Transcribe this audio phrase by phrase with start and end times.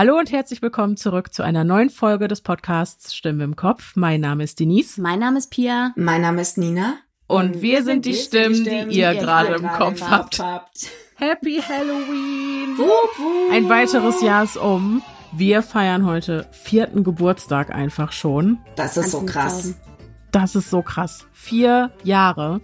[0.00, 3.96] Hallo und herzlich willkommen zurück zu einer neuen Folge des Podcasts Stimme im Kopf.
[3.96, 4.98] Mein Name ist Denise.
[4.98, 5.92] Mein Name ist Pia.
[5.94, 6.94] Mein Name ist Nina.
[7.26, 10.00] Und, und wir, wir sind die Stimmen, die, Stimmen, die ihr, ihr gerade im Kopf
[10.00, 10.38] habt.
[10.38, 10.88] habt.
[11.16, 12.78] Happy Halloween!
[12.78, 13.52] Wup, wup.
[13.52, 15.02] Ein weiteres Jahr ist um.
[15.32, 18.58] Wir feiern heute vierten Geburtstag einfach schon.
[18.76, 19.74] Das ist so krass.
[20.32, 21.26] Das ist so krass.
[21.30, 22.62] Vier Jahre.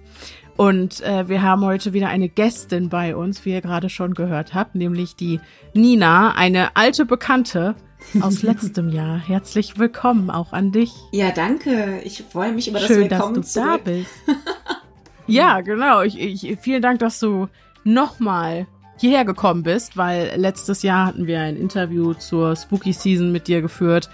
[0.57, 4.55] Und äh, wir haben heute wieder eine Gästin bei uns, wie ihr gerade schon gehört
[4.55, 5.39] habt, nämlich die
[5.75, 7.75] Nina, eine alte Bekannte
[8.23, 9.19] aus letztem Jahr.
[9.19, 10.93] Herzlich willkommen auch an dich.
[11.13, 12.01] Ja, danke.
[12.05, 13.81] Ich freue mich über das Schön, Willkommen dass du zurück.
[13.85, 14.11] da bist.
[15.27, 16.01] ja, genau.
[16.01, 17.49] Ich, ich, vielen Dank, dass du
[17.85, 18.67] nochmal
[18.99, 23.61] hierher gekommen bist, weil letztes Jahr hatten wir ein Interview zur Spooky Season mit dir
[23.61, 24.09] geführt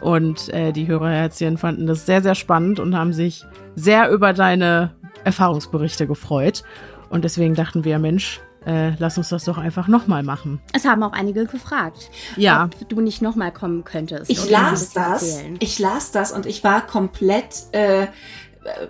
[0.00, 3.44] und äh, die Hörerherzchen fanden das sehr, sehr spannend und haben sich
[3.76, 4.94] sehr über deine
[5.26, 6.62] Erfahrungsberichte gefreut.
[7.10, 10.60] Und deswegen dachten wir, Mensch, äh, lass uns das doch einfach nochmal machen.
[10.72, 12.64] Es haben auch einige gefragt, ja.
[12.64, 14.30] ob du nicht nochmal kommen könntest.
[14.30, 15.22] Ich las das.
[15.22, 15.56] Erzählen.
[15.60, 18.08] Ich las das und ich war komplett, äh,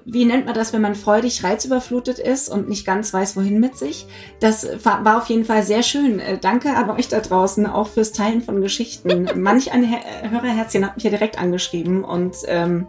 [0.07, 3.77] wie nennt man das, wenn man freudig reizüberflutet ist und nicht ganz weiß, wohin mit
[3.77, 4.07] sich.
[4.41, 6.21] Das war auf jeden Fall sehr schön.
[6.21, 9.29] Äh, danke an euch da draußen auch fürs Teilen von Geschichten.
[9.37, 9.87] Manch ein
[10.31, 12.87] Hörerherzchen hat mich ja direkt angeschrieben und ähm,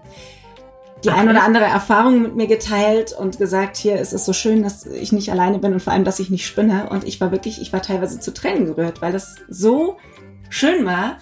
[1.03, 4.63] die ein oder andere Erfahrung mit mir geteilt und gesagt, hier es ist so schön,
[4.63, 6.89] dass ich nicht alleine bin und vor allem, dass ich nicht spinne.
[6.89, 9.97] Und ich war wirklich, ich war teilweise zu Tränen gerührt, weil das so
[10.49, 11.17] schön war.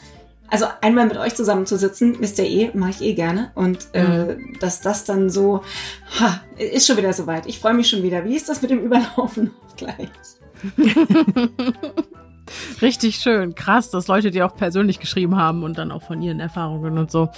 [0.48, 3.52] Also einmal mit euch zusammenzusitzen, wisst ihr eh, mache ich eh gerne.
[3.56, 4.58] Und äh, mhm.
[4.60, 5.62] dass das dann so,
[6.20, 7.46] ha, ist schon wieder soweit.
[7.48, 8.24] Ich freue mich schon wieder.
[8.26, 10.10] Wie ist das mit dem Überlaufen gleich?
[12.82, 13.56] Richtig schön.
[13.56, 17.12] Krass, dass Leute dir auch persönlich geschrieben haben und dann auch von ihren Erfahrungen und
[17.12, 17.30] so.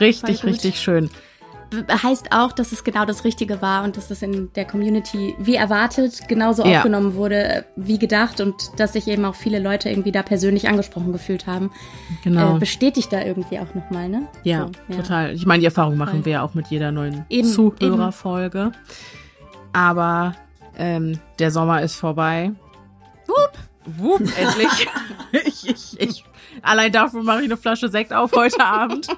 [0.00, 1.10] Richtig, richtig schön
[1.90, 5.54] heißt auch, dass es genau das Richtige war und dass es in der Community wie
[5.54, 6.78] erwartet genauso ja.
[6.78, 11.12] aufgenommen wurde wie gedacht und dass sich eben auch viele Leute irgendwie da persönlich angesprochen
[11.12, 11.70] gefühlt haben.
[12.22, 12.56] Genau.
[12.56, 14.28] Äh, bestätigt da irgendwie auch nochmal, ne?
[14.42, 15.34] Ja, so, ja, total.
[15.34, 16.24] Ich meine, die Erfahrung machen Voll.
[16.26, 18.58] wir ja auch mit jeder neuen eben, Zuhörerfolge.
[18.58, 18.72] Eben.
[19.72, 20.34] Aber
[20.76, 22.52] ähm, der Sommer ist vorbei.
[23.26, 23.52] Wupp!
[23.98, 24.88] Wupp, endlich.
[25.46, 26.24] ich, ich, ich
[26.62, 29.08] Allein dafür mache ich eine Flasche Sekt auf heute Abend.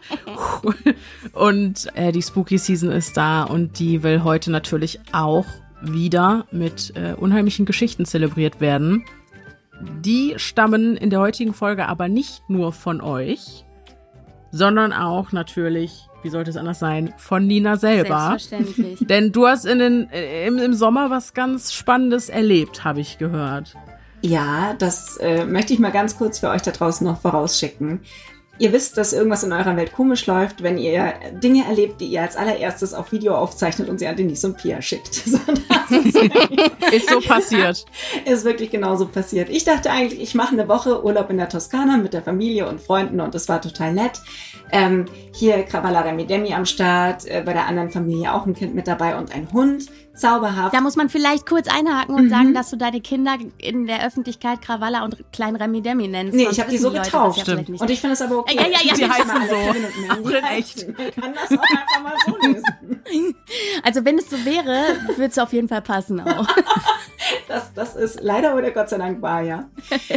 [1.33, 5.47] und äh, die Spooky Season ist da und die will heute natürlich auch
[5.83, 9.05] wieder mit äh, unheimlichen Geschichten zelebriert werden.
[10.01, 13.65] Die stammen in der heutigen Folge aber nicht nur von euch,
[14.51, 18.37] sondern auch natürlich, wie sollte es anders sein, von Nina selber.
[18.39, 19.07] Selbstverständlich.
[19.07, 23.19] Denn du hast in den, äh, im, im Sommer was ganz Spannendes erlebt, habe ich
[23.19, 23.75] gehört.
[24.23, 28.01] Ja, das äh, möchte ich mal ganz kurz für euch da draußen noch vorausschicken.
[28.59, 31.13] Ihr wisst, dass irgendwas in eurer Welt komisch läuft, wenn ihr
[31.43, 34.81] Dinge erlebt, die ihr als allererstes auf Video aufzeichnet und sie an Denise und Pia
[34.83, 35.23] schickt.
[35.89, 36.17] So, ist,
[36.93, 37.85] ist, so passiert.
[38.25, 39.49] Ist wirklich genauso passiert.
[39.49, 42.81] Ich dachte eigentlich, ich mache eine Woche Urlaub in der Toskana mit der Familie und
[42.81, 44.21] Freunden und das war total nett.
[44.73, 48.89] Ähm, hier Cavallada Midemi am Start, äh, bei der anderen Familie auch ein Kind mit
[48.89, 50.75] dabei und ein Hund zauberhaft.
[50.75, 52.31] Da muss man vielleicht kurz einhaken und mhm.
[52.31, 56.35] sagen, dass du deine Kinder in der Öffentlichkeit Krawalla und Klein Remi Demi nennst.
[56.35, 57.47] Nee, ich habe die so Leute, getauft.
[57.47, 58.57] Ja und ich finde es aber okay.
[58.57, 58.95] Ja, ja, ja.
[58.95, 60.29] Die heißen so.
[60.29, 60.87] Die echt.
[60.99, 62.65] Man kann das auch einfach mal so lösen.
[63.83, 66.47] Also wenn es so wäre, würde es auf jeden Fall passen auch.
[67.49, 69.69] das, das ist leider oder Gott sei Dank wahr, ja.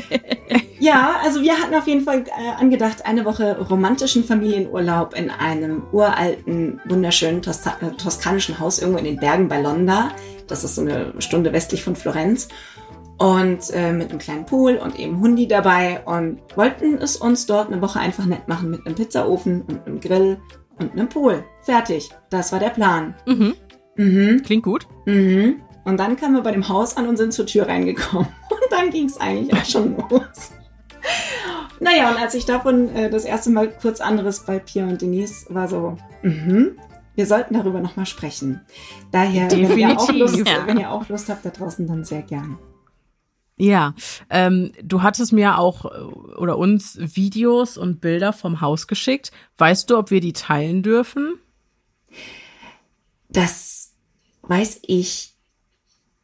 [0.79, 5.83] ja, also wir hatten auf jeden Fall äh, angedacht, eine Woche romantischen Familienurlaub in einem
[5.91, 7.61] uralten, wunderschönen Tos
[7.97, 10.09] toskanischen Haus irgendwo in den Bergen bei Ronda.
[10.47, 12.47] Das ist so eine Stunde westlich von Florenz.
[13.17, 17.69] Und äh, mit einem kleinen Pool und eben Hundi dabei und wollten es uns dort
[17.69, 20.39] eine Woche einfach nett machen mit einem Pizzaofen und einem Grill
[20.79, 21.43] und einem Pool.
[21.61, 22.09] Fertig.
[22.29, 23.15] Das war der Plan.
[23.25, 23.55] Mhm.
[23.95, 24.43] Mhm.
[24.43, 24.87] Klingt gut.
[25.05, 25.61] Mhm.
[25.85, 28.27] Und dann kamen wir bei dem Haus an und sind zur Tür reingekommen.
[28.49, 30.51] Und dann ging es eigentlich auch schon los.
[31.79, 35.45] Naja, und als ich davon äh, das erste Mal kurz anderes bei Pia und Denise
[35.49, 36.77] war so, mhm,
[37.15, 38.61] wir sollten darüber nochmal sprechen.
[39.11, 40.65] Daher, wenn ihr, auch Lust, ja.
[40.65, 42.57] wenn ihr auch Lust habt da draußen, dann sehr gerne.
[43.61, 43.93] Ja,
[44.29, 45.89] ähm, du hattest mir auch äh,
[46.37, 49.31] oder uns Videos und Bilder vom Haus geschickt.
[49.57, 51.33] Weißt du, ob wir die teilen dürfen?
[53.27, 53.91] Das
[54.43, 55.35] weiß ich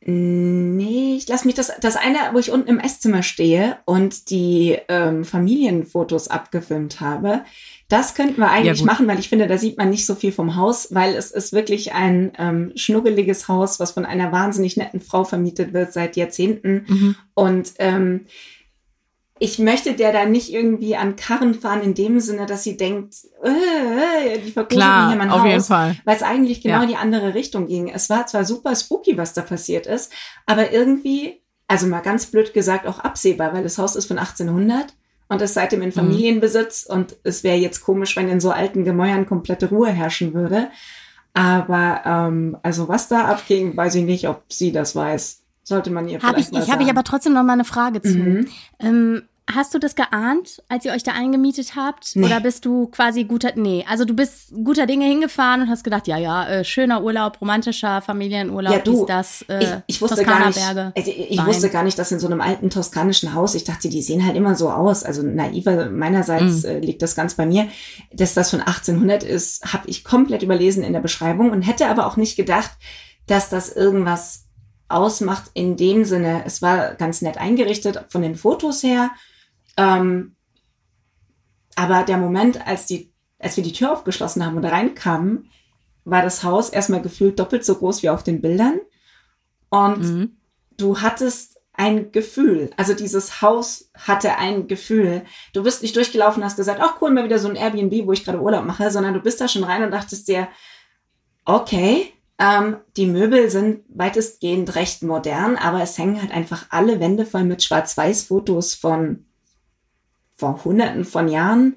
[0.07, 1.27] nicht.
[1.27, 6.29] Lass mich das, das eine, wo ich unten im Esszimmer stehe und die ähm, Familienfotos
[6.29, 7.43] abgefilmt habe,
[7.87, 10.31] das könnten wir eigentlich ja, machen, weil ich finde, da sieht man nicht so viel
[10.31, 15.01] vom Haus, weil es ist wirklich ein ähm, schnuggeliges Haus, was von einer wahnsinnig netten
[15.01, 16.85] Frau vermietet wird seit Jahrzehnten.
[16.87, 17.15] Mhm.
[17.35, 18.25] Und ähm,
[19.37, 23.15] ich möchte der da nicht irgendwie an Karren fahren in dem Sinne, dass sie denkt,
[23.43, 25.95] äh, die verkosten hier mein auf Haus, jeden Fall.
[26.05, 26.83] weil es eigentlich genau ja.
[26.83, 27.89] in die andere Richtung ging.
[27.89, 30.11] Es war zwar super spooky, was da passiert ist,
[30.45, 34.93] aber irgendwie, also mal ganz blöd gesagt, auch absehbar, weil das Haus ist von 1800
[35.27, 35.93] und ist seitdem in mhm.
[35.93, 36.95] Familienbesitz mhm.
[36.95, 40.69] und es wäre jetzt komisch, wenn in so alten Gemäuern komplette Ruhe herrschen würde.
[41.33, 45.41] Aber ähm, also was da abging, weiß ich nicht, ob sie das weiß.
[45.63, 47.65] Sollte man ihr hab vielleicht ich, mal Ich habe ich aber trotzdem noch mal eine
[47.65, 48.17] Frage zu.
[48.17, 48.47] Mhm.
[48.79, 49.23] Ähm,
[49.55, 52.15] Hast du das geahnt, als ihr euch da eingemietet habt?
[52.15, 52.25] Nee.
[52.25, 56.07] Oder bist du quasi guter, nee, also du bist guter Dinge hingefahren und hast gedacht,
[56.07, 60.45] ja, ja, äh, schöner Urlaub, romantischer Familienurlaub, ja, du, das, äh, ich, ich wusste gar
[60.47, 63.63] nicht, also ich, ich wusste gar nicht, dass in so einem alten toskanischen Haus, ich
[63.63, 66.69] dachte, die sehen halt immer so aus, also naiver meinerseits mhm.
[66.69, 67.69] äh, liegt das ganz bei mir,
[68.11, 72.07] dass das von 1800 ist, habe ich komplett überlesen in der Beschreibung und hätte aber
[72.07, 72.71] auch nicht gedacht,
[73.25, 74.45] dass das irgendwas
[74.89, 79.11] ausmacht in dem Sinne, es war ganz nett eingerichtet von den Fotos her,
[79.77, 80.35] ähm,
[81.75, 85.49] aber der Moment, als die, als wir die Tür aufgeschlossen haben und reinkamen,
[86.05, 88.79] war das Haus erstmal gefühlt doppelt so groß wie auf den Bildern.
[89.69, 90.37] Und mhm.
[90.77, 92.69] du hattest ein Gefühl.
[92.77, 95.23] Also dieses Haus hatte ein Gefühl.
[95.51, 98.13] Du bist nicht durchgelaufen und hast gesagt, ach cool, mal wieder so ein Airbnb, wo
[98.13, 100.47] ich gerade Urlaub mache, sondern du bist da schon rein und dachtest dir,
[101.43, 107.25] okay, ähm, die Möbel sind weitestgehend recht modern, aber es hängen halt einfach alle Wände
[107.25, 109.25] voll mit Schwarz-Weiß-Fotos von
[110.35, 111.75] vor hunderten von Jahren,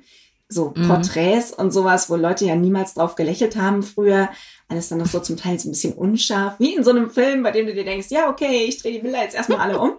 [0.48, 0.88] so mhm.
[0.88, 4.30] Porträts und sowas, wo Leute ja niemals drauf gelächelt haben früher.
[4.68, 7.42] Alles dann noch so zum Teil so ein bisschen unscharf, wie in so einem Film,
[7.42, 9.92] bei dem du dir denkst, ja, okay, ich drehe die Bilder jetzt erstmal alle um.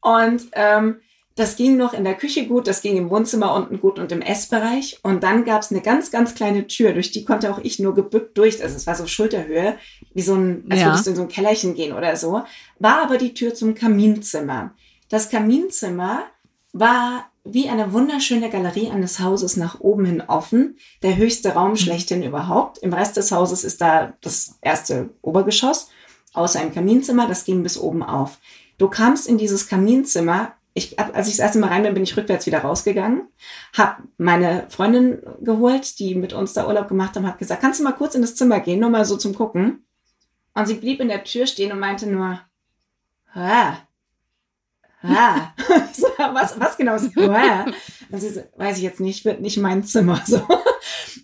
[0.00, 0.96] Und ähm,
[1.36, 4.20] das ging noch in der Küche gut, das ging im Wohnzimmer unten gut und im
[4.20, 5.00] Essbereich.
[5.02, 7.94] Und dann gab es eine ganz, ganz kleine Tür, durch die konnte auch ich nur
[7.94, 8.62] gebückt durch.
[8.62, 9.76] Also es war so Schulterhöhe,
[10.12, 10.86] wie so ein, als ja.
[10.88, 12.42] würdest du in so ein Kellerchen gehen oder so.
[12.78, 14.74] War aber die Tür zum Kaminzimmer.
[15.08, 16.24] Das Kaminzimmer
[16.72, 20.78] war wie eine wunderschöne Galerie eines Hauses nach oben hin offen.
[21.02, 21.76] Der höchste Raum mhm.
[21.76, 22.78] schlechthin überhaupt.
[22.78, 25.90] Im Rest des Hauses ist da das erste Obergeschoss,
[26.32, 28.38] außer ein Kaminzimmer, das ging bis oben auf.
[28.78, 30.52] Du kamst in dieses Kaminzimmer.
[30.72, 33.26] Ich, als ich das erste Mal rein bin, bin ich rückwärts wieder rausgegangen,
[33.76, 37.84] habe meine Freundin geholt, die mit uns da Urlaub gemacht haben, habe gesagt, kannst du
[37.84, 39.84] mal kurz in das Zimmer gehen, nur mal so zum Gucken.
[40.54, 42.40] Und sie blieb in der Tür stehen und meinte nur,
[43.32, 43.76] Hä?
[45.02, 45.52] Ah,
[46.32, 47.66] was, was genau ist, ah.
[48.12, 50.42] ist, weiß ich jetzt nicht, wird nicht mein Zimmer so.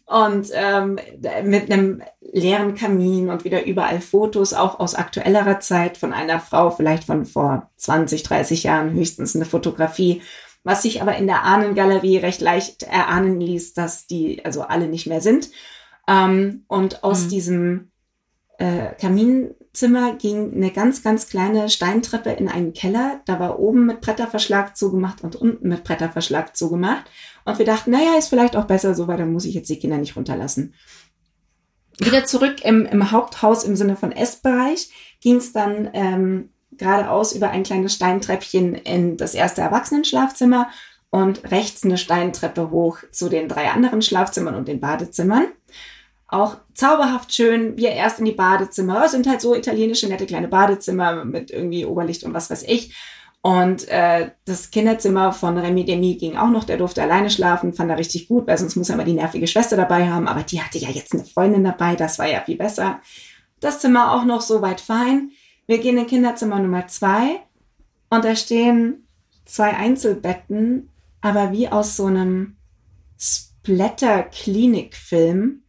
[0.07, 0.99] Und ähm,
[1.45, 6.71] mit einem leeren Kamin und wieder überall Fotos, auch aus aktuellerer Zeit von einer Frau,
[6.71, 10.23] vielleicht von vor 20, 30 Jahren, höchstens eine Fotografie,
[10.63, 15.07] was sich aber in der Ahnengalerie recht leicht erahnen ließ, dass die also alle nicht
[15.07, 15.51] mehr sind.
[16.09, 17.29] Ähm, und aus mhm.
[17.29, 17.91] diesem
[18.59, 18.95] äh,
[19.77, 23.21] Kaminzimmer ging eine ganz, ganz kleine Steintreppe in einen Keller.
[23.27, 27.05] Da war oben mit Bretterverschlag zugemacht und unten mit Bretterverschlag zugemacht.
[27.45, 29.79] Und wir dachten, naja, ist vielleicht auch besser so, weil dann muss ich jetzt die
[29.79, 30.73] Kinder nicht runterlassen.
[31.99, 34.91] Wieder zurück im, im Haupthaus im Sinne von Essbereich
[35.21, 40.71] ging es dann ähm, geradeaus über ein kleines Steintreppchen in das erste Erwachsenenschlafzimmer
[41.11, 45.49] und rechts eine Steintreppe hoch zu den drei anderen Schlafzimmern und den Badezimmern
[46.29, 47.77] auch zauberhaft schön.
[47.77, 49.05] Wir erst in die Badezimmer.
[49.05, 52.95] Es sind halt so italienische, nette kleine Badezimmer mit irgendwie Oberlicht und was weiß ich.
[53.43, 56.65] Und äh, das Kinderzimmer von Remy Demi ging auch noch.
[56.65, 59.47] Der durfte alleine schlafen, fand er richtig gut, weil sonst muss er immer die nervige
[59.47, 60.27] Schwester dabei haben.
[60.27, 63.01] Aber die hatte ja jetzt eine Freundin dabei, das war ja viel besser.
[63.61, 65.31] Das Zimmer auch noch so weit fein.
[65.67, 67.41] Wir gehen in Kinderzimmer Nummer zwei
[68.11, 69.07] und da stehen
[69.45, 70.91] zwei Einzelbetten,
[71.21, 72.57] aber wie aus so einem
[73.17, 75.63] Splatter-Klinik-Film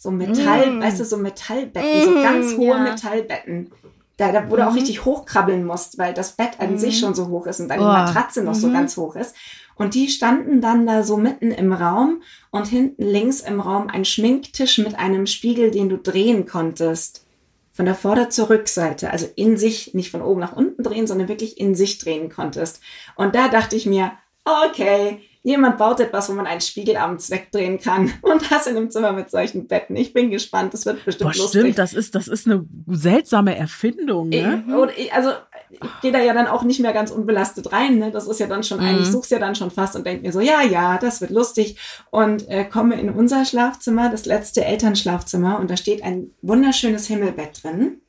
[0.00, 0.80] so Metall, mm.
[0.80, 2.78] weißt du, so Metallbetten, mm, so ganz hohe ja.
[2.78, 3.70] Metallbetten.
[4.16, 4.78] Da, da wo du auch mhm.
[4.78, 7.00] richtig hochkrabbeln musst, weil das Bett an sich mhm.
[7.00, 7.82] schon so hoch ist und dann oh.
[7.82, 8.72] die Matratze noch so mhm.
[8.72, 9.34] ganz hoch ist.
[9.76, 14.06] Und die standen dann da so mitten im Raum und hinten links im Raum ein
[14.06, 17.26] Schminktisch mit einem Spiegel, den du drehen konntest.
[17.72, 21.28] Von der Vorder- zur Rückseite, also in sich, nicht von oben nach unten drehen, sondern
[21.28, 22.80] wirklich in sich drehen konntest.
[23.16, 24.12] Und da dachte ich mir,
[24.44, 28.90] okay, jemand baut etwas, wo man einen Spiegel abends wegdrehen kann und das in einem
[28.90, 29.96] Zimmer mit solchen Betten.
[29.96, 31.60] Ich bin gespannt, das wird bestimmt Boah, lustig.
[31.60, 34.28] Stimmt, das ist, das ist eine seltsame Erfindung.
[34.28, 34.64] Ne?
[34.96, 35.30] Ich, also
[35.70, 37.98] ich gehe da ja dann auch nicht mehr ganz unbelastet rein.
[37.98, 38.10] Ne?
[38.10, 38.84] Das ist ja dann schon mhm.
[38.84, 41.30] eigentlich, ich such's ja dann schon fast und denke mir so, ja, ja, das wird
[41.30, 41.78] lustig.
[42.10, 47.62] Und äh, komme in unser Schlafzimmer, das letzte Elternschlafzimmer, und da steht ein wunderschönes Himmelbett
[47.62, 48.00] drin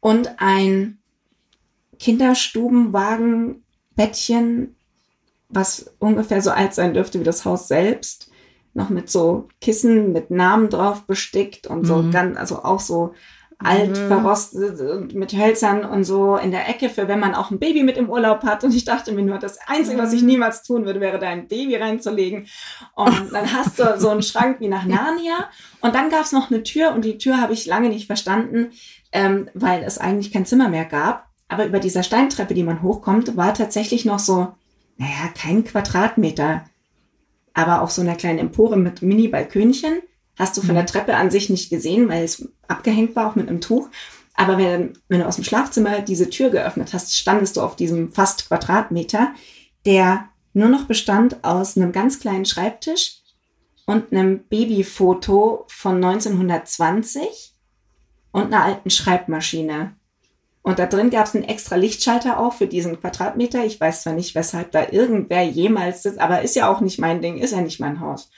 [0.00, 0.98] und ein
[1.98, 4.73] Kinderstubenwagenbettchen
[5.48, 8.30] was ungefähr so alt sein dürfte wie das Haus selbst.
[8.72, 12.10] Noch mit so Kissen mit Namen drauf bestickt und so mhm.
[12.10, 13.14] ganz, also auch so
[13.58, 14.08] alt mhm.
[14.08, 17.82] verrostet und mit Hölzern und so in der Ecke für wenn man auch ein Baby
[17.82, 18.64] mit im Urlaub hat.
[18.64, 20.28] Und ich dachte mir nur, das Einzige, was ich mhm.
[20.28, 22.46] niemals tun würde, wäre da ein Baby reinzulegen.
[22.94, 25.48] Und dann hast du so einen Schrank wie nach Narnia.
[25.80, 28.72] Und dann gab es noch eine Tür und die Tür habe ich lange nicht verstanden,
[29.12, 31.28] ähm, weil es eigentlich kein Zimmer mehr gab.
[31.48, 34.54] Aber über dieser Steintreppe, die man hochkommt, war tatsächlich noch so
[34.96, 36.64] naja, kein Quadratmeter,
[37.52, 40.00] aber auf so einer kleinen Empore mit Mini-Balkönchen.
[40.36, 40.88] Hast du von der mhm.
[40.88, 43.88] Treppe an sich nicht gesehen, weil es abgehängt war, auch mit einem Tuch.
[44.34, 48.12] Aber wenn, wenn du aus dem Schlafzimmer diese Tür geöffnet hast, standest du auf diesem
[48.12, 49.32] fast Quadratmeter,
[49.86, 53.22] der nur noch bestand aus einem ganz kleinen Schreibtisch
[53.86, 57.52] und einem Babyfoto von 1920
[58.32, 59.94] und einer alten Schreibmaschine.
[60.64, 63.66] Und da drin gab es einen extra Lichtschalter auch für diesen Quadratmeter.
[63.66, 67.20] Ich weiß zwar nicht, weshalb da irgendwer jemals sitzt, aber ist ja auch nicht mein
[67.20, 68.30] Ding, ist ja nicht mein Haus.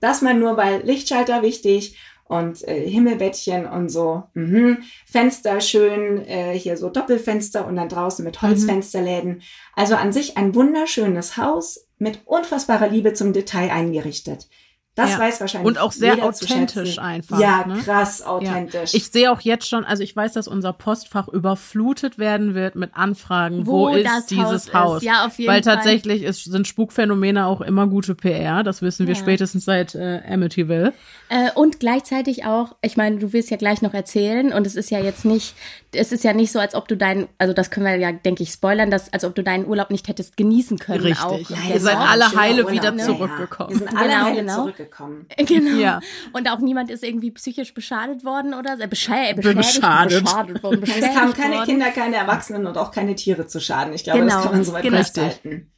[0.00, 4.24] Das mal nur bei Lichtschalter wichtig und äh, Himmelbettchen und so.
[4.34, 4.78] Mhm.
[5.06, 9.42] Fenster schön, äh, hier so Doppelfenster und dann draußen mit Holzfensterläden.
[9.76, 14.48] Also an sich ein wunderschönes Haus mit unfassbarer Liebe zum Detail eingerichtet.
[14.96, 15.18] Das ja.
[15.18, 17.40] weiß wahrscheinlich Und auch sehr authentisch einfach.
[17.40, 17.78] Ja, ne?
[17.78, 18.92] krass authentisch.
[18.92, 18.96] Ja.
[18.96, 22.90] Ich sehe auch jetzt schon, also ich weiß, dass unser Postfach überflutet werden wird mit
[22.94, 24.72] Anfragen, wo, wo ist dieses Haus?
[24.72, 25.02] Haus?
[25.02, 25.74] Ja, auf jeden Weil Fall.
[25.74, 28.62] tatsächlich ist, sind Spukphänomene auch immer gute PR.
[28.62, 29.20] Das wissen wir ja.
[29.20, 30.92] spätestens seit äh, Amityville.
[31.28, 34.92] Äh, und gleichzeitig auch, ich meine, du willst ja gleich noch erzählen und es ist
[34.92, 35.56] ja jetzt nicht,
[35.90, 38.44] es ist ja nicht so, als ob du deinen, also das können wir ja, denke
[38.44, 41.00] ich, spoilern, dass, als ob du deinen Urlaub nicht hättest genießen können.
[41.00, 41.24] Richtig.
[41.24, 41.50] Auch.
[41.50, 43.02] Ja, ihr seid alle heile Urlaub, wieder ne?
[43.02, 43.70] zurückgekommen.
[43.70, 44.54] Wir sind alle genau, heile genau.
[44.54, 45.26] zurückgekommen gekommen.
[45.36, 45.78] Genau.
[45.78, 46.00] Ja.
[46.32, 48.86] Und auch niemand ist irgendwie psychisch beschadet worden oder so.
[48.86, 50.24] Beschä beschädigt, beschadet.
[50.24, 50.82] beschadet worden.
[50.82, 51.66] es kamen keine worden.
[51.66, 53.92] Kinder, keine Erwachsenen und auch keine Tiere zu Schaden.
[53.92, 54.34] Ich glaube, genau.
[54.34, 54.96] das kann man soweit genau.
[54.98, 55.73] festhalten.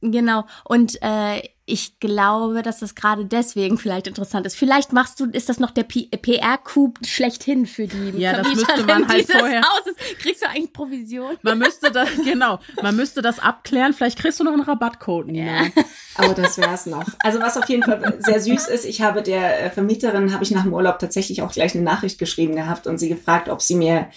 [0.00, 0.44] Genau.
[0.64, 4.56] Und äh, ich glaube, dass das gerade deswegen vielleicht interessant ist.
[4.56, 9.06] Vielleicht machst du, ist das noch der PR-Coup schlechthin für die Ja, das müsste man
[9.06, 9.60] halt vorher.
[9.62, 9.94] Hauses.
[10.18, 11.36] Kriegst du eigentlich Provision?
[11.42, 13.92] Man müsste das, genau, man müsste das abklären.
[13.92, 15.64] Vielleicht kriegst du noch einen Rabattcode, Nina.
[15.64, 15.70] Ja.
[16.14, 17.04] Aber das wär's noch.
[17.20, 20.50] Also was auf jeden Fall sehr süß ist, ich habe der äh, Vermieterin, habe ich
[20.50, 23.74] nach dem Urlaub tatsächlich auch gleich eine Nachricht geschrieben gehabt und sie gefragt, ob sie
[23.74, 24.08] mir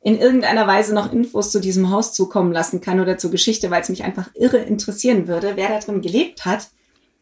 [0.00, 3.82] in irgendeiner Weise noch Infos zu diesem Haus zukommen lassen kann oder zur Geschichte, weil
[3.82, 6.68] es mich einfach irre interessieren würde, wer da drin gelebt hat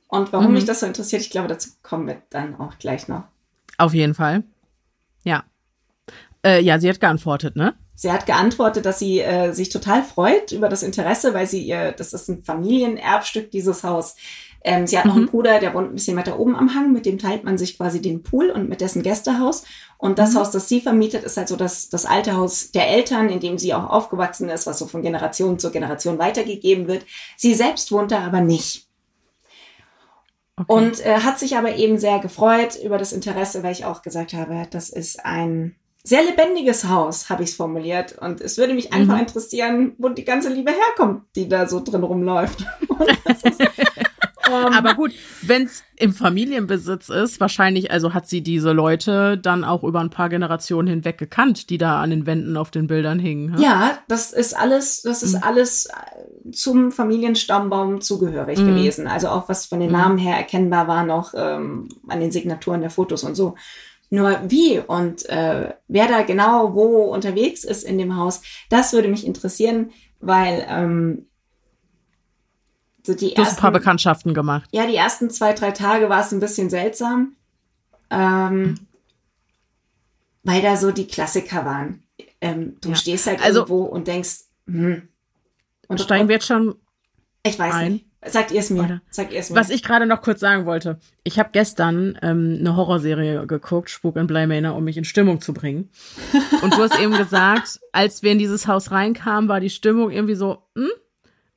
[0.08, 0.54] und warum mhm.
[0.54, 1.22] mich das so interessiert.
[1.22, 3.24] Ich glaube, dazu kommen wir dann auch gleich noch.
[3.78, 4.44] Auf jeden Fall.
[5.24, 5.44] Ja.
[6.44, 7.74] Äh, ja, sie hat geantwortet, ne?
[7.94, 11.92] Sie hat geantwortet, dass sie äh, sich total freut über das Interesse, weil sie ihr,
[11.92, 14.16] das ist ein Familienerbstück, dieses Haus.
[14.66, 15.28] Ähm, sie hat noch einen mhm.
[15.28, 18.02] Bruder, der wohnt ein bisschen weiter oben am Hang, mit dem teilt man sich quasi
[18.02, 19.62] den Pool und mit dessen Gästehaus.
[19.96, 20.38] Und das mhm.
[20.40, 23.58] Haus, das sie vermietet, ist halt so das, das alte Haus der Eltern, in dem
[23.58, 27.06] sie auch aufgewachsen ist, was so von Generation zu Generation weitergegeben wird.
[27.36, 28.88] Sie selbst wohnt da aber nicht.
[30.56, 30.72] Okay.
[30.72, 34.32] Und äh, hat sich aber eben sehr gefreut über das Interesse, weil ich auch gesagt
[34.32, 38.18] habe, das ist ein sehr lebendiges Haus, habe ich es formuliert.
[38.18, 39.20] Und es würde mich einfach mhm.
[39.20, 42.66] interessieren, wo die ganze Liebe herkommt, die da so drin rumläuft.
[43.44, 43.62] ist,
[44.50, 45.12] ähm, Aber gut,
[45.42, 50.10] wenn es im Familienbesitz ist, wahrscheinlich, also hat sie diese Leute dann auch über ein
[50.10, 53.54] paar Generationen hinweg gekannt, die da an den Wänden auf den Bildern hingen.
[53.54, 55.42] Ja, ja das ist alles, das ist mhm.
[55.42, 58.68] alles äh, zum Familienstammbaum zugehörig mhm.
[58.68, 59.06] gewesen.
[59.06, 59.96] Also auch was von den mhm.
[59.96, 63.54] Namen her erkennbar war noch ähm, an den Signaturen der Fotos und so.
[64.08, 69.08] Nur wie und äh, wer da genau wo unterwegs ist in dem Haus, das würde
[69.08, 71.26] mich interessieren, weil ähm,
[73.06, 74.68] so die du ersten, hast ein paar Bekanntschaften gemacht.
[74.72, 77.32] Ja, die ersten zwei, drei Tage war es ein bisschen seltsam,
[78.10, 78.78] ähm,
[80.42, 82.02] weil da so die Klassiker waren.
[82.40, 82.94] Ähm, du ja.
[82.96, 85.08] stehst halt also, irgendwo und denkst, hm.
[85.88, 86.74] Und steigen wir jetzt schon
[87.46, 87.92] ich weiß ein?
[87.92, 88.06] nicht.
[88.26, 89.00] Sagt ihr es mir.
[89.08, 89.56] Sagt ihr es mir.
[89.56, 90.98] Was ich gerade noch kurz sagen wollte.
[91.22, 95.40] Ich habe gestern ähm, eine Horrorserie geguckt, Spuk in Bly Manor, um mich in Stimmung
[95.40, 95.90] zu bringen.
[96.62, 100.34] Und du hast eben gesagt, als wir in dieses Haus reinkamen, war die Stimmung irgendwie
[100.34, 100.88] so, hm?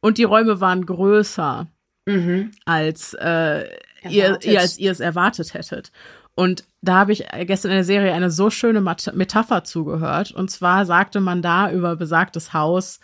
[0.02, 1.68] Und die Räume waren größer,
[2.06, 2.52] mhm.
[2.66, 3.66] als äh,
[4.10, 5.92] ihr, ihr, als ihr es erwartet hättet.
[6.36, 10.32] Und da habe ich gestern in der Serie eine so schöne Metapher zugehört.
[10.32, 13.02] Und zwar sagte man da über besagtes Haus,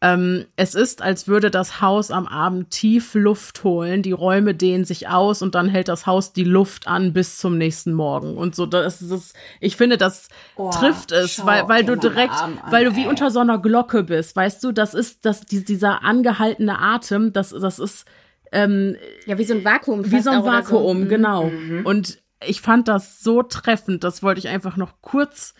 [0.00, 4.84] ähm, es ist, als würde das Haus am Abend tief Luft holen, die Räume dehnen
[4.84, 8.36] sich aus und dann hält das Haus die Luft an bis zum nächsten Morgen.
[8.36, 12.60] Und so, das ist, ich finde, das oh, trifft es, weil, weil du direkt, an,
[12.70, 13.08] weil du wie ey.
[13.08, 17.80] unter so einer Glocke bist, weißt du, das ist, das, dieser angehaltene Atem, das, das
[17.80, 18.04] ist,
[18.52, 20.08] ähm, ja, wie so ein Vakuum.
[20.08, 21.08] Wie so ein Vakuum, so.
[21.08, 21.46] genau.
[21.46, 21.84] Mhm.
[21.84, 25.54] Und ich fand das so treffend, das wollte ich einfach noch kurz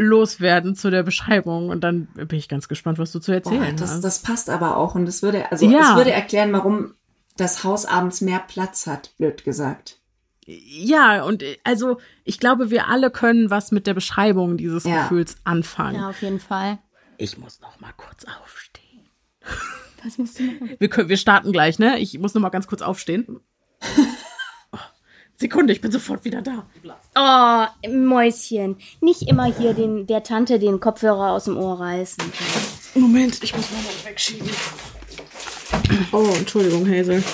[0.00, 3.72] loswerden zu der Beschreibung und dann bin ich ganz gespannt, was du zu erzählen Boah,
[3.72, 4.04] das, hast.
[4.04, 5.90] Das passt aber auch und es würde, also ja.
[5.90, 6.94] es würde erklären, warum
[7.36, 9.98] das Haus abends mehr Platz hat, blöd gesagt.
[10.46, 15.02] Ja, und also ich glaube, wir alle können was mit der Beschreibung dieses ja.
[15.02, 15.96] Gefühls anfangen.
[15.96, 16.78] Ja, auf jeden Fall.
[17.18, 19.08] Ich muss noch mal kurz aufstehen.
[20.02, 20.76] Was musst du machen?
[20.78, 21.98] Wir, können, wir starten gleich, ne?
[21.98, 23.40] Ich muss noch mal ganz kurz aufstehen.
[25.40, 26.66] Sekunde, ich bin sofort wieder da.
[27.16, 28.76] Oh, Mäuschen.
[29.00, 32.22] Nicht immer hier den, der Tante den Kopfhörer aus dem Ohr reißen.
[32.94, 34.50] Moment, ich muss mal noch wegschieben.
[36.12, 37.24] Oh, Entschuldigung, Hazel.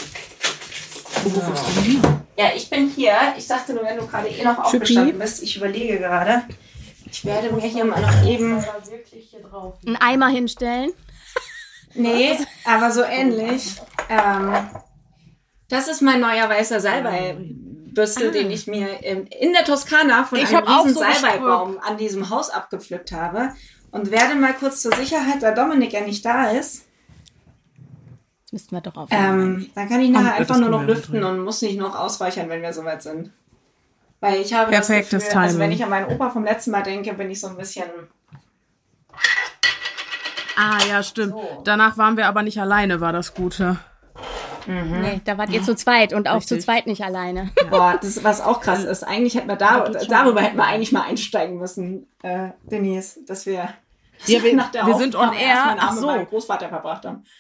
[2.39, 3.17] Ja, ich bin hier.
[3.37, 6.45] Ich dachte nur, wenn du gerade eh noch aufgestanden bist, ich überlege gerade.
[7.11, 8.63] Ich werde mir hier mal noch eben
[9.85, 10.93] einen Eimer hinstellen.
[11.95, 13.81] Nee, aber so ähnlich.
[14.09, 14.55] Ähm,
[15.69, 16.79] das ist mein neuer weißer
[17.97, 18.33] Salbeibürstel, ah.
[18.33, 22.31] den ich mir in, in der Toskana von ich einem riesen so Salbeibaum an diesem
[22.31, 23.51] Haus abgepflückt habe.
[23.91, 26.83] Und werde mal kurz zur Sicherheit, da Dominik ja nicht da ist,
[28.45, 29.09] das müssten wir doch auf.
[29.11, 32.49] Ähm, dann kann ich nachher Am, einfach nur noch lüften und muss nicht noch ausräuchern,
[32.49, 33.33] wenn wir soweit sind.
[34.21, 36.83] Weil ich habe Perfektes das Gefühl, also wenn ich an meinen Opa vom letzten Mal
[36.83, 37.85] denke, bin ich so ein bisschen.
[40.57, 41.33] Ah, ja, stimmt.
[41.33, 41.63] So.
[41.65, 43.79] Danach waren wir aber nicht alleine, war das Gute.
[44.67, 45.01] Mhm.
[45.01, 46.61] Nee, da wart ihr zu zweit und auch Richtig.
[46.61, 47.51] zu zweit nicht alleine.
[47.63, 47.69] Ja.
[47.69, 49.03] Boah, das was auch krass ist.
[49.03, 53.69] Eigentlich hätten wir da, darüber hätten wir eigentlich mal einsteigen müssen, äh, Denise, dass wir,
[54.27, 55.77] ja, wir, nach der wir sind on air.
[55.79, 56.07] Ach so.
[56.07, 57.25] meinem Großvater verbracht haben.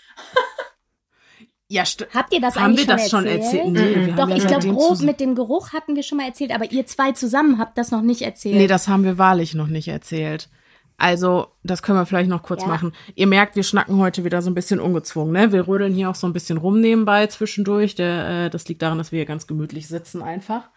[1.68, 1.82] Ja,
[2.14, 3.64] Habt ihr das haben eigentlich wir das schon erzählt?
[3.64, 3.96] Schon erzählt?
[4.06, 4.16] Nee, mhm.
[4.16, 7.10] Doch, ich glaube, grob mit dem Geruch hatten wir schon mal erzählt, aber ihr zwei
[7.10, 8.54] zusammen habt das noch nicht erzählt.
[8.54, 10.48] Nee, das haben wir wahrlich noch nicht erzählt.
[10.98, 12.68] Also, das können wir vielleicht noch kurz ja.
[12.68, 12.92] machen.
[13.14, 15.52] Ihr merkt, wir schnacken heute wieder so ein bisschen ungezwungen, ne?
[15.52, 17.94] Wir rödeln hier auch so ein bisschen rum nebenbei zwischendurch.
[17.94, 20.70] Der, äh, das liegt daran, dass wir hier ganz gemütlich sitzen einfach.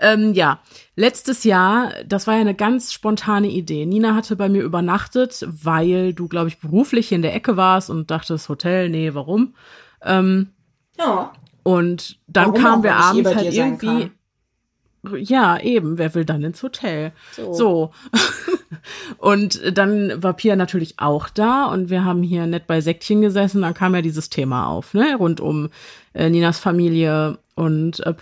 [0.00, 0.60] Ähm, ja,
[0.96, 3.84] letztes Jahr, das war ja eine ganz spontane Idee.
[3.84, 8.10] Nina hatte bei mir übernachtet, weil du, glaube ich, beruflich in der Ecke warst und
[8.10, 9.54] dachtest, Hotel, nee, warum?
[10.02, 10.50] Ähm,
[10.98, 11.32] ja.
[11.62, 14.10] Und dann Warum kamen wir abends halt irgendwie.
[15.16, 17.12] Ja, eben, wer will dann ins Hotel?
[17.32, 17.52] So.
[17.54, 17.90] so.
[19.18, 23.62] und dann war Pia natürlich auch da und wir haben hier nett bei Säckchen gesessen.
[23.62, 25.70] Dann kam ja dieses Thema auf, ne, rund um
[26.14, 28.14] äh, Ninas Familie und äh,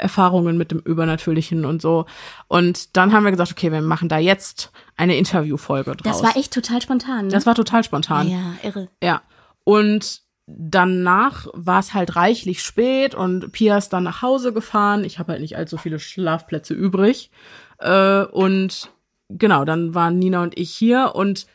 [0.00, 2.06] Erfahrungen mit dem Übernatürlichen und so.
[2.48, 6.20] Und dann haben wir gesagt, okay, wir machen da jetzt eine Interviewfolge draus.
[6.20, 7.26] Das war echt total spontan.
[7.26, 7.32] Ne?
[7.32, 8.28] Das war total spontan.
[8.28, 8.88] Ja, irre.
[9.02, 9.22] Ja.
[9.64, 15.04] Und danach war es halt reichlich spät und Pia ist dann nach Hause gefahren.
[15.04, 17.30] Ich habe halt nicht allzu viele Schlafplätze übrig.
[17.78, 18.90] Äh, und
[19.28, 21.46] genau, dann waren Nina und ich hier und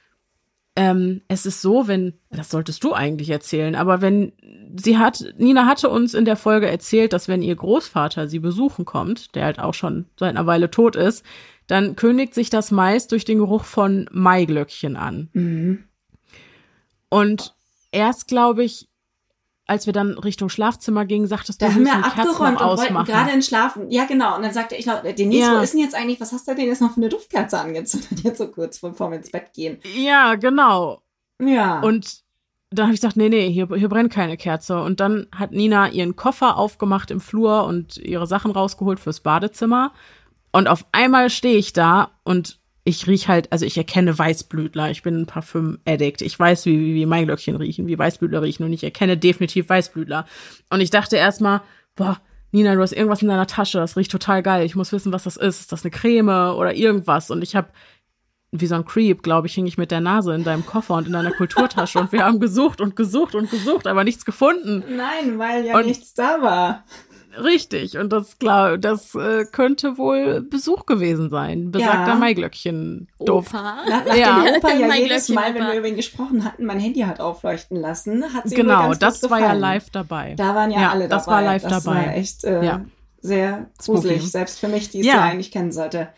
[0.76, 4.34] ähm, es ist so, wenn, das solltest du eigentlich erzählen, aber wenn
[4.76, 8.86] sie hat, Nina hatte uns in der Folge erzählt, dass wenn ihr Großvater sie besuchen
[8.86, 11.26] kommt, der halt auch schon seit einer Weile tot ist,
[11.66, 15.30] dann kündigt sich das meist durch den Geruch von Maiglöckchen an.
[15.34, 15.84] Mhm.
[17.10, 17.57] Und
[17.98, 18.88] erst, glaube ich,
[19.66, 23.32] als wir dann Richtung Schlafzimmer gingen, sagtest du, da haben wir abgeräumt und wollten gerade
[23.32, 23.92] in Schlafen.
[23.92, 24.38] Ja, genau.
[24.38, 25.58] Und dann sagte ich noch, Denise, ja.
[25.58, 28.20] wo ist denn jetzt eigentlich, was hast du denn jetzt noch für eine Duftkerze angezündet,
[28.24, 29.80] jetzt so kurz bevor wir ins Bett gehen?
[29.96, 31.02] Ja, genau.
[31.42, 31.82] Ja.
[31.82, 32.22] Und
[32.70, 34.82] dann habe ich gesagt, nee, nee, hier, hier brennt keine Kerze.
[34.82, 39.92] Und dann hat Nina ihren Koffer aufgemacht im Flur und ihre Sachen rausgeholt fürs Badezimmer.
[40.52, 44.90] Und auf einmal stehe ich da und ich riech halt, also ich erkenne Weißblütler.
[44.92, 46.22] Ich bin ein Parfüm-Addict.
[46.22, 50.26] Ich weiß, wie, wie, wie Maiglöckchen riechen, wie Weißblütler riechen und ich erkenne definitiv Weißblütler.
[50.70, 51.62] Und ich dachte erstmal,
[51.98, 52.22] boah,
[52.52, 54.66] Nina, du hast irgendwas in deiner Tasche, das riecht total geil.
[54.66, 55.60] Ich muss wissen, was das ist.
[55.60, 57.30] Ist das eine Creme oder irgendwas?
[57.30, 57.68] Und ich habe
[58.52, 61.08] wie so ein Creep, glaube ich, hing ich mit der Nase in deinem Koffer und
[61.08, 64.86] in deiner Kulturtasche und wir haben gesucht und gesucht und gesucht, aber nichts gefunden.
[64.96, 66.86] Nein, weil ja und nichts da war.
[67.44, 71.72] Richtig, und das klar, das äh, könnte wohl Besuch gewesen sein.
[71.72, 72.16] Besagter ja.
[72.16, 73.08] Maiglöckchen.
[73.20, 73.48] Doof.
[73.50, 73.84] Opa.
[73.88, 74.44] Nach, nach ja.
[74.44, 77.80] dem Opa ja jedes Mal, wenn wir über ihn gesprochen hatten, mein Handy hat aufleuchten
[77.80, 78.34] lassen.
[78.34, 80.36] Hat sie genau, das war ja live dabei.
[80.36, 81.36] Da waren ja, ja alle das dabei.
[81.36, 82.06] Das war live das dabei.
[82.08, 82.86] War echt äh, ja.
[83.22, 84.30] sehr gruselig, Spooky.
[84.30, 85.22] selbst für mich, die es ja.
[85.22, 86.10] eigentlich kennen sollte.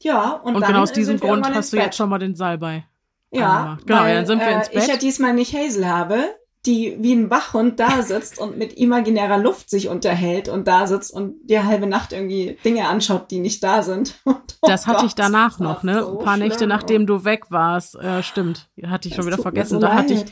[0.00, 2.84] Ja, und, und dann genau aus diesem Grund hast du jetzt schon mal den Salbei.
[3.30, 4.76] Ja, genau, weil, dann sind wir ins Bett.
[4.76, 8.72] Äh, ich ja diesmal nicht Hazel habe, die wie ein Wachhund da sitzt und mit
[8.74, 13.40] imaginärer Luft sich unterhält und da sitzt und die halbe Nacht irgendwie Dinge anschaut, die
[13.40, 14.14] nicht da sind.
[14.24, 16.02] Und, oh das hatte Gott, ich danach noch, ne?
[16.02, 16.48] So ein paar schlimm.
[16.48, 17.96] Nächte, nachdem du weg warst.
[17.96, 18.68] Äh, stimmt.
[18.86, 19.74] Hatte ich das schon wieder vergessen.
[19.74, 20.24] So da hatte ich,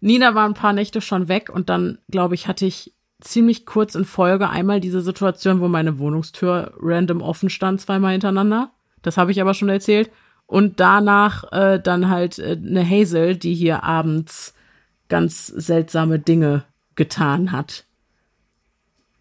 [0.00, 3.94] Nina war ein paar Nächte schon weg und dann, glaube ich, hatte ich ziemlich kurz
[3.94, 8.70] in Folge einmal diese Situation, wo meine Wohnungstür random offen stand, zweimal hintereinander.
[9.02, 10.10] Das habe ich aber schon erzählt.
[10.46, 14.54] Und danach äh, dann halt äh, eine Hazel, die hier abends
[15.08, 16.64] ganz seltsame Dinge
[16.94, 17.84] getan hat.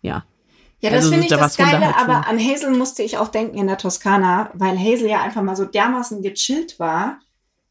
[0.01, 0.25] Ja.
[0.81, 3.57] Ja, das also, finde ich da das Geile, aber an Hazel musste ich auch denken
[3.57, 7.19] in der Toskana, weil Hazel ja einfach mal so dermaßen gechillt war.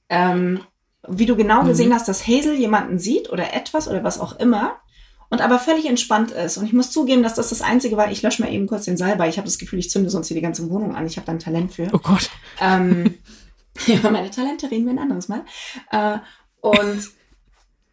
[0.08, 0.60] Ähm,
[1.06, 1.68] wie du genau mhm.
[1.68, 4.80] gesehen hast, dass Hazel jemanden sieht oder etwas oder was auch immer
[5.34, 6.56] und aber völlig entspannt ist.
[6.56, 8.10] Und ich muss zugeben, dass das das Einzige war.
[8.10, 9.28] Ich lösche mal eben kurz den Salbei.
[9.28, 11.06] Ich habe das Gefühl, ich zünde sonst hier die ganze Wohnung an.
[11.06, 11.88] Ich habe da ein Talent für.
[11.92, 12.30] Oh Gott.
[12.60, 13.14] Ähm,
[13.86, 15.44] über meine Talente reden wir ein anderes Mal.
[15.90, 16.18] Äh,
[16.60, 17.10] und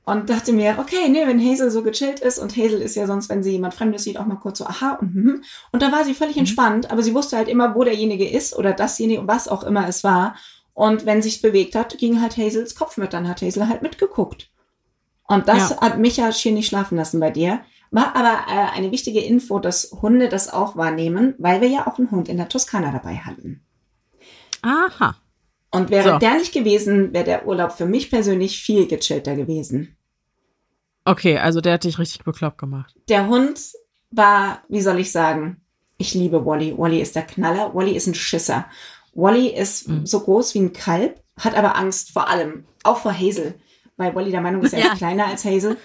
[0.03, 3.29] und dachte mir, okay, nee, wenn Hazel so gechillt ist und Hazel ist ja sonst,
[3.29, 5.43] wenn sie jemand Fremdes sieht, auch mal kurz so, aha, und, mhm.
[5.71, 6.41] und da war sie völlig mhm.
[6.41, 10.03] entspannt, aber sie wusste halt immer, wo derjenige ist oder dasjenige, was auch immer es
[10.03, 10.35] war.
[10.73, 14.49] Und wenn sich's bewegt hat, ging halt Hazels Kopf mit, dann hat Hazel halt mitgeguckt.
[15.27, 15.81] Und das ja.
[15.81, 17.61] hat mich ja schier nicht schlafen lassen bei dir.
[17.91, 21.99] War aber äh, eine wichtige Info, dass Hunde das auch wahrnehmen, weil wir ja auch
[21.99, 23.61] einen Hund in der Toskana dabei hatten.
[24.61, 25.15] Aha.
[25.71, 26.19] Und wäre so.
[26.19, 29.95] der nicht gewesen, wäre der Urlaub für mich persönlich viel gechillter gewesen.
[31.05, 32.93] Okay, also der hat dich richtig bekloppt gemacht.
[33.07, 33.59] Der Hund
[34.11, 35.61] war, wie soll ich sagen,
[35.97, 36.77] ich liebe Wally.
[36.77, 37.73] Wally ist der Knaller.
[37.73, 38.65] Wally ist ein Schisser.
[39.13, 40.05] Wally ist mhm.
[40.05, 43.55] so groß wie ein Kalb, hat aber Angst vor allem, auch vor Hazel,
[43.97, 44.91] weil Wally der Meinung ist, er ja.
[44.91, 45.77] ist kleiner als Hazel.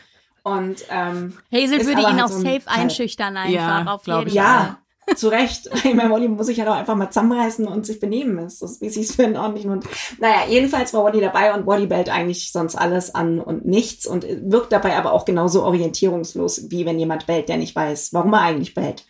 [0.42, 2.78] Und ähm, Hazel würde ihn halt auch so safe Kalb.
[2.78, 4.32] einschüchtern einfach ja, auf jeden Fall.
[4.32, 4.78] Ja,
[5.14, 5.70] zu Recht.
[5.84, 8.36] Ich meine, Wally muss sich ja doch einfach mal zusammenreißen und sich benehmen.
[8.38, 9.84] Das ist, wie sie es für einen ordentlichen Hund.
[10.18, 14.26] Naja, jedenfalls war Wally dabei und Wally bellt eigentlich sonst alles an und nichts und
[14.42, 18.40] wirkt dabei aber auch genauso orientierungslos, wie wenn jemand bellt, der nicht weiß, warum er
[18.40, 19.04] eigentlich bellt.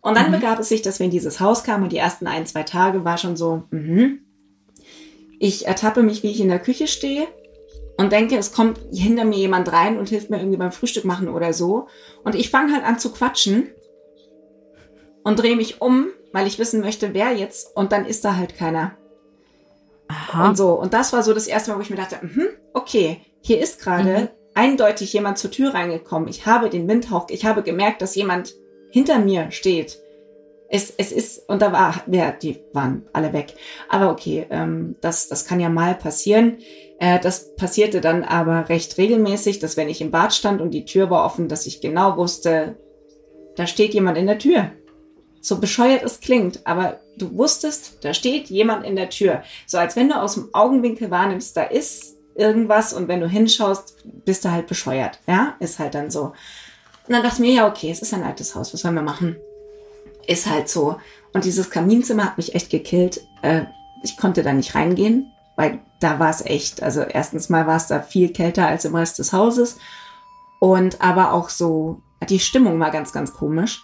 [0.00, 0.36] Und dann mhm.
[0.36, 3.04] begab es sich, dass wir in dieses Haus kamen und die ersten ein, zwei Tage
[3.04, 4.20] war schon so, mhm.
[5.38, 7.28] Ich ertappe mich, wie ich in der Küche stehe
[7.96, 11.28] und denke, es kommt hinter mir jemand rein und hilft mir irgendwie beim Frühstück machen
[11.28, 11.86] oder so.
[12.24, 13.68] Und ich fange halt an zu quatschen
[15.24, 17.76] und drehe mich um, weil ich wissen möchte, wer jetzt.
[17.76, 18.96] Und dann ist da halt keiner.
[20.08, 20.48] Aha.
[20.48, 20.72] Und so.
[20.72, 23.80] Und das war so das erste Mal, wo ich mir dachte, mh, okay, hier ist
[23.80, 24.28] gerade mhm.
[24.54, 26.28] eindeutig jemand zur Tür reingekommen.
[26.28, 28.54] Ich habe den Windhauch, ich habe gemerkt, dass jemand
[28.90, 29.98] hinter mir steht.
[30.70, 33.54] Es, es ist, und da war, ja, die waren alle weg.
[33.88, 36.58] Aber okay, ähm, das, das kann ja mal passieren.
[36.98, 40.84] Äh, das passierte dann aber recht regelmäßig, dass wenn ich im Bad stand und die
[40.84, 42.76] Tür war offen, dass ich genau wusste,
[43.56, 44.72] da steht jemand in der Tür.
[45.48, 49.42] So bescheuert es klingt, aber du wusstest, da steht jemand in der Tür.
[49.66, 53.96] So als wenn du aus dem Augenwinkel wahrnimmst, da ist irgendwas und wenn du hinschaust,
[54.26, 55.18] bist du halt bescheuert.
[55.26, 56.34] Ja, ist halt dann so.
[57.06, 59.02] Und dann dachte ich mir, ja, okay, es ist ein altes Haus, was sollen wir
[59.02, 59.36] machen?
[60.26, 61.00] Ist halt so.
[61.32, 63.22] Und dieses Kaminzimmer hat mich echt gekillt.
[63.40, 63.62] Äh,
[64.04, 67.86] ich konnte da nicht reingehen, weil da war es echt, also erstens mal war es
[67.86, 69.78] da viel kälter als im Rest des Hauses
[70.60, 73.82] und aber auch so, die Stimmung war ganz, ganz komisch.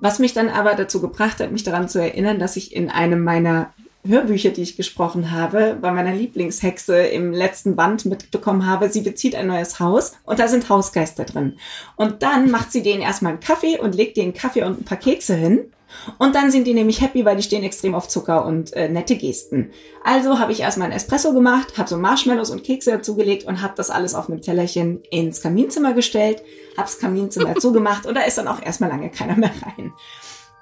[0.00, 3.22] Was mich dann aber dazu gebracht hat, mich daran zu erinnern, dass ich in einem
[3.22, 3.72] meiner
[4.06, 9.34] Hörbücher, die ich gesprochen habe, bei meiner Lieblingshexe im letzten Band mitbekommen habe, sie bezieht
[9.34, 11.58] ein neues Haus und da sind Hausgeister drin.
[11.96, 14.96] Und dann macht sie denen erstmal einen Kaffee und legt denen Kaffee und ein paar
[14.96, 15.70] Kekse hin
[16.18, 19.16] und dann sind die nämlich happy, weil die stehen extrem auf Zucker und äh, nette
[19.16, 19.70] Gesten.
[20.04, 23.74] Also habe ich erstmal einen Espresso gemacht, habe so Marshmallows und Kekse dazugelegt und habe
[23.76, 26.42] das alles auf einem Tellerchen ins Kaminzimmer gestellt,
[26.76, 29.92] hab's Kaminzimmer zugemacht und da ist dann auch erstmal lange keiner mehr rein.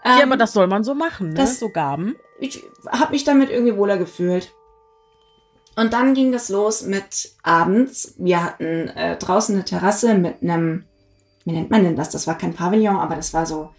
[0.04, 1.34] Ähm, ja, aber das soll man so machen, ne?
[1.34, 2.16] Das, so Gaben.
[2.38, 4.52] Ich habe mich damit irgendwie wohler gefühlt.
[5.76, 8.14] Und dann ging das los mit abends.
[8.18, 10.84] Wir hatten äh, draußen eine Terrasse mit einem,
[11.44, 12.10] wie nennt man denn das?
[12.10, 13.70] Das war kein Pavillon, aber das war so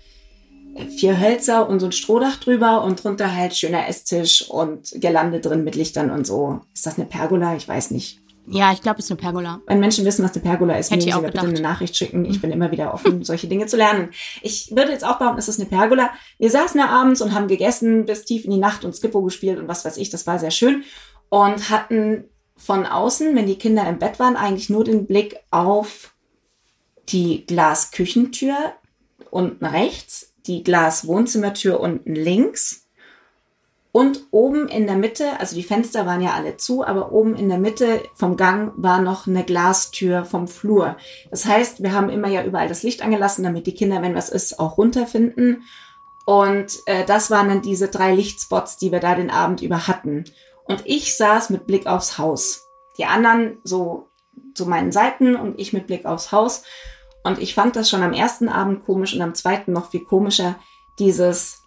[0.97, 5.63] vier Hölzer und so ein Strohdach drüber und drunter halt schöner Esstisch und Girlande drin
[5.63, 6.61] mit Lichtern und so.
[6.73, 7.55] Ist das eine Pergola?
[7.55, 8.19] Ich weiß nicht.
[8.51, 9.61] Ja, ich glaube, es ist eine Pergola.
[9.67, 12.25] Wenn Menschen wissen, was eine Pergola ist, Hätte mögen sie mir bitte eine Nachricht schicken.
[12.25, 14.09] Ich bin immer wieder offen, solche Dinge zu lernen.
[14.41, 16.09] Ich würde jetzt auch behaupten, es ist eine Pergola.
[16.39, 19.59] Wir saßen da abends und haben gegessen bis tief in die Nacht und Skippo gespielt
[19.59, 20.09] und was weiß ich.
[20.09, 20.83] Das war sehr schön.
[21.29, 22.23] Und hatten
[22.57, 26.15] von außen, wenn die Kinder im Bett waren, eigentlich nur den Blick auf
[27.09, 28.55] die Glasküchentür
[29.29, 32.87] unten rechts die Glas-Wohnzimmertür unten links.
[33.91, 37.49] Und oben in der Mitte, also die Fenster waren ja alle zu, aber oben in
[37.49, 40.97] der Mitte vom Gang war noch eine Glastür vom Flur.
[41.31, 44.29] Das heißt, wir haben immer ja überall das Licht angelassen, damit die Kinder, wenn was
[44.29, 45.63] ist, auch runterfinden.
[46.25, 50.25] Und äh, das waren dann diese drei Lichtspots, die wir da den Abend über hatten.
[50.65, 52.67] Und ich saß mit Blick aufs Haus.
[52.99, 54.07] Die anderen so
[54.53, 56.63] zu meinen Seiten und ich mit Blick aufs Haus.
[57.23, 60.55] Und ich fand das schon am ersten Abend komisch und am zweiten noch viel komischer,
[60.99, 61.61] dieses,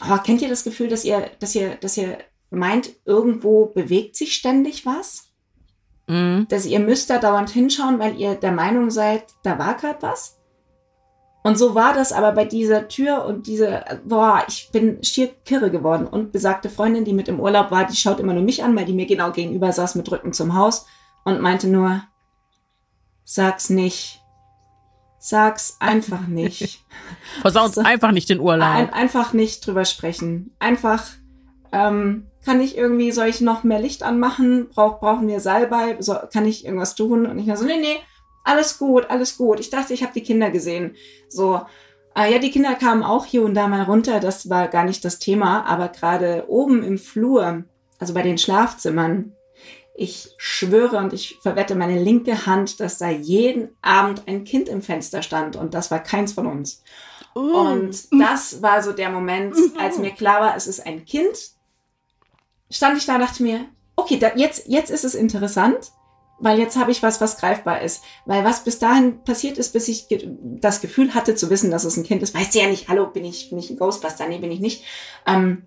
[0.00, 2.18] oh, kennt ihr das Gefühl, dass ihr, dass ihr, dass ihr
[2.50, 5.32] meint, irgendwo bewegt sich ständig was?
[6.06, 6.46] Mhm.
[6.48, 10.38] Dass ihr müsst da dauernd hinschauen, weil ihr der Meinung seid, da war gerade was?
[11.44, 15.72] Und so war das aber bei dieser Tür und diese, boah, ich bin schier kirre
[15.72, 16.06] geworden.
[16.06, 18.84] Und besagte Freundin, die mit im Urlaub war, die schaut immer nur mich an, weil
[18.84, 20.86] die mir genau gegenüber saß mit Rücken zum Haus
[21.24, 22.04] und meinte nur,
[23.24, 24.21] sag's nicht.
[25.24, 26.84] Sag's einfach nicht.
[27.42, 28.68] Versaut einfach nicht den Urlaub.
[28.68, 30.52] Ein, einfach nicht drüber sprechen.
[30.58, 31.04] Einfach,
[31.70, 34.68] ähm, kann ich irgendwie, soll ich noch mehr Licht anmachen?
[34.70, 35.94] Brauch, brauchen wir Salbei?
[36.00, 37.26] So, kann ich irgendwas tun?
[37.26, 37.98] Und ich war so, nee, nee,
[38.42, 39.60] alles gut, alles gut.
[39.60, 40.96] Ich dachte, ich habe die Kinder gesehen.
[41.28, 41.60] So,
[42.16, 44.18] äh, ja, die Kinder kamen auch hier und da mal runter.
[44.18, 45.64] Das war gar nicht das Thema.
[45.66, 47.62] Aber gerade oben im Flur,
[48.00, 49.36] also bei den Schlafzimmern,
[49.94, 54.82] ich schwöre und ich verwette meine linke Hand, dass da jeden Abend ein Kind im
[54.82, 56.82] Fenster stand und das war keins von uns.
[57.34, 57.40] Uh.
[57.40, 59.72] Und das war so der Moment, mhm.
[59.78, 61.52] als mir klar war, es ist ein Kind.
[62.70, 65.92] Stand ich da und dachte mir, okay, da, jetzt, jetzt ist es interessant,
[66.38, 68.02] weil jetzt habe ich was, was greifbar ist.
[68.26, 71.84] Weil was bis dahin passiert ist, bis ich ge das Gefühl hatte zu wissen, dass
[71.84, 74.26] es ein Kind ist, weißt du ja nicht, hallo, bin ich, bin ich ein Ghostbuster?
[74.28, 74.84] Nee, bin ich nicht.
[75.26, 75.64] Ähm,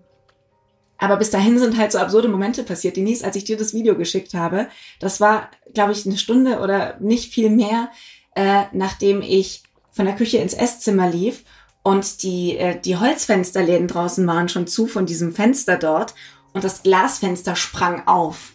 [0.98, 2.96] aber bis dahin sind halt so absurde Momente passiert.
[2.96, 6.96] Denise, als ich dir das Video geschickt habe, das war, glaube ich, eine Stunde oder
[7.00, 7.90] nicht viel mehr,
[8.34, 11.44] äh, nachdem ich von der Küche ins Esszimmer lief
[11.82, 16.14] und die, äh, die Holzfensterläden draußen waren schon zu von diesem Fenster dort
[16.52, 18.52] und das Glasfenster sprang auf.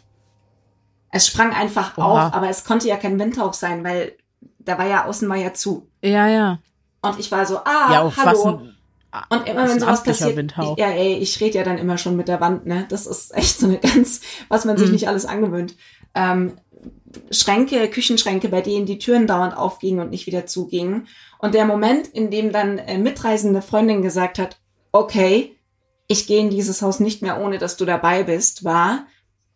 [1.12, 2.28] Es sprang einfach Oha.
[2.28, 4.18] auf, aber es konnte ja kein Windhauch sein, weil
[4.60, 5.88] da war ja außen war ja zu.
[6.02, 6.60] Ja, ja.
[7.02, 8.62] Und ich war so, ah, ja, hallo.
[9.30, 10.78] Und immer wenn sowas passiert, Windhauch.
[10.78, 12.86] ja, ey, ich rede ja dann immer schon mit der Wand, ne?
[12.89, 14.93] Das ist echt so eine ganz, was man sich mhm.
[14.93, 15.76] nicht alles angewöhnt.
[16.15, 16.54] Ähm,
[17.30, 21.08] Schränke, Küchenschränke, bei denen die Türen dauernd aufgingen und nicht wieder zugingen.
[21.39, 24.60] Und der Moment, in dem dann äh, mitreisende Freundin gesagt hat,
[24.91, 25.58] okay,
[26.08, 29.06] ich gehe in dieses Haus nicht mehr, ohne dass du dabei bist, war,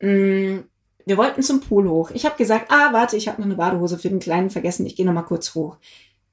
[0.02, 0.64] mh, mm,
[1.08, 2.10] wir wollten zum Pool hoch.
[2.12, 4.96] Ich habe gesagt, ah, warte, ich habe noch eine Badehose für den Kleinen vergessen, ich
[4.96, 5.78] gehe noch mal kurz hoch.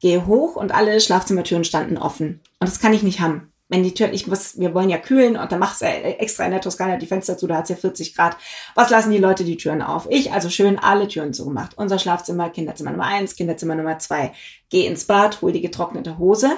[0.02, 2.40] Gehe hoch und alle Schlafzimmertüren standen offen.
[2.58, 3.52] Und das kann ich nicht haben.
[3.68, 6.50] Wenn die Tür, ich muss, wir wollen ja kühlen und dann machst du extra in
[6.50, 8.36] der Toskana die Fenster zu, da hat's ja 40 Grad.
[8.74, 10.08] Was lassen die Leute die Türen auf?
[10.10, 11.78] Ich also schön alle Türen zugemacht.
[11.78, 14.32] Unser Schlafzimmer, Kinderzimmer Nummer eins, Kinderzimmer Nummer zwei.
[14.70, 16.50] Geh ins Bad, hol die getrocknete Hose,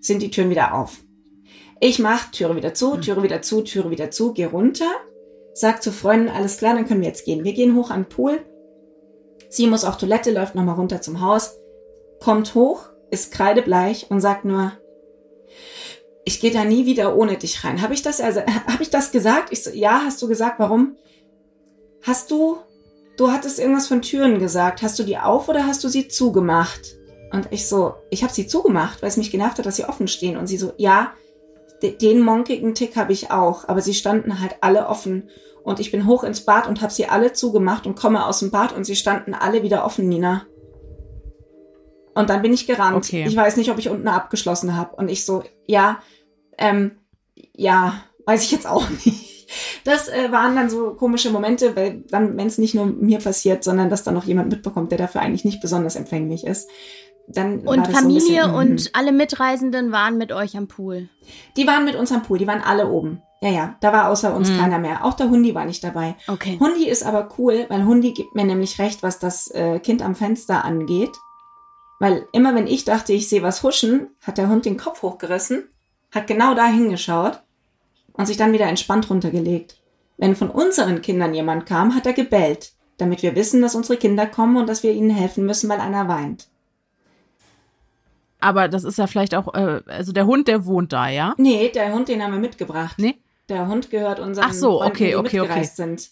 [0.00, 0.98] sind die Türen wieder auf.
[1.80, 4.90] Ich mach Türe wieder zu, Türe wieder zu, Türe wieder zu, geh runter,
[5.54, 7.42] sagt zu Freunden, alles klar, dann können wir jetzt gehen.
[7.42, 8.44] Wir gehen hoch an den Pool.
[9.48, 11.56] Sie muss auf Toilette, läuft nochmal runter zum Haus,
[12.20, 14.72] kommt hoch, ist kreidebleich und sagt nur,
[16.24, 17.82] ich gehe da nie wieder ohne dich rein.
[17.82, 19.48] Habe ich das also, habe ich das gesagt?
[19.50, 20.96] Ich so, ja, hast du gesagt, warum?
[22.02, 22.58] Hast du,
[23.16, 24.82] du hattest irgendwas von Türen gesagt.
[24.82, 26.96] Hast du die auf oder hast du sie zugemacht?
[27.32, 30.08] Und ich so, ich habe sie zugemacht, weil es mich genervt hat, dass sie offen
[30.08, 30.36] stehen.
[30.36, 31.12] Und sie so, ja,
[31.82, 35.30] den monkigen Tick habe ich auch, aber sie standen halt alle offen.
[35.62, 38.50] Und ich bin hoch ins Bad und habe sie alle zugemacht und komme aus dem
[38.50, 40.46] Bad und sie standen alle wieder offen, Nina.
[42.14, 42.96] Und dann bin ich gerannt.
[42.96, 43.24] Okay.
[43.26, 44.96] Ich weiß nicht, ob ich unten abgeschlossen habe.
[44.96, 46.00] Und ich so, ja,
[46.58, 46.92] ähm,
[47.54, 49.48] ja, weiß ich jetzt auch nicht.
[49.84, 53.64] Das äh, waren dann so komische Momente, weil dann, wenn es nicht nur mir passiert,
[53.64, 56.68] sondern dass dann noch jemand mitbekommt, der dafür eigentlich nicht besonders empfänglich ist,
[57.26, 58.90] dann und Familie so bisschen, und mhm.
[58.92, 61.08] alle Mitreisenden waren mit euch am Pool.
[61.56, 63.22] Die waren mit uns am Pool, die waren alle oben.
[63.40, 64.58] Ja, ja, da war außer uns mhm.
[64.58, 65.04] keiner mehr.
[65.04, 66.16] Auch der Hundi war nicht dabei.
[66.28, 66.58] Okay.
[66.60, 70.14] Hundi ist aber cool, weil Hundi gibt mir nämlich recht, was das äh, Kind am
[70.14, 71.12] Fenster angeht.
[72.00, 75.68] Weil immer wenn ich dachte, ich sehe was huschen, hat der Hund den Kopf hochgerissen,
[76.10, 77.42] hat genau da hingeschaut
[78.14, 79.76] und sich dann wieder entspannt runtergelegt.
[80.16, 84.26] Wenn von unseren Kindern jemand kam, hat er gebellt, damit wir wissen, dass unsere Kinder
[84.26, 86.48] kommen und dass wir ihnen helfen müssen, weil einer weint.
[88.40, 91.34] Aber das ist ja vielleicht auch, äh, also der Hund, der wohnt da, ja?
[91.36, 92.96] Nee, der Hund, den haben wir mitgebracht.
[92.98, 93.16] Nee?
[93.50, 95.64] Der Hund gehört unseren Ach so, Freunden, okay, okay, okay.
[95.64, 96.08] sind.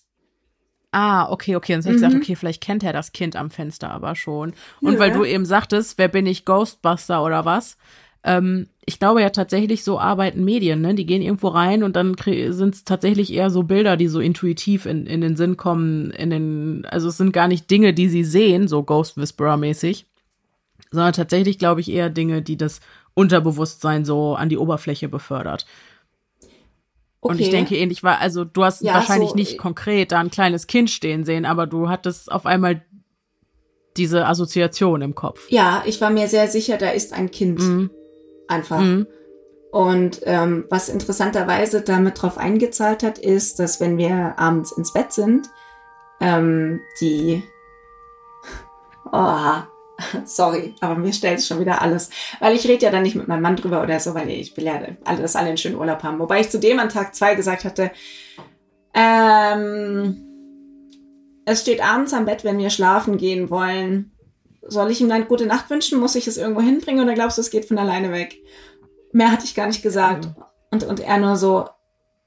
[0.90, 1.74] Ah, okay, okay.
[1.74, 1.96] Und dann mhm.
[1.96, 4.55] habe ich gesagt, okay, vielleicht kennt er das Kind am Fenster aber schon.
[4.81, 4.98] Und Nö.
[4.98, 7.77] weil du eben sagtest, wer bin ich, Ghostbuster oder was?
[8.24, 10.94] Ähm, ich glaube ja tatsächlich, so arbeiten Medien, ne?
[10.94, 14.87] Die gehen irgendwo rein und dann sind es tatsächlich eher so Bilder, die so intuitiv
[14.87, 18.24] in, in den Sinn kommen, in den, also es sind gar nicht Dinge, die sie
[18.24, 20.07] sehen, so Ghost Whisperer-mäßig,
[20.90, 22.81] sondern tatsächlich, glaube ich, eher Dinge, die das
[23.12, 25.66] Unterbewusstsein so an die Oberfläche befördert.
[27.20, 27.33] Okay.
[27.33, 30.20] Und ich denke ähnlich war, also du hast ja, wahrscheinlich so, nicht äh, konkret da
[30.20, 32.83] ein kleines Kind stehen sehen, aber du hattest auf einmal
[33.96, 35.50] diese Assoziation im Kopf.
[35.50, 37.59] Ja, ich war mir sehr sicher, da ist ein Kind.
[37.59, 37.90] Mhm.
[38.46, 38.81] Einfach.
[38.81, 39.07] Mhm.
[39.70, 45.12] Und ähm, was interessanterweise damit drauf eingezahlt hat, ist, dass wenn wir abends ins Bett
[45.12, 45.48] sind,
[46.20, 47.42] ähm, die
[49.12, 49.62] oh,
[50.25, 52.11] Sorry, aber mir stellt es schon wieder alles.
[52.41, 54.65] Weil ich rede ja dann nicht mit meinem Mann drüber oder so, weil ich will
[54.65, 56.19] ja, alle, dass alle einen schönen Urlaub haben.
[56.19, 57.91] Wobei ich zudem an Tag zwei gesagt hatte,
[58.95, 60.25] ähm,
[61.45, 64.13] es steht abends am Bett, wenn wir schlafen gehen wollen.
[64.63, 65.99] Soll ich ihm eine gute Nacht wünschen?
[65.99, 68.37] Muss ich es irgendwo hinbringen oder glaubst du, es geht von alleine weg?
[69.13, 70.29] Mehr hatte ich gar nicht gesagt.
[70.71, 71.69] Und, und er nur so,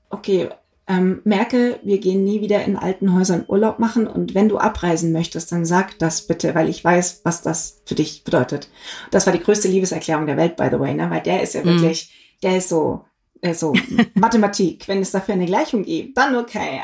[0.09, 0.49] okay,
[0.87, 5.11] ähm, merke, wir gehen nie wieder in alten Häusern Urlaub machen und wenn du abreisen
[5.11, 8.69] möchtest, dann sag das bitte, weil ich weiß, was das für dich bedeutet.
[9.11, 11.09] Das war die größte Liebeserklärung der Welt, by the way, ne?
[11.09, 11.65] weil der ist ja mhm.
[11.65, 13.05] wirklich, der ist so,
[13.41, 13.73] ist so
[14.15, 14.87] Mathematik.
[14.87, 16.81] Wenn es dafür eine Gleichung gibt, dann okay.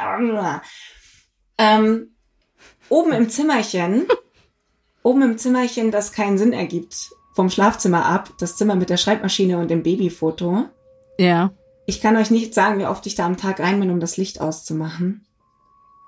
[1.58, 2.12] Ähm,
[2.90, 4.06] oben im Zimmerchen,
[5.04, 9.58] oben im Zimmerchen, das keinen Sinn ergibt, vom Schlafzimmer ab, das Zimmer mit der Schreibmaschine
[9.58, 10.66] und dem Babyfoto.
[11.18, 11.52] Ja
[11.88, 14.18] ich kann euch nicht sagen, wie oft ich da am Tag rein bin, um das
[14.18, 15.26] Licht auszumachen.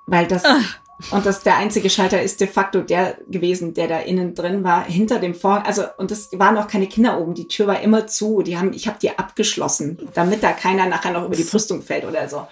[0.07, 0.79] Weil das, Ach.
[1.11, 4.83] und das der einzige Schalter ist de facto der gewesen, der da innen drin war,
[4.83, 5.65] hinter dem Vorhang.
[5.65, 7.33] Also, und es waren auch keine Kinder oben.
[7.33, 8.41] Die Tür war immer zu.
[8.41, 12.03] Die haben, ich habe die abgeschlossen, damit da keiner nachher noch über die Brüstung fällt
[12.03, 12.45] oder so.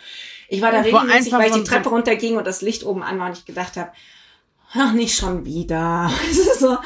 [0.47, 3.27] Ich war da regelmäßig, weil ich die Treppe runterging und das Licht oben an war
[3.27, 3.91] und ich gedacht habe,
[4.71, 6.09] ach, nicht schon wieder.
[6.59, 6.77] so,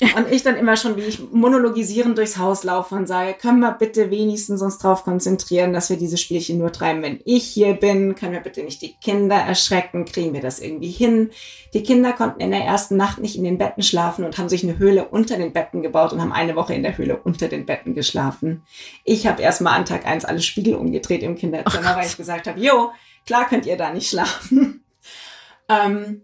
[0.00, 3.72] und ich dann immer schon, wie ich monologisierend durchs Haus laufe und sage, können wir
[3.72, 8.14] bitte wenigstens uns darauf konzentrieren, dass wir diese Spielchen nur treiben, wenn ich hier bin?
[8.14, 10.04] Können wir bitte nicht die Kinder erschrecken?
[10.04, 11.30] Kriegen wir das irgendwie hin?
[11.74, 14.62] Die Kinder konnten in der ersten Nacht nicht in den Betten schlafen und haben sich
[14.62, 17.66] eine Höhle unter den Betten gebaut und haben eine Woche in der Höhle unter den
[17.66, 18.62] Betten geschlafen.
[19.04, 22.46] Ich habe erstmal an Tag eins alle Spiegel umgedreht im Kinderzimmer, oh weil ich gesagt
[22.46, 22.92] habe, jo,
[23.26, 24.84] klar könnt ihr da nicht schlafen.
[25.68, 26.22] ähm,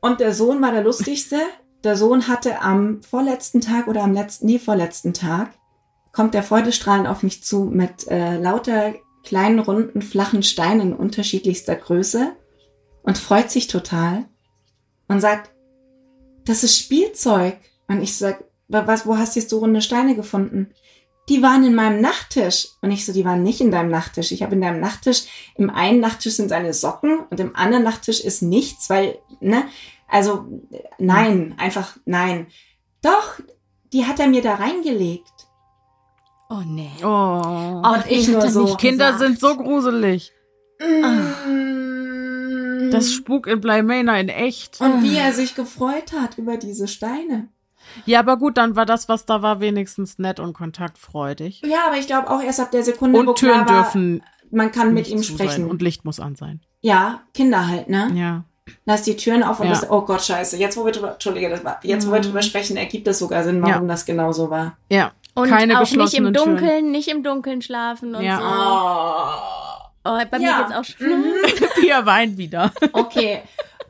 [0.00, 1.38] und der Sohn war der lustigste
[1.84, 5.50] der Sohn hatte am vorletzten Tag oder am letzten, nee, vorletzten Tag,
[6.12, 8.94] kommt der freudestrahlend auf mich zu mit äh, lauter
[9.24, 12.32] kleinen, runden, flachen Steinen unterschiedlichster Größe
[13.02, 14.24] und freut sich total
[15.08, 15.50] und sagt,
[16.44, 17.56] das ist Spielzeug.
[17.88, 20.70] Und ich sag, was, wo hast du jetzt so runde Steine gefunden?
[21.28, 22.68] Die waren in meinem Nachttisch.
[22.82, 24.30] Und ich so, die waren nicht in deinem Nachttisch.
[24.30, 25.24] Ich habe in deinem Nachttisch,
[25.56, 29.64] im einen Nachttisch sind seine Socken und im anderen Nachttisch ist nichts, weil, ne,
[30.08, 30.46] also
[30.98, 32.46] nein, einfach nein.
[33.02, 33.40] Doch,
[33.92, 35.32] die hat er mir da reingelegt.
[36.48, 36.92] Oh nee.
[37.02, 37.82] Oh.
[37.84, 38.76] Und ich nur so.
[38.76, 39.18] Kinder gesagt.
[39.20, 40.32] sind so gruselig.
[40.80, 41.30] Mm.
[42.90, 44.80] Das Spuk in Blymaina in echt.
[44.80, 47.48] Und wie er sich gefreut hat über diese Steine.
[48.06, 51.62] Ja, aber gut, dann war das, was da war, wenigstens nett und kontaktfreudig.
[51.64, 54.22] Ja, aber ich glaube auch erst ab der Sekunde, und Türen dürfen
[54.54, 55.62] man kann mit ihm sprechen.
[55.62, 55.70] Sein.
[55.70, 56.60] Und Licht muss an sein.
[56.80, 58.10] Ja, Kinder halt, ne?
[58.14, 58.44] Ja.
[58.86, 59.72] Lass die Türen auf und ja.
[59.72, 60.56] das, oh Gott, scheiße.
[60.56, 63.44] Jetzt, wo wir drüber, Entschuldige, das war, jetzt, wo wir drüber sprechen, ergibt es sogar
[63.44, 63.88] Sinn, warum ja.
[63.88, 64.76] das genau so war.
[64.90, 65.12] Ja.
[65.34, 66.90] Und Keine auch nicht im Dunkeln, Türen.
[66.90, 68.38] nicht im Dunkeln schlafen und ja.
[68.38, 70.10] so.
[70.10, 70.12] Oh.
[70.12, 71.08] oh bei mir geht's auch schon.
[71.08, 71.34] Mhm.
[71.80, 72.72] Pia weint wieder.
[72.92, 73.42] Okay.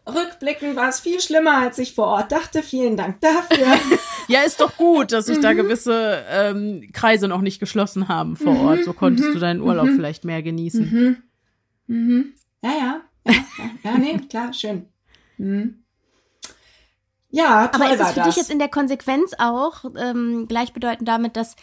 [0.07, 2.63] Rückblickend war es viel schlimmer, als ich vor Ort dachte.
[2.63, 3.67] Vielen Dank dafür.
[4.29, 5.43] ja, ist doch gut, dass sich mhm.
[5.43, 8.61] da gewisse ähm, Kreise noch nicht geschlossen haben vor mhm.
[8.61, 8.85] Ort.
[8.85, 9.97] So konntest du deinen Urlaub mhm.
[9.97, 10.91] vielleicht mehr genießen.
[10.91, 11.17] Mhm.
[11.87, 12.35] Mhm.
[12.63, 13.01] Ja, ja.
[13.25, 13.35] Ja,
[13.83, 14.87] ja, nee, klar, schön.
[15.37, 15.85] Hm.
[17.31, 18.29] Ja, toll Aber ist es für das.
[18.29, 21.57] dich jetzt in der Konsequenz auch ähm, gleichbedeutend damit, dass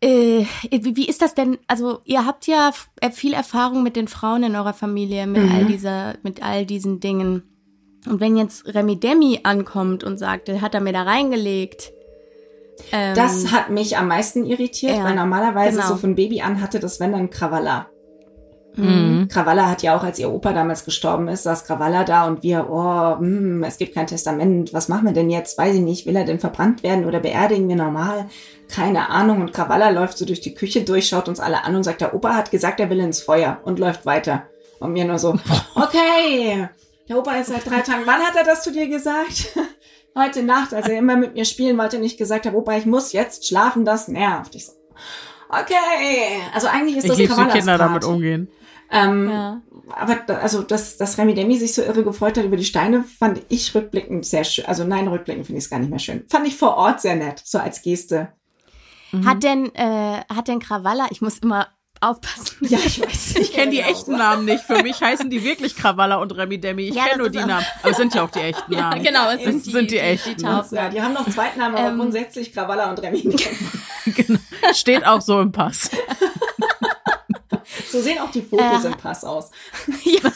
[0.00, 1.56] äh, wie, ist das denn?
[1.66, 5.52] Also ihr habt ja äh, viel Erfahrung mit den Frauen in eurer Familie, mit mhm.
[5.54, 7.42] all dieser, mit all diesen Dingen.
[8.06, 11.92] Und wenn jetzt Remi Demi ankommt und sagt, hat er mir da reingelegt.
[12.92, 15.88] Ähm, das hat mich am meisten irritiert, ja, weil normalerweise genau.
[15.88, 17.88] so von Baby an hatte das wenn dann Krawalla.
[18.76, 19.28] Mhm.
[19.28, 22.68] Krawalla hat ja auch, als ihr Opa damals gestorben ist, saß Krawalla da und wir,
[22.70, 25.56] oh, mh, hm, es gibt kein Testament, was machen wir denn jetzt?
[25.58, 28.26] Weiß ich nicht, will er denn verbrannt werden oder beerdigen wir normal?
[28.68, 29.40] Keine Ahnung.
[29.40, 32.14] Und Krawalla läuft so durch die Küche durch, schaut uns alle an und sagt, der
[32.14, 34.44] Opa hat gesagt, er will ins Feuer und läuft weiter.
[34.80, 35.38] Und mir nur so,
[35.76, 36.68] okay,
[37.08, 39.56] der Opa ist seit drei Tagen, wann hat er das zu dir gesagt?
[40.16, 43.12] Heute Nacht, als er immer mit mir spielen wollte, nicht gesagt hat, Opa, ich muss
[43.12, 44.54] jetzt schlafen, das nervt.
[44.54, 44.72] Ich so,
[45.48, 46.40] okay.
[46.52, 48.48] Also eigentlich ist ich das Krawallas Kinder damit umgehen.
[48.94, 49.60] Ähm, ja.
[49.90, 53.02] Aber da, also, dass, dass Remy Demi sich so irre gefreut hat über die Steine,
[53.02, 54.66] fand ich rückblickend sehr schön.
[54.66, 56.24] Also nein, rückblickend finde ich es gar nicht mehr schön.
[56.28, 58.28] Fand ich vor Ort sehr nett, so als Geste.
[59.10, 59.26] Mhm.
[59.26, 61.66] Hat denn, äh, hat denn Krawalla, ich muss immer
[62.00, 62.56] aufpassen.
[62.60, 63.34] Ja, ich weiß.
[63.44, 64.64] Ich kenne die echten Namen nicht.
[64.64, 66.88] Für mich heißen die wirklich Krawalla und Remi Demi.
[66.88, 67.64] Ich ja, kenne nur die Namen.
[67.82, 69.02] Aber es sind ja auch die echten Namen.
[69.02, 70.36] Ja, genau, es sind, die, sind die, die echten.
[70.36, 73.36] Die, die, ja, die haben noch Zweitnamen, aber ähm, grundsätzlich Krawalla und Remi Demi.
[74.14, 74.38] genau.
[74.72, 75.90] Steht auch so im Pass.
[77.90, 79.50] So sehen auch die Fotos äh, im Pass aus.
[80.04, 80.30] Ja.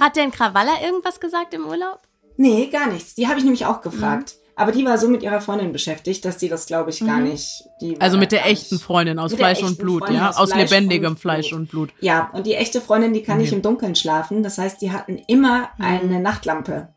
[0.00, 2.00] Hat denn Krawalla irgendwas gesagt im Urlaub?
[2.36, 3.16] Nee, gar nichts.
[3.16, 4.34] Die habe ich nämlich auch gefragt.
[4.36, 4.40] Mhm.
[4.60, 7.28] Aber die war so mit ihrer Freundin beschäftigt, dass die das, glaube ich, gar mhm.
[7.30, 7.64] nicht.
[7.98, 8.78] also mit der echten.
[8.78, 10.30] Freundin aus Fleisch und Blut, Freundin ja?
[10.30, 11.90] Aus, aus lebendigem und Fleisch und Blut.
[12.00, 13.42] Ja, und die echte Freundin, die kann mhm.
[13.42, 14.42] nicht im Dunkeln schlafen.
[14.42, 15.84] Das heißt, die hatten immer mhm.
[15.84, 16.88] eine Nachtlampe.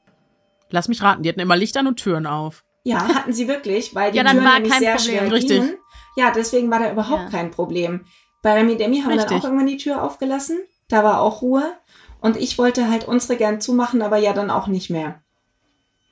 [0.71, 2.65] Lass mich raten, die hatten immer Licht an und Türen auf.
[2.83, 5.17] Ja, hatten sie wirklich, weil die ja, dann Türen war nämlich kein sehr Problem.
[5.17, 5.61] schwer Richtig.
[5.61, 5.77] Gingen.
[6.17, 7.29] Ja, deswegen war da überhaupt ja.
[7.29, 8.05] kein Problem.
[8.43, 9.23] Bei Remi Demi haben Richtig.
[9.23, 10.59] wir dann auch irgendwann die Tür aufgelassen.
[10.89, 11.73] Da war auch Ruhe.
[12.21, 15.21] Und ich wollte halt unsere gern zumachen, aber ja dann auch nicht mehr.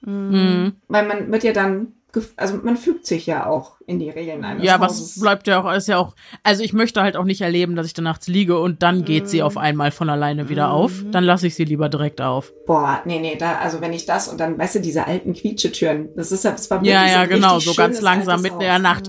[0.01, 0.77] Mhm.
[0.87, 1.93] Weil man wird ja dann,
[2.37, 5.15] also man fügt sich ja auch in die Regeln eines Ja, Hauses.
[5.15, 7.85] was bleibt ja auch, ist ja auch, also ich möchte halt auch nicht erleben, dass
[7.87, 10.73] ich da nachts liege und dann geht sie auf einmal von alleine wieder Mhm.
[10.73, 10.91] auf.
[11.11, 12.51] Dann lasse ich sie lieber direkt auf.
[12.65, 16.09] Boah, nee, nee, da, also wenn ich das und dann, weißt du, diese alten Quietschetüren,
[16.15, 18.67] das ist ja, das war Ja, ja, so ein genau, so ganz langsam mitten in
[18.67, 19.07] der Nacht.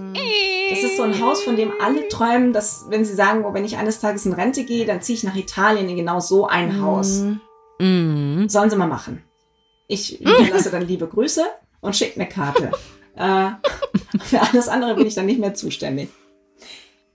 [0.71, 3.65] Das ist so ein Haus, von dem alle träumen, dass, wenn sie sagen, oh, wenn
[3.65, 6.81] ich eines Tages in Rente gehe, dann ziehe ich nach Italien in genau so ein
[6.81, 7.25] Haus.
[7.79, 8.49] Mhm.
[8.49, 9.23] Sollen sie mal machen.
[9.89, 11.43] Ich hinterlasse dann liebe Grüße
[11.83, 12.73] und schicke eine Karte.
[13.17, 13.51] äh,
[14.25, 16.09] für alles andere bin ich dann nicht mehr zuständig.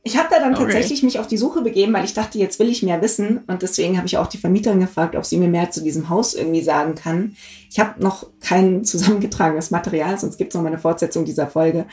[0.04, 0.64] Ich habe da dann Okay.
[0.64, 3.44] tatsächlich mich auf die Suche begeben, weil ich dachte, jetzt will ich mehr wissen.
[3.48, 6.34] Und deswegen habe ich auch die Vermieterin gefragt, ob sie mir mehr zu diesem Haus
[6.34, 7.36] irgendwie sagen kann.
[7.70, 11.88] Ich habe noch kein zusammengetragenes Material, sonst gibt es noch mal eine Fortsetzung dieser Folge.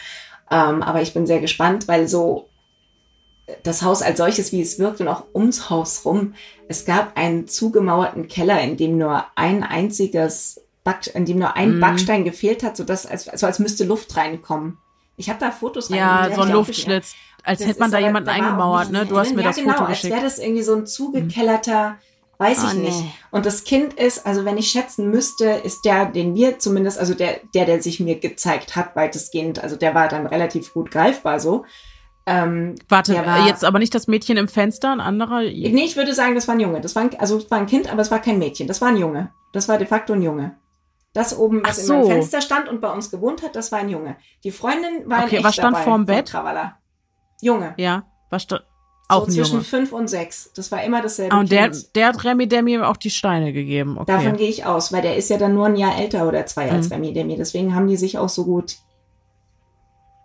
[0.50, 2.48] Ähm, aber ich bin sehr gespannt, weil so,
[3.62, 6.34] das Haus als solches, wie es wirkt und auch ums Haus rum.
[6.68, 11.78] Es gab einen zugemauerten Keller, in dem nur ein einziges Back, in dem nur ein
[11.78, 11.80] mm.
[11.80, 14.78] Backstein gefehlt hat, so dass als, so als müsste Luft reinkommen.
[15.16, 18.32] Ich habe da Fotos Ja, so ein Luftschlitz, als das hätte man da jemanden da
[18.32, 19.06] eingemauert, ne?
[19.06, 20.12] Du hast mir ja, das genau, Foto geschickt.
[20.12, 21.96] als wäre das irgendwie so ein zugekellerter,
[22.38, 23.00] weiß oh, ich nicht.
[23.00, 23.10] Nee.
[23.30, 27.14] Und das Kind ist, also wenn ich schätzen müsste, ist der, den wir zumindest, also
[27.14, 31.38] der, der, der sich mir gezeigt hat, weitestgehend, also der war dann relativ gut greifbar
[31.38, 31.64] so.
[32.26, 35.42] Ähm, Warte, war, jetzt aber nicht das Mädchen im Fenster, ein anderer?
[35.42, 36.80] Nee, ich würde sagen, das war ein Junge.
[36.80, 38.66] Das war ein, also es war ein Kind, aber es war kein Mädchen.
[38.66, 39.30] Das war ein Junge.
[39.52, 40.56] Das war de facto ein Junge.
[41.14, 41.94] Das oben, was so.
[41.94, 44.16] im Fenster stand und bei uns gewohnt hat, das war ein Junge.
[44.42, 46.28] Die Freundin war okay, ein was stand vorm Bett?
[46.28, 46.76] Travala.
[47.40, 47.74] Junge.
[47.78, 48.64] Ja, was stand
[49.08, 49.64] auch so zwischen Junge.
[49.64, 50.50] fünf und sechs.
[50.54, 51.34] Das war immer dasselbe.
[51.34, 53.98] Ah, und der, der hat Remy Demi auch die Steine gegeben.
[53.98, 54.10] Okay.
[54.10, 56.70] Davon gehe ich aus, weil der ist ja dann nur ein Jahr älter oder zwei
[56.70, 56.94] als mhm.
[56.94, 57.36] Remy Demi.
[57.36, 58.76] Deswegen haben die sich auch so gut.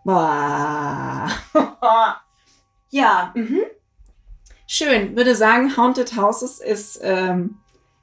[0.06, 1.28] Boah.
[2.90, 3.34] ja.
[3.36, 3.64] Mhm.
[4.66, 5.16] Schön.
[5.18, 7.58] Würde sagen, Haunted Houses ist ähm,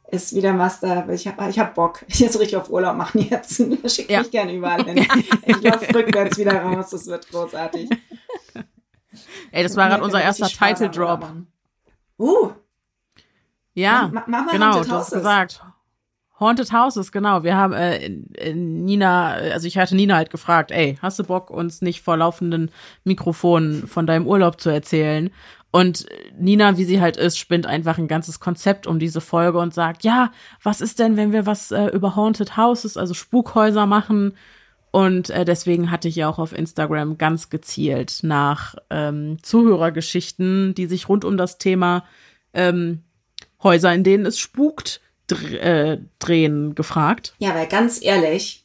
[0.09, 2.05] ist wieder was da, ich habe ich hab Bock.
[2.09, 3.57] Ich jetzt richtig auf Urlaub machen jetzt.
[3.87, 4.21] Schickt ja.
[4.21, 5.07] mich gerne überall hin.
[5.47, 7.91] Ich laufe rückwärts wieder raus, das wird großartig.
[9.51, 11.27] Ey, das war gerade unser erster Title Drop.
[12.19, 12.51] Uh.
[13.75, 15.63] Ja, ma, ma, ma genau, du hast gesagt.
[16.39, 17.45] Haunted Houses, genau.
[17.45, 18.09] Wir haben äh,
[18.55, 22.71] Nina, also ich hatte Nina halt gefragt, ey, hast du Bock, uns nicht vor laufenden
[23.05, 25.31] Mikrofonen von deinem Urlaub zu erzählen?
[25.77, 26.07] Und
[26.39, 30.05] Nina, wie sie halt ist, spinnt einfach ein ganzes Konzept um diese Folge und sagt,
[30.05, 34.39] ja, was ist denn, wenn wir was äh, über Haunted Houses, also Spukhäuser machen?
[34.91, 40.87] Und äh, deswegen hatte ich ja auch auf Instagram ganz gezielt nach ähm, Zuhörergeschichten, die
[40.87, 42.07] sich rund um das Thema
[42.55, 43.03] ähm,
[43.63, 47.35] Häuser, in denen es spukt, dr äh, drehen, gefragt.
[47.37, 48.65] Ja, weil ganz ehrlich,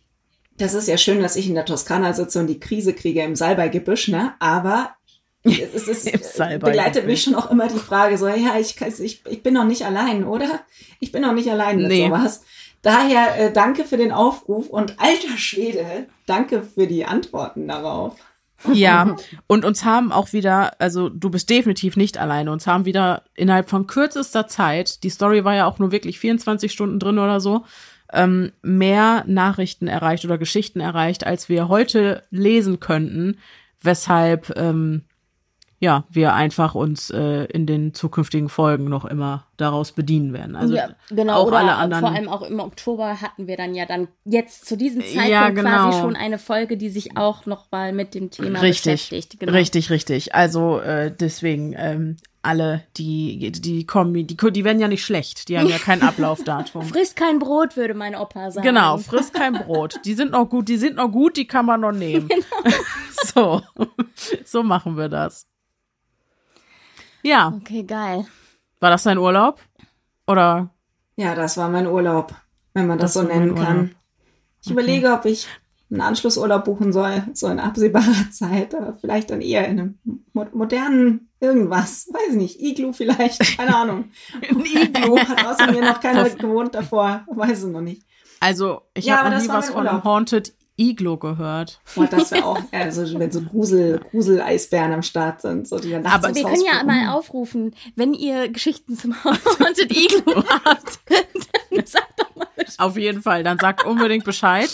[0.58, 3.36] das ist ja schön, dass ich in der Toskana sitze und die Krise kriege im
[3.36, 4.34] Salbeigebüsch, ne?
[4.40, 4.96] Aber
[5.44, 6.12] es ist,
[6.60, 9.86] begleitet mich schon auch immer die Frage so, ja, ich, ich, ich bin noch nicht
[9.86, 10.62] allein, oder?
[11.00, 12.08] Ich bin noch nicht allein mit nee.
[12.08, 12.44] sowas.
[12.82, 18.16] Daher äh, danke für den Aufruf und alter Schwede, danke für die Antworten darauf.
[18.72, 19.16] Ja,
[19.48, 23.70] und uns haben auch wieder, also du bist definitiv nicht alleine, uns haben wieder innerhalb
[23.70, 27.66] von kürzester Zeit, die Story war ja auch nur wirklich 24 Stunden drin oder so,
[28.14, 33.38] ähm, mehr Nachrichten erreicht oder Geschichten erreicht, als wir heute lesen könnten,
[33.82, 35.04] weshalb ähm,
[35.82, 40.56] ja, wir einfach uns äh, in den zukünftigen Folgen noch immer daraus bedienen werden.
[40.56, 42.06] Also ja, genau, auch oder alle anderen.
[42.06, 45.50] Vor allem auch im Oktober hatten wir dann ja dann jetzt zu diesem Zeitpunkt ja,
[45.50, 45.70] genau.
[45.70, 49.40] quasi schon eine Folge, die sich auch noch mal mit dem Thema richtig, beschäftigt.
[49.40, 49.52] Genau.
[49.54, 50.36] Richtig, richtig.
[50.36, 55.50] Also äh, deswegen ähm, alle, die, die kommen, die, die werden ja nicht schlecht.
[55.50, 56.84] Die haben ja kein Ablaufdatum.
[56.84, 58.68] frisst kein Brot, würde mein Opa sagen.
[58.68, 60.00] Genau, frisst kein Brot.
[60.06, 62.30] Die sind noch gut, die sind noch gut, die kann man noch nehmen.
[63.34, 63.62] Genau.
[63.74, 63.86] so,
[64.46, 65.48] so machen wir das.
[67.24, 67.54] Ja.
[67.56, 68.26] Okay, geil.
[68.80, 69.60] War das dein Urlaub?
[70.28, 70.70] Oder?
[71.16, 72.34] Ja, das war mein Urlaub,
[72.74, 73.96] wenn man das, das so nennen kann.
[74.62, 74.74] Ich okay.
[74.74, 75.48] überlege, ob ich
[75.92, 80.00] einen Anschlussurlaub buchen soll, so in absehbarer Zeit, aber vielleicht dann eher in einem
[80.34, 84.12] modernen irgendwas, weiß nicht, Iglu vielleicht, keine Ahnung.
[84.42, 88.06] Ein Iglu hat außer mir noch keiner gewohnt davor, weiß es noch nicht.
[88.40, 91.80] Also, ich ja, habe noch nie was von einem Haunted Iglo gehört.
[91.96, 96.02] Boah, das wäre auch, also wenn so Grusel, Grusel-Eisbären am Start sind, so die dann
[96.02, 101.86] nachts Aber wir können ja mal aufrufen, wenn ihr Geschichten zum Haunted Iglo habt, dann
[101.86, 102.80] sagt doch mal Bescheid.
[102.80, 104.70] Auf jeden Fall, dann sagt unbedingt Bescheid.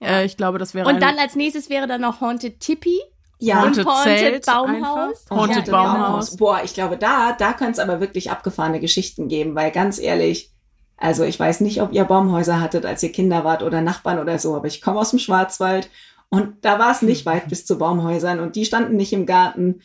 [0.00, 0.08] Ja.
[0.08, 2.98] Äh, ich glaube, das wäre Und dann als nächstes wäre dann noch Haunted Tippy.
[3.38, 5.24] Ja, Haunted, Haunted Zelt Baumhaus.
[5.30, 6.36] Haunted ja, Baumhaus.
[6.36, 10.52] Boah, ich glaube, da, da könnte es aber wirklich abgefahrene Geschichten geben, weil ganz ehrlich,
[11.00, 14.38] also ich weiß nicht, ob ihr Baumhäuser hattet, als ihr Kinder wart oder Nachbarn oder
[14.38, 15.90] so, aber ich komme aus dem Schwarzwald
[16.28, 19.80] und da war es nicht weit bis zu Baumhäusern und die standen nicht im Garten.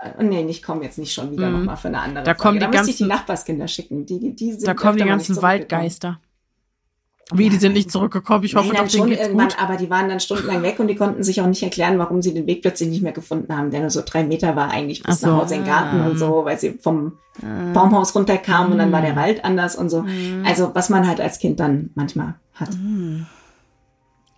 [0.00, 1.52] Äh, nee, ich komme jetzt nicht schon wieder mm.
[1.52, 4.06] nochmal für eine andere da Kommen da die ganzen, ich die Nachbarskinder schicken.
[4.06, 6.18] Die, die sind da kommen die ganzen Waldgeister.
[7.32, 8.44] Wie, ja, die sind nicht zurückgekommen.
[8.44, 9.60] Ich hoffe, doch, schon irgendwann, gut.
[9.60, 12.32] aber die waren dann stundenlang weg und die konnten sich auch nicht erklären, warum sie
[12.32, 15.20] den Weg plötzlich nicht mehr gefunden haben, der nur so drei Meter war eigentlich bis
[15.20, 15.26] so.
[15.26, 17.72] nach Hause in den Garten und so, weil sie vom ah.
[17.72, 19.16] Baumhaus runterkamen und dann war der mm.
[19.16, 20.02] Wald anders und so.
[20.02, 20.44] Mm.
[20.46, 22.70] Also, was man halt als Kind dann manchmal hat.
[22.76, 23.22] Mm.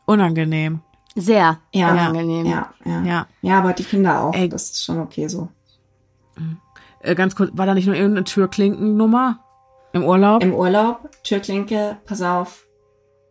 [0.06, 0.80] Unangenehm.
[1.14, 2.46] Sehr ja, unangenehm.
[2.46, 3.26] Ja, ja, ja.
[3.42, 4.34] Ja, aber die Kinder auch.
[4.34, 4.48] Ey.
[4.48, 5.48] Das ist schon okay so.
[7.00, 9.40] Äh, ganz kurz, war da nicht nur irgendeine Türklinkennummer
[9.92, 10.42] im Urlaub?
[10.42, 12.67] Im Urlaub, Türklinke, pass auf,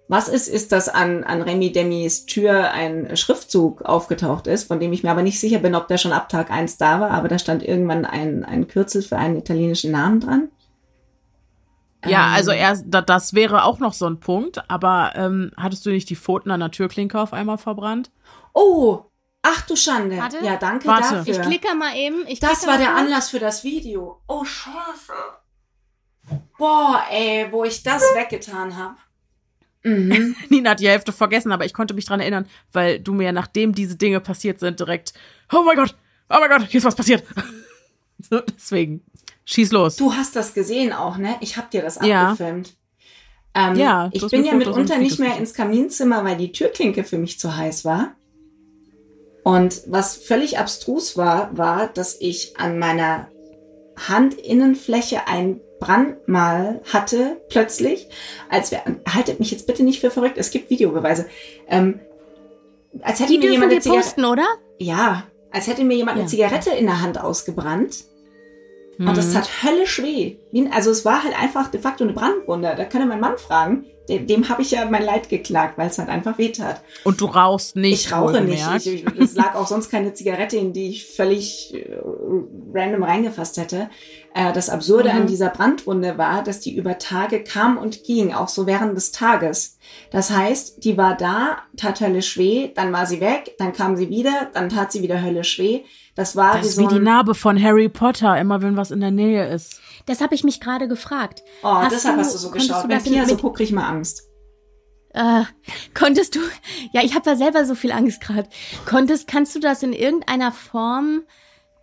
[0.08, 4.94] was ist, ist, dass an, an Remy Demis Tür ein Schriftzug aufgetaucht ist, von dem
[4.94, 7.28] ich mir aber nicht sicher bin, ob der schon ab Tag eins da war, aber
[7.28, 10.50] da stand irgendwann ein, ein Kürzel für einen italienischen Namen dran.
[12.06, 15.90] Ja, ähm, also er, das wäre auch noch so ein Punkt, aber ähm, hattest du
[15.90, 18.12] nicht die Pfoten an der Türklinke auf einmal verbrannt?
[18.54, 19.04] Oh,
[19.50, 20.18] Ach du Schande.
[20.18, 20.44] Warte.
[20.44, 21.16] Ja, danke Warte.
[21.16, 21.34] dafür.
[21.34, 22.28] Ich klicke mal eben.
[22.28, 23.00] Ich das war der kurz.
[23.00, 24.22] Anlass für das Video.
[24.28, 25.14] Oh, Scheiße.
[26.58, 28.98] Boah, ey, wo ich das weggetan habe.
[29.84, 30.36] Mhm.
[30.50, 33.74] Nina hat die Hälfte vergessen, aber ich konnte mich dran erinnern, weil du mir, nachdem
[33.74, 35.14] diese Dinge passiert sind, direkt,
[35.52, 35.96] oh mein Gott,
[36.30, 37.24] oh mein Gott, hier ist was passiert.
[38.30, 39.04] so, deswegen,
[39.46, 39.96] schieß los.
[39.96, 41.36] Du hast das gesehen auch, ne?
[41.42, 42.32] Ich hab dir das ja.
[42.32, 42.76] abgefilmt.
[43.54, 47.40] Ähm, ja, ich bin ja mitunter nicht mehr ins Kaminzimmer, weil die Türklinke für mich
[47.40, 48.16] zu heiß war.
[49.44, 53.30] Und was völlig abstrus war, war, dass ich an meiner
[54.08, 58.08] Handinnenfläche ein Brandmal hatte, plötzlich,
[58.50, 61.28] als wir, haltet mich jetzt bitte nicht für verrückt, es gibt Videobeweise,
[61.68, 62.00] ähm,
[63.02, 64.46] als hätte Die mir jemand eine posten, oder?
[64.80, 66.22] Ja, als hätte mir jemand ja.
[66.22, 68.06] eine Zigarette in der Hand ausgebrannt.
[68.98, 69.10] Mhm.
[69.10, 70.38] Und das tat höllisch weh.
[70.72, 72.74] Also es war halt einfach de facto eine Brandwunde.
[72.76, 73.86] Da könnte mein Mann fragen.
[74.10, 76.82] Dem, dem habe ich ja mein Leid geklagt, weil es halt einfach weh tat.
[77.04, 78.06] Und du rauchst nicht.
[78.06, 78.86] Ich rauche nicht.
[78.86, 81.98] Ich, es lag auch sonst keine Zigarette, in die ich völlig äh,
[82.74, 83.90] random reingefasst hätte.
[84.34, 85.22] Äh, das Absurde mhm.
[85.22, 89.12] an dieser Brandwunde war, dass die über Tage kam und ging, auch so während des
[89.12, 89.78] Tages.
[90.12, 94.10] Das heißt, die war da, tat höllisch weh, dann war sie weg, dann kam sie
[94.10, 95.82] wieder, dann tat sie wieder höllisch weh.
[96.16, 99.02] Das war das wie, so wie die Narbe von Harry Potter, immer wenn was in
[99.02, 99.82] der Nähe ist.
[100.08, 101.44] Das habe ich mich gerade gefragt.
[101.62, 102.86] Oh, hast deshalb du, hast du so geschaut.
[102.86, 104.24] Du Wenn Pia so guckt, krieg ich mal Angst.
[105.14, 105.44] Äh,
[105.94, 106.40] konntest du,
[106.94, 108.50] ja, ich habe ja selber so viel Angst gerade.
[108.86, 111.24] Konntest, kannst du das in irgendeiner Form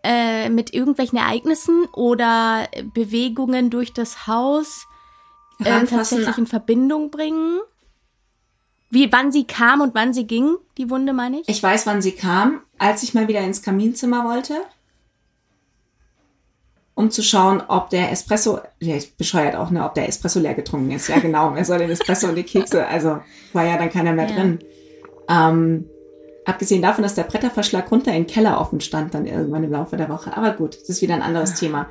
[0.03, 4.87] äh, mit irgendwelchen Ereignissen oder Bewegungen durch das Haus
[5.63, 7.61] äh, tatsächlich in Verbindung bringen?
[8.89, 11.49] Wie, wann sie kam und wann sie ging, die Wunde meine ich?
[11.49, 14.55] Ich weiß, wann sie kam, als ich mal wieder ins Kaminzimmer wollte,
[16.95, 20.55] um zu schauen, ob der Espresso, ja, ich bescheuert auch, ne, ob der Espresso leer
[20.55, 21.09] getrunken ist.
[21.09, 23.21] Ja, genau, er soll den Espresso und die Kekse, also
[23.53, 24.35] war ja dann keiner mehr ja.
[24.35, 24.59] drin.
[25.29, 25.87] Ähm,
[26.45, 29.97] abgesehen davon, dass der Bretterverschlag runter in den Keller offen stand, dann irgendwann im Laufe
[29.97, 30.37] der Woche.
[30.37, 31.89] Aber gut, das ist wieder ein anderes Thema.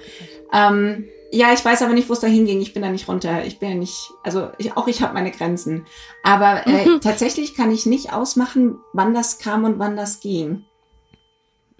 [0.53, 2.61] Ähm, ja, ich weiß aber nicht, wo es da hinging.
[2.61, 3.43] Ich bin da nicht runter.
[3.43, 5.85] Ich bin ja nicht, also ich, auch ich habe meine Grenzen.
[6.21, 7.01] Aber äh, mhm.
[7.01, 10.65] tatsächlich kann ich nicht ausmachen, wann das kam und wann das ging.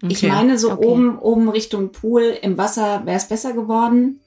[0.04, 0.12] Okay.
[0.12, 0.86] Ich meine, so okay.
[0.86, 4.20] oben, oben Richtung Pool im Wasser wäre es besser geworden.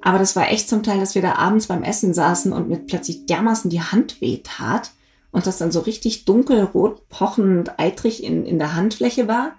[0.00, 2.78] Aber das war echt zum Teil, dass wir da abends beim Essen saßen und mir
[2.78, 4.92] plötzlich dermaßen die Hand weh tat
[5.32, 9.56] und das dann so richtig dunkelrot, pochend, eitrig in, in der Handfläche war.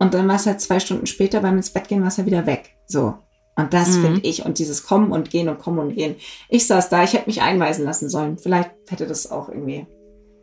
[0.00, 2.26] Und dann war es halt zwei Stunden später beim ins Bett gehen, war es ja
[2.26, 2.76] wieder weg.
[2.88, 3.14] So.
[3.54, 4.02] Und das mhm.
[4.02, 6.16] finde ich, und dieses Kommen und Gehen und Kommen und Gehen.
[6.48, 8.38] Ich saß da, ich hätte mich einweisen lassen sollen.
[8.38, 9.86] Vielleicht hätte das auch irgendwie.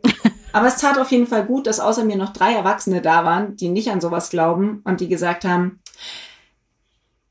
[0.52, 3.56] Aber es tat auf jeden Fall gut, dass außer mir noch drei Erwachsene da waren,
[3.56, 5.80] die nicht an sowas glauben und die gesagt haben,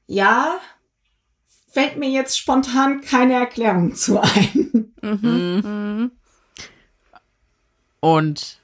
[0.05, 0.59] ja,
[1.69, 4.93] fällt mir jetzt spontan keine Erklärung zu ein.
[5.01, 5.61] Mhm.
[5.63, 6.11] mhm.
[7.99, 8.59] Und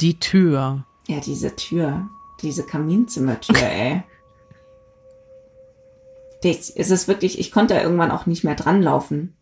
[0.00, 0.84] die Tür.
[1.06, 2.08] Ja, diese Tür.
[2.42, 4.02] Diese Kaminzimmertür, ey
[6.44, 9.36] es ist wirklich, ich konnte da irgendwann auch nicht mehr dranlaufen.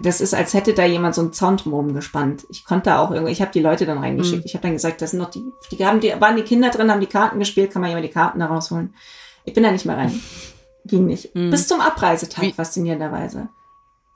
[0.00, 2.46] Das ist, als hätte da jemand so einen Zaun drumherum gespannt.
[2.50, 4.42] Ich konnte auch irgendwie, ich habe die Leute dann reingeschickt.
[4.42, 4.46] Mhm.
[4.46, 5.42] Ich habe dann gesagt, das sind noch die,
[5.72, 8.12] die haben die, waren die Kinder drin, haben die Karten gespielt, kann man jemand die
[8.12, 8.94] Karten da rausholen.
[9.44, 10.20] Ich bin da nicht mehr rein.
[10.84, 11.34] Ging nicht.
[11.34, 11.50] Mhm.
[11.50, 13.48] Bis zum Abreisetag, wie, faszinierenderweise.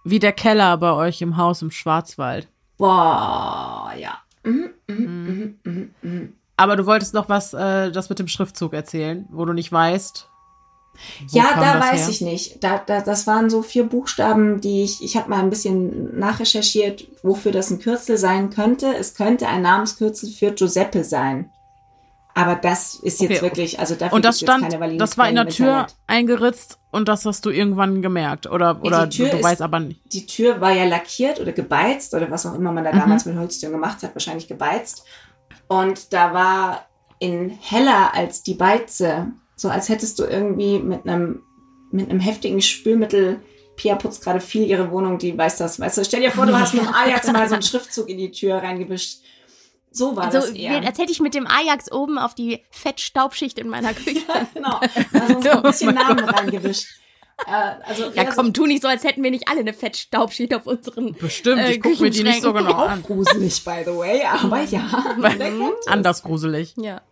[0.04, 2.48] Wie der Keller bei euch im Haus im Schwarzwald.
[2.78, 4.18] Boah, ja.
[4.44, 5.58] Mhm, mh, mhm.
[5.64, 6.28] mh, mh, mh.
[6.56, 10.28] Aber du wolltest noch was, äh, das mit dem Schriftzug erzählen, wo du nicht weißt,
[11.28, 12.09] wo ja, da weiß her?
[12.09, 12.62] ich nicht.
[12.62, 17.07] Da, da, das waren so vier Buchstaben, die ich, ich habe mal ein bisschen nachrecherchiert,
[17.22, 18.95] wofür das ein Kürzel sein könnte.
[18.97, 21.51] Es könnte ein Namenskürzel für Giuseppe sein.
[22.34, 23.43] Aber das ist jetzt okay.
[23.43, 27.07] wirklich, also dafür und das stand, keine validen Das war in der Tür eingeritzt und
[27.07, 30.01] das hast du irgendwann gemerkt oder oder ja, du, du weißt aber nicht.
[30.12, 33.01] Die Tür war ja lackiert oder gebeizt oder was auch immer man da mhm.
[33.01, 35.05] damals mit Holztüren gemacht hat, wahrscheinlich gebeizt.
[35.68, 36.86] Und da war
[37.18, 41.42] in heller als die Beize so als hättest du irgendwie mit einem,
[41.90, 43.40] mit einem heftigen Spülmittel
[43.76, 45.80] Pia putzt gerade viel ihre Wohnung, die weiß das.
[45.80, 48.18] Weißt du, stell dir vor, du hast mit dem Ajax mal so einen Schriftzug in
[48.18, 49.20] die Tür reingewischt.
[49.90, 50.82] So war also, das eher.
[50.84, 54.20] Als hätte ich mit dem Ajax oben auf die Fettstaubschicht in meiner Küche.
[54.28, 54.80] ja, genau.
[55.12, 56.86] Also so ein bisschen Namen reingewischt.
[57.46, 60.55] Äh, also, ja, komm, so, tu nicht so, als hätten wir nicht alle eine Fettstaubschicht
[60.55, 63.03] auf unseren Bestimmt, äh, ich gucke mir die nicht so genau an.
[63.03, 65.16] Auch gruselig, by the way, aber ja.
[65.86, 66.74] Anders gruselig.
[66.76, 67.03] Ja.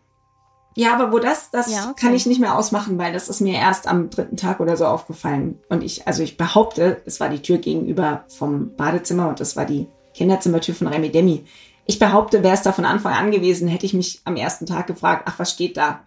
[0.76, 2.06] Ja, aber wo das, das ja, okay.
[2.06, 4.86] kann ich nicht mehr ausmachen, weil das ist mir erst am dritten Tag oder so
[4.86, 5.58] aufgefallen.
[5.68, 9.64] Und ich, also ich behaupte, es war die Tür gegenüber vom Badezimmer und das war
[9.64, 11.44] die Kinderzimmertür von Remi Demi.
[11.86, 14.86] Ich behaupte, wäre es da von Anfang an gewesen, hätte ich mich am ersten Tag
[14.86, 16.06] gefragt, ach, was steht da?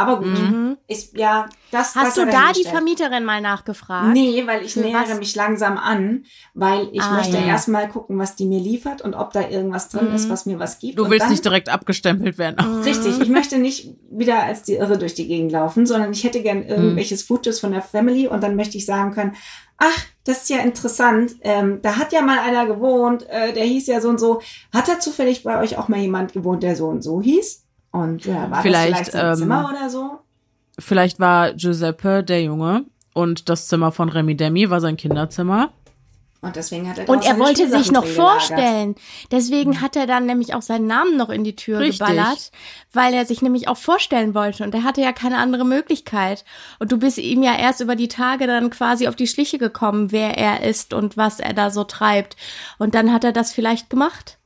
[0.00, 0.76] Aber gut, mhm.
[0.86, 1.96] ist ja das.
[1.96, 4.12] Hast das du da die Vermieterin mal nachgefragt?
[4.12, 5.18] Nee, weil ich nähere was?
[5.18, 6.24] mich langsam an,
[6.54, 7.42] weil ich ah, möchte ja.
[7.42, 10.14] erstmal gucken, was die mir liefert und ob da irgendwas drin mhm.
[10.14, 11.00] ist, was mir was gibt.
[11.00, 12.64] Du willst dann, nicht direkt abgestempelt werden.
[12.64, 12.82] Mhm.
[12.82, 16.42] Richtig, ich möchte nicht wieder als die Irre durch die Gegend laufen, sondern ich hätte
[16.42, 17.34] gern irgendwelches mhm.
[17.34, 19.34] Fotos von der Family und dann möchte ich sagen können,
[19.78, 23.88] ach, das ist ja interessant, ähm, da hat ja mal einer gewohnt, äh, der hieß
[23.88, 24.42] ja so und so.
[24.72, 27.64] Hat da zufällig bei euch auch mal jemand gewohnt, der so und so hieß?
[27.90, 30.18] Und ja, war vielleicht, das vielleicht ähm, Zimmer oder so?
[30.78, 32.84] Vielleicht war Giuseppe der Junge
[33.14, 35.72] und das Zimmer von Remy Demi war sein Kinderzimmer.
[36.40, 38.94] Und deswegen hat er Und er wollte sich noch vorstellen.
[39.32, 39.80] Deswegen mhm.
[39.80, 41.98] hat er dann nämlich auch seinen Namen noch in die Tür Richtig.
[41.98, 42.52] geballert,
[42.92, 44.62] weil er sich nämlich auch vorstellen wollte.
[44.62, 46.44] Und er hatte ja keine andere Möglichkeit.
[46.78, 50.12] Und du bist ihm ja erst über die Tage dann quasi auf die Schliche gekommen,
[50.12, 52.36] wer er ist und was er da so treibt.
[52.78, 54.38] Und dann hat er das vielleicht gemacht.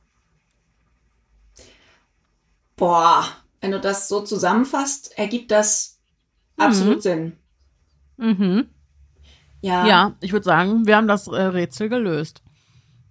[2.75, 3.25] Boah,
[3.61, 5.99] wenn du das so zusammenfasst, ergibt das
[6.57, 7.01] absolut mhm.
[7.01, 7.37] Sinn.
[8.17, 8.67] Mhm.
[9.61, 9.87] Ja.
[9.87, 12.41] Ja, ich würde sagen, wir haben das äh, Rätsel gelöst.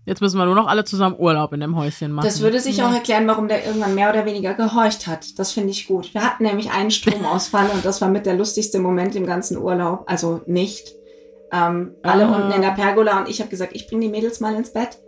[0.05, 2.27] Jetzt müssen wir nur noch alle zusammen Urlaub in dem Häuschen machen.
[2.27, 2.89] Das würde sich ja.
[2.89, 5.39] auch erklären, warum der irgendwann mehr oder weniger gehorcht hat.
[5.39, 6.13] Das finde ich gut.
[6.13, 10.05] Wir hatten nämlich einen Stromausfall und das war mit der lustigste Moment im ganzen Urlaub.
[10.07, 10.93] Also nicht.
[11.53, 12.35] Ähm, alle ah.
[12.35, 14.99] unten in der Pergola und ich habe gesagt, ich bringe die Mädels mal ins Bett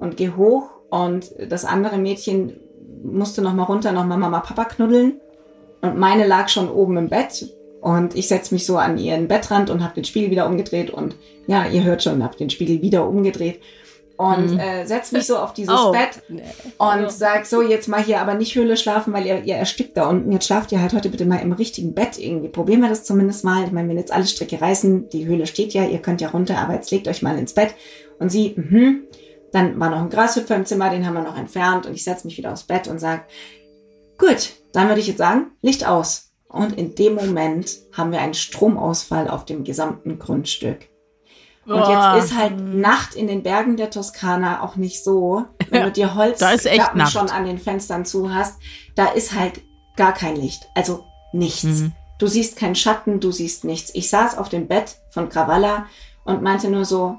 [0.00, 2.58] und gehe hoch und das andere Mädchen
[3.02, 5.20] musste noch mal runter, noch mal Mama Papa knuddeln
[5.80, 9.70] und meine lag schon oben im Bett und ich setze mich so an ihren Bettrand
[9.70, 13.06] und habe den Spiegel wieder umgedreht und ja, ihr hört schon, habe den Spiegel wieder
[13.08, 13.60] umgedreht
[14.20, 14.58] und mhm.
[14.58, 15.92] äh, setz mich so auf dieses oh.
[15.92, 17.08] Bett und oh.
[17.08, 20.30] sag so, jetzt mal hier aber nicht Höhle schlafen, weil ihr, ihr erstickt da unten.
[20.30, 22.50] Jetzt schlaft ihr halt heute bitte mal im richtigen Bett irgendwie.
[22.50, 23.64] Probieren wir das zumindest mal.
[23.64, 26.58] Ich meine, wenn jetzt alle Stricke reißen, die Höhle steht ja, ihr könnt ja runter,
[26.58, 27.74] aber jetzt legt euch mal ins Bett.
[28.18, 29.04] Und sie, mhm.
[29.52, 32.24] Dann war noch ein Grashüpfer im Zimmer, den haben wir noch entfernt und ich setz
[32.24, 33.26] mich wieder aufs Bett und sag,
[34.18, 36.32] gut, dann würde ich jetzt sagen, Licht aus.
[36.48, 40.88] Und in dem Moment haben wir einen Stromausfall auf dem gesamten Grundstück.
[41.66, 45.92] Und jetzt ist halt Nacht in den Bergen der Toskana auch nicht so, wenn du
[45.92, 48.58] dir Holzklappen schon an den Fenstern zu hast,
[48.96, 49.60] da ist halt
[49.96, 50.68] gar kein Licht.
[50.74, 51.64] Also nichts.
[51.64, 51.92] Mhm.
[52.18, 53.94] Du siehst keinen Schatten, du siehst nichts.
[53.94, 55.86] Ich saß auf dem Bett von Krawalla
[56.24, 57.16] und meinte nur so,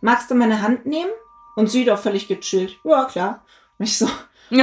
[0.00, 1.10] magst du meine Hand nehmen?
[1.58, 2.76] Und sie doch völlig gechillt.
[2.84, 3.44] Ja, klar.
[3.78, 4.08] Und ich so,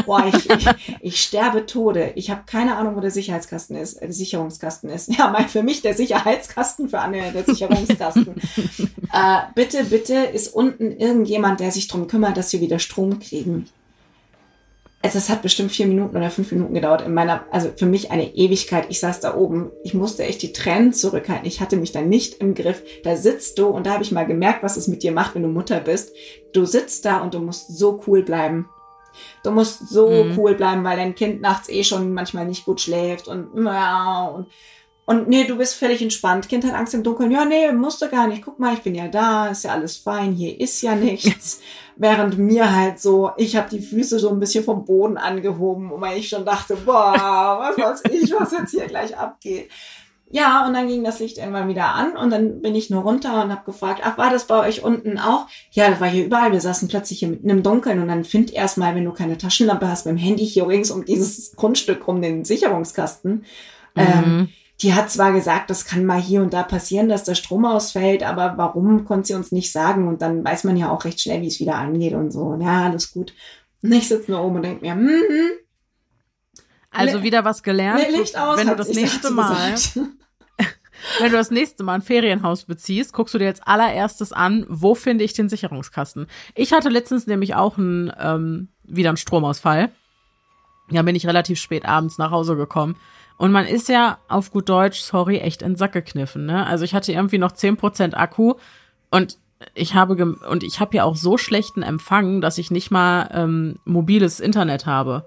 [0.05, 0.67] Boah, ich, ich,
[1.01, 2.13] ich sterbe Tode.
[2.15, 5.13] Ich habe keine Ahnung, wo der Sicherheitskasten ist, äh, der Sicherungskasten ist.
[5.15, 8.35] Ja, mein, für mich der Sicherheitskasten, für Anne der Sicherungskasten.
[9.13, 13.69] äh, bitte, bitte ist unten irgendjemand, der sich drum kümmert, dass wir wieder Strom kriegen.
[15.05, 18.09] Also es hat bestimmt vier Minuten oder fünf Minuten gedauert in meiner, also für mich
[18.09, 18.87] eine Ewigkeit.
[18.89, 21.45] Ich saß da oben, ich musste echt die Tränen zurückhalten.
[21.45, 22.81] Ich hatte mich da nicht im Griff.
[23.03, 25.43] Da sitzt du und da habe ich mal gemerkt, was es mit dir macht, wenn
[25.43, 26.15] du Mutter bist.
[26.53, 28.67] Du sitzt da und du musst so cool bleiben.
[29.43, 30.39] Du musst so mhm.
[30.39, 34.47] cool bleiben, weil dein Kind nachts eh schon manchmal nicht gut schläft und ja, und
[35.07, 36.49] und nee, du bist völlig entspannt.
[36.49, 37.29] Kind hat Angst im Dunkeln.
[37.29, 38.41] Ja, nee, musst du gar nicht.
[38.41, 41.61] Guck mal, ich bin ja da, ist ja alles fein, hier ist ja nichts.
[41.97, 46.19] Während mir halt so, ich habe die Füße so ein bisschen vom Boden angehoben, weil
[46.19, 49.69] ich schon dachte, boah, was weiß ich, was jetzt hier gleich abgeht.
[50.31, 53.43] Ja, und dann ging das Licht irgendwann wieder an und dann bin ich nur runter
[53.43, 55.47] und habe gefragt, ach, war das bei euch unten auch?
[55.71, 56.51] Ja, das war hier überall.
[56.51, 59.87] Wir saßen plötzlich hier mitten im Dunkeln und dann find erstmal, wenn du keine Taschenlampe
[59.87, 63.31] hast, beim Handy hier rings um dieses Grundstück rum den Sicherungskasten.
[63.31, 63.43] Mhm.
[63.95, 64.49] Ähm,
[64.81, 68.23] die hat zwar gesagt, das kann mal hier und da passieren, dass der Strom ausfällt,
[68.23, 70.07] aber warum konnte sie uns nicht sagen?
[70.07, 72.57] Und dann weiß man ja auch recht schnell, wie es wieder angeht und so.
[72.61, 73.33] Ja, alles gut.
[73.81, 75.65] Und ich sitze nur oben und denke mir, mm, mm,
[76.95, 78.05] also wieder was gelernt.
[78.11, 79.75] Licht aus, wenn du das nächste Mal,
[81.19, 84.95] wenn du das nächste Mal ein Ferienhaus beziehst, guckst du dir als allererstes an, wo
[84.95, 86.27] finde ich den Sicherungskasten.
[86.55, 89.91] Ich hatte letztens nämlich auch ein, ähm, wieder einen Stromausfall.
[90.89, 92.95] Ja, bin ich relativ spät abends nach Hause gekommen.
[93.37, 96.45] Und man ist ja auf gut Deutsch, sorry, echt in den Sack gekniffen.
[96.45, 96.65] Ne?
[96.65, 98.55] Also ich hatte irgendwie noch zehn Prozent Akku
[99.11, 99.37] und
[99.73, 103.79] ich habe und ich habe ja auch so schlechten Empfang, dass ich nicht mal ähm,
[103.85, 105.25] mobiles Internet habe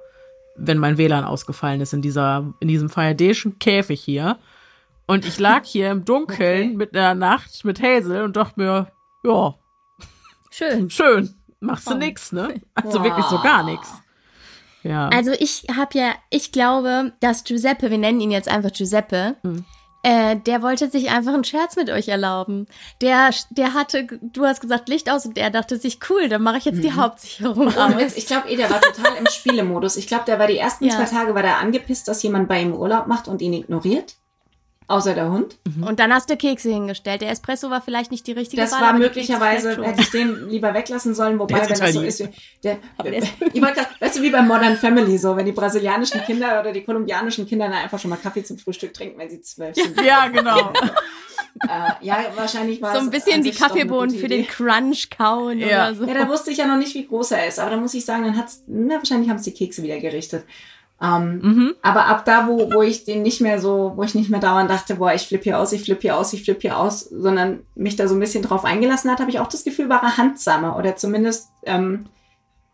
[0.58, 4.38] wenn mein WLAN ausgefallen ist in dieser, in diesem faradäischen Käfig hier.
[5.06, 6.76] Und ich lag hier im Dunkeln okay.
[6.76, 8.88] mit der Nacht mit Hazel und dachte mir,
[9.24, 9.54] ja.
[10.50, 10.90] Schön.
[10.90, 11.34] Schön.
[11.60, 12.60] Machst du nix, ne?
[12.74, 13.04] Also wow.
[13.04, 13.90] wirklich so gar nix.
[14.88, 15.08] Ja.
[15.08, 19.64] Also ich habe ja, ich glaube, dass Giuseppe, wir nennen ihn jetzt einfach Giuseppe, hm.
[20.04, 22.68] Äh, der wollte sich einfach einen Scherz mit euch erlauben.
[23.00, 26.58] Der, der hatte, du hast gesagt, Licht aus und der dachte sich, cool, dann mache
[26.58, 26.82] ich jetzt mhm.
[26.82, 28.16] die Hauptsicherung aus.
[28.16, 29.96] Ich glaube eh, der war total im Spielemodus.
[29.96, 30.94] Ich glaube, der war die ersten ja.
[30.94, 34.14] zwei Tage war der angepisst, dass jemand bei ihm Urlaub macht und ihn ignoriert.
[34.88, 35.58] Außer der Hund.
[35.66, 35.84] Mhm.
[35.84, 37.20] Und dann hast du Kekse hingestellt.
[37.20, 38.80] Der Espresso war vielleicht nicht die richtige das Wahl.
[38.80, 42.26] Das war möglicherweise, hätte ich den lieber weglassen sollen, wobei, wenn das so ist,
[42.64, 42.78] der,
[43.52, 46.82] ich wollte weißt du, wie bei Modern Family, so, wenn die brasilianischen Kinder oder die
[46.82, 49.98] kolumbianischen Kinder dann einfach schon mal Kaffee zum Frühstück trinken, wenn sie zwölf sind.
[50.08, 50.72] Ja, genau.
[51.68, 55.66] äh, ja, wahrscheinlich war So ein bisschen die Kaffeebohnen für den Crunch kauen ja.
[55.66, 56.04] oder so.
[56.04, 58.06] Ja, da wusste ich ja noch nicht, wie groß er ist, aber da muss ich
[58.06, 60.44] sagen, dann hat's, na, wahrscheinlich haben es die Kekse wieder gerichtet.
[61.00, 61.74] Ähm, mhm.
[61.80, 64.68] Aber ab da, wo, wo ich den nicht mehr so, wo ich nicht mehr dauernd
[64.68, 67.60] dachte, boah, ich flippe hier aus, ich flippe hier aus, ich flippe hier aus, sondern
[67.76, 70.16] mich da so ein bisschen drauf eingelassen hat, habe ich auch das Gefühl, war er
[70.16, 72.06] handsamer oder zumindest ähm,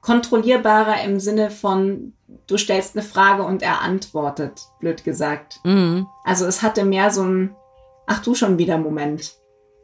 [0.01, 2.15] kontrollierbarer im Sinne von,
[2.47, 5.61] du stellst eine Frage und er antwortet, blöd gesagt.
[5.65, 6.07] Mhm.
[6.25, 7.55] Also es hatte mehr so ein,
[8.07, 9.35] ach du schon wieder Moment.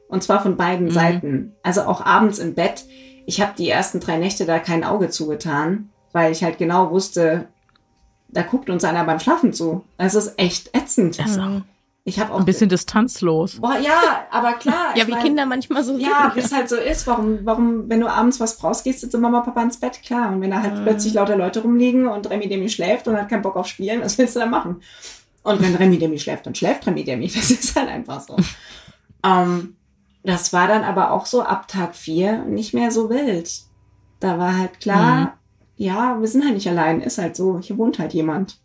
[0.08, 0.90] Und zwar von beiden mhm.
[0.90, 1.56] Seiten.
[1.62, 2.84] Also auch abends im Bett.
[3.26, 7.48] Ich habe die ersten drei Nächte da kein Auge zugetan, weil ich halt genau wusste,
[8.32, 9.84] da guckt uns einer beim Schlafen zu.
[9.98, 11.18] Es ist echt ätzend.
[11.18, 11.62] Das ist auch
[12.04, 13.60] ich habe auch ein bisschen distanzlos.
[13.60, 14.92] Boah, ja, aber klar.
[14.96, 16.02] ja, wie mein, Kinder manchmal so sind.
[16.02, 17.06] Ja, wie es halt so ist.
[17.06, 20.32] Warum, warum, wenn du abends was brauchst, gehst du zu Mama, Papa ins Bett, klar.
[20.32, 20.84] Und wenn da halt mhm.
[20.84, 24.16] plötzlich lauter Leute rumliegen und Remi Demi schläft und hat keinen Bock auf Spielen, was
[24.16, 24.82] willst du da machen?
[25.42, 27.28] Und wenn Remi Demi schläft, dann schläft Remi Demi.
[27.34, 28.36] Das ist halt einfach so.
[29.24, 29.76] ähm,
[30.22, 33.50] das war dann aber auch so ab Tag vier nicht mehr so wild.
[34.20, 35.39] Da war halt klar, mhm
[35.80, 38.58] ja, wir sind halt nicht allein, ist halt so, hier wohnt halt jemand.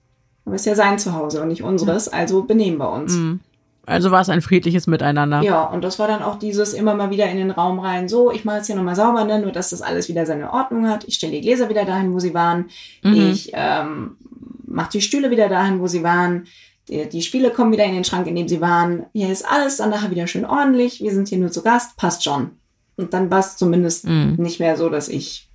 [0.43, 3.13] Aber es ist ja sein Zuhause und nicht unseres, also benehmen wir uns.
[3.13, 3.39] Mhm.
[3.85, 5.41] Also war es ein friedliches Miteinander.
[5.41, 8.31] Ja, und das war dann auch dieses immer mal wieder in den Raum rein, so,
[8.31, 11.05] ich mache jetzt hier nochmal sauber, ne, nur dass das alles wieder seine Ordnung hat.
[11.07, 12.65] Ich stelle die Gläser wieder dahin, wo sie waren.
[13.01, 13.31] Mhm.
[13.31, 14.17] Ich ähm,
[14.65, 16.47] mache die Stühle wieder dahin, wo sie waren.
[16.89, 19.05] Die, die, Spiele kommen wieder in den Schrank, in dem sie waren.
[19.13, 20.99] Hier ist alles dann nachher wieder schön ordentlich.
[20.99, 22.51] Wir sind hier nur zu Gast, passt schon.
[22.97, 24.35] Und dann war es zumindest mhm.
[24.37, 25.47] nicht mehr so, dass ich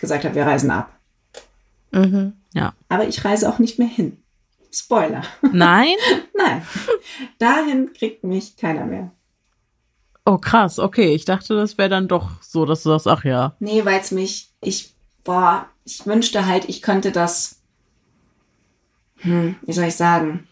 [0.00, 0.92] gesagt habe, wir reisen ab.
[1.92, 2.32] Mhm.
[2.54, 2.74] Ja.
[2.88, 4.16] Aber ich reise auch nicht mehr hin.
[4.72, 5.22] Spoiler.
[5.52, 5.94] Nein?
[6.36, 6.66] Nein.
[7.38, 9.10] Dahin kriegt mich keiner mehr.
[10.24, 11.14] Oh, krass, okay.
[11.14, 13.56] Ich dachte, das wäre dann doch so, dass du sagst, ach ja.
[13.58, 14.94] Nee, weil es mich, ich,
[15.24, 17.60] boah, ich wünschte halt, ich könnte das,
[19.18, 20.46] hm, wie soll ich sagen?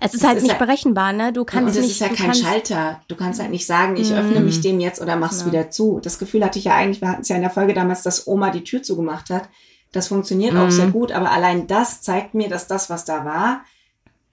[0.00, 1.32] Es ist es halt ist nicht ja, berechenbar, ne?
[1.32, 1.90] Du kannst und nicht.
[1.90, 3.00] es ist ja kein Schalter.
[3.08, 4.14] Du kannst halt nicht sagen, ich mm.
[4.14, 5.46] öffne mich dem jetzt oder mach's ja.
[5.46, 6.00] wieder zu.
[6.00, 8.26] Das Gefühl hatte ich ja eigentlich, wir hatten es ja in der Folge damals, dass
[8.26, 9.48] Oma die Tür zugemacht hat.
[9.92, 10.58] Das funktioniert mm.
[10.58, 10.92] auch sehr mhm.
[10.92, 13.64] gut, aber allein das zeigt mir, dass das, was da war,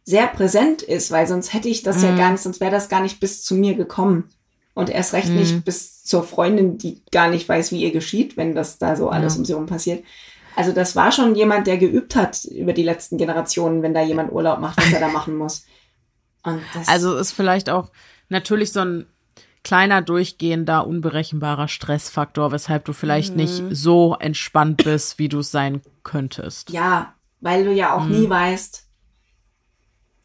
[0.04, 2.06] sehr präsent ist, weil sonst hätte ich das mm.
[2.06, 4.30] ja gar nicht, sonst wäre das gar nicht bis zu mir gekommen.
[4.74, 5.62] Und erst recht nicht mhm.
[5.64, 9.34] bis zur Freundin, die gar nicht weiß, wie ihr geschieht, wenn das da so alles
[9.34, 9.40] ja.
[9.40, 10.04] um sie herum passiert.
[10.56, 14.32] Also das war schon jemand, der geübt hat über die letzten Generationen, wenn da jemand
[14.32, 15.66] Urlaub macht, was er da machen muss.
[16.88, 17.92] also ist vielleicht auch
[18.30, 19.06] natürlich so ein
[19.64, 23.38] kleiner durchgehender, unberechenbarer Stressfaktor, weshalb du vielleicht mhm.
[23.38, 26.72] nicht so entspannt bist, wie du es sein könntest.
[26.72, 28.22] Ja, weil du ja auch mhm.
[28.22, 28.88] nie weißt,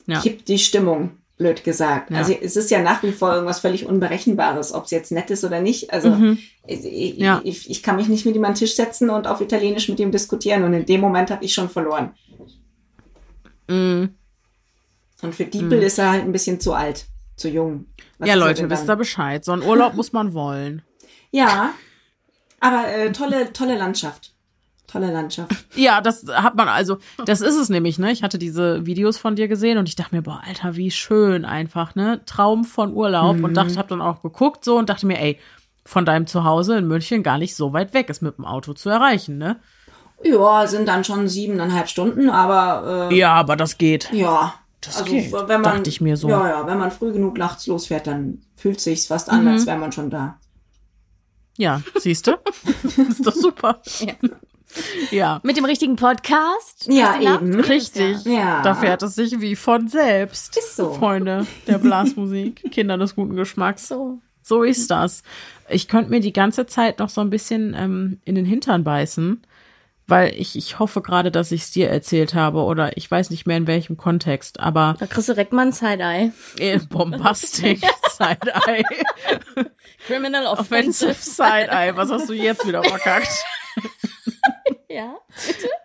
[0.07, 0.21] ja.
[0.21, 2.11] kippt die Stimmung blöd gesagt.
[2.11, 2.19] Ja.
[2.19, 5.45] Also es ist ja nach wie vor irgendwas völlig Unberechenbares, ob es jetzt nett ist
[5.45, 5.93] oder nicht.
[5.93, 6.39] Also mhm.
[6.67, 7.41] ich, ja.
[7.45, 10.01] ich, ich, kann mich nicht mit ihm an den Tisch setzen und auf Italienisch mit
[10.01, 12.15] ihm diskutieren und in dem Moment habe ich schon verloren.
[13.69, 14.15] Mhm.
[15.23, 15.87] Und für Diepel mhm.
[15.87, 17.07] ist er halt ein bisschen zu alt,
[17.37, 17.87] zu jung.
[18.19, 19.45] Was ja, Leute, wisst ihr Bescheid.
[19.45, 20.83] So einen Urlaub muss man wollen.
[21.31, 21.75] Ja,
[22.61, 24.36] aber äh, tolle, tolle Landschaft
[24.97, 25.53] tolle Landschaft.
[25.75, 28.11] Ja, das hat man also, das ist es nämlich, ne?
[28.11, 31.45] Ich hatte diese Videos von dir gesehen und ich dachte mir, boah, Alter, wie schön
[31.45, 32.21] einfach, ne?
[32.25, 33.45] Traum von Urlaub mhm.
[33.45, 35.39] und dachte, hab dann auch geguckt so und dachte mir, ey,
[35.85, 38.89] von deinem Zuhause in München gar nicht so weit weg ist mit dem Auto zu
[38.89, 39.57] erreichen, ne?
[40.25, 44.11] Ja, sind dann schon siebeneinhalb Stunden, aber äh, ja, aber das geht.
[44.13, 45.33] Ja, das also, geht.
[45.33, 46.29] Wenn man, dachte ich mir so.
[46.29, 49.49] Ja, ja, wenn man früh genug nachts losfährt, dann fühlt sich's fast an, mhm.
[49.49, 50.39] als wäre man schon da.
[51.59, 52.33] Ja, siehst du?
[53.09, 53.81] ist doch super.
[54.01, 54.15] Ja.
[55.11, 55.41] Ja.
[55.43, 56.87] Mit dem richtigen Podcast.
[56.89, 57.61] Ja, eben.
[57.61, 58.25] Richtig.
[58.25, 58.63] Ja.
[58.63, 60.57] Da fährt es sich wie von selbst.
[60.57, 60.93] Ist so.
[60.93, 63.89] Freunde der Blasmusik, Kinder des guten Geschmacks.
[63.89, 64.19] So.
[64.43, 65.23] So ist das.
[65.69, 69.43] Ich könnte mir die ganze Zeit noch so ein bisschen ähm, in den Hintern beißen,
[70.07, 73.47] weil ich, ich hoffe gerade, dass ich es dir erzählt habe oder ich weiß nicht
[73.47, 74.95] mehr in welchem Kontext, aber.
[75.01, 76.31] Da kriegst du direkt mal ein Side-Eye.
[76.61, 77.81] Äh, Bombastic
[78.17, 78.85] Side-Eye.
[80.07, 81.97] Criminal Offensive Side-Eye.
[81.97, 83.45] Was hast du jetzt wieder verkackt?
[84.97, 85.19] Ja.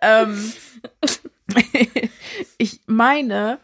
[0.00, 0.52] ähm,
[2.56, 3.58] ich meine,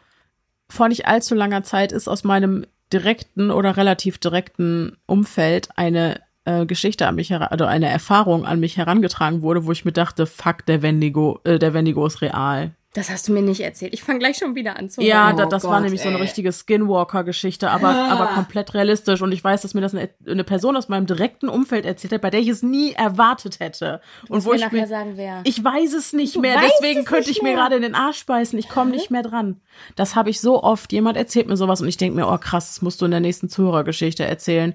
[0.69, 6.67] vor nicht allzu langer Zeit ist aus meinem direkten oder relativ direkten Umfeld eine äh,
[6.67, 10.67] Geschichte an mich also eine Erfahrung an mich herangetragen wurde, wo ich mir dachte, fuck,
[10.67, 12.73] der Wendigo, äh, der Wendigo ist real.
[12.99, 13.95] Das hast du mir nicht erzählt.
[13.95, 16.09] Ich fange gleich schon wieder an zu Ja, da, das oh war nämlich ey.
[16.09, 18.09] so eine richtige Skinwalker-Geschichte, aber, ah.
[18.09, 19.23] aber komplett realistisch.
[19.23, 22.23] Und ich weiß, dass mir das eine, eine, Person aus meinem direkten Umfeld erzählt hat,
[22.23, 24.01] bei der ich es nie erwartet hätte.
[24.27, 25.43] Du und wo mir ich mir sagen, wer.
[25.45, 26.61] Ich weiß es nicht du mehr.
[26.61, 27.53] Deswegen könnte ich mehr.
[27.53, 28.59] mir gerade in den Arsch beißen.
[28.59, 29.61] Ich komme nicht mehr dran.
[29.95, 30.93] Das habe ich so oft.
[30.93, 33.21] Jemand erzählt mir sowas und ich denke mir, oh krass, das musst du in der
[33.21, 34.75] nächsten Zuhörergeschichte erzählen.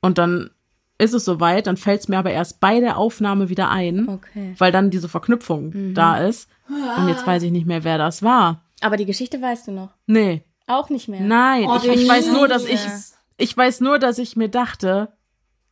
[0.00, 0.50] Und dann
[0.98, 4.54] ist es soweit, dann fällt es mir aber erst bei der Aufnahme wieder ein, okay.
[4.58, 5.94] weil dann diese Verknüpfung mhm.
[5.94, 6.48] da ist.
[6.68, 8.62] Und jetzt weiß ich nicht mehr, wer das war.
[8.80, 9.90] Aber die Geschichte weißt du noch?
[10.06, 10.42] Nee.
[10.66, 11.20] Auch nicht mehr?
[11.20, 12.80] Nein, oh, ich, ich weiß nur, dass ich,
[13.36, 15.12] ich weiß nur, dass ich mir dachte,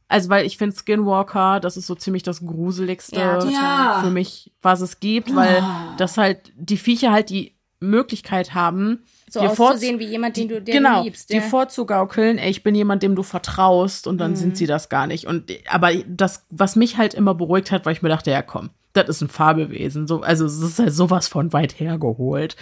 [0.09, 4.80] also weil ich finde Skinwalker, das ist so ziemlich das gruseligste ja, für mich, was
[4.80, 5.95] es gibt, weil oh.
[5.97, 10.61] das halt die Viecher halt die Möglichkeit haben, so dir auszusehen wie jemand, den du,
[10.61, 11.31] den genau, du liebst.
[11.31, 14.37] Dir vorzugaukeln, ey, ich bin jemand, dem du vertraust und dann mhm.
[14.37, 15.26] sind sie das gar nicht.
[15.26, 18.70] Und aber das, was mich halt immer beruhigt hat, weil ich mir dachte, ja komm,
[18.93, 20.07] das ist ein Fabelwesen.
[20.07, 22.57] So, also es ist halt sowas von weit hergeholt.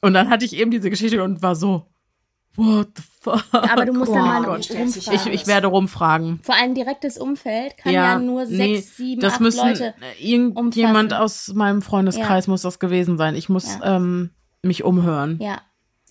[0.00, 1.86] Und dann hatte ich eben diese Geschichte und war so,
[2.56, 3.42] What the fuck?
[3.52, 4.70] Aber du musst oh dann mal Gott.
[4.70, 6.38] Ich, ich werde rumfragen.
[6.42, 9.94] Vor allem direktes Umfeld kann ja, ja nur sechs, nee, sieben, das acht müssen, Leute
[10.20, 11.22] Irgendjemand umfassen.
[11.22, 12.50] aus meinem Freundeskreis ja.
[12.50, 13.34] muss das gewesen sein.
[13.34, 13.96] Ich muss ja.
[13.96, 14.30] ähm,
[14.62, 15.38] mich umhören.
[15.40, 15.62] Ja.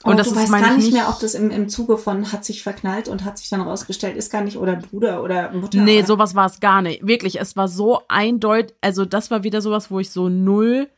[0.03, 2.61] Und, das du weißt gar nicht mehr, ob das im, im Zuge von hat sich
[2.61, 5.81] verknallt und hat sich dann rausgestellt, ist gar nicht oder Bruder oder Mutter.
[5.81, 6.07] Nee, oder?
[6.07, 7.07] sowas war es gar nicht.
[7.07, 10.89] Wirklich, es war so eindeutig, also das war wieder sowas, wo ich so null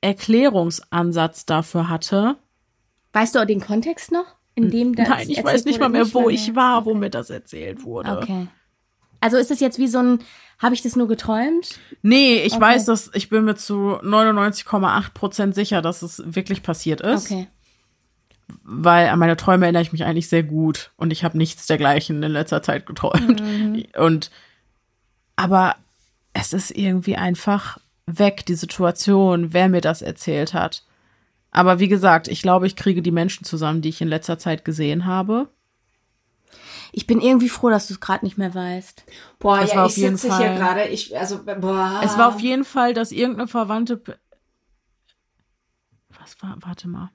[0.00, 2.36] Erklärungsansatz dafür hatte.
[3.12, 4.26] Weißt du auch den Kontext noch?
[4.56, 7.30] In dem das Nein, ich weiß nicht mal mehr, wo ich war, wo mir das
[7.30, 8.18] erzählt wurde.
[8.18, 8.48] Okay.
[9.20, 10.18] Also ist es jetzt wie so ein,
[10.58, 11.78] habe ich das nur geträumt?
[12.02, 12.62] Nee, ich okay.
[12.62, 17.30] weiß, dass ich bin mir zu 99,8 Prozent sicher, dass es wirklich passiert ist.
[17.30, 17.46] Okay
[18.62, 22.22] weil an meine Träume erinnere ich mich eigentlich sehr gut und ich habe nichts dergleichen
[22.22, 23.42] in letzter Zeit geträumt.
[23.42, 23.86] Mhm.
[23.96, 24.30] Und
[25.36, 25.76] aber
[26.32, 30.84] es ist irgendwie einfach weg, die Situation, wer mir das erzählt hat.
[31.50, 34.64] Aber wie gesagt, ich glaube, ich kriege die Menschen zusammen, die ich in letzter Zeit
[34.64, 35.48] gesehen habe.
[36.92, 39.04] Ich bin irgendwie froh, dass du es gerade nicht mehr weißt.
[39.38, 42.00] Boah, es ja, ich sitze Fall, hier gerade, ich, also, boah.
[42.04, 44.00] Es war auf jeden Fall, dass irgendeine Verwandte,
[46.08, 47.10] was war, warte mal.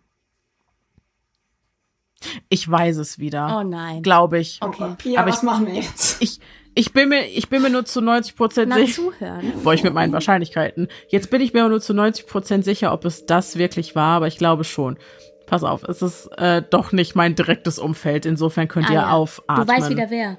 [2.49, 3.59] Ich weiß es wieder.
[3.59, 4.01] Oh nein.
[4.01, 4.59] Glaube ich.
[4.61, 4.95] Okay.
[4.97, 6.21] Pia, Aber was ich, machen wir jetzt?
[6.21, 6.39] Ich,
[6.75, 8.93] ich bin mir, ich bin mir nur zu 90 Prozent sicher.
[8.93, 9.53] zuhören.
[9.63, 10.89] Boah, ich mit meinen Wahrscheinlichkeiten.
[11.07, 14.27] Jetzt bin ich mir nur zu 90 Prozent sicher, ob es das wirklich war, aber
[14.27, 14.97] ich glaube schon.
[15.45, 18.25] Pass auf, es ist äh, doch nicht mein direktes Umfeld.
[18.25, 19.11] Insofern könnt ah, ihr ja.
[19.11, 19.67] aufatmen.
[19.67, 20.37] Du weißt wieder wer.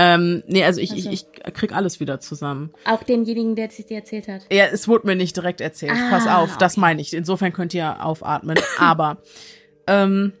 [0.00, 1.10] Ähm, nee, also ich, also.
[1.10, 2.72] ich, ich krieg alles wieder zusammen.
[2.84, 4.42] Auch denjenigen, der es dir erzählt hat.
[4.50, 5.92] Ja, es wurde mir nicht direkt erzählt.
[5.92, 6.58] Ah, Pass auf, okay.
[6.60, 7.12] das meine ich.
[7.14, 8.56] Insofern könnt ihr aufatmen.
[8.78, 9.18] aber
[9.88, 10.34] ähm,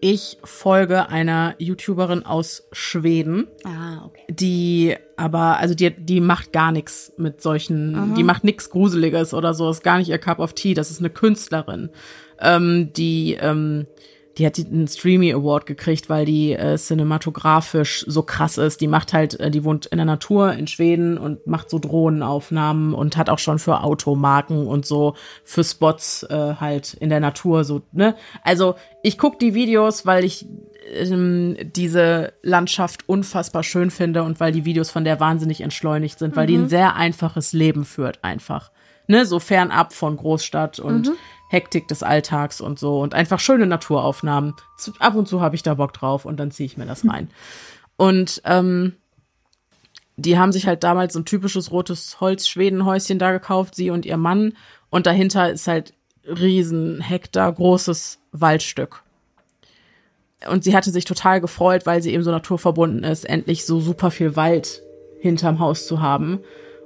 [0.00, 3.48] ich folge einer YouTuberin aus Schweden.
[3.64, 4.22] Ah, okay.
[4.28, 8.14] Die aber, also die, die macht gar nichts mit solchen, Aha.
[8.16, 10.74] die macht nichts Gruseliges oder so, ist gar nicht ihr Cup of Tea.
[10.74, 11.90] Das ist eine Künstlerin,
[12.40, 13.86] ähm, die ähm,
[14.38, 18.80] die hat einen Streamy Award gekriegt, weil die äh, cinematografisch so krass ist.
[18.80, 22.94] Die macht halt, äh, die wohnt in der Natur in Schweden und macht so Drohnenaufnahmen
[22.94, 25.14] und hat auch schon für Automarken und so
[25.44, 28.14] für Spots äh, halt in der Natur so, ne?
[28.44, 30.46] Also ich guck die Videos, weil ich
[30.92, 36.36] ähm, diese Landschaft unfassbar schön finde und weil die Videos von der wahnsinnig entschleunigt sind,
[36.36, 36.48] weil mhm.
[36.48, 38.70] die ein sehr einfaches Leben führt einfach.
[39.06, 41.14] Ne, so fernab von Großstadt und mhm.
[41.50, 44.54] Hektik des Alltags und so und einfach schöne Naturaufnahmen.
[45.00, 47.28] Ab und zu habe ich da Bock drauf und dann ziehe ich mir das rein.
[47.96, 48.94] Und ähm,
[50.16, 54.16] die haben sich halt damals so ein typisches rotes Holz-Schwedenhäuschen da gekauft, sie und ihr
[54.16, 54.52] Mann.
[54.90, 55.92] Und dahinter ist halt
[56.24, 59.02] riesen Hektar großes Waldstück.
[60.48, 64.12] Und sie hatte sich total gefreut, weil sie eben so naturverbunden ist, endlich so super
[64.12, 64.82] viel Wald
[65.18, 66.38] hinterm Haus zu haben.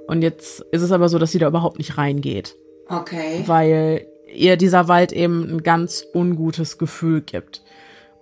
[0.07, 2.55] Und jetzt ist es aber so, dass sie da überhaupt nicht reingeht.
[2.89, 3.43] Okay.
[3.45, 7.61] Weil ihr dieser Wald eben ein ganz ungutes Gefühl gibt.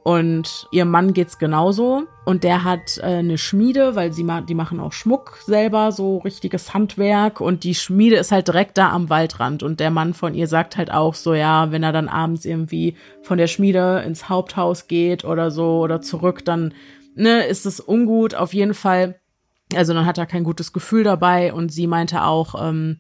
[0.03, 2.03] Und ihr Mann geht's genauso.
[2.26, 6.18] Und der hat äh, eine Schmiede, weil sie ma die machen auch Schmuck selber, so
[6.18, 7.39] richtiges Handwerk.
[7.39, 9.64] Und die Schmiede ist halt direkt da am Waldrand.
[9.64, 12.97] Und der Mann von ihr sagt halt auch so, ja, wenn er dann abends irgendwie
[13.22, 16.74] von der Schmiede ins Haupthaus geht oder so oder zurück, dann
[17.16, 18.36] ne, ist es ungut.
[18.36, 19.20] Auf jeden Fall.
[19.74, 21.53] Also dann hat er kein gutes Gefühl dabei.
[21.53, 22.99] Und sie meinte auch, ähm,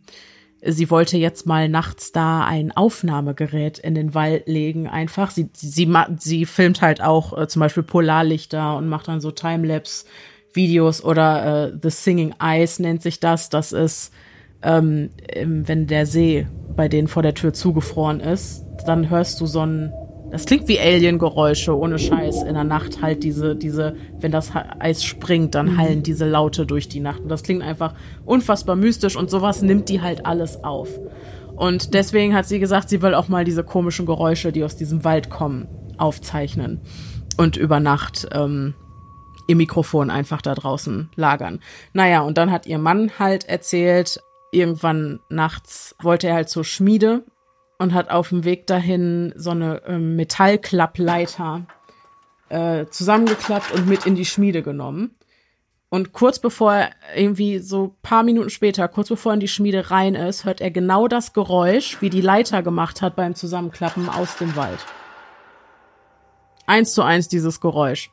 [0.65, 5.31] sie wollte jetzt mal nachts da ein Aufnahmegerät in den Wald legen, einfach.
[5.31, 9.31] Sie, sie, sie, sie filmt halt auch äh, zum Beispiel Polarlichter und macht dann so
[9.31, 13.49] Timelapse-Videos oder äh, The Singing Ice nennt sich das.
[13.49, 14.13] Das ist,
[14.61, 19.65] ähm, wenn der See bei denen vor der Tür zugefroren ist, dann hörst du so
[19.65, 19.93] ein
[20.33, 22.41] das klingt wie Alien-Geräusche, ohne Scheiß.
[22.41, 25.77] In der Nacht halt diese, diese, wenn das Eis springt, dann mhm.
[25.77, 27.21] hallen diese Laute durch die Nacht.
[27.21, 27.93] Und das klingt einfach
[28.25, 30.89] unfassbar mystisch und sowas nimmt die halt alles auf.
[31.55, 35.03] Und deswegen hat sie gesagt, sie will auch mal diese komischen Geräusche, die aus diesem
[35.03, 35.67] Wald kommen,
[35.99, 36.81] aufzeichnen
[37.37, 38.73] und über Nacht ähm,
[39.47, 41.59] ihr Mikrofon einfach da draußen lagern.
[41.93, 44.19] Naja, und dann hat ihr Mann halt erzählt,
[44.51, 47.23] irgendwann nachts wollte er halt zur Schmiede
[47.77, 51.65] und hat auf dem Weg dahin so eine ähm, Metallklappleiter
[52.49, 55.15] äh, zusammengeklappt und mit in die Schmiede genommen.
[55.89, 59.91] Und kurz bevor er irgendwie so paar Minuten später, kurz bevor er in die Schmiede
[59.91, 64.37] rein ist, hört er genau das Geräusch, wie die Leiter gemacht hat beim Zusammenklappen aus
[64.37, 64.79] dem Wald.
[66.65, 68.09] Eins zu eins dieses Geräusch.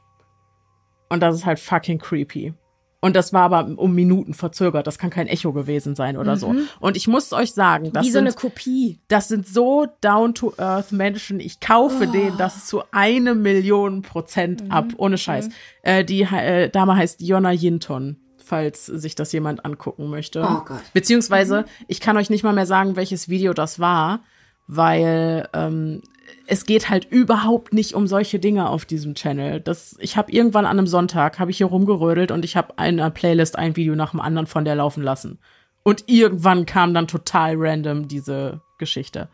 [1.09, 2.53] Und das ist halt fucking creepy.
[3.01, 4.87] Und das war aber um Minuten verzögert.
[4.87, 6.39] Das kann kein Echo gewesen sein oder mhm.
[6.39, 6.55] so.
[6.81, 8.99] Und ich muss euch sagen, das Wie so sind, eine Kopie.
[9.09, 11.41] Das sind so down-to-earth Menschen.
[11.41, 12.13] Ich kaufe oh.
[12.13, 14.71] denen das zu eine Million Prozent mhm.
[14.71, 14.87] ab.
[14.99, 15.49] Ohne Scheiß.
[15.49, 15.53] Mhm.
[15.83, 18.17] Äh, die äh, Dame heißt Jonna Yinton
[18.51, 20.43] falls sich das jemand angucken möchte.
[20.43, 20.83] Oh Gott.
[20.93, 21.85] Beziehungsweise, mhm.
[21.87, 24.25] ich kann euch nicht mal mehr sagen, welches Video das war,
[24.67, 26.03] weil ähm,
[26.51, 29.61] es geht halt überhaupt nicht um solche Dinge auf diesem Channel.
[29.61, 33.09] Das, ich habe irgendwann an einem Sonntag habe ich hier rumgerödelt und ich habe einer
[33.11, 35.39] Playlist ein Video nach dem anderen von der laufen lassen.
[35.85, 39.29] Und irgendwann kam dann total random diese Geschichte.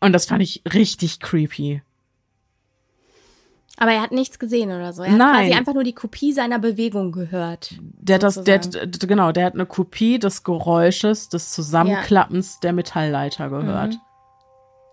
[0.00, 1.82] Und das fand ich richtig creepy.
[3.76, 5.04] Aber er hat nichts gesehen oder so.
[5.04, 5.46] Er hat Nein.
[5.46, 7.76] quasi einfach nur die Kopie seiner Bewegung gehört.
[7.80, 12.60] Der hat das, der, genau, der hat eine Kopie des Geräusches des Zusammenklappens ja.
[12.64, 13.92] der Metallleiter gehört.
[13.94, 14.00] Mhm.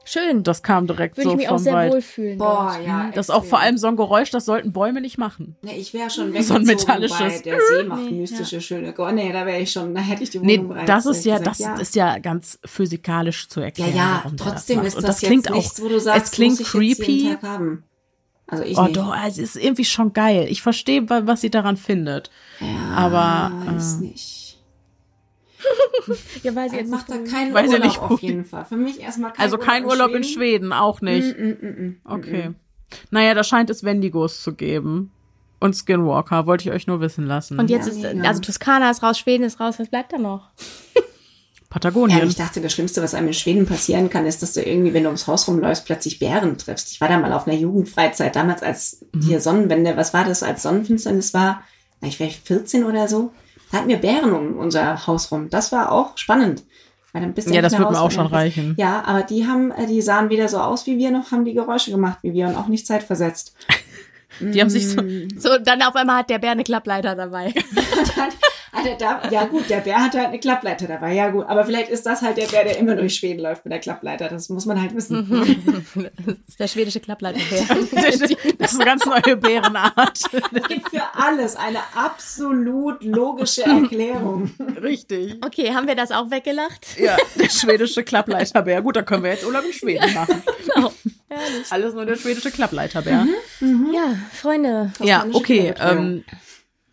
[0.09, 0.41] Schön.
[0.41, 1.93] Das kam direkt Würde so ich mich vom auch sehr Wald.
[1.93, 2.37] wohlfühlen.
[2.39, 3.03] Boah, ja.
[3.03, 3.11] Mhm.
[3.13, 5.55] Das ist auch vor allem so ein Geräusch, das sollten Bäume nicht machen.
[5.61, 7.43] Nee, ich wäre schon weggezogen, so ein metallisches.
[7.43, 8.61] Der See macht nee, mystische, ja.
[8.61, 9.15] schöne Geräusche.
[9.15, 11.47] Nee, da wäre ich schon, da hätte ich die Wohnung Nee, das ist ja, gesagt,
[11.47, 11.75] das ja.
[11.75, 13.95] ist ja ganz physikalisch zu erklären.
[13.95, 16.31] Ja, ja, trotzdem das ist das, das klingt jetzt auch, nichts, wo du sagst, es
[16.31, 17.37] klingt creepy.
[18.47, 18.97] Also ich oh, nicht.
[18.97, 20.47] doch, es ist irgendwie schon geil.
[20.49, 22.31] Ich verstehe, was sie daran findet.
[22.59, 24.48] Ja, aber weiß äh, nicht.
[26.43, 28.65] ja, weiß ich jetzt macht da keinen weiß Urlaub nicht, auf jeden Fall.
[28.65, 30.73] Für mich erstmal kein Also kein Urlaub, in, Schweden.
[30.73, 31.37] auch nicht.
[31.37, 32.51] Mm, mm, mm, okay.
[33.11, 35.11] Naja, da scheint es Wendigos zu geben.
[35.59, 37.59] Und Skinwalker, wollte ich euch nur wissen lassen.
[37.59, 40.49] Und jetzt ja, ist, also Toskana ist raus, Schweden ist raus, was bleibt da noch?
[41.69, 42.17] Patagonien.
[42.17, 44.93] Ja, ich dachte, das Schlimmste, was einem in Schweden passieren kann, ist, dass du irgendwie,
[44.93, 46.91] wenn du ums Haus rumläufst, plötzlich Bären triffst.
[46.91, 49.21] Ich war da mal auf einer Jugendfreizeit, damals als mhm.
[49.21, 51.61] hier Sonnenwende, was war das, als Sonnenfinsternis war?
[52.01, 53.33] Na, ich wäre 14 oder so.
[53.71, 55.49] Da hatten wir Bären um unser Haus rum.
[55.49, 56.63] Das war auch spannend.
[57.11, 58.75] Weil dann bist ja, das wird mir auch schon reichen.
[58.77, 61.53] Ja, aber die haben, äh, die sahen wieder so aus wie wir noch, haben die
[61.53, 63.55] Geräusche gemacht wie wir und auch nicht zeitversetzt.
[64.39, 65.01] Die haben sich so.
[65.01, 65.29] Mm.
[65.37, 67.53] So, dann auf einmal hat der Bär eine Klappleiter dabei.
[68.71, 71.45] Alter, da, ja gut, der Bär hat halt eine Klappleiter dabei, ja gut.
[71.47, 74.29] Aber vielleicht ist das halt der Bär, der immer durch Schweden läuft mit der Klappleiter.
[74.29, 75.27] Das muss man halt wissen.
[75.95, 77.65] das ist der schwedische Klappleiterbär.
[78.57, 80.19] das ist eine ganz neue Bärenart.
[80.53, 84.51] Es gibt für alles eine absolut logische Erklärung.
[84.81, 85.43] Richtig.
[85.43, 86.85] Okay, haben wir das auch weggelacht?
[86.99, 88.81] Ja, der schwedische Klappleiterbär.
[88.81, 90.43] Gut, dann können wir jetzt Urlaub in Schweden machen.
[90.75, 90.93] Genau.
[91.29, 91.71] Herrlich.
[91.71, 93.25] Alles nur der schwedische Klappleiterbär.
[93.59, 93.93] Mhm, mhm.
[93.93, 94.91] Ja, Freunde.
[94.99, 95.73] Ja, okay.
[95.79, 96.25] Ähm,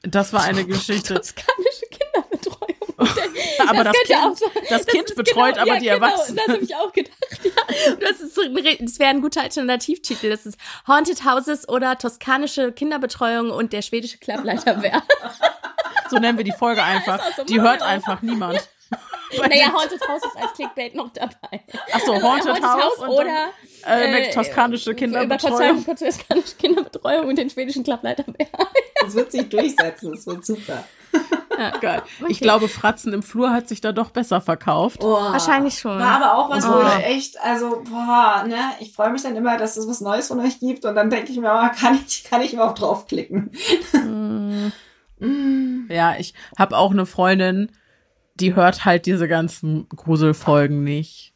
[0.03, 1.15] das war eine Geschichte.
[1.15, 2.67] Toskanische Kinderbetreuung.
[3.69, 6.41] aber das, das, kind, so, das kind das betreut genau, aber ja, die genau, Erwachsenen.
[6.47, 7.17] Das habe ich auch gedacht.
[7.43, 7.51] Ja.
[8.01, 10.31] Das, ist, das wäre ein guter Alternativtitel.
[10.31, 15.03] Das ist Haunted Houses oder Toskanische Kinderbetreuung und der schwedische Klappleiterbär.
[16.09, 17.21] So nennen wir die Folge einfach.
[17.37, 18.69] So die hört einfach niemand.
[19.49, 21.63] naja, Haunted House ist als Clickbait noch dabei.
[21.93, 23.49] Achso, Haunted, Haunted House, House oder
[23.85, 25.79] äh, eine toskanische Kinderbetreuung.
[25.79, 28.49] Über toskanische Kinderbetreuung und den schwedischen Klappleiterbär.
[29.01, 30.85] Das wird sich durchsetzen, das wird super.
[31.59, 32.03] Ja, geil.
[32.21, 32.31] Okay.
[32.31, 35.03] Ich glaube, Fratzen im Flur hat sich da doch besser verkauft.
[35.03, 35.99] Oh, Wahrscheinlich schon.
[35.99, 36.73] War aber auch was, oh.
[36.73, 40.29] wo ich echt, also, boah, ne, ich freue mich dann immer, dass es was Neues
[40.29, 43.51] von euch gibt und dann denke ich mir, oh, kann ich, kann ich überhaupt draufklicken?
[45.19, 45.89] Mm.
[45.89, 47.73] Ja, ich habe auch eine Freundin,
[48.41, 51.33] die hört halt diese ganzen Gruselfolgen nicht.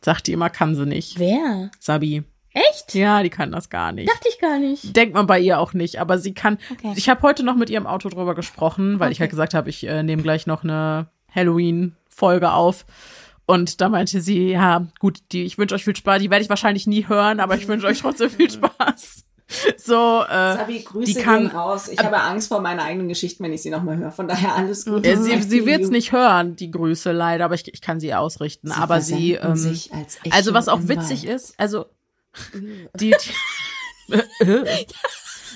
[0.00, 1.18] Sagt die immer, kann sie nicht.
[1.18, 1.70] Wer?
[1.78, 2.24] Sabi.
[2.52, 2.94] Echt?
[2.94, 4.10] Ja, die kann das gar nicht.
[4.10, 4.96] Dachte ich gar nicht.
[4.96, 6.58] Denkt man bei ihr auch nicht, aber sie kann.
[6.72, 6.94] Okay.
[6.96, 9.12] Ich habe heute noch mit ihrem Auto drüber gesprochen, weil okay.
[9.12, 12.86] ich halt gesagt habe, ich äh, nehme gleich noch eine Halloween-Folge auf.
[13.46, 16.20] Und da meinte sie, ja, gut, die, ich wünsche euch viel Spaß.
[16.20, 19.24] Die werde ich wahrscheinlich nie hören, aber ich wünsche euch trotzdem viel Spaß.
[19.76, 21.88] So, äh, Sabi, Grüße die kann, raus.
[21.88, 24.12] Ich äh, habe Angst vor meinen eigenen Geschichten, wenn ich sie nochmal höre.
[24.12, 25.04] Von daher alles gut.
[25.04, 28.14] Äh, sie sie wird es nicht hören, die Grüße leider, aber ich, ich kann sie
[28.14, 28.68] ausrichten.
[28.68, 31.34] Sie aber sie, ähm, sich als also was auch witzig Wald.
[31.34, 31.86] ist, also
[32.94, 33.14] die,
[34.08, 34.14] die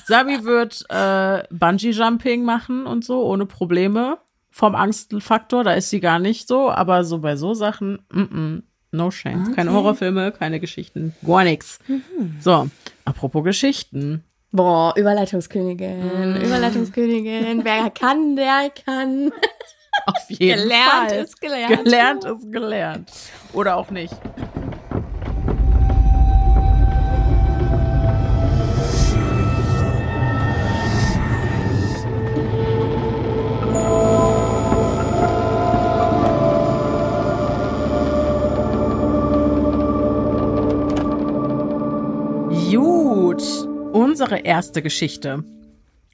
[0.07, 4.18] Sabi wird äh, Bungee Jumping machen und so ohne Probleme
[4.51, 5.64] vom Angstfaktor.
[5.64, 9.47] Da ist sie gar nicht so, aber so bei so Sachen, mm -mm, no chance.
[9.47, 9.57] Okay.
[9.57, 11.78] Keine Horrorfilme, keine Geschichten, gar nichts.
[11.88, 12.36] Mhm.
[12.40, 12.68] So,
[13.05, 14.24] apropos Geschichten.
[14.52, 16.44] Boah, Überleitungskönigin, mm.
[16.44, 17.64] Überleitungskönigin.
[17.64, 19.32] Wer kann, der kann.
[20.07, 21.18] Auf jeden gelernt Fall.
[21.18, 21.84] ist gelernt.
[21.84, 23.12] Gelernt ist gelernt.
[23.52, 24.14] Oder auch nicht.
[43.95, 45.45] Unsere erste Geschichte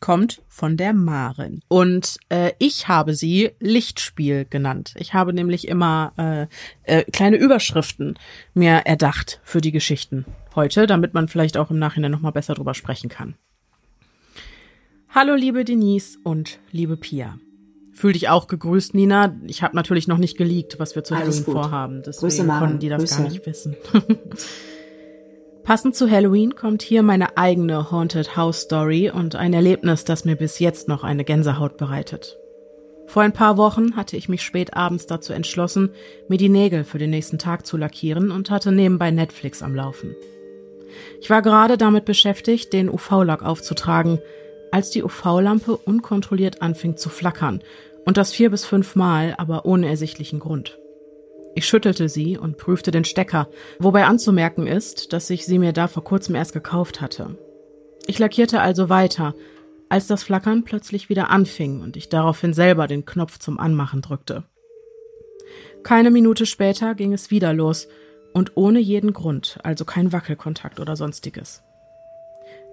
[0.00, 1.60] kommt von der Marin.
[1.68, 4.94] Und äh, ich habe sie Lichtspiel genannt.
[4.96, 6.46] Ich habe nämlich immer äh,
[6.84, 8.18] äh, kleine Überschriften
[8.54, 12.74] mir erdacht für die Geschichten heute, damit man vielleicht auch im Nachhinein nochmal besser drüber
[12.74, 13.34] sprechen kann.
[15.08, 17.38] Hallo liebe Denise und liebe Pia.
[17.92, 19.36] Fühl dich auch gegrüßt, Nina.
[19.46, 22.02] Ich habe natürlich noch nicht geleakt, was wir zu Halloween vorhaben.
[22.02, 23.22] Deswegen Grüße, konnten die das Grüße.
[23.22, 23.76] gar nicht wissen.
[25.62, 30.36] Passend zu Halloween kommt hier meine eigene Haunted House Story und ein Erlebnis, das mir
[30.36, 32.38] bis jetzt noch eine Gänsehaut bereitet.
[33.06, 35.90] Vor ein paar Wochen hatte ich mich spät abends dazu entschlossen,
[36.28, 40.14] mir die Nägel für den nächsten Tag zu lackieren und hatte nebenbei Netflix am Laufen.
[41.20, 44.18] Ich war gerade damit beschäftigt, den UV-Lack aufzutragen,
[44.72, 47.62] als die UV-Lampe unkontrolliert anfing zu flackern
[48.06, 50.78] und das vier bis fünf Mal, aber ohne ersichtlichen Grund.
[51.54, 53.48] Ich schüttelte sie und prüfte den Stecker,
[53.78, 57.36] wobei anzumerken ist, dass ich sie mir da vor kurzem erst gekauft hatte.
[58.06, 59.34] Ich lackierte also weiter,
[59.88, 64.44] als das Flackern plötzlich wieder anfing und ich daraufhin selber den Knopf zum Anmachen drückte.
[65.82, 67.88] Keine Minute später ging es wieder los
[68.32, 71.62] und ohne jeden Grund, also kein Wackelkontakt oder sonstiges.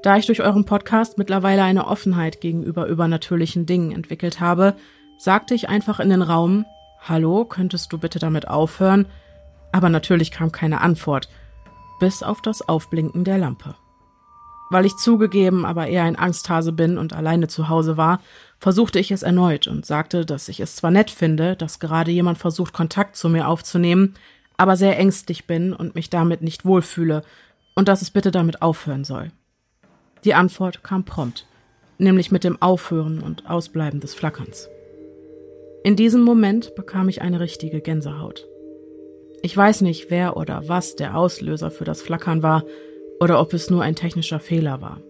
[0.04, 4.76] Da ich durch euren Podcast mittlerweile eine Offenheit gegenüber übernatürlichen Dingen entwickelt habe,
[5.18, 6.66] sagte ich einfach in den Raum,
[7.02, 9.06] Hallo, könntest du bitte damit aufhören?
[9.72, 11.30] Aber natürlich kam keine Antwort,
[12.00, 13.76] bis auf das Aufblinken der Lampe.
[14.70, 18.20] Weil ich zugegeben aber eher ein Angsthase bin und alleine zu Hause war,
[18.60, 22.38] versuchte ich es erneut und sagte, dass ich es zwar nett finde, dass gerade jemand
[22.38, 24.16] versucht, Kontakt zu mir aufzunehmen,
[24.58, 27.22] aber sehr ängstlich bin und mich damit nicht wohlfühle
[27.76, 29.32] und dass es bitte damit aufhören soll.
[30.24, 31.46] Die Antwort kam prompt,
[31.98, 34.68] nämlich mit dem Aufhören und Ausbleiben des Flackerns.
[35.84, 38.48] In diesem Moment bekam ich eine richtige Gänsehaut.
[39.42, 42.64] Ich weiß nicht, wer oder was der Auslöser für das Flackern war
[43.20, 45.02] oder ob es nur ein technischer Fehler war.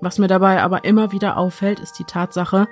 [0.00, 2.68] Was mir dabei aber immer wieder auffällt, ist die Tatsache,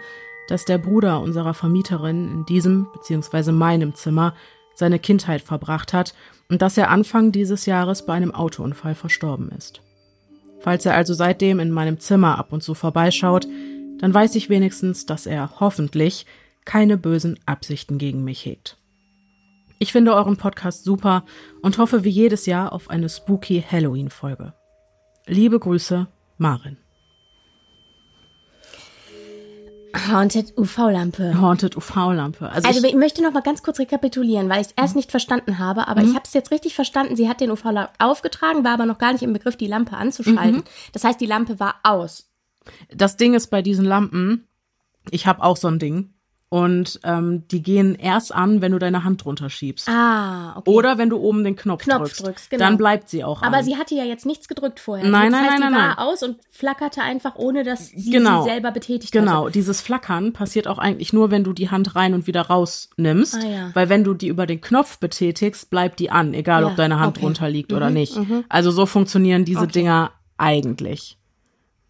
[0.48, 3.52] dass der Bruder unserer Vermieterin in diesem bzw.
[3.52, 4.34] meinem Zimmer
[4.74, 6.14] seine Kindheit verbracht hat
[6.48, 9.82] und dass er Anfang dieses Jahres bei einem Autounfall verstorben ist.
[10.60, 13.46] Falls er also seitdem in meinem Zimmer ab und zu vorbeischaut,
[13.98, 16.26] dann weiß ich wenigstens, dass er hoffentlich
[16.64, 18.78] keine bösen Absichten gegen mich hegt.
[19.78, 21.24] Ich finde euren Podcast super
[21.60, 24.54] und hoffe wie jedes Jahr auf eine spooky Halloween-Folge.
[25.26, 26.06] Liebe Grüße,
[26.38, 26.76] Marin.
[30.08, 31.40] Haunted UV-Lampe.
[31.40, 32.48] Haunted UV-Lampe.
[32.48, 35.58] Also, also, ich, möchte noch mal ganz kurz rekapitulieren, weil ich es erst nicht verstanden
[35.58, 36.10] habe, aber mhm.
[36.10, 37.14] ich habe es jetzt richtig verstanden.
[37.16, 40.60] Sie hat den UV-Lampe aufgetragen, war aber noch gar nicht im Begriff, die Lampe anzuschalten.
[40.60, 40.64] Mhm.
[40.92, 42.30] Das heißt, die Lampe war aus.
[42.94, 44.46] Das Ding ist bei diesen Lampen,
[45.10, 46.14] ich habe auch so ein Ding.
[46.52, 49.88] Und ähm, die gehen erst an, wenn du deine Hand drunter schiebst.
[49.88, 50.70] Ah, okay.
[50.70, 52.26] Oder wenn du oben den Knopf, Knopf drückst.
[52.26, 52.66] drückst genau.
[52.66, 53.48] Dann bleibt sie auch an.
[53.48, 55.08] Aber sie hatte ja jetzt nichts gedrückt vorher.
[55.08, 55.96] Nein, das nein, heißt, nein, die nein.
[55.96, 58.42] war aus und flackerte einfach, ohne dass sie genau.
[58.42, 59.52] sie selber betätigt Genau, hatte.
[59.52, 63.36] dieses Flackern passiert auch eigentlich nur, wenn du die Hand rein und wieder rausnimmst.
[63.36, 63.70] Ah, ja.
[63.72, 67.00] Weil wenn du die über den Knopf betätigst, bleibt die an, egal ja, ob deine
[67.00, 67.24] Hand okay.
[67.24, 68.14] drunter liegt mhm, oder nicht.
[68.14, 68.44] Mhm.
[68.50, 69.72] Also so funktionieren diese okay.
[69.72, 71.16] Dinger eigentlich.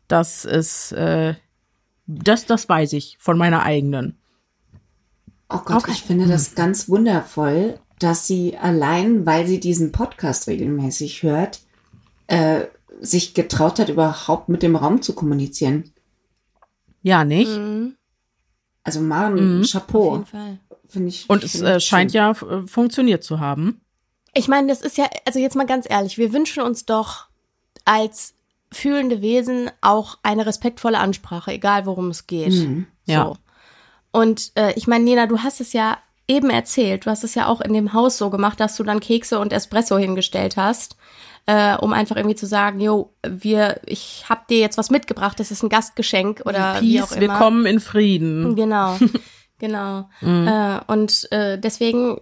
[0.06, 1.34] Das ist, äh,
[2.06, 4.21] das, das weiß ich von meiner eigenen.
[5.52, 5.92] Oh Gott, okay.
[5.92, 11.60] ich finde das ganz wundervoll, dass sie allein, weil sie diesen Podcast regelmäßig hört,
[12.26, 12.64] äh,
[13.00, 15.92] sich getraut hat, überhaupt mit dem Raum zu kommunizieren.
[17.02, 17.50] Ja, nicht?
[17.50, 17.96] Mhm.
[18.84, 19.62] Also Maren, mhm.
[19.64, 20.10] Chapeau.
[20.10, 20.58] Auf jeden Fall.
[20.88, 21.28] Finde ich.
[21.28, 23.80] Und es äh, scheint ja äh, funktioniert zu haben.
[24.34, 27.26] Ich meine, das ist ja, also jetzt mal ganz ehrlich, wir wünschen uns doch
[27.84, 28.34] als
[28.70, 32.52] fühlende Wesen auch eine respektvolle Ansprache, egal worum es geht.
[32.52, 32.86] Mhm.
[33.04, 33.34] Ja.
[34.12, 35.98] Und äh, ich meine, Nina, du hast es ja
[36.28, 39.00] eben erzählt, du hast es ja auch in dem Haus so gemacht, dass du dann
[39.00, 40.96] Kekse und Espresso hingestellt hast,
[41.46, 45.50] äh, um einfach irgendwie zu sagen, jo, wir, ich hab dir jetzt was mitgebracht, das
[45.50, 47.20] ist ein Gastgeschenk oder Peace, wie auch immer.
[47.20, 48.54] Wir kommen in Frieden.
[48.54, 48.98] Genau.
[49.62, 50.08] Genau.
[50.22, 50.48] Mhm.
[50.48, 52.18] Äh, und äh, deswegen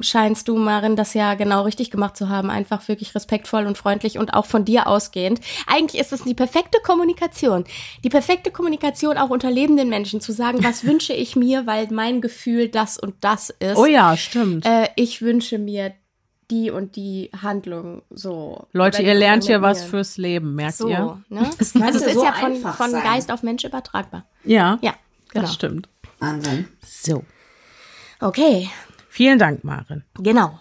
[0.00, 2.48] scheinst du, Marin, das ja genau richtig gemacht zu haben.
[2.48, 5.40] Einfach wirklich respektvoll und freundlich und auch von dir ausgehend.
[5.66, 7.64] Eigentlich ist es die perfekte Kommunikation.
[8.04, 12.22] Die perfekte Kommunikation auch unter lebenden Menschen zu sagen, was wünsche ich mir, weil mein
[12.22, 13.76] Gefühl das und das ist.
[13.76, 14.64] Oh ja, stimmt.
[14.64, 15.92] Äh, ich wünsche mir
[16.50, 18.66] die und die Handlung so.
[18.72, 21.22] Leute, ihr lernt hier was fürs Leben, merkt so, ihr?
[21.28, 21.40] Ne?
[21.40, 24.24] also es ist so ja von, von Geist auf Mensch übertragbar.
[24.44, 24.78] Ja.
[24.80, 24.94] Ja,
[25.28, 25.44] genau.
[25.44, 25.90] Das stimmt.
[26.18, 26.68] Wahnsinn.
[26.84, 27.24] So.
[28.20, 28.70] Okay.
[29.08, 30.04] Vielen Dank, Maren.
[30.14, 30.58] Genau.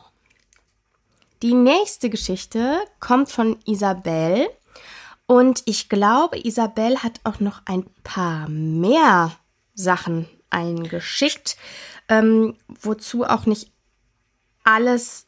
[1.41, 4.49] Die nächste Geschichte kommt von Isabel.
[5.25, 9.33] Und ich glaube, Isabel hat auch noch ein paar mehr
[9.73, 11.57] Sachen eingeschickt,
[12.07, 13.71] ähm, wozu auch nicht
[14.63, 15.27] alles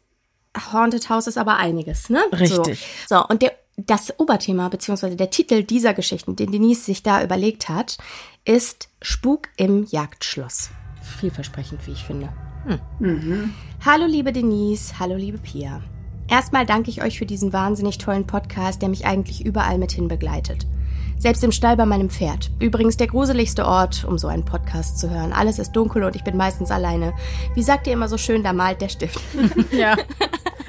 [0.72, 2.24] Haunted House ist, aber einiges, ne?
[2.32, 2.88] Richtig.
[3.08, 3.54] So, so und der,
[3.86, 7.98] das Oberthema, beziehungsweise der Titel dieser Geschichten, den Denise sich da überlegt hat,
[8.46, 10.72] ist Spuk im Jagdschloss.
[11.20, 12.30] Vielversprechend, wie ich finde.
[12.66, 12.80] Hm.
[13.00, 13.54] Mhm.
[13.86, 15.00] Hallo, liebe Denise.
[15.00, 15.82] Hallo, liebe Pia.
[16.28, 20.68] Erstmal danke ich euch für diesen wahnsinnig tollen Podcast, der mich eigentlich überall mithin begleitet.
[21.18, 22.50] Selbst im Stall bei meinem Pferd.
[22.60, 25.34] Übrigens der gruseligste Ort, um so einen Podcast zu hören.
[25.34, 27.14] Alles ist dunkel und ich bin meistens alleine.
[27.56, 29.20] Wie sagt ihr immer so schön, da malt der Stift.
[29.72, 29.98] ja.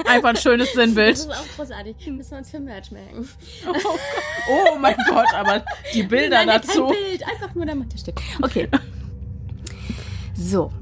[0.06, 1.12] Einfach ein schönes Sinnbild.
[1.12, 1.94] Das ist auch großartig.
[2.08, 3.28] Müssen wir uns für Merch merken.
[3.68, 3.96] Oh,
[4.50, 6.88] oh mein Gott, aber die Bilder Nein, dazu.
[6.88, 8.20] Kein Bild, einfach nur der Mathestift.
[8.42, 8.68] Okay.
[10.34, 10.72] So,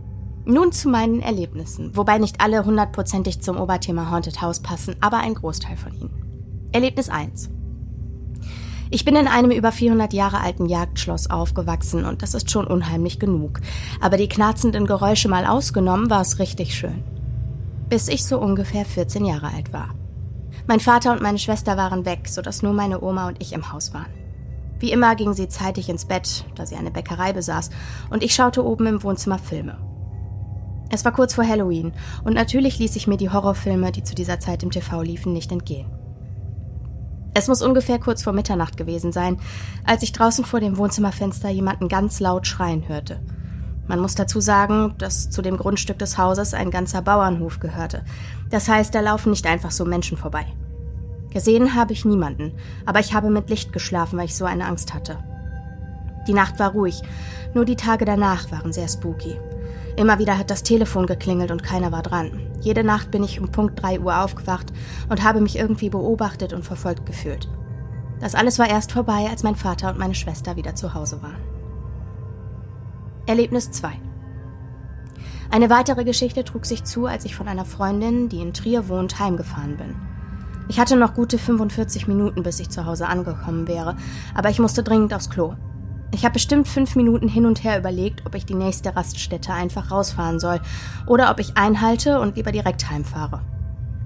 [0.46, 5.34] nun zu meinen Erlebnissen, wobei nicht alle hundertprozentig zum Oberthema Haunted House passen, aber ein
[5.34, 6.68] Großteil von ihnen.
[6.72, 7.50] Erlebnis 1.
[8.90, 13.18] Ich bin in einem über 400 Jahre alten Jagdschloss aufgewachsen und das ist schon unheimlich
[13.18, 13.60] genug.
[14.00, 17.04] Aber die knarzenden Geräusche mal ausgenommen, war es richtig schön.
[17.90, 19.94] Bis ich so ungefähr 14 Jahre alt war.
[20.66, 23.92] Mein Vater und meine Schwester waren weg, sodass nur meine Oma und ich im Haus
[23.92, 24.12] waren.
[24.78, 27.70] Wie immer ging sie zeitig ins Bett, da sie eine Bäckerei besaß,
[28.10, 29.78] und ich schaute oben im Wohnzimmer Filme.
[30.90, 31.92] Es war kurz vor Halloween
[32.24, 35.52] und natürlich ließ ich mir die Horrorfilme, die zu dieser Zeit im TV liefen, nicht
[35.52, 35.97] entgehen.
[37.38, 39.38] Es muss ungefähr kurz vor Mitternacht gewesen sein,
[39.84, 43.20] als ich draußen vor dem Wohnzimmerfenster jemanden ganz laut schreien hörte.
[43.86, 48.04] Man muss dazu sagen, dass zu dem Grundstück des Hauses ein ganzer Bauernhof gehörte.
[48.50, 50.46] Das heißt, da laufen nicht einfach so Menschen vorbei.
[51.30, 52.54] Gesehen habe ich niemanden,
[52.84, 55.18] aber ich habe mit Licht geschlafen, weil ich so eine Angst hatte.
[56.26, 57.02] Die Nacht war ruhig,
[57.54, 59.36] nur die Tage danach waren sehr spooky.
[59.98, 62.30] Immer wieder hat das Telefon geklingelt und keiner war dran.
[62.60, 64.72] Jede Nacht bin ich um Punkt 3 Uhr aufgewacht
[65.08, 67.48] und habe mich irgendwie beobachtet und verfolgt gefühlt.
[68.20, 71.42] Das alles war erst vorbei, als mein Vater und meine Schwester wieder zu Hause waren.
[73.26, 73.90] Erlebnis 2
[75.50, 79.18] Eine weitere Geschichte trug sich zu, als ich von einer Freundin, die in Trier wohnt,
[79.18, 79.96] heimgefahren bin.
[80.68, 83.96] Ich hatte noch gute 45 Minuten, bis ich zu Hause angekommen wäre,
[84.32, 85.54] aber ich musste dringend aufs Klo.
[86.10, 89.90] Ich habe bestimmt fünf Minuten hin und her überlegt, ob ich die nächste Raststätte einfach
[89.90, 90.60] rausfahren soll
[91.06, 93.42] oder ob ich einhalte und lieber direkt heimfahre.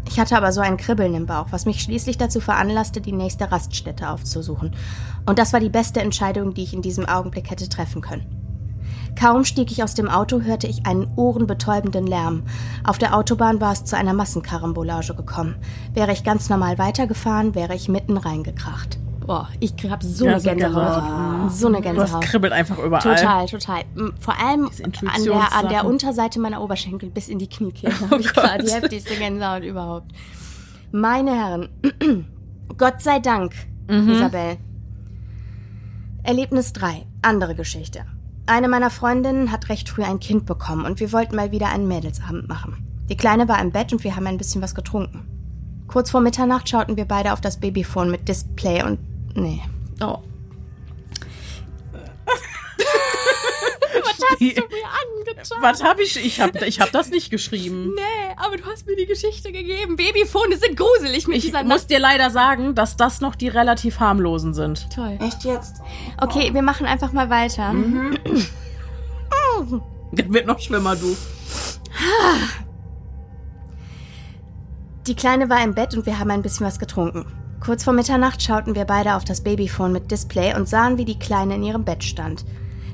[0.09, 3.51] Ich hatte aber so ein Kribbeln im Bauch, was mich schließlich dazu veranlasste, die nächste
[3.51, 4.75] Raststätte aufzusuchen.
[5.27, 8.27] Und das war die beste Entscheidung, die ich in diesem Augenblick hätte treffen können.
[9.19, 12.43] Kaum stieg ich aus dem Auto, hörte ich einen ohrenbetäubenden Lärm.
[12.85, 15.57] Auf der Autobahn war es zu einer Massenkarambolage gekommen.
[15.95, 18.99] Wäre ich ganz normal weitergefahren, wäre ich mitten reingekracht.
[19.27, 21.05] Boah, ich habe so ja, eine Gänsehaut.
[21.05, 21.49] Genau.
[21.49, 22.23] So eine Gänsehaut.
[22.23, 23.03] Das kribbelt einfach überall.
[23.03, 23.85] Total, total.
[24.19, 28.21] Vor allem an der, an der Unterseite meiner Oberschenkel bis in die Kniekehle oh habe
[28.21, 30.13] ich gerade die heftigste Gänsehaut überhaupt.
[30.91, 31.69] Meine Herren,
[32.77, 33.55] Gott sei Dank,
[33.89, 34.11] mhm.
[34.11, 34.57] Isabel.
[36.23, 37.07] Erlebnis 3.
[37.23, 38.05] Andere Geschichte.
[38.47, 41.89] Eine meiner Freundinnen hat recht früh ein Kind bekommen und wir wollten mal wieder einen
[41.89, 42.89] Mädelsabend machen.
[43.09, 45.27] Die Kleine war im Bett und wir haben ein bisschen was getrunken.
[45.87, 48.99] Kurz vor Mitternacht schauten wir beide auf das Babyphone mit Display und
[49.35, 49.63] Nee.
[50.01, 50.19] Oh.
[53.95, 55.59] Was hast du mir angetan?
[55.61, 56.17] Was habe ich?
[56.17, 57.95] Ich habe ich hab das nicht geschrieben.
[58.03, 59.97] Nee, aber du hast mir die Geschichte gegeben.
[59.97, 63.49] Babyfone sind gruselig mit ich dieser Ich muss dir leider sagen, dass das noch die
[63.49, 64.89] relativ harmlosen sind.
[64.93, 65.19] Toll.
[65.21, 65.77] Echt jetzt?
[66.21, 66.55] Okay, oh.
[66.55, 67.73] wir machen einfach mal weiter.
[67.73, 68.19] Mhm.
[70.15, 71.17] Das wird noch schlimmer, du.
[75.07, 77.27] Die Kleine war im Bett und wir haben ein bisschen was getrunken.
[77.65, 81.19] Kurz vor Mitternacht schauten wir beide auf das Babyphone mit Display und sahen, wie die
[81.21, 82.45] Kleine in ihrem Bett stand.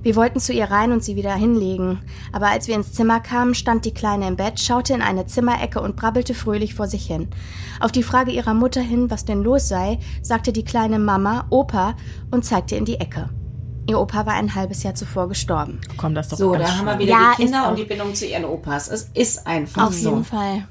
[0.03, 2.01] Wir wollten zu ihr rein und sie wieder hinlegen,
[2.33, 5.81] aber als wir ins Zimmer kamen, stand die Kleine im Bett, schaute in eine Zimmerecke
[5.81, 7.29] und brabbelte fröhlich vor sich hin.
[7.81, 11.95] Auf die Frage ihrer Mutter hin, was denn los sei, sagte die Kleine Mama, Opa
[12.31, 13.31] und zeigte in die Ecke.
[13.89, 15.81] Ihr Opa war ein halbes Jahr zuvor gestorben.
[15.97, 18.27] Komm, das doch So, da haben wir wieder ja, die Kinder und die Bindung zu
[18.27, 18.89] ihren Opas.
[18.89, 20.11] Es ist einfach Auf so.
[20.11, 20.69] Auf jeden Fall.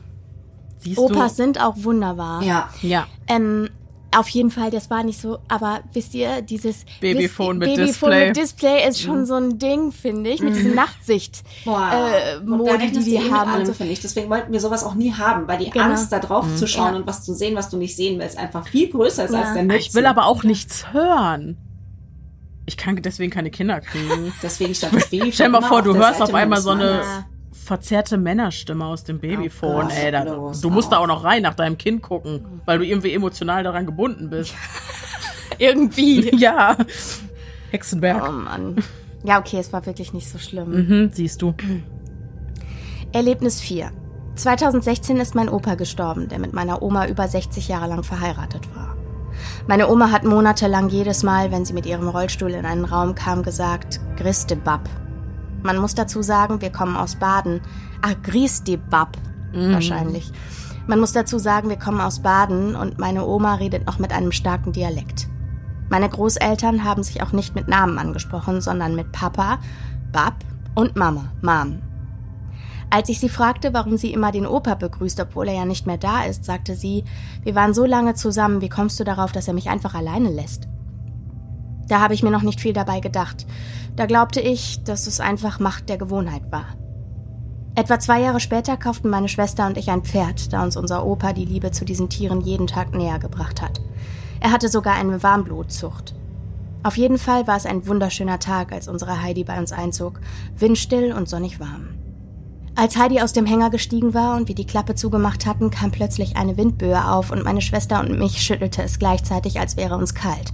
[0.81, 1.43] Siehst Opas du?
[1.43, 2.43] sind auch wunderbar.
[2.43, 2.69] Ja.
[2.83, 3.07] Ja.
[3.27, 3.69] Ähm,
[4.15, 8.27] auf jeden Fall, das war nicht so, aber wisst ihr, dieses Babyphone mit Babyphone Display.
[8.27, 9.25] mit Display ist schon mhm.
[9.25, 10.75] so ein Ding, finde ich, mit diesem mhm.
[10.75, 13.51] Nachtsicht äh, Modi, die die haben.
[13.51, 13.73] An, so.
[13.73, 13.99] finde ich.
[13.99, 15.85] Deswegen wollten wir sowas auch nie haben, weil die genau.
[15.85, 16.57] Angst, da drauf mhm.
[16.57, 16.99] zu schauen ja.
[16.99, 19.41] und was zu sehen, was du nicht sehen willst, einfach viel größer ist ja.
[19.41, 19.79] als der Nutzen.
[19.79, 21.57] Ich will aber auch nichts hören.
[22.65, 24.33] Ich kann deswegen keine Kinder kriegen.
[24.43, 27.25] deswegen stand das Babyphone Stell dir mal vor, du hörst auf einmal so eine
[27.63, 30.11] verzerrte Männerstimme aus dem Babyphone, oh ey.
[30.11, 33.63] Da, du musst da auch noch rein nach deinem Kind gucken, weil du irgendwie emotional
[33.63, 34.53] daran gebunden bist.
[35.57, 36.31] irgendwie.
[36.37, 36.77] Ja.
[37.71, 38.23] Hexenberg.
[38.27, 38.83] Oh Mann.
[39.23, 40.69] Ja, okay, es war wirklich nicht so schlimm.
[40.69, 41.53] Mhm, siehst du.
[43.11, 43.91] Erlebnis 4.
[44.35, 48.95] 2016 ist mein Opa gestorben, der mit meiner Oma über 60 Jahre lang verheiratet war.
[49.67, 53.43] Meine Oma hat monatelang jedes Mal, wenn sie mit ihrem Rollstuhl in einen Raum kam,
[53.43, 54.87] gesagt, Griste Bab.
[55.63, 57.61] Man muss dazu sagen, wir kommen aus Baden.
[58.01, 59.17] Ach, Griste Bab,
[59.53, 59.73] mhm.
[59.73, 60.31] wahrscheinlich.
[60.87, 64.31] Man muss dazu sagen, wir kommen aus Baden und meine Oma redet noch mit einem
[64.31, 65.27] starken Dialekt.
[65.89, 69.59] Meine Großeltern haben sich auch nicht mit Namen angesprochen, sondern mit Papa,
[70.11, 70.35] Bab
[70.75, 71.81] und Mama, Mom.
[72.89, 75.97] Als ich sie fragte, warum sie immer den Opa begrüßt, obwohl er ja nicht mehr
[75.97, 77.03] da ist, sagte sie,
[77.43, 80.69] wir waren so lange zusammen, wie kommst du darauf, dass er mich einfach alleine lässt?
[81.89, 83.45] Da habe ich mir noch nicht viel dabei gedacht.
[83.97, 86.67] Da glaubte ich, dass es einfach Macht der Gewohnheit war.
[87.73, 91.33] Etwa zwei Jahre später kauften meine Schwester und ich ein Pferd, da uns unser Opa
[91.33, 93.81] die Liebe zu diesen Tieren jeden Tag näher gebracht hat.
[94.39, 96.13] Er hatte sogar eine Warmblutzucht.
[96.83, 100.21] Auf jeden Fall war es ein wunderschöner Tag, als unsere Heidi bei uns einzog,
[100.55, 101.95] windstill und sonnig warm.
[102.75, 106.37] Als Heidi aus dem Hänger gestiegen war und wir die Klappe zugemacht hatten, kam plötzlich
[106.37, 110.53] eine Windböe auf und meine Schwester und mich schüttelte es gleichzeitig, als wäre uns kalt.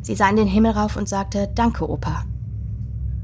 [0.00, 2.24] Sie sah in den Himmel rauf und sagte Danke, Opa.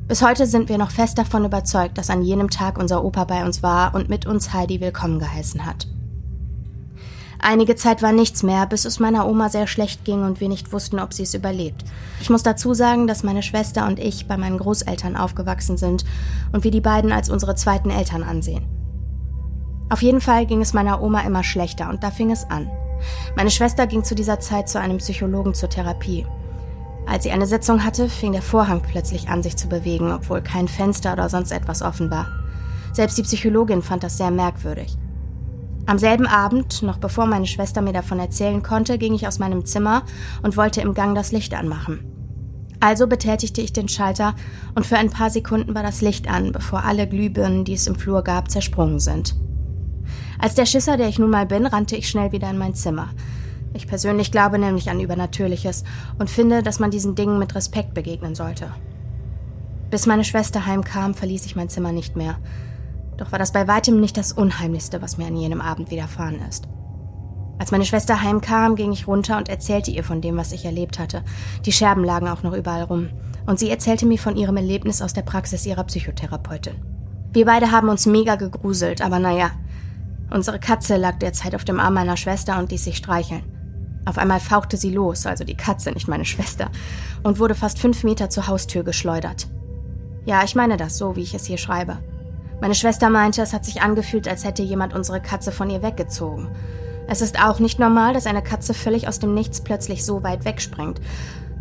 [0.06, 3.43] Bis heute sind wir noch fest davon überzeugt, dass an jenem Tag unser Opa bei
[3.43, 5.89] uns war und mit uns Heidi willkommen geheißen hat.
[7.39, 10.72] Einige Zeit war nichts mehr, bis es meiner Oma sehr schlecht ging und wir nicht
[10.72, 11.85] wussten, ob sie es überlebt.
[12.20, 16.05] Ich muss dazu sagen, dass meine Schwester und ich bei meinen Großeltern aufgewachsen sind
[16.52, 18.66] und wir die beiden als unsere zweiten Eltern ansehen.
[19.89, 22.70] Auf jeden Fall ging es meiner Oma immer schlechter und da fing es an.
[23.36, 26.26] Meine Schwester ging zu dieser Zeit zu einem Psychologen zur Therapie.
[27.06, 30.68] Als sie eine Sitzung hatte, fing der Vorhang plötzlich an, sich zu bewegen, obwohl kein
[30.68, 32.26] Fenster oder sonst etwas offen war.
[32.93, 34.97] Selbst die Psychologin fand das sehr merkwürdig.
[35.86, 39.66] Am selben Abend, noch bevor meine Schwester mir davon erzählen konnte, ging ich aus meinem
[39.66, 40.02] Zimmer
[40.43, 42.10] und wollte im Gang das Licht anmachen.
[42.81, 44.35] Also betätigte ich den Schalter
[44.74, 47.97] und für ein paar Sekunden war das Licht an, bevor alle Glühbirnen, die es im
[47.97, 49.36] Flur gab, zersprungen sind.
[50.39, 53.10] Als der Schisser, der ich nun mal bin, rannte ich schnell wieder in mein Zimmer.
[53.74, 55.84] Ich persönlich glaube nämlich an Übernatürliches
[56.18, 58.72] und finde, dass man diesen Dingen mit Respekt begegnen sollte.
[59.90, 62.36] Bis meine Schwester heimkam, verließ ich mein Zimmer nicht mehr.
[63.16, 66.68] Doch war das bei weitem nicht das Unheimlichste, was mir an jenem Abend widerfahren ist.
[67.59, 70.98] Als meine Schwester heimkam, ging ich runter und erzählte ihr von dem, was ich erlebt
[70.98, 71.22] hatte.
[71.64, 73.10] Die Scherben lagen auch noch überall rum.
[73.46, 76.74] Und sie erzählte mir von ihrem Erlebnis aus der Praxis ihrer Psychotherapeutin.
[77.32, 79.51] Wir beide haben uns mega gegruselt, aber naja.
[80.30, 83.42] Unsere Katze lag derzeit auf dem Arm meiner Schwester und ließ sich streicheln.
[84.05, 86.70] Auf einmal fauchte sie los, also die Katze, nicht meine Schwester,
[87.22, 89.48] und wurde fast fünf Meter zur Haustür geschleudert.
[90.24, 91.98] Ja, ich meine das so, wie ich es hier schreibe.
[92.60, 96.48] Meine Schwester meinte, es hat sich angefühlt, als hätte jemand unsere Katze von ihr weggezogen.
[97.06, 100.44] Es ist auch nicht normal, dass eine Katze völlig aus dem Nichts plötzlich so weit
[100.44, 101.01] wegspringt.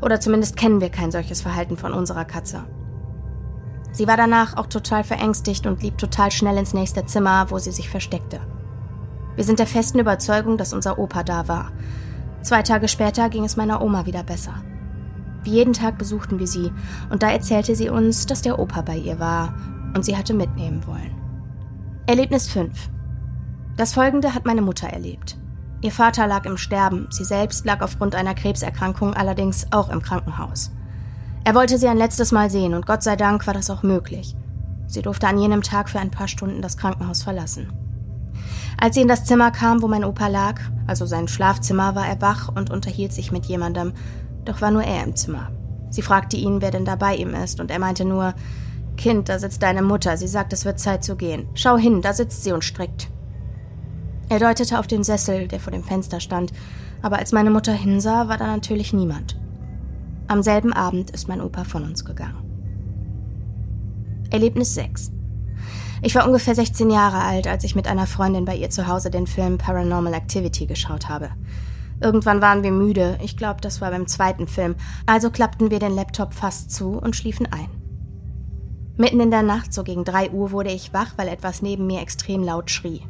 [0.01, 2.63] Oder zumindest kennen wir kein solches Verhalten von unserer Katze.
[3.91, 7.71] Sie war danach auch total verängstigt und lief total schnell ins nächste Zimmer, wo sie
[7.71, 8.39] sich versteckte.
[9.35, 11.71] Wir sind der festen Überzeugung, dass unser Opa da war.
[12.43, 14.53] Zwei Tage später ging es meiner Oma wieder besser.
[15.43, 16.71] Wie jeden Tag besuchten wir sie,
[17.09, 19.53] und da erzählte sie uns, dass der Opa bei ihr war
[19.95, 21.15] und sie hatte mitnehmen wollen.
[22.05, 22.89] Erlebnis 5.
[23.77, 25.37] Das folgende hat meine Mutter erlebt.
[25.81, 30.71] Ihr Vater lag im Sterben, sie selbst lag aufgrund einer Krebserkrankung allerdings auch im Krankenhaus.
[31.45, 34.35] Er wollte sie ein letztes Mal sehen und Gott sei Dank war das auch möglich.
[34.87, 37.71] Sie durfte an jenem Tag für ein paar Stunden das Krankenhaus verlassen.
[38.83, 42.19] Als sie in das Zimmer kam, wo mein Opa lag, also sein Schlafzimmer, war er
[42.19, 43.93] wach und unterhielt sich mit jemandem,
[44.43, 45.51] doch war nur er im Zimmer.
[45.89, 48.33] Sie fragte ihn, wer denn da bei ihm ist, und er meinte nur,
[48.97, 51.47] Kind, da sitzt deine Mutter, sie sagt, es wird Zeit zu gehen.
[51.53, 53.09] Schau hin, da sitzt sie und strickt.
[54.27, 56.51] Er deutete auf den Sessel, der vor dem Fenster stand,
[57.01, 59.39] aber als meine Mutter hinsah, war da natürlich niemand.
[60.27, 62.43] Am selben Abend ist mein Opa von uns gegangen.
[64.29, 65.13] Erlebnis 6
[66.03, 69.09] ich war ungefähr 16 Jahre alt, als ich mit einer Freundin bei ihr zu Hause
[69.09, 71.29] den Film Paranormal Activity geschaut habe.
[72.01, 74.75] Irgendwann waren wir müde, ich glaube, das war beim zweiten Film,
[75.05, 77.69] also klappten wir den Laptop fast zu und schliefen ein.
[78.97, 82.01] Mitten in der Nacht, so gegen 3 Uhr, wurde ich wach, weil etwas neben mir
[82.01, 83.01] extrem laut schrie.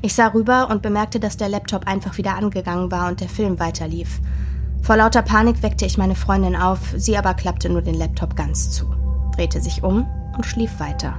[0.00, 3.58] Ich sah rüber und bemerkte, dass der Laptop einfach wieder angegangen war und der Film
[3.58, 4.20] weiterlief.
[4.82, 8.70] Vor lauter Panik weckte ich meine Freundin auf, sie aber klappte nur den Laptop ganz
[8.70, 8.94] zu,
[9.34, 11.18] drehte sich um und schlief weiter.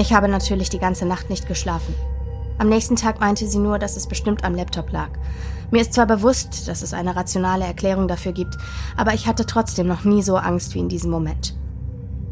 [0.00, 1.94] Ich habe natürlich die ganze Nacht nicht geschlafen.
[2.56, 5.10] Am nächsten Tag meinte sie nur, dass es bestimmt am Laptop lag.
[5.70, 8.56] Mir ist zwar bewusst, dass es eine rationale Erklärung dafür gibt,
[8.96, 11.54] aber ich hatte trotzdem noch nie so Angst wie in diesem Moment.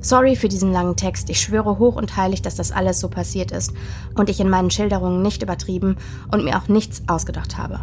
[0.00, 1.28] Sorry für diesen langen Text.
[1.28, 3.74] Ich schwöre hoch und heilig, dass das alles so passiert ist
[4.14, 5.98] und ich in meinen Schilderungen nicht übertrieben
[6.32, 7.80] und mir auch nichts ausgedacht habe.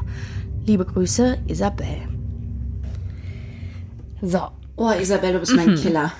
[0.65, 2.09] Liebe Grüße, Isabel.
[4.19, 4.47] So.
[4.77, 5.75] Oh, Isabel, du bist mein mhm.
[5.75, 6.11] Killer.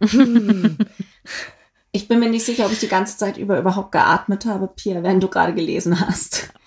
[1.94, 5.02] Ich bin mir nicht sicher, ob ich die ganze Zeit über überhaupt geatmet habe, Pia,
[5.02, 6.52] wenn du gerade gelesen hast.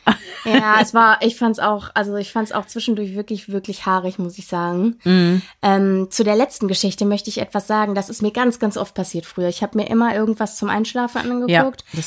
[0.46, 4.38] Ja, es war, ich fand's auch, also ich fand's auch zwischendurch wirklich, wirklich haarig, muss
[4.38, 5.00] ich sagen.
[5.04, 5.42] Mhm.
[5.64, 7.96] Ähm, zu der letzten Geschichte möchte ich etwas sagen.
[7.96, 9.48] Das ist mir ganz, ganz oft passiert früher.
[9.48, 11.64] Ich habe mir immer irgendwas zum Einschlafen angeguckt, ja,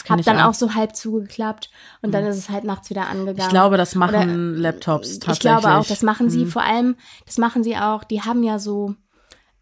[0.08, 0.50] habe dann auch.
[0.50, 0.54] auch.
[0.54, 1.70] so halb zugeklappt
[2.00, 2.12] und mhm.
[2.12, 3.40] dann ist es halt nachts wieder angegangen.
[3.40, 5.32] Ich glaube, das machen Oder, Laptops tatsächlich.
[5.32, 6.50] Ich glaube auch, das machen sie mhm.
[6.50, 6.94] vor allem,
[7.26, 8.94] das machen sie auch, die haben ja so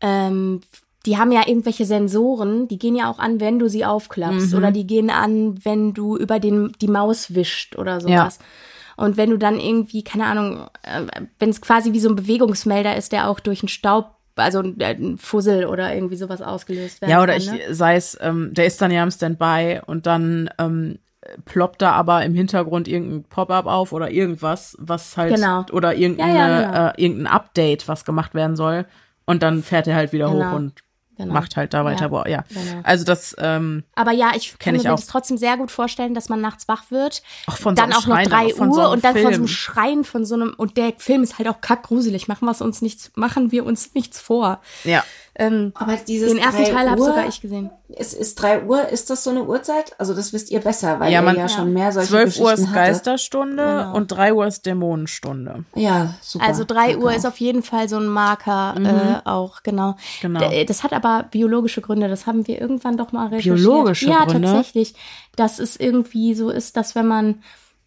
[0.03, 0.61] ähm,
[1.07, 4.59] die haben ja irgendwelche Sensoren, die gehen ja auch an, wenn du sie aufklappst mhm.
[4.59, 8.39] oder die gehen an, wenn du über den die Maus wischt oder sowas.
[8.41, 9.05] Ja.
[9.05, 12.97] Und wenn du dann irgendwie, keine Ahnung, äh, wenn es quasi wie so ein Bewegungsmelder
[12.97, 17.23] ist, der auch durch einen Staub also ein Fussel oder irgendwie sowas ausgelöst werden Ja,
[17.23, 17.75] oder kann, ich, ne?
[17.75, 20.99] sei es, ähm, der ist dann ja im Standby und dann ähm,
[21.47, 25.65] ploppt da aber im Hintergrund irgendein Pop-up auf oder irgendwas, was halt genau.
[25.73, 26.89] oder irgendeine, ja, ja, genau.
[26.89, 28.85] äh, irgendein Update, was gemacht werden soll.
[29.25, 30.51] Und dann fährt er halt wieder genau.
[30.51, 30.75] hoch und
[31.19, 31.33] Genau.
[31.33, 32.03] macht halt da weiter.
[32.03, 32.45] Ja, Boah, ja.
[32.49, 32.81] Genau.
[32.83, 33.35] Also das.
[33.39, 36.91] Ähm, Aber ja, ich kann mir das trotzdem sehr gut vorstellen, dass man nachts wach
[36.91, 37.23] wird.
[37.47, 39.25] Auch von dann so auch noch drei Uhr so und dann Film.
[39.25, 42.29] von so einem Schreien von so einem und der Film ist halt auch kackgruselig.
[42.29, 44.61] Machen wir uns nichts, machen wir uns nichts vor.
[44.85, 45.05] Ja.
[45.39, 47.71] Ähm, Aber dieses den ersten Teil habe sogar ich gesehen.
[47.89, 49.95] Es ist drei Uhr, ist das so eine Uhrzeit?
[49.99, 52.53] Also das wisst ihr besser, weil ja, man, ihr ja, schon mehr solche 12 Uhr
[52.55, 53.95] ist Geisterstunde genau.
[53.95, 55.65] und drei Uhr ist Dämonenstunde.
[55.75, 56.47] Ja, super.
[56.47, 58.87] Also drei Uhr ist auf jeden Fall so ein Marker mhm.
[58.87, 59.97] äh, auch, genau.
[60.23, 60.51] genau.
[60.67, 63.57] Das hat aber biologische Gründe, das haben wir irgendwann doch mal recherchiert.
[63.57, 64.49] Biologische ja, Gründe?
[64.49, 64.95] Ja, tatsächlich.
[65.37, 67.43] Dass es irgendwie so ist, dass wenn man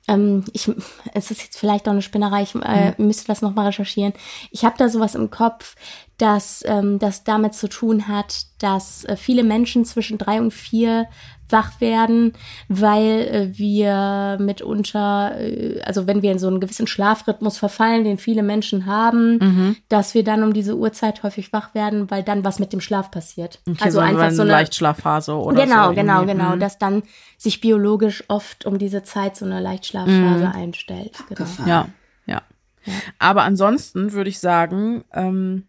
[0.07, 0.69] ähm, ich,
[1.13, 3.07] es ist jetzt vielleicht auch eine Spinnerei, ich äh, mhm.
[3.07, 4.13] müsste das nochmal recherchieren.
[4.51, 5.75] Ich habe da sowas im Kopf,
[6.19, 11.07] dass ähm, das damit zu tun hat, dass äh, viele Menschen zwischen drei und vier
[11.51, 12.33] wach werden,
[12.67, 18.17] weil äh, wir mitunter, äh, also wenn wir in so einen gewissen Schlafrhythmus verfallen, den
[18.17, 19.75] viele Menschen haben, mhm.
[19.87, 23.11] dass wir dann um diese Uhrzeit häufig wach werden, weil dann was mit dem Schlaf
[23.11, 23.59] passiert.
[23.67, 25.95] Okay, also so einfach so eine Leichtschlafphase oder genau, so.
[25.95, 26.59] Genau, genau, genau, mhm.
[26.59, 27.03] dass dann
[27.37, 30.51] sich biologisch oft um diese Zeit so eine Leichtschlafphase mhm.
[30.53, 31.17] einstellt.
[31.29, 31.49] Genau.
[31.65, 31.87] Ja,
[32.25, 32.41] ja,
[32.85, 32.93] ja.
[33.17, 35.68] Aber ansonsten würde ich sagen, ähm,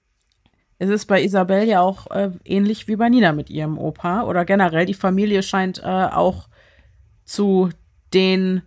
[0.81, 4.23] es ist bei Isabel ja auch äh, ähnlich wie bei Nina mit ihrem Opa.
[4.23, 6.49] Oder generell, die Familie scheint äh, auch
[7.27, 7.69] zu
[8.15, 8.63] den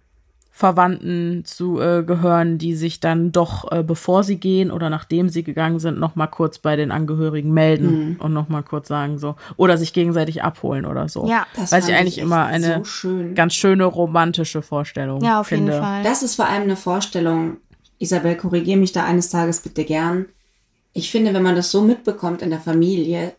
[0.52, 5.44] Verwandten zu äh, gehören, die sich dann doch, äh, bevor sie gehen oder nachdem sie
[5.44, 8.16] gegangen sind, noch mal kurz bei den Angehörigen melden mhm.
[8.20, 11.28] und noch mal kurz sagen so oder sich gegenseitig abholen oder so.
[11.28, 13.34] Ja, das Weil ich eigentlich immer eine so schön.
[13.34, 15.72] ganz schöne romantische Vorstellung Ja, auf finde.
[15.72, 16.04] jeden Fall.
[16.04, 17.58] Das ist vor allem eine Vorstellung.
[17.98, 20.28] Isabel, korrigiere mich da eines Tages bitte gern
[20.94, 23.34] ich finde, wenn man das so mitbekommt in der Familie,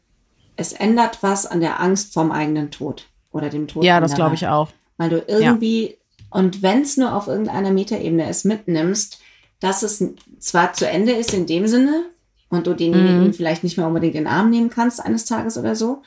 [0.57, 3.85] es ändert was an der Angst vorm eigenen Tod oder dem Tod.
[3.85, 4.69] Ja, das glaube ich auch.
[4.97, 5.95] Weil du irgendwie, ja.
[6.31, 9.21] und wenn es nur auf irgendeiner Metaebene ist, mitnimmst,
[9.61, 10.05] dass es
[10.39, 12.05] zwar zu Ende ist in dem Sinne
[12.49, 13.35] und du denjenigen mhm.
[13.35, 16.03] vielleicht nicht mehr unbedingt in den Arm nehmen kannst eines Tages oder so,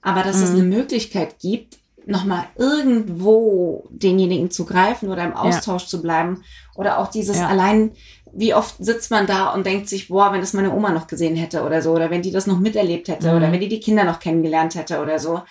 [0.00, 0.42] aber dass mhm.
[0.44, 5.88] es eine Möglichkeit gibt, nochmal irgendwo denjenigen zu greifen oder im Austausch ja.
[5.88, 6.44] zu bleiben
[6.74, 7.48] oder auch dieses ja.
[7.48, 7.92] allein
[8.36, 11.36] wie oft sitzt man da und denkt sich, boah, wenn das meine Oma noch gesehen
[11.36, 13.36] hätte oder so, oder wenn die das noch miterlebt hätte, mhm.
[13.36, 15.42] oder wenn die die Kinder noch kennengelernt hätte oder so.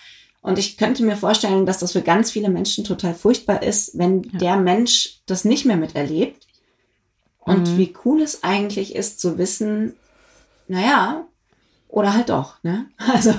[0.42, 4.24] Und ich könnte mir vorstellen, dass das für ganz viele Menschen total furchtbar ist, wenn
[4.24, 4.38] ja.
[4.38, 6.46] der Mensch das nicht mehr miterlebt.
[7.38, 7.78] Und mhm.
[7.78, 9.94] wie cool es eigentlich ist zu wissen,
[10.68, 11.26] naja,
[11.88, 12.86] oder halt doch, ne?
[12.98, 13.30] Also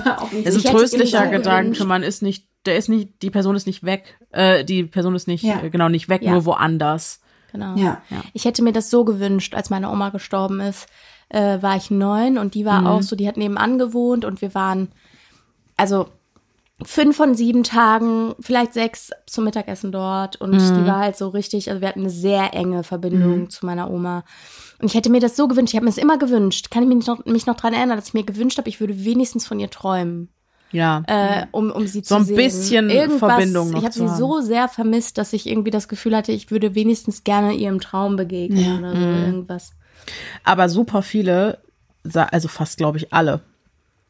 [0.44, 3.84] es ist ein tröstlicher Gedanke, man ist nicht, der ist nicht, die Person ist nicht
[3.84, 5.60] weg, äh, die Person ist nicht, ja.
[5.68, 6.32] genau, nicht weg, ja.
[6.32, 7.20] nur woanders.
[7.56, 7.74] Genau.
[7.76, 8.02] Ja.
[8.10, 8.22] ja.
[8.34, 10.86] Ich hätte mir das so gewünscht, als meine Oma gestorben ist,
[11.30, 12.86] äh, war ich neun und die war mhm.
[12.86, 14.88] auch so, die hat nebenan gewohnt und wir waren,
[15.76, 16.08] also
[16.84, 20.74] fünf von sieben Tagen, vielleicht sechs zum Mittagessen dort und mhm.
[20.74, 23.50] die war halt so richtig, also wir hatten eine sehr enge Verbindung mhm.
[23.50, 24.24] zu meiner Oma.
[24.78, 26.94] Und ich hätte mir das so gewünscht, ich habe mir das immer gewünscht, kann ich
[26.94, 29.58] mich noch, mich noch dran erinnern, dass ich mir gewünscht habe, ich würde wenigstens von
[29.58, 30.28] ihr träumen.
[30.72, 31.02] Ja.
[31.06, 32.26] Äh, um, um sie so zu sehen.
[32.26, 34.16] So ein bisschen Irgendwas, Verbindung noch Ich habe sie haben.
[34.16, 38.16] so sehr vermisst, dass ich irgendwie das Gefühl hatte, ich würde wenigstens gerne ihrem Traum
[38.16, 38.78] begegnen ja.
[38.78, 39.24] oder so mhm.
[39.24, 39.72] irgendwas.
[40.44, 41.58] Aber super viele,
[42.12, 43.40] also fast glaube ich alle,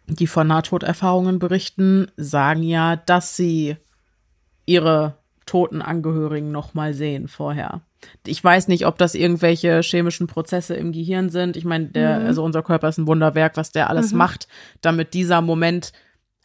[0.06, 3.76] die von Nahtoderfahrungen berichten, sagen ja, dass sie
[4.64, 5.14] ihre
[5.46, 7.80] toten Angehörigen noch mal sehen vorher.
[8.26, 11.56] Ich weiß nicht, ob das irgendwelche chemischen Prozesse im Gehirn sind.
[11.56, 12.26] Ich meine, der, mhm.
[12.26, 14.18] also unser Körper ist ein Wunderwerk, was der alles mhm.
[14.18, 14.48] macht,
[14.80, 15.92] damit dieser Moment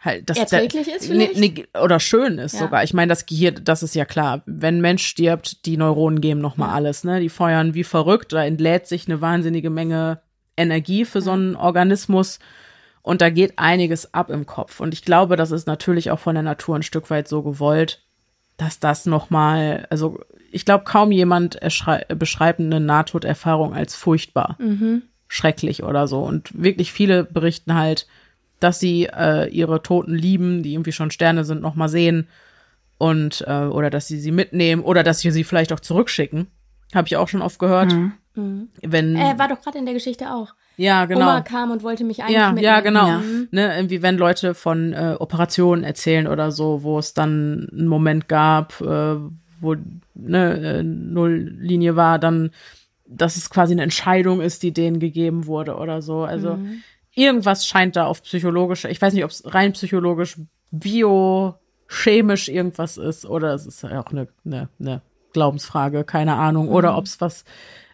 [0.02, 1.38] halt das erträglich der, ist vielleicht?
[1.38, 2.62] Ne, ne, oder schön ist ja.
[2.62, 2.84] sogar.
[2.84, 4.42] Ich meine, das Gehirn, das ist ja klar.
[4.46, 6.74] Wenn ein Mensch stirbt, die Neuronen geben noch mal ja.
[6.74, 7.20] alles, ne?
[7.20, 10.22] Die feuern wie verrückt, da entlädt sich eine wahnsinnige Menge
[10.58, 11.26] Energie für ja.
[11.26, 12.40] so einen Organismus
[13.04, 16.36] und da geht einiges ab im Kopf und ich glaube, das ist natürlich auch von
[16.36, 18.04] der Natur ein Stück weit so gewollt,
[18.58, 20.20] dass das noch mal, also
[20.52, 25.04] ich glaube, kaum jemand beschreibt eine Nahtoderfahrung als furchtbar, mhm.
[25.28, 28.08] schrecklich oder so und wirklich viele berichten halt
[28.62, 32.28] dass sie äh, ihre Toten lieben, die irgendwie schon Sterne sind, nochmal sehen
[32.98, 36.48] und äh, oder dass sie sie mitnehmen oder dass sie sie vielleicht auch zurückschicken.
[36.94, 37.92] Habe ich auch schon oft gehört.
[37.92, 38.14] Mhm.
[38.36, 38.70] Mhm.
[38.82, 40.54] Wenn äh, war doch gerade in der Geschichte auch.
[40.78, 41.22] Ja, genau.
[41.22, 42.64] Oma kam und wollte mich eigentlich ja, mitnehmen.
[42.64, 43.08] Ja, genau.
[43.08, 43.22] Ja.
[43.52, 48.28] Ne, irgendwie wenn Leute von äh, Operationen erzählen oder so, wo es dann einen Moment
[48.28, 49.16] gab, äh,
[49.60, 49.76] wo
[50.16, 52.52] ne, äh, Nulllinie war, dann,
[53.08, 56.24] dass es quasi eine Entscheidung ist, die denen gegeben wurde oder so.
[56.24, 56.84] Also mhm.
[57.14, 60.38] Irgendwas scheint da auf psychologische, ich weiß nicht, ob es rein psychologisch,
[60.72, 65.02] biochemisch irgendwas ist oder es ist ja auch eine, eine, eine
[65.34, 66.74] Glaubensfrage, keine Ahnung, mhm.
[66.74, 67.44] oder ob es was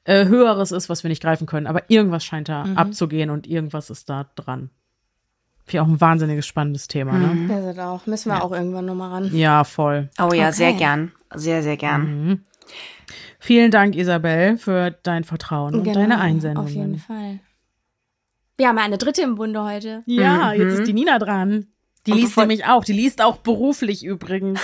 [0.04, 1.68] äh, Höheres ist, was wir nicht greifen können.
[1.68, 2.78] Aber irgendwas scheint da mhm.
[2.78, 4.70] abzugehen und irgendwas ist da dran.
[5.66, 7.28] Finde auch ein wahnsinniges spannendes Thema, ne?
[7.28, 7.48] mhm.
[7.48, 7.74] ne?
[7.76, 8.06] Das auch.
[8.06, 8.44] Müssen wir ja.
[8.44, 9.36] auch irgendwann nochmal ran.
[9.36, 10.10] Ja, voll.
[10.18, 10.52] Oh ja, okay.
[10.54, 11.12] sehr gern.
[11.36, 12.02] Sehr, sehr gern.
[12.28, 12.42] Mhm.
[13.40, 16.66] Vielen Dank, Isabel, für dein Vertrauen genau, und deine Einsendung.
[16.66, 17.40] Auf jeden Fall.
[18.58, 20.04] Wir haben eine dritte im Bunde heute.
[20.08, 20.62] Ja, mhm.
[20.62, 21.68] jetzt ist die Nina dran.
[22.08, 22.84] Die und liest nämlich auch.
[22.84, 24.60] Die liest auch beruflich übrigens.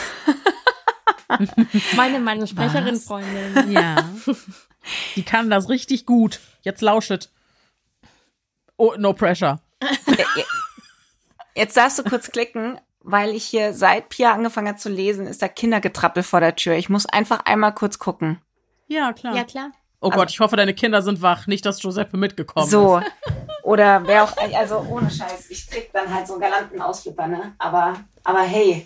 [1.95, 3.71] meine, meine Sprecherin-Freundin.
[3.71, 4.09] Ja.
[5.15, 6.41] Die kann das richtig gut.
[6.61, 7.29] Jetzt lauschet.
[8.75, 9.61] Oh, no pressure.
[11.55, 15.41] Jetzt darfst du kurz klicken, weil ich hier seit Pia angefangen hat zu lesen, ist
[15.41, 16.73] da Kindergetrappel vor der Tür.
[16.73, 18.41] Ich muss einfach einmal kurz gucken.
[18.87, 19.35] Ja, klar.
[19.35, 19.71] Ja, klar.
[20.01, 21.47] Oh Gott, ich hoffe, deine Kinder sind wach.
[21.47, 22.97] Nicht, dass Giuseppe mitgekommen so.
[22.97, 23.05] ist.
[23.05, 23.43] So.
[23.63, 27.53] Oder wer auch, also ohne Scheiß, ich krieg dann halt so einen galanten Ausflipper, ne?
[27.57, 28.85] Aber, aber hey,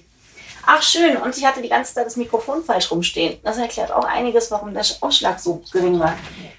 [0.69, 3.39] Ach schön, und ich hatte die ganze Zeit das Mikrofon falsch rumstehen.
[3.41, 6.13] Das erklärt auch einiges, warum der Ausschlag so gering war.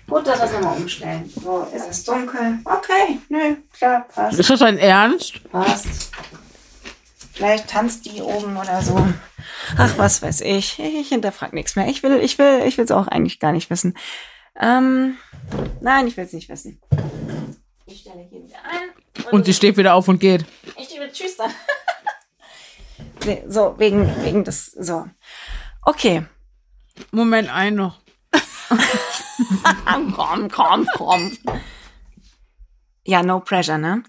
[0.08, 1.30] Gut, dass wir es nochmal umstellen.
[1.44, 2.58] So, ist es dunkel?
[2.64, 4.38] Okay, nö, klar, passt.
[4.38, 5.42] Ist das ein Ernst?
[5.52, 6.10] Passt.
[7.34, 8.96] Vielleicht tanzt die oben oder so.
[9.76, 10.78] Ach, was weiß ich.
[10.78, 11.86] Ich hinterfrage nichts mehr.
[11.88, 13.94] Ich will, ich will, ich will es auch eigentlich gar nicht wissen.
[14.58, 15.18] Ähm,
[15.82, 16.80] nein, ich will es nicht wissen.
[17.90, 19.24] Ich stelle hier wieder ein.
[19.24, 20.44] Und, und sie steht wieder auf und geht.
[20.76, 21.50] Ich stehe wieder Tschüss dann.
[23.46, 25.06] So, wegen, wegen des, so.
[25.82, 26.24] Okay.
[27.10, 28.00] Moment, ein noch.
[30.14, 31.38] komm, komm, komm.
[33.04, 34.02] Ja, no pressure, ne?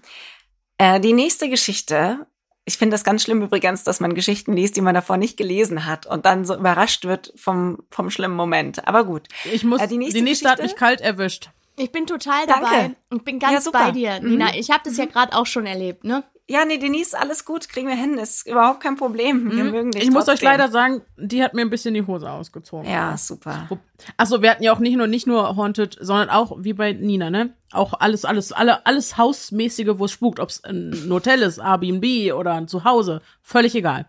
[0.78, 2.26] Äh, die nächste Geschichte,
[2.64, 5.84] ich finde das ganz schlimm übrigens, dass man Geschichten liest, die man davor nicht gelesen
[5.84, 8.86] hat und dann so überrascht wird vom, vom schlimmen Moment.
[8.88, 9.28] Aber gut.
[9.52, 11.50] Ich muss, äh, die nächste, die nächste hat mich kalt erwischt.
[11.80, 12.82] Ich bin total dabei.
[12.82, 12.96] Danke.
[13.14, 14.48] Ich bin ganz ja, bei dir, Nina.
[14.48, 14.58] Mhm.
[14.58, 15.10] Ich habe das ja mhm.
[15.10, 16.24] gerade auch schon erlebt, ne?
[16.46, 19.52] Ja, nee, Denise, alles gut, kriegen wir hin, ist überhaupt kein Problem.
[19.52, 19.70] Wir mhm.
[19.70, 20.02] mögen dich.
[20.02, 22.90] Ich muss euch leider sagen, die hat mir ein bisschen die Hose ausgezogen.
[22.90, 23.68] Ja, super.
[24.16, 27.30] Achso, wir hatten ja auch nicht nur nicht nur Haunted, sondern auch wie bei Nina,
[27.30, 27.54] ne?
[27.70, 32.34] Auch alles, alles, alle, alles Hausmäßige, wo es spukt, ob es ein Hotel ist, Airbnb
[32.34, 34.06] oder ein Zuhause, völlig egal.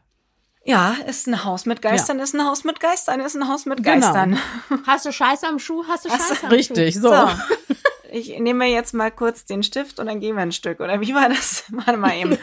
[0.64, 2.24] Ja, ist ein Haus mit Geistern, ja.
[2.24, 4.00] ist ein Haus mit Geistern, ist ein Haus mit genau.
[4.00, 4.38] Geistern.
[4.70, 4.82] Genau.
[4.88, 5.84] Hast du Scheiße am Schuh?
[5.88, 7.00] Hast du Scheiße Hast am Richtig, Schuh?
[7.00, 7.30] Richtig, so.
[8.14, 10.82] Ich nehme jetzt mal kurz den Stift und dann gehen wir ein Stück.
[10.82, 11.64] Oder wie war das?
[11.70, 12.34] Warte mal eben.
[12.34, 12.40] ich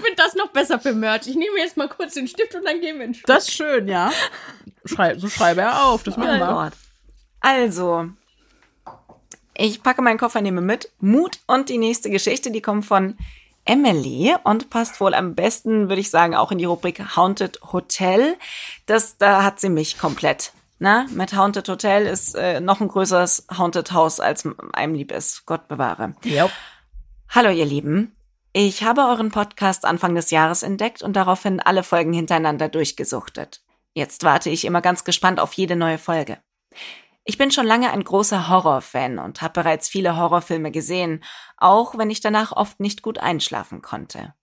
[0.00, 1.26] finde das noch besser für Merch.
[1.26, 3.26] Ich nehme jetzt mal kurz den Stift und dann gehen wir ein Stück.
[3.26, 4.12] Das ist schön, ja.
[4.84, 6.04] Schrei so schreibe er auf.
[6.04, 6.70] Das machen wir.
[7.40, 8.10] Also,
[9.56, 10.88] ich packe meinen Koffer, nehme mit.
[11.00, 13.18] Mut und die nächste Geschichte, die kommt von
[13.64, 18.36] Emily und passt wohl am besten, würde ich sagen, auch in die Rubrik Haunted Hotel.
[18.86, 23.46] Das, da hat sie mich komplett na, mit Haunted Hotel ist äh, noch ein größeres
[23.56, 25.44] Haunted Haus, als einem lieb ist.
[25.44, 26.14] Gott bewahre.
[26.24, 26.50] Yep.
[27.28, 28.16] Hallo, ihr Lieben.
[28.54, 33.60] Ich habe euren Podcast Anfang des Jahres entdeckt und daraufhin alle Folgen hintereinander durchgesuchtet.
[33.92, 36.38] Jetzt warte ich immer ganz gespannt auf jede neue Folge.
[37.30, 41.22] Ich bin schon lange ein großer Horrorfan und habe bereits viele Horrorfilme gesehen,
[41.58, 44.34] auch wenn ich danach oft nicht gut einschlafen konnte.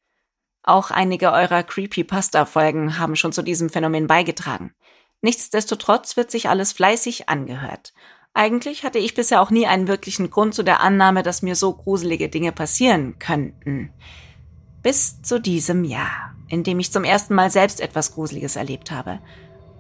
[0.64, 4.74] Auch einige eurer Creepypasta-Folgen haben schon zu diesem Phänomen beigetragen.
[5.22, 7.92] Nichtsdestotrotz wird sich alles fleißig angehört.
[8.34, 11.74] Eigentlich hatte ich bisher auch nie einen wirklichen Grund zu der Annahme, dass mir so
[11.74, 13.92] gruselige Dinge passieren könnten.
[14.82, 19.20] Bis zu diesem Jahr, in dem ich zum ersten Mal selbst etwas Gruseliges erlebt habe.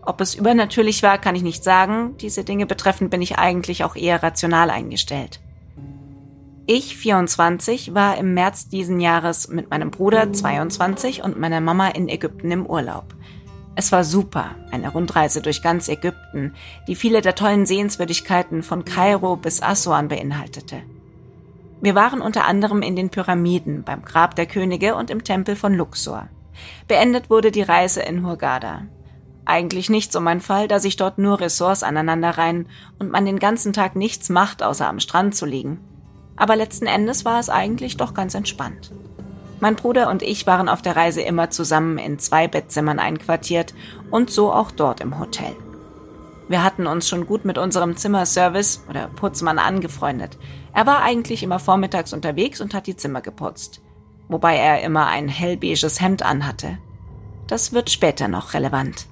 [0.07, 2.15] Ob es übernatürlich war, kann ich nicht sagen.
[2.21, 5.41] Diese Dinge betreffend bin ich eigentlich auch eher rational eingestellt.
[6.65, 12.07] Ich, 24, war im März diesen Jahres mit meinem Bruder, 22, und meiner Mama in
[12.07, 13.15] Ägypten im Urlaub.
[13.75, 16.53] Es war super, eine Rundreise durch ganz Ägypten,
[16.87, 20.83] die viele der tollen Sehenswürdigkeiten von Kairo bis Aswan beinhaltete.
[21.81, 25.73] Wir waren unter anderem in den Pyramiden, beim Grab der Könige und im Tempel von
[25.73, 26.29] Luxor.
[26.87, 28.83] Beendet wurde die Reise in Hurghada.
[29.49, 32.67] Eigentlich nicht so mein Fall, da sich dort nur Ressorts aneinanderreihen
[32.99, 35.79] und man den ganzen Tag nichts macht, außer am Strand zu liegen.
[36.35, 38.91] Aber letzten Endes war es eigentlich doch ganz entspannt.
[39.61, 43.73] Mein Bruder und ich waren auf der Reise immer zusammen in zwei Bettzimmern einquartiert
[44.11, 45.55] und so auch dort im Hotel.
[46.49, 50.37] Wir hatten uns schon gut mit unserem Zimmerservice oder Putzmann angefreundet.
[50.73, 53.81] Er war eigentlich immer vormittags unterwegs und hat die Zimmer geputzt.
[54.27, 56.79] Wobei er immer ein hellbeiges Hemd anhatte.
[57.47, 59.07] Das wird später noch relevant.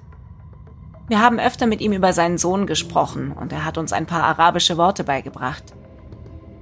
[1.08, 4.24] Wir haben öfter mit ihm über seinen Sohn gesprochen und er hat uns ein paar
[4.24, 5.62] arabische Worte beigebracht.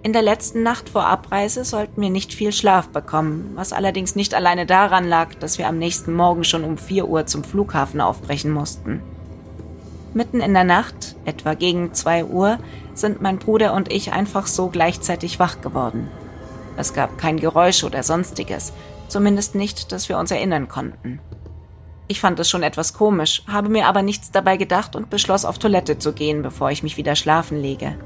[0.02, 4.34] In der letzten Nacht vor Abreise sollten wir nicht viel Schlaf bekommen, was allerdings nicht
[4.34, 8.50] alleine daran lag, dass wir am nächsten Morgen schon um 4 Uhr zum Flughafen aufbrechen
[8.50, 9.02] mussten.
[10.12, 12.58] Mitten in der Nacht, etwa gegen 2 Uhr,
[12.92, 16.08] sind mein Bruder und ich einfach so gleichzeitig wach geworden.
[16.76, 18.74] Es gab kein Geräusch oder sonstiges,
[19.08, 21.18] zumindest nicht, dass wir uns erinnern konnten.
[22.06, 25.58] Ich fand es schon etwas komisch, habe mir aber nichts dabei gedacht und beschloss, auf
[25.58, 27.98] Toilette zu gehen, bevor ich mich wieder schlafen lege.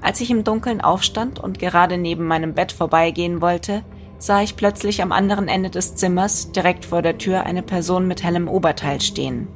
[0.00, 3.82] Als ich im Dunkeln aufstand und gerade neben meinem Bett vorbeigehen wollte,
[4.18, 8.22] sah ich plötzlich am anderen Ende des Zimmers, direkt vor der Tür, eine Person mit
[8.22, 9.48] hellem Oberteil stehen.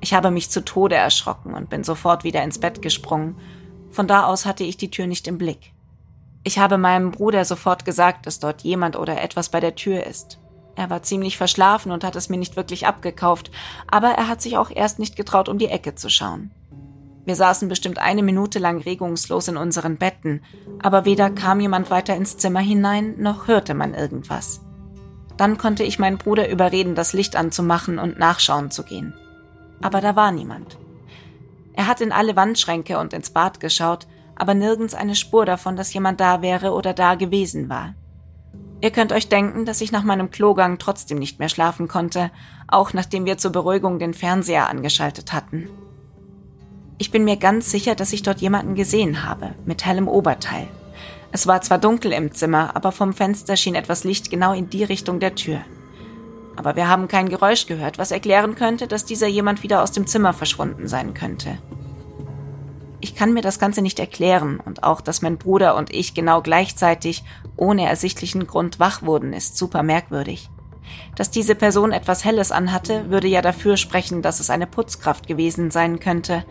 [0.00, 3.36] Ich habe mich zu Tode erschrocken und bin sofort wieder ins Bett gesprungen.
[3.90, 5.72] Von da aus hatte ich die Tür nicht im Blick.
[6.44, 10.38] Ich habe meinem Bruder sofort gesagt, dass dort jemand oder etwas bei der Tür ist.
[10.74, 13.50] Er war ziemlich verschlafen und hat es mir nicht wirklich abgekauft,
[13.90, 16.50] aber er hat sich auch erst nicht getraut, um die Ecke zu schauen.
[17.24, 20.42] Wir saßen bestimmt eine Minute lang regungslos in unseren Betten,
[20.82, 24.60] aber weder kam jemand weiter ins Zimmer hinein, noch hörte man irgendwas.
[25.36, 29.14] Dann konnte ich meinen Bruder überreden, das Licht anzumachen und nachschauen zu gehen.
[29.80, 30.78] Aber da war niemand.
[31.74, 35.94] Er hat in alle Wandschränke und ins Bad geschaut, aber nirgends eine Spur davon, dass
[35.94, 37.94] jemand da wäre oder da gewesen war.
[38.82, 42.32] Ihr könnt euch denken, dass ich nach meinem Klogang trotzdem nicht mehr schlafen konnte,
[42.66, 45.68] auch nachdem wir zur Beruhigung den Fernseher angeschaltet hatten.
[46.98, 50.66] Ich bin mir ganz sicher, dass ich dort jemanden gesehen habe, mit hellem Oberteil.
[51.30, 54.82] Es war zwar dunkel im Zimmer, aber vom Fenster schien etwas Licht genau in die
[54.82, 55.60] Richtung der Tür.
[56.56, 60.08] Aber wir haben kein Geräusch gehört, was erklären könnte, dass dieser jemand wieder aus dem
[60.08, 61.56] Zimmer verschwunden sein könnte.
[63.02, 66.40] Ich kann mir das Ganze nicht erklären und auch, dass mein Bruder und ich genau
[66.40, 67.24] gleichzeitig
[67.56, 70.48] ohne ersichtlichen Grund wach wurden, ist super merkwürdig.
[71.16, 75.72] Dass diese Person etwas Helles anhatte, würde ja dafür sprechen, dass es eine Putzkraft gewesen
[75.72, 76.44] sein könnte.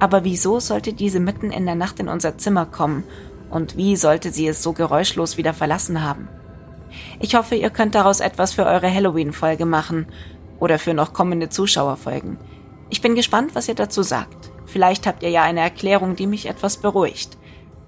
[0.00, 3.04] Aber wieso sollte diese mitten in der Nacht in unser Zimmer kommen?
[3.48, 6.28] Und wie sollte sie es so geräuschlos wieder verlassen haben?
[7.20, 10.06] Ich hoffe, ihr könnt daraus etwas für eure Halloween-Folge machen
[10.58, 12.38] oder für noch kommende Zuschauerfolgen.
[12.90, 14.51] Ich bin gespannt, was ihr dazu sagt.
[14.66, 17.36] Vielleicht habt ihr ja eine Erklärung, die mich etwas beruhigt.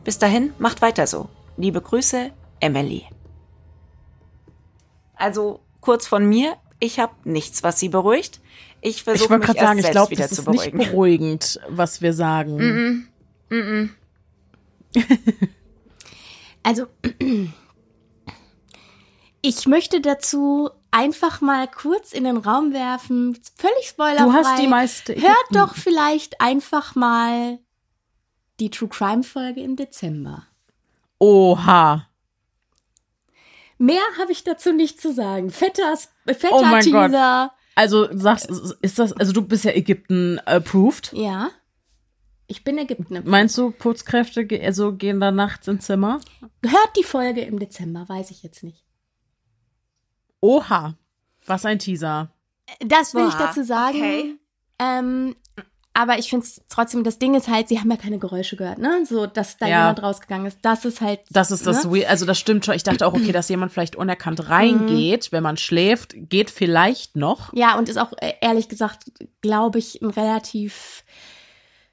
[0.04, 1.28] Bis dahin, macht weiter so.
[1.56, 2.30] Liebe Grüße,
[2.60, 3.04] Emily.
[5.14, 8.40] Also kurz von mir, ich habe nichts, was sie beruhigt.
[8.80, 10.76] Ich versuche mich erst sagen, selbst glaub, wieder zu beruhigen.
[10.76, 12.56] Nicht beruhigend, was wir sagen.
[12.56, 13.08] Mm
[13.50, 13.84] -mm.
[13.84, 13.90] Mm
[16.62, 16.86] also
[19.42, 24.24] ich möchte dazu einfach mal kurz in den Raum werfen, völlig spoilerfrei.
[24.24, 25.14] Du hast die meiste.
[25.14, 27.58] Hört doch vielleicht einfach mal
[28.60, 30.46] die True Crime Folge im Dezember.
[31.18, 32.08] Oha.
[33.78, 35.50] Mehr habe ich dazu nicht zu sagen.
[35.50, 37.50] Fetter, fetter oh mein Teaser.
[37.50, 37.60] Gott.
[37.74, 38.48] Also sagst,
[38.82, 41.12] ist das, also du bist ja Ägypten approved?
[41.12, 41.50] Ja.
[42.46, 43.16] Ich bin Ägypten.
[43.16, 43.26] Approved.
[43.26, 46.20] Meinst du, Putzkräfte also gehen da nachts ins Zimmer?
[46.62, 48.84] Hört die Folge im Dezember, weiß ich jetzt nicht.
[50.44, 50.94] Oha,
[51.46, 52.28] was ein Teaser.
[52.80, 53.96] Das will Boah, ich dazu sagen.
[53.96, 54.34] Okay.
[54.78, 55.36] Ähm,
[55.94, 58.78] aber ich finde es trotzdem, das Ding ist halt, sie haben ja keine Geräusche gehört,
[58.78, 59.06] ne?
[59.06, 59.78] So, dass da ja.
[59.78, 60.58] jemand rausgegangen ist.
[60.60, 61.20] Das ist halt.
[61.30, 62.06] Das ist das, ne?
[62.06, 62.74] also das stimmt schon.
[62.74, 65.36] Ich dachte auch, okay, dass jemand vielleicht unerkannt reingeht, mhm.
[65.36, 67.50] wenn man schläft, geht vielleicht noch.
[67.54, 71.04] Ja, und ist auch äh, ehrlich gesagt, glaube ich, ein relativ.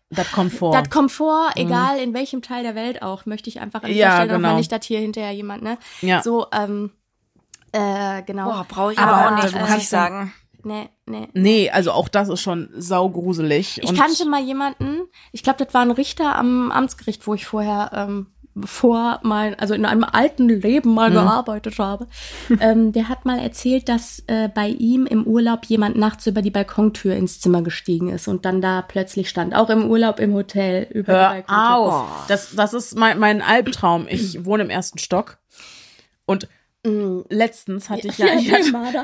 [0.09, 0.73] Das kommt vor.
[0.73, 1.67] Das kommt vor, mhm.
[1.67, 4.39] egal in welchem Teil der Welt auch, möchte ich einfach an dieser ja, Stelle genau.
[4.39, 5.77] nochmal nicht, dass hier hinterher jemand, ne?
[6.01, 6.21] Ja.
[6.21, 6.91] So, ähm,
[7.71, 8.45] äh, genau.
[8.45, 10.33] Boah, brauche ich aber, aber auch nicht, muss ich sagen.
[10.63, 11.27] Nee, nee.
[11.33, 13.81] Nee, also auch das ist schon saugruselig.
[13.83, 17.91] Ich kannte mal jemanden, ich glaube, das war ein Richter am Amtsgericht, wo ich vorher
[17.93, 18.27] ähm,
[18.65, 21.15] vor mein, also in einem alten Leben mal mhm.
[21.15, 22.07] gearbeitet habe.
[22.59, 26.51] ähm, der hat mal erzählt, dass äh, bei ihm im Urlaub jemand nachts über die
[26.51, 29.55] Balkontür ins Zimmer gestiegen ist und dann da plötzlich stand.
[29.55, 31.75] Auch im Urlaub im Hotel über Hör die Balkontür.
[31.75, 32.25] Auf.
[32.27, 34.05] Das, das ist mein, mein Albtraum.
[34.09, 35.37] Ich wohne im ersten Stock
[36.25, 36.47] und
[36.83, 39.03] letztens hatte ich ja, ja, ja, Marder.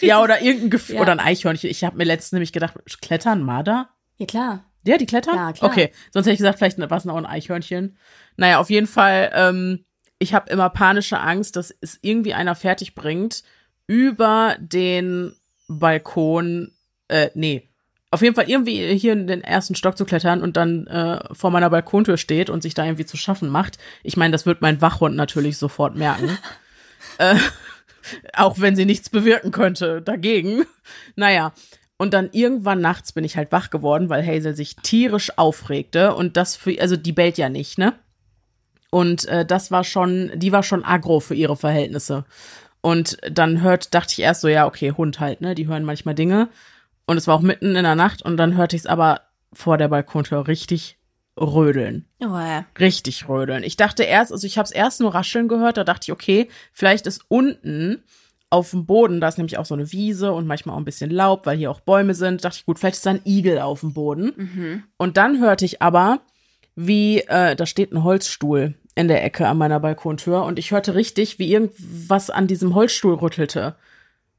[0.00, 1.02] ja oder irgendein Gefühl ja.
[1.02, 1.70] oder ein Eichhörnchen.
[1.70, 3.88] Ich habe mir letztens nämlich gedacht, klettern Marder?
[4.18, 4.64] Ja klar.
[4.84, 5.34] Ja, die klettern?
[5.34, 5.70] Ja, klar.
[5.70, 7.96] Okay, sonst hätte ich gesagt, vielleicht war es noch ein Eichhörnchen.
[8.36, 9.84] Naja, auf jeden Fall, ähm,
[10.18, 13.42] ich habe immer panische Angst, dass es irgendwie einer fertig bringt,
[13.86, 15.34] über den
[15.68, 16.72] Balkon,
[17.08, 17.68] äh, nee,
[18.10, 21.50] auf jeden Fall irgendwie hier in den ersten Stock zu klettern und dann äh, vor
[21.50, 23.78] meiner Balkontür steht und sich da irgendwie zu schaffen macht.
[24.02, 26.36] Ich meine, das wird mein Wachhund natürlich sofort merken.
[27.18, 27.36] Äh,
[28.34, 30.64] auch wenn sie nichts bewirken könnte dagegen.
[31.16, 31.52] Naja.
[31.96, 36.14] Und dann irgendwann nachts bin ich halt wach geworden, weil Hazel sich tierisch aufregte.
[36.14, 37.92] Und das für, also die bellt ja nicht, ne?
[38.90, 42.24] Und äh, das war schon, die war schon aggro für ihre Verhältnisse.
[42.80, 45.54] Und dann hört, dachte ich erst so, ja, okay, Hund halt, ne?
[45.54, 46.48] Die hören manchmal Dinge.
[47.06, 49.22] Und es war auch mitten in der Nacht und dann hörte ich es aber
[49.52, 50.96] vor der Balkontür richtig
[51.38, 52.06] rödeln.
[52.20, 52.66] Oh, ja.
[52.78, 53.62] Richtig rödeln.
[53.62, 56.48] Ich dachte erst, also ich habe es erst nur rascheln gehört, da dachte ich, okay,
[56.72, 58.02] vielleicht ist unten
[58.50, 61.10] auf dem Boden, da ist nämlich auch so eine Wiese und manchmal auch ein bisschen
[61.10, 62.44] Laub, weil hier auch Bäume sind.
[62.44, 64.32] Da dachte ich, gut, vielleicht ist da ein Igel auf dem Boden.
[64.36, 64.82] Mhm.
[64.96, 66.20] Und dann hörte ich aber,
[66.74, 70.96] wie, äh, da steht ein Holzstuhl in der Ecke an meiner Balkontür und ich hörte
[70.96, 73.76] richtig, wie irgendwas an diesem Holzstuhl rüttelte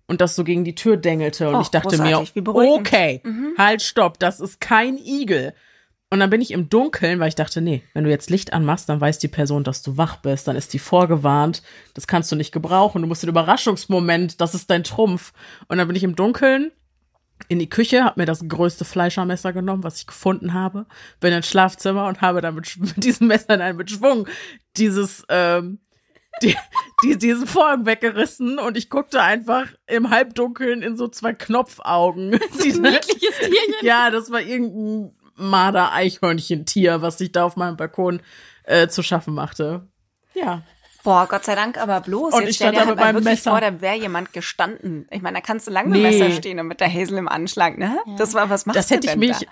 [0.08, 3.54] und das so gegen die Tür dengelte und oh, ich dachte mir, okay, mhm.
[3.58, 5.54] halt, stopp, das ist kein Igel.
[6.14, 8.90] Und dann bin ich im Dunkeln, weil ich dachte, nee, wenn du jetzt Licht anmachst,
[8.90, 11.64] dann weiß die Person, dass du wach bist, dann ist die vorgewarnt.
[11.94, 13.02] Das kannst du nicht gebrauchen.
[13.02, 15.32] Du musst den Überraschungsmoment, das ist dein Trumpf.
[15.70, 16.72] Und dann bin ich im Dunkeln
[17.48, 20.86] in die Küche, habe mir das größte Fleischermesser genommen, was ich gefunden habe,
[21.22, 24.28] bin ins Schlafzimmer und habe dann mit, mit diesem Messer dann mit Schwung
[24.76, 25.80] dieses ähm,
[26.42, 26.56] die,
[27.04, 32.38] die, diesen Vorhang weggerissen und ich guckte einfach im Halbdunkeln in so zwei Knopfaugen.
[32.52, 33.76] So ein niedliches Tierchen.
[33.82, 38.22] Ja, das war irgendein Marder-Eichhörnchen-Tier, was sich da auf meinem Balkon
[38.64, 39.88] äh, zu schaffen machte.
[40.34, 40.62] Ja.
[41.04, 42.34] Boah, Gott sei Dank, aber bloß.
[42.34, 43.52] Und jetzt ich stell dir halt mal wirklich Messer.
[43.52, 45.08] vor, da wäre jemand gestanden.
[45.10, 46.02] Ich meine, da kannst du lange nee.
[46.02, 47.98] mit Messer stehen und mit der Häsel im Anschlag, ne?
[48.06, 48.16] Ja.
[48.18, 49.46] Das war, was machst das hätte ich mich, da?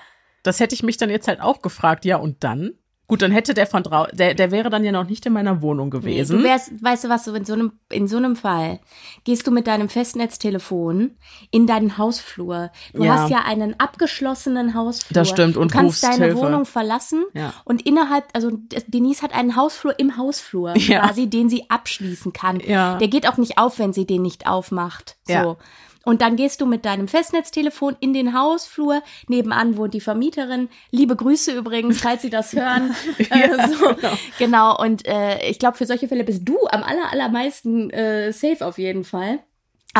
[0.44, 2.74] Das hätte ich mich dann jetzt halt auch gefragt, ja, und dann?
[3.10, 5.64] Gut, dann hätte der von draußen, der, der wäre dann ja noch nicht in meiner
[5.64, 6.38] Wohnung gewesen.
[6.38, 8.80] Nee, du wärst, weißt du was, so in so einem, in so einem Fall
[9.24, 11.18] gehst du mit deinem Festnetztelefon
[11.50, 12.70] in deinen Hausflur.
[12.94, 13.16] Du ja.
[13.16, 15.16] hast ja einen abgeschlossenen Hausflur.
[15.16, 15.58] Das stimmt.
[15.58, 16.38] Und du kannst deine Hilfe.
[16.38, 17.52] Wohnung verlassen ja.
[17.66, 18.52] und innerhalb, also
[18.86, 21.00] Denise hat einen Hausflur im Hausflur ja.
[21.00, 22.60] quasi, den sie abschließen kann.
[22.60, 23.00] Ja.
[23.00, 25.18] Der geht auch nicht auf, wenn sie den nicht aufmacht.
[25.24, 25.34] So.
[25.34, 25.58] Ja.
[26.06, 29.04] Und dann gehst du mit deinem Festnetztelefon in den Hausflur.
[29.28, 30.70] Nebenan wohnt die Vermieterin.
[30.92, 32.96] Liebe Grüße übrigens, falls Sie das hören.
[33.18, 33.96] ja, äh, so.
[33.96, 34.18] genau.
[34.38, 34.82] genau.
[34.82, 38.78] Und äh, ich glaube, für solche Fälle bist du am aller, allermeisten äh, safe auf
[38.78, 39.40] jeden Fall.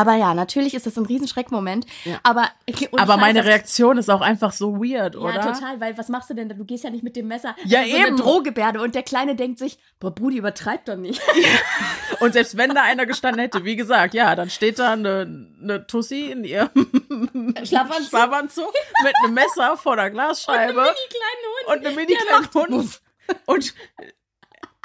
[0.00, 1.84] Aber ja, natürlich ist das ein Riesenschreckmoment.
[2.06, 2.20] Ja.
[2.22, 2.48] Aber,
[2.96, 5.34] aber meine Reaktion ist auch einfach so weird, oder?
[5.34, 6.48] Ja, total, weil was machst du denn?
[6.48, 7.54] Du gehst ja nicht mit dem Messer.
[7.64, 8.04] Ja, so eben.
[8.06, 11.20] eine Drohgebärde und der Kleine denkt sich, boah, Brudi, übertreibt doch nicht.
[11.40, 12.16] Ja.
[12.20, 15.86] Und selbst wenn da einer gestanden hätte, wie gesagt, ja, dann steht da eine, eine
[15.86, 16.68] Tussi in ihrem
[17.64, 18.08] Schlafanzug.
[18.08, 18.72] Schlafanzug
[19.02, 20.80] mit einem Messer vor der Glasscheibe.
[20.80, 21.78] Und einem mini-kleinen Hund.
[21.78, 23.00] Und einem mini-kleinen Hund.
[23.46, 23.74] Und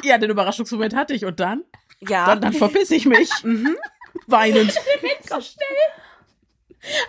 [0.04, 1.26] ja, den Überraschungsmoment hatte ich.
[1.26, 1.64] Und dann?
[2.00, 2.26] Ja.
[2.28, 3.30] Dann, dann verpiss ich mich.
[3.44, 3.76] mhm
[4.28, 4.72] weinend.
[5.24, 5.68] so schnell.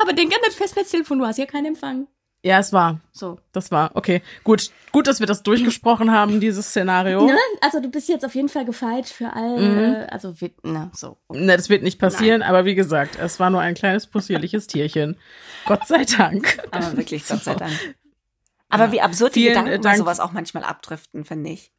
[0.01, 2.07] Aber denk an das Festnetztelefon, du hast ja keinen Empfang.
[2.43, 3.01] Ja, es war.
[3.13, 3.41] So.
[3.51, 3.91] Das war.
[3.95, 4.23] Okay.
[4.45, 4.71] Gut.
[4.93, 7.27] Gut, dass wir das durchgesprochen haben, dieses Szenario.
[7.27, 7.37] Ne?
[7.61, 9.79] Also du bist jetzt auf jeden Fall gefeit für all, mhm.
[9.79, 11.19] Äh, also wird, na, so.
[11.27, 11.41] Okay.
[11.41, 12.49] Ne, das wird nicht passieren, Nein.
[12.49, 15.19] aber wie gesagt, es war nur ein kleines possierliches Tierchen.
[15.67, 16.63] Gott sei Dank.
[16.71, 17.73] Aber wirklich, Gott sei Dank.
[18.69, 19.99] Aber wie absurd die Gedanken Dank.
[19.99, 21.73] sowas auch manchmal abdriften, finde ich.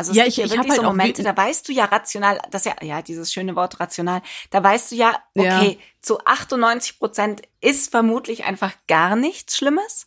[0.00, 2.64] Also es ja, ich, ich habe halt so Momente, da weißt du ja rational, das
[2.64, 5.86] ja, ja, dieses schöne Wort rational, da weißt du ja, okay, ja.
[6.00, 10.06] zu 98 Prozent ist vermutlich einfach gar nichts Schlimmes.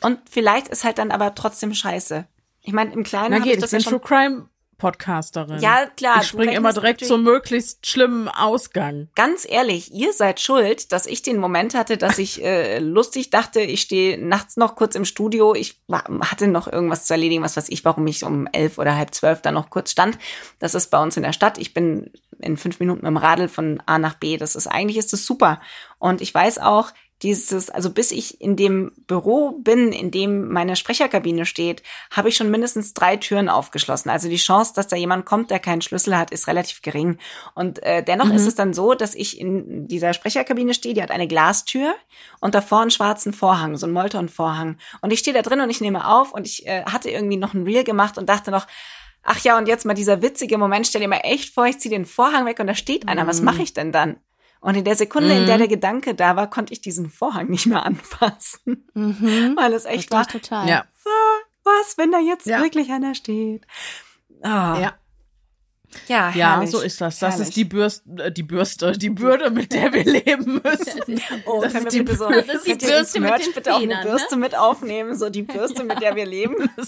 [0.00, 2.26] Und vielleicht ist halt dann aber trotzdem scheiße.
[2.62, 3.30] Ich meine, im Kleinen.
[3.30, 5.60] Na geht, ich das ich ja True Crime Podcasterin.
[5.60, 6.20] Ja, klar.
[6.20, 9.08] Ich springe immer direkt zum möglichst schlimmen Ausgang.
[9.14, 13.60] Ganz ehrlich, ihr seid schuld, dass ich den Moment hatte, dass ich äh, lustig dachte,
[13.60, 15.54] ich stehe nachts noch kurz im Studio.
[15.54, 19.14] Ich hatte noch irgendwas zu erledigen, was weiß ich, warum ich um elf oder halb
[19.14, 20.18] zwölf da noch kurz stand.
[20.58, 21.58] Das ist bei uns in der Stadt.
[21.58, 22.10] Ich bin
[22.40, 24.36] in fünf Minuten mit dem Radl von A nach B.
[24.36, 25.60] Das ist eigentlich ist das super.
[25.98, 26.90] Und ich weiß auch,
[27.22, 32.36] dieses, also bis ich in dem Büro bin, in dem meine Sprecherkabine steht, habe ich
[32.36, 34.10] schon mindestens drei Türen aufgeschlossen.
[34.10, 37.18] Also die Chance, dass da jemand kommt, der keinen Schlüssel hat, ist relativ gering.
[37.54, 38.34] Und äh, dennoch mhm.
[38.34, 41.94] ist es dann so, dass ich in dieser Sprecherkabine stehe, die hat eine Glastür
[42.40, 44.76] und davor einen schwarzen Vorhang, so ein Molton-Vorhang.
[45.00, 47.54] Und ich stehe da drin und ich nehme auf und ich äh, hatte irgendwie noch
[47.54, 48.66] ein Reel gemacht und dachte noch,
[49.22, 51.94] ach ja, und jetzt mal dieser witzige Moment, stell dir mal echt vor, ich ziehe
[51.94, 53.28] den Vorhang weg und da steht einer, mhm.
[53.28, 54.18] was mache ich denn dann?
[54.64, 55.40] Und in der Sekunde, mhm.
[55.40, 55.58] in der mhm.
[55.58, 58.88] der Gedanke da war, konnte ich diesen Vorhang nicht mehr anfassen.
[58.94, 59.56] Mhm.
[59.56, 60.26] Weil es echt war.
[60.26, 60.66] total.
[60.66, 60.86] Ja.
[61.04, 61.10] So,
[61.64, 62.62] was, wenn da jetzt ja.
[62.62, 63.66] wirklich einer steht?
[64.30, 64.48] Oh.
[64.48, 64.94] Ja.
[66.08, 67.18] Ja, ja, so ist das.
[67.18, 67.48] Das herrlich.
[67.48, 71.20] ist die Bürste, äh, die Bürste, die Bürde, mit der wir leben müssen.
[71.46, 74.34] Oh, das ist die, so, das ist die Bürste mit den bitte auch eine Bürste
[74.34, 74.40] ne?
[74.40, 76.70] mit aufnehmen, so die Bürste, mit der wir leben.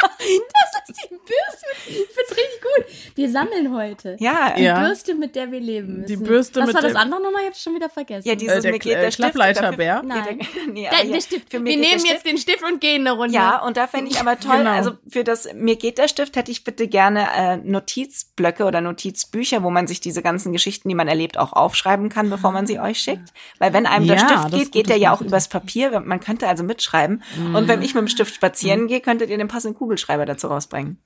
[0.00, 1.66] Das ist die Bürste.
[1.86, 3.16] Ich find's richtig gut.
[3.16, 4.16] Wir sammeln heute.
[4.20, 4.80] Ja, die ja.
[4.80, 6.06] Bürste, mit der wir leben müssen.
[6.06, 7.42] Die Bürste Was mit war das der- andere nochmal?
[7.42, 8.28] Ich hab's schon wieder vergessen.
[8.28, 9.32] ja, dieses Äh, der mir geht Kla- der Stift.
[9.34, 9.94] Klappleiterbär?
[10.02, 10.38] dafür- Nein.
[10.38, 11.50] Nee, der, nee, der, aber der ja, Stift.
[11.50, 12.12] für Wir geht der nehmen Stift.
[12.14, 13.34] jetzt den Stift und gehen eine Runde.
[13.34, 14.70] Ja, und da fände ich aber toll, Genau.
[14.70, 19.62] also für das Mir geht der Stift hätte ich bitte gerne äh, Notizblöcke oder Notizbücher,
[19.62, 22.78] wo man sich diese ganzen Geschichten, die man erlebt, auch aufschreiben kann, bevor man sie
[22.80, 23.32] euch schickt.
[23.58, 26.00] Weil wenn einem der Ja, Stift das geht, geht der ja auch übers Papier.
[26.00, 27.22] Man könnte also mitschreiben.
[27.54, 30.98] Und wenn ich mit dem Stift spazieren gehe, könntet ihr den passenden Kugelschreiber dazu rausbringen.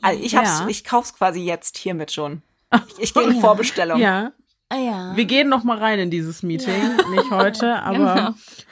[0.00, 0.66] Also ich hab's, Ja.
[0.68, 2.42] ich kauf's quasi jetzt hiermit schon.
[2.96, 4.00] Ich, ich gehe in Vorbestellung.
[4.00, 4.32] Ja.
[4.70, 5.12] Ah, ja.
[5.16, 6.72] Wir gehen noch mal rein in dieses Meeting.
[7.10, 8.30] Nicht heute, aber Genau.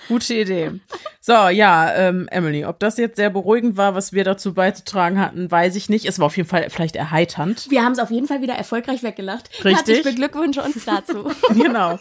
[0.09, 0.81] gute Idee.
[1.21, 5.51] So, ja, ähm, Emily, ob das jetzt sehr beruhigend war, was wir dazu beizutragen hatten,
[5.51, 6.07] weiß ich nicht.
[6.07, 7.71] Es war auf jeden Fall vielleicht erheiternd.
[7.71, 9.51] Wir haben es auf jeden Fall wieder erfolgreich weggelacht.
[9.63, 9.77] Richtig.
[9.77, 11.31] Herzlich beglückwünsche uns dazu.
[11.51, 11.99] genau.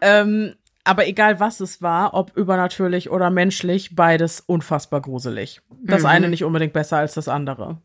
[0.00, 5.62] ähm, aber egal was es war, ob übernatürlich oder menschlich, beides unfassbar gruselig.
[5.82, 7.78] Das eine nicht unbedingt besser als das andere.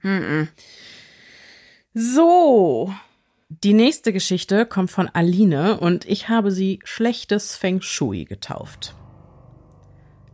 [1.93, 2.93] So.
[3.49, 8.93] Die nächste Geschichte kommt von Aline und ich habe sie schlechtes Feng Shui getauft.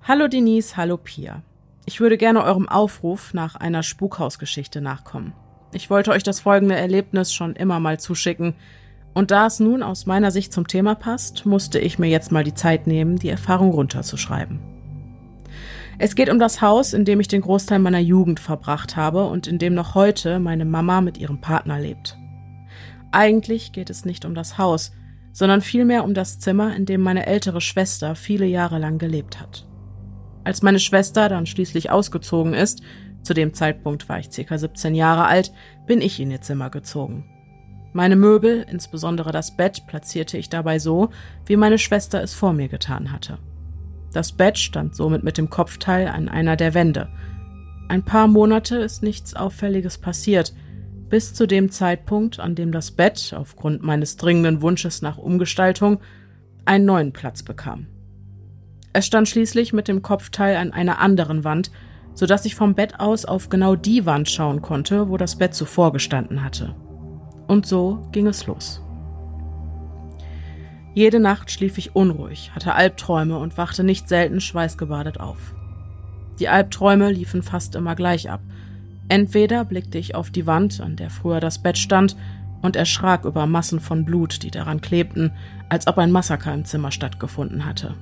[0.02, 1.44] Hallo Denise, hallo Pia.
[1.86, 5.34] Ich würde gerne eurem Aufruf nach einer Spukhausgeschichte nachkommen.
[5.74, 8.56] Ich wollte euch das folgende Erlebnis schon immer mal zuschicken,
[9.14, 12.44] und da es nun aus meiner Sicht zum Thema passt, musste ich mir jetzt mal
[12.44, 14.60] die Zeit nehmen, die Erfahrung runterzuschreiben.
[16.00, 19.48] Es geht um das Haus, in dem ich den Großteil meiner Jugend verbracht habe und
[19.48, 22.18] in dem noch heute meine Mama mit ihrem Partner lebt.
[23.12, 24.92] Eigentlich geht es nicht um das Haus,
[25.32, 29.68] sondern vielmehr um das Zimmer, in dem meine ältere Schwester viele Jahre lang gelebt hat.
[30.44, 32.82] Als meine Schwester dann schließlich ausgezogen ist,
[33.22, 35.54] zu dem Zeitpunkt war ich circa 17 Jahre alt,
[35.86, 37.33] bin ich in ihr Zimmer gezogen.
[37.94, 41.10] Meine Möbel, insbesondere das Bett, platzierte ich dabei so,
[41.46, 43.38] wie meine Schwester es vor mir getan hatte.
[44.14, 47.10] Das Bett stand somit mit dem Kopfteil an einer der Wände.
[47.90, 50.54] Ein paar Monate ist nichts Auffälliges passiert,
[51.10, 56.00] bis zu dem Zeitpunkt, an dem das Bett, aufgrund meines dringenden Wunsches nach Umgestaltung,
[56.66, 57.86] einen neuen Platz bekam.
[58.94, 61.72] Es stand schließlich mit dem Kopfteil an einer anderen Wand,
[62.16, 65.54] so dass ich vom Bett aus auf genau die Wand schauen konnte, wo das Bett
[65.54, 66.76] zuvor gestanden hatte.
[67.48, 68.82] Und so ging es los.
[70.94, 75.56] Jede Nacht schlief ich unruhig, hatte Albträume und wachte nicht selten schweißgebadet auf.
[76.40, 78.42] Die Albträume liefen fast immer gleich ab.
[79.10, 82.16] Entweder blickte ich auf die Wand, an der früher das Bett stand,
[82.62, 85.32] und erschrak über Massen von Blut, die daran klebten,
[85.68, 87.96] als ob ein Massaker im Zimmer stattgefunden hatte.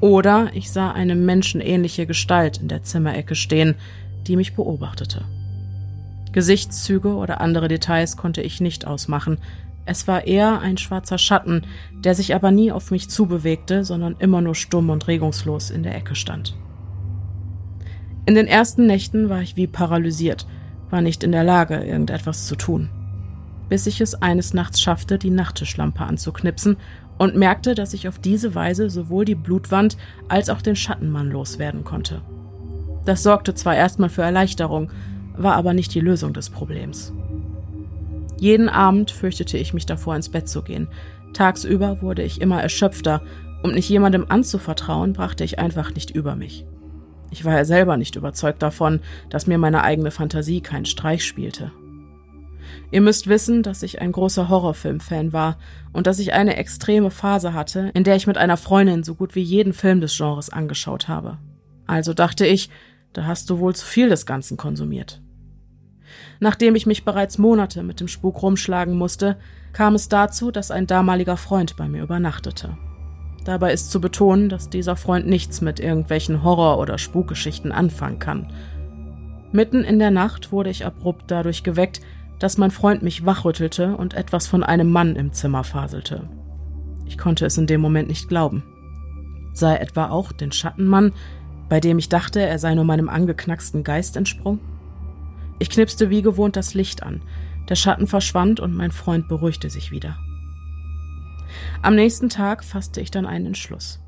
[0.00, 3.76] Oder ich sah eine menschenähnliche Gestalt in der Zimmerecke stehen,
[4.26, 5.24] die mich beobachtete.
[6.34, 9.38] Gesichtszüge oder andere Details konnte ich nicht ausmachen.
[9.86, 11.62] Es war eher ein schwarzer Schatten,
[11.92, 15.94] der sich aber nie auf mich zubewegte, sondern immer nur stumm und regungslos in der
[15.94, 16.56] Ecke stand.
[18.26, 20.48] In den ersten Nächten war ich wie paralysiert,
[20.90, 22.90] war nicht in der Lage, irgendetwas zu tun.
[23.68, 26.78] Bis ich es eines Nachts schaffte, die Nachttischlampe anzuknipsen
[27.16, 29.96] und merkte, dass ich auf diese Weise sowohl die Blutwand
[30.28, 32.22] als auch den Schattenmann loswerden konnte.
[33.04, 34.90] Das sorgte zwar erstmal für Erleichterung,
[35.36, 37.12] war aber nicht die Lösung des Problems.
[38.38, 40.88] Jeden Abend fürchtete ich mich davor, ins Bett zu gehen.
[41.32, 43.22] Tagsüber wurde ich immer erschöpfter,
[43.64, 46.66] und mich jemandem anzuvertrauen, brachte ich einfach nicht über mich.
[47.30, 49.00] Ich war ja selber nicht überzeugt davon,
[49.30, 51.72] dass mir meine eigene Fantasie keinen Streich spielte.
[52.90, 55.56] Ihr müsst wissen, dass ich ein großer Horrorfilm-Fan war
[55.94, 59.34] und dass ich eine extreme Phase hatte, in der ich mit einer Freundin so gut
[59.34, 61.38] wie jeden Film des Genres angeschaut habe.
[61.86, 62.68] Also dachte ich,
[63.14, 65.22] da hast du wohl zu viel des Ganzen konsumiert.
[66.44, 69.38] Nachdem ich mich bereits Monate mit dem Spuk rumschlagen musste,
[69.72, 72.76] kam es dazu, dass ein damaliger Freund bei mir übernachtete.
[73.46, 78.52] Dabei ist zu betonen, dass dieser Freund nichts mit irgendwelchen Horror- oder Spukgeschichten anfangen kann.
[79.52, 82.02] Mitten in der Nacht wurde ich abrupt dadurch geweckt,
[82.40, 86.28] dass mein Freund mich wachrüttelte und etwas von einem Mann im Zimmer faselte.
[87.06, 88.64] Ich konnte es in dem Moment nicht glauben.
[89.54, 91.14] Sei etwa auch den Schattenmann,
[91.70, 94.73] bei dem ich dachte, er sei nur meinem angeknacksten Geist entsprungen?
[95.58, 97.22] Ich knipste wie gewohnt das Licht an.
[97.68, 100.16] Der Schatten verschwand und mein Freund beruhigte sich wieder.
[101.82, 104.00] Am nächsten Tag fasste ich dann einen Entschluss.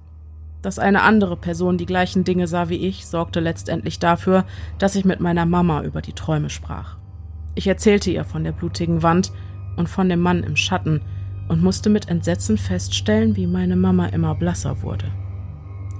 [0.63, 4.45] Dass eine andere Person die gleichen Dinge sah wie ich, sorgte letztendlich dafür,
[4.79, 6.97] dass ich mit meiner Mama über die Träume sprach.
[7.55, 9.33] Ich erzählte ihr von der blutigen Wand
[9.77, 11.03] und von dem Mann im Schatten
[11.49, 15.07] und musste mit Entsetzen feststellen, wie meine Mama immer blasser wurde.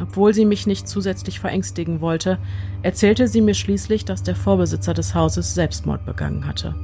[0.01, 2.39] Obwohl sie mich nicht zusätzlich verängstigen wollte,
[2.83, 6.75] erzählte sie mir schließlich, dass der Vorbesitzer des Hauses Selbstmord begangen hatte.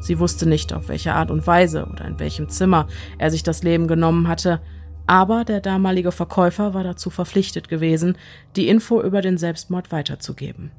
[0.00, 2.88] Sie wusste nicht, auf welche Art und Weise oder in welchem Zimmer
[3.18, 4.60] er sich das Leben genommen hatte,
[5.06, 8.16] aber der damalige Verkäufer war dazu verpflichtet gewesen,
[8.56, 10.72] die Info über den Selbstmord weiterzugeben.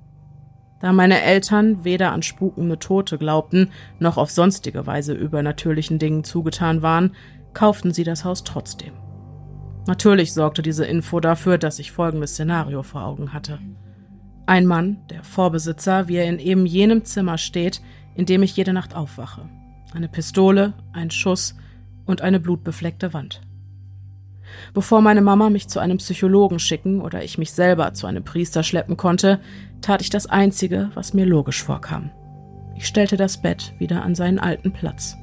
[0.80, 6.82] Da meine Eltern weder an spukende Tote glaubten, noch auf sonstige Weise übernatürlichen Dingen zugetan
[6.82, 7.16] waren,
[7.54, 8.91] kauften sie das Haus trotzdem.
[9.86, 13.60] Natürlich sorgte diese Info dafür, dass ich folgendes Szenario vor Augen hatte.
[14.46, 17.82] Ein Mann, der Vorbesitzer, wie er in eben jenem Zimmer steht,
[18.16, 19.50] in dem ich jede Nacht aufwache.
[19.94, 21.56] Eine Pistole, ein Schuss
[22.06, 23.42] und eine blutbefleckte Wand.
[24.74, 28.64] Bevor meine Mama mich zu einem Psychologen schicken oder ich mich selber zu einem Priester
[28.64, 29.40] schleppen konnte,
[29.82, 32.12] tat ich das Einzige, was mir logisch vorkam.
[32.76, 35.18] Ich stellte das Bett wieder an seinen alten Platz.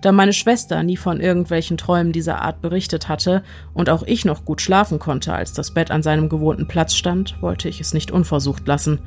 [0.00, 3.42] Da meine Schwester nie von irgendwelchen Träumen dieser Art berichtet hatte
[3.74, 7.40] und auch ich noch gut schlafen konnte, als das Bett an seinem gewohnten Platz stand,
[7.40, 9.00] wollte ich es nicht unversucht lassen.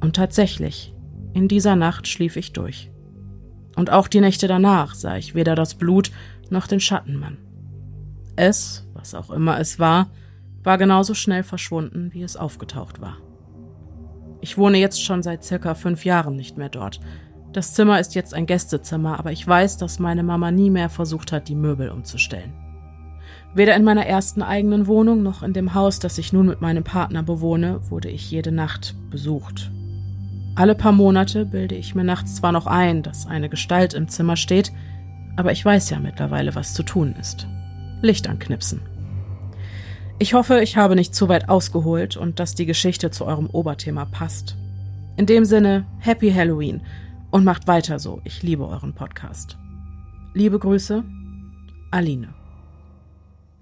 [0.00, 0.94] Und tatsächlich,
[1.34, 2.90] in dieser Nacht schlief ich durch.
[3.76, 6.10] Und auch die Nächte danach sah ich weder das Blut
[6.50, 7.38] noch den Schattenmann.
[8.36, 10.10] Es, was auch immer es war,
[10.62, 13.18] war genauso schnell verschwunden, wie es aufgetaucht war.
[14.40, 17.00] Ich wohne jetzt schon seit circa fünf Jahren nicht mehr dort.
[17.52, 21.32] Das Zimmer ist jetzt ein Gästezimmer, aber ich weiß, dass meine Mama nie mehr versucht
[21.32, 22.52] hat, die Möbel umzustellen.
[23.54, 26.84] Weder in meiner ersten eigenen Wohnung noch in dem Haus, das ich nun mit meinem
[26.84, 29.70] Partner bewohne, wurde ich jede Nacht besucht.
[30.54, 34.36] Alle paar Monate bilde ich mir nachts zwar noch ein, dass eine Gestalt im Zimmer
[34.36, 34.72] steht,
[35.36, 37.46] aber ich weiß ja mittlerweile, was zu tun ist.
[38.02, 38.82] Licht anknipsen.
[40.18, 44.04] Ich hoffe, ich habe nicht zu weit ausgeholt und dass die Geschichte zu eurem Oberthema
[44.04, 44.56] passt.
[45.16, 46.82] In dem Sinne, Happy Halloween
[47.30, 48.20] und macht weiter so.
[48.24, 49.56] Ich liebe euren Podcast.
[50.34, 51.04] Liebe Grüße,
[51.90, 52.34] Aline.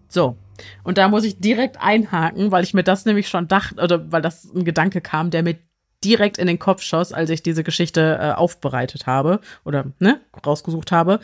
[0.09, 0.37] So,
[0.83, 4.23] und da muss ich direkt einhaken, weil ich mir das nämlich schon dachte, oder weil
[4.23, 5.59] das ein Gedanke kam, der mir
[6.05, 10.93] direkt in den Kopf schoss, als ich diese Geschichte äh, aufbereitet habe oder ne, rausgesucht
[10.93, 11.21] habe.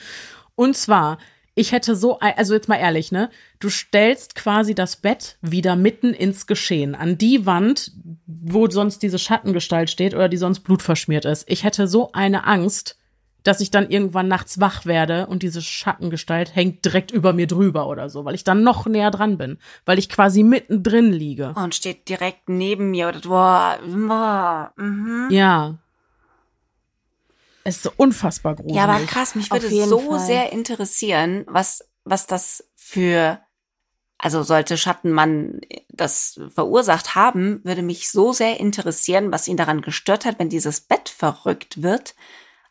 [0.55, 1.19] Und zwar
[1.55, 3.29] ich hätte so, also jetzt mal ehrlich, ne?
[3.61, 7.93] Du stellst quasi das Bett wieder mitten ins Geschehen, an die Wand,
[8.27, 11.45] wo sonst diese Schattengestalt steht oder die sonst blutverschmiert ist.
[11.49, 12.97] Ich hätte so eine Angst,
[13.43, 17.89] dass ich dann irgendwann nachts wach werde und diese Schattengestalt hängt direkt über mir drüber
[17.89, 21.53] oder so, weil ich dann noch näher dran bin, weil ich quasi mittendrin liege.
[21.57, 25.29] Und steht direkt neben mir oder boah, boah, mhm.
[25.31, 25.79] Ja.
[27.65, 28.75] Es ist so unfassbar groß.
[28.75, 30.19] Ja, aber krass, mich würde so Fall.
[30.19, 33.41] sehr interessieren, was, was das für,
[34.19, 40.25] also sollte Schattenmann das verursacht haben, würde mich so sehr interessieren, was ihn daran gestört
[40.25, 42.15] hat, wenn dieses Bett verrückt wird.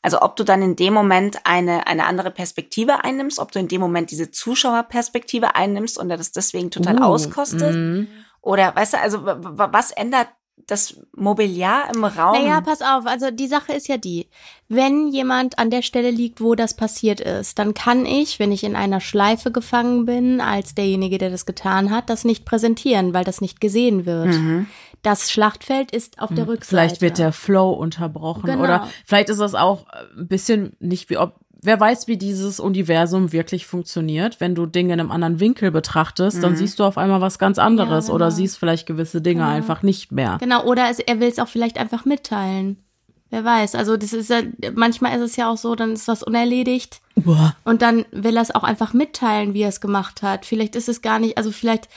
[0.02, 3.68] Also ob du dann in dem Moment eine, eine andere Perspektive einnimmst, ob du in
[3.68, 7.76] dem Moment diese Zuschauerperspektive einnimmst und er das deswegen total uh, auskostet.
[7.76, 8.08] Mm.
[8.42, 10.30] Oder weißt du, also was ändert
[10.68, 12.34] das Mobiliar im Raum.
[12.34, 14.28] Naja, pass auf, also die Sache ist ja die,
[14.70, 18.64] wenn jemand an der Stelle liegt, wo das passiert ist, dann kann ich, wenn ich
[18.64, 23.26] in einer Schleife gefangen bin, als derjenige, der das getan hat, das nicht präsentieren, weil
[23.26, 24.28] das nicht gesehen wird.
[24.28, 24.68] Mhm.
[25.02, 26.70] Das Schlachtfeld ist auf der hm, Rückseite.
[26.70, 28.64] Vielleicht wird der Flow unterbrochen genau.
[28.64, 33.32] oder vielleicht ist das auch ein bisschen nicht wie ob wer weiß, wie dieses Universum
[33.32, 34.40] wirklich funktioniert.
[34.40, 36.42] Wenn du Dinge in einem anderen Winkel betrachtest, mhm.
[36.42, 38.16] dann siehst du auf einmal was ganz anderes ja, genau.
[38.16, 39.54] oder siehst vielleicht gewisse Dinge genau.
[39.54, 40.38] einfach nicht mehr.
[40.40, 42.78] Genau, oder es, er will es auch vielleicht einfach mitteilen.
[43.30, 43.76] Wer weiß.
[43.76, 44.42] Also das ist ja,
[44.76, 47.00] manchmal ist es ja auch so, dann ist was unerledigt.
[47.16, 47.56] Boah.
[47.64, 50.46] Und dann will er es auch einfach mitteilen, wie er es gemacht hat.
[50.46, 51.88] Vielleicht ist es gar nicht, also vielleicht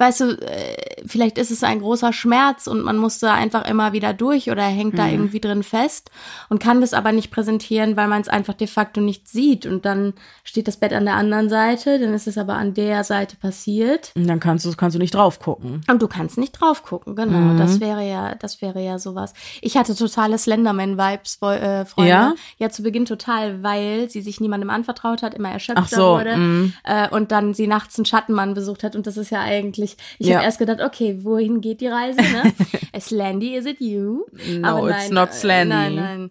[0.00, 3.92] weißt du, äh, vielleicht ist es ein großer Schmerz und man muss da einfach immer
[3.92, 4.96] wieder durch oder hängt mhm.
[4.96, 6.10] da irgendwie drin fest
[6.48, 9.66] und kann das aber nicht präsentieren, weil man es einfach de facto nicht sieht.
[9.66, 13.04] Und dann steht das Bett an der anderen Seite, dann ist es aber an der
[13.04, 14.12] Seite passiert.
[14.16, 15.82] Und dann kannst du, kannst du nicht drauf gucken.
[15.90, 17.38] Und du kannst nicht drauf gucken, genau.
[17.38, 17.58] Mhm.
[17.58, 19.34] Das wäre ja, das wäre ja sowas.
[19.60, 22.10] Ich hatte totale Slenderman-Vibes, äh, Freunde.
[22.10, 22.34] Ja?
[22.56, 26.36] ja, zu Beginn total, weil sie sich niemandem anvertraut hat, immer erschöpfter so, wurde.
[26.36, 26.72] Mhm.
[26.84, 28.96] Äh, und dann sie nachts einen Schattenmann besucht hat.
[28.96, 30.36] Und das ist ja eigentlich ich, ich ja.
[30.36, 32.20] habe erst gedacht, okay, wohin geht die Reise?
[32.20, 32.52] Ne?
[33.00, 34.26] Slandy, is it you?
[34.58, 35.74] No, Aber it's nein, not Slandy.
[35.74, 36.30] Nein, nein.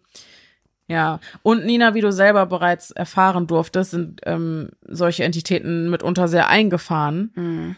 [0.87, 6.49] Ja, und Nina, wie du selber bereits erfahren durftest, sind ähm, solche Entitäten mitunter sehr
[6.49, 7.31] eingefahren.
[7.35, 7.75] Mhm.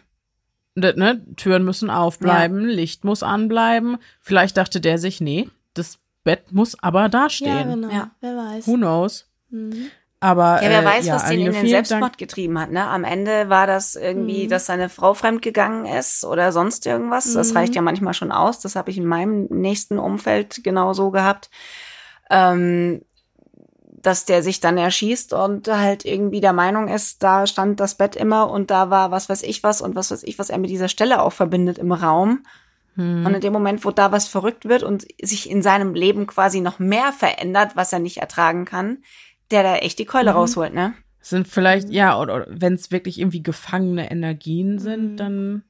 [0.75, 1.21] Ne?
[1.35, 2.75] Türen müssen aufbleiben, ja.
[2.75, 3.97] Licht muss anbleiben.
[4.21, 7.49] Vielleicht dachte der sich, nee, das Bett muss aber dastehen.
[7.57, 7.89] Ja, genau.
[7.89, 8.11] Ja.
[8.21, 8.67] Wer weiß.
[8.67, 9.27] Who knows?
[9.49, 9.91] Mhm.
[10.23, 12.18] Aber ja, wer äh, weiß, ja, was den in den Selbstmord Dank.
[12.19, 12.72] getrieben hat.
[12.72, 12.88] Ne?
[12.88, 14.49] Am Ende war das irgendwie, mhm.
[14.49, 17.26] dass seine Frau fremdgegangen ist oder sonst irgendwas.
[17.26, 17.34] Mhm.
[17.34, 18.60] Das reicht ja manchmal schon aus.
[18.60, 21.49] Das habe ich in meinem nächsten Umfeld genau so gehabt.
[22.30, 23.02] Ähm,
[24.02, 28.15] dass der sich dann erschießt und halt irgendwie der Meinung ist, da stand das Bett
[28.15, 30.72] immer und da war was weiß ich was und was weiß ich, was er mit
[30.72, 32.43] dieser Stelle auch verbindet im Raum.
[32.95, 33.26] Mhm.
[33.26, 36.61] Und in dem Moment, wo da was verrückt wird und sich in seinem Leben quasi
[36.61, 38.99] noch mehr verändert, was er nicht ertragen kann,
[39.51, 40.37] der da echt die Keule mhm.
[40.37, 40.93] rausholt, ne?
[41.21, 45.17] Sind vielleicht, ja, oder, oder wenn es wirklich irgendwie gefangene Energien sind, mhm.
[45.17, 45.63] dann.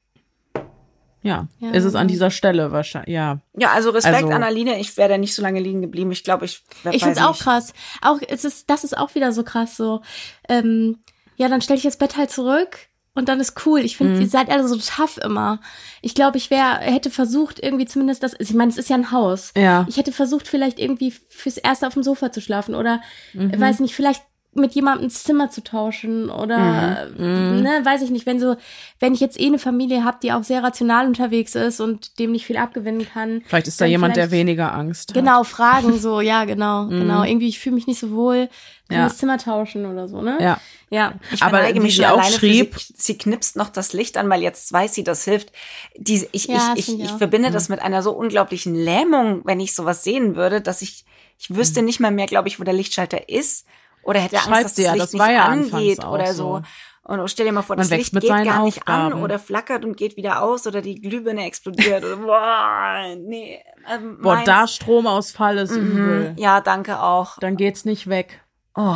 [1.21, 3.39] ja, ja ist es an dieser Stelle wahrscheinlich, ja.
[3.57, 6.11] Ja, also Respekt also, an Aline, ich wäre da nicht so lange liegen geblieben.
[6.11, 7.73] Ich glaube, ich Ich finde es auch krass.
[8.01, 10.01] Auch, es ist, das ist auch wieder so krass, so,
[10.47, 10.99] ähm,
[11.35, 13.81] ja, dann stelle ich das Bett halt zurück und dann ist cool.
[13.81, 14.21] Ich finde, mhm.
[14.21, 15.59] ihr seid alle so tough immer.
[16.01, 19.11] Ich glaube, ich wäre, hätte versucht, irgendwie zumindest das, ich meine, es ist ja ein
[19.11, 19.51] Haus.
[19.55, 19.85] Ja.
[19.89, 23.01] Ich hätte versucht, vielleicht irgendwie fürs Erste auf dem Sofa zu schlafen oder,
[23.33, 23.59] mhm.
[23.59, 24.23] weiß nicht, vielleicht
[24.53, 27.57] mit jemandem ins Zimmer zu tauschen oder mhm.
[27.57, 27.61] mhm.
[27.61, 28.57] ne, weiß ich nicht, wenn so,
[28.99, 32.33] wenn ich jetzt eh eine Familie habe, die auch sehr rational unterwegs ist und dem
[32.33, 33.43] nicht viel abgewinnen kann.
[33.47, 35.15] Vielleicht ist da jemand, der weniger Angst hat.
[35.15, 36.89] Genau, fragen so, ja, genau, mhm.
[36.89, 37.23] genau.
[37.23, 38.49] Irgendwie, ich fühle mich nicht so wohl,
[38.89, 39.03] kann ja.
[39.05, 40.37] das Zimmer tauschen oder so, ne?
[40.41, 40.59] Ja.
[40.89, 41.13] Ja.
[41.31, 44.73] Ich aber mich schon auch schrieb, sie, sie, knipst noch das Licht an, weil jetzt
[44.73, 45.53] weiß sie, das hilft.
[45.95, 47.53] Die, ich, ja, ich, ich, ich, ich verbinde mhm.
[47.53, 51.05] das mit einer so unglaublichen Lähmung, wenn ich sowas sehen würde, dass ich,
[51.39, 51.85] ich wüsste mhm.
[51.85, 53.65] nicht mal mehr, glaube ich, wo der Lichtschalter ist
[54.03, 56.61] oder hätte Angst, Schreibt dass das ja, Licht das nicht ja angeht oder so.
[57.03, 59.13] Und stell dir mal vor, das Licht geht gar nicht Aufgaben.
[59.13, 63.59] an oder flackert und geht wieder aus oder die Glühbirne explodiert oder boah, nee.
[63.91, 65.91] Ähm, boah, da Stromausfall ist mhm.
[65.91, 66.35] übel.
[66.37, 67.37] Ja, danke auch.
[67.39, 68.41] Dann geht's nicht weg.
[68.75, 68.95] Oh.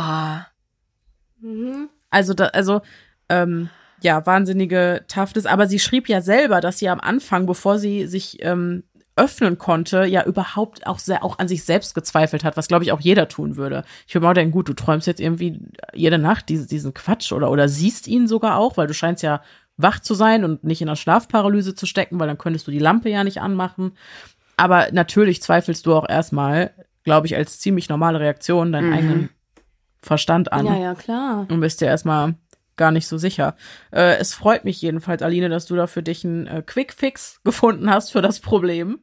[1.40, 1.90] Mhm.
[2.08, 2.80] Also da, also
[3.28, 3.70] ähm,
[4.00, 5.46] ja, wahnsinnige Toughness.
[5.46, 8.84] Aber sie schrieb ja selber, dass sie am Anfang, bevor sie sich ähm,
[9.16, 12.92] öffnen konnte, ja überhaupt auch sehr auch an sich selbst gezweifelt hat, was glaube ich
[12.92, 13.82] auch jeder tun würde.
[14.06, 15.58] Ich würde mal denken, gut, du träumst jetzt irgendwie
[15.94, 19.42] jede Nacht diese, diesen Quatsch oder oder siehst ihn sogar auch, weil du scheinst ja
[19.78, 22.78] wach zu sein und nicht in der Schlafparalyse zu stecken, weil dann könntest du die
[22.78, 23.92] Lampe ja nicht anmachen.
[24.56, 26.72] Aber natürlich zweifelst du auch erstmal,
[27.04, 28.92] glaube ich, als ziemlich normale Reaktion deinen mhm.
[28.92, 29.28] eigenen
[30.00, 30.66] Verstand an.
[30.66, 31.46] Ja, ja, klar.
[31.50, 32.34] Und bist dir erstmal
[32.76, 33.56] gar nicht so sicher.
[33.90, 37.90] Äh, es freut mich jedenfalls, Aline, dass du da für dich einen äh, Quick-Fix gefunden
[37.90, 39.00] hast für das Problem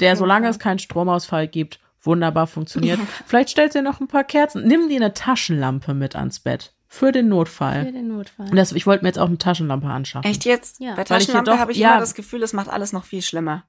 [0.00, 3.00] der, solange es keinen Stromausfall gibt, wunderbar funktioniert.
[3.26, 4.66] Vielleicht stellst du dir noch ein paar Kerzen.
[4.66, 6.72] Nimm dir eine Taschenlampe mit ans Bett.
[6.86, 7.86] Für den Notfall.
[7.86, 8.48] Für den Notfall.
[8.48, 10.30] Und das, ich wollte mir jetzt auch eine Taschenlampe anschaffen.
[10.30, 10.80] Echt jetzt?
[10.80, 10.94] Ja.
[10.94, 13.64] Bei Taschenlampe habe ich ja, immer das Gefühl, es macht alles noch viel schlimmer.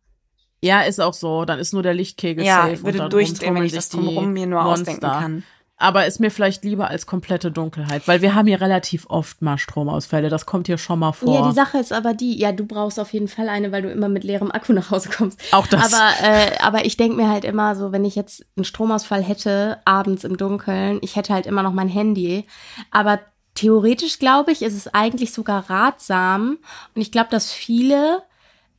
[0.61, 1.45] Ja, ist auch so.
[1.45, 2.73] Dann ist nur der Lichtkegel ja, safe.
[2.73, 4.91] Ja, würde durchdrehen, wenn ich das drumherum mir nur Monster.
[4.91, 5.43] ausdenken kann
[5.79, 9.57] aber ist mir vielleicht lieber als komplette Dunkelheit, weil wir haben hier relativ oft mal
[9.57, 10.27] Stromausfälle.
[10.27, 11.33] Das kommt hier schon mal vor.
[11.33, 13.89] Ja, die Sache ist aber die, ja, du brauchst auf jeden Fall eine, weil du
[13.89, 15.41] immer mit leerem Akku nach Hause kommst.
[15.53, 15.93] Auch das.
[15.93, 19.79] Aber, äh, aber ich denke mir halt immer so, wenn ich jetzt einen Stromausfall hätte,
[19.85, 22.45] abends im Dunkeln, ich hätte halt immer noch mein Handy.
[22.91, 23.19] Aber
[23.55, 26.57] theoretisch glaube ich, ist es eigentlich sogar ratsam.
[26.93, 28.21] Und ich glaube, dass viele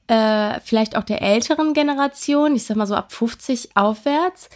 [0.06, 4.51] äh, vielleicht auch der älteren Generation, ich sag mal so ab 50 aufwärts,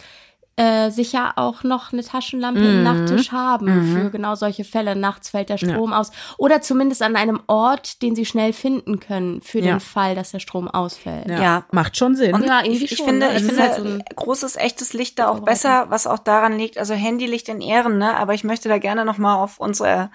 [0.57, 2.67] äh, sicher auch noch eine Taschenlampe mhm.
[2.67, 3.93] im Nachttisch haben mhm.
[3.93, 4.95] für genau solche Fälle.
[4.95, 5.99] Nachts fällt der Strom ja.
[5.99, 6.11] aus.
[6.37, 9.73] Oder zumindest an einem Ort, den sie schnell finden können für ja.
[9.73, 11.27] den Fall, dass der Strom ausfällt.
[11.27, 11.65] Ja, ja.
[11.71, 12.33] macht schon Sinn.
[12.33, 13.35] Und ja, irgendwie ich, ich schon, finde, ne?
[13.35, 16.77] ich finde halt so ein großes, echtes Licht da auch besser, was auch daran liegt,
[16.77, 18.15] also Handylicht in Ehren, ne?
[18.15, 20.09] Aber ich möchte da gerne noch mal auf unsere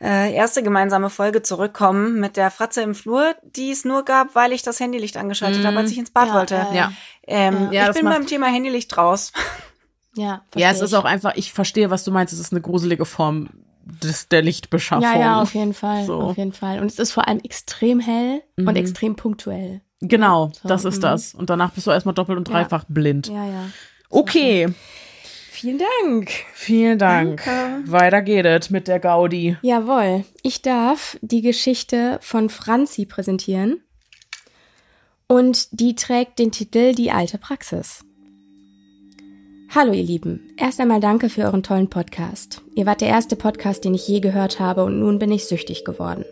[0.00, 4.52] äh, erste gemeinsame Folge zurückkommen mit der Fratze im Flur, die es nur gab, weil
[4.52, 5.66] ich das Handylicht angeschaltet mm.
[5.66, 6.54] habe, als ich ins Bad ja, wollte.
[6.54, 6.92] Äh, ja.
[7.26, 9.32] Ähm, ja, ich bin beim Thema Handylicht raus.
[10.16, 13.04] Ja, ja, es ist auch einfach, ich verstehe, was du meinst, es ist eine gruselige
[13.04, 13.48] Form
[13.84, 15.02] des, der Lichtbeschaffung.
[15.02, 16.20] Ja, ja, auf jeden Fall, so.
[16.20, 16.80] auf jeden Fall.
[16.80, 18.68] Und es ist vor allem extrem hell mhm.
[18.68, 19.80] und extrem punktuell.
[20.00, 21.02] Genau, so, das ist mhm.
[21.02, 21.34] das.
[21.34, 22.88] Und danach bist du erstmal doppelt und dreifach ja.
[22.88, 23.26] blind.
[23.26, 23.66] Ja, ja.
[24.08, 24.72] Okay.
[25.64, 26.30] Vielen Dank.
[26.52, 27.42] Vielen Dank.
[27.42, 27.90] Danke.
[27.90, 29.56] Weiter geht es mit der Gaudi.
[29.62, 30.24] Jawohl.
[30.42, 33.80] Ich darf die Geschichte von Franzi präsentieren.
[35.26, 38.04] Und die trägt den Titel Die alte Praxis.
[39.74, 40.52] Hallo ihr Lieben.
[40.58, 42.60] Erst einmal danke für euren tollen Podcast.
[42.74, 45.86] Ihr wart der erste Podcast, den ich je gehört habe und nun bin ich süchtig
[45.86, 46.26] geworden.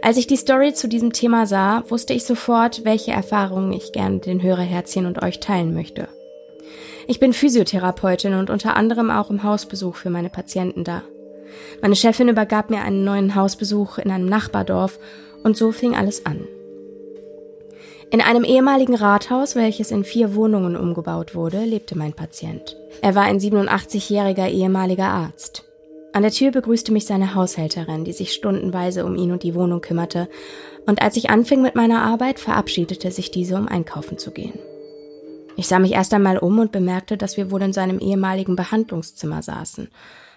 [0.00, 4.14] Als ich die Story zu diesem Thema sah, wusste ich sofort, welche Erfahrungen ich gerne
[4.14, 6.08] mit den Hörerherzchen und euch teilen möchte.
[7.10, 11.00] Ich bin Physiotherapeutin und unter anderem auch im Hausbesuch für meine Patienten da.
[11.80, 14.98] Meine Chefin übergab mir einen neuen Hausbesuch in einem Nachbardorf
[15.42, 16.46] und so fing alles an.
[18.10, 22.76] In einem ehemaligen Rathaus, welches in vier Wohnungen umgebaut wurde, lebte mein Patient.
[23.00, 25.64] Er war ein 87-jähriger ehemaliger Arzt.
[26.12, 29.80] An der Tür begrüßte mich seine Haushälterin, die sich stundenweise um ihn und die Wohnung
[29.80, 30.28] kümmerte,
[30.84, 34.58] und als ich anfing mit meiner Arbeit, verabschiedete sich diese, um einkaufen zu gehen.
[35.58, 39.42] Ich sah mich erst einmal um und bemerkte, dass wir wohl in seinem ehemaligen Behandlungszimmer
[39.42, 39.88] saßen.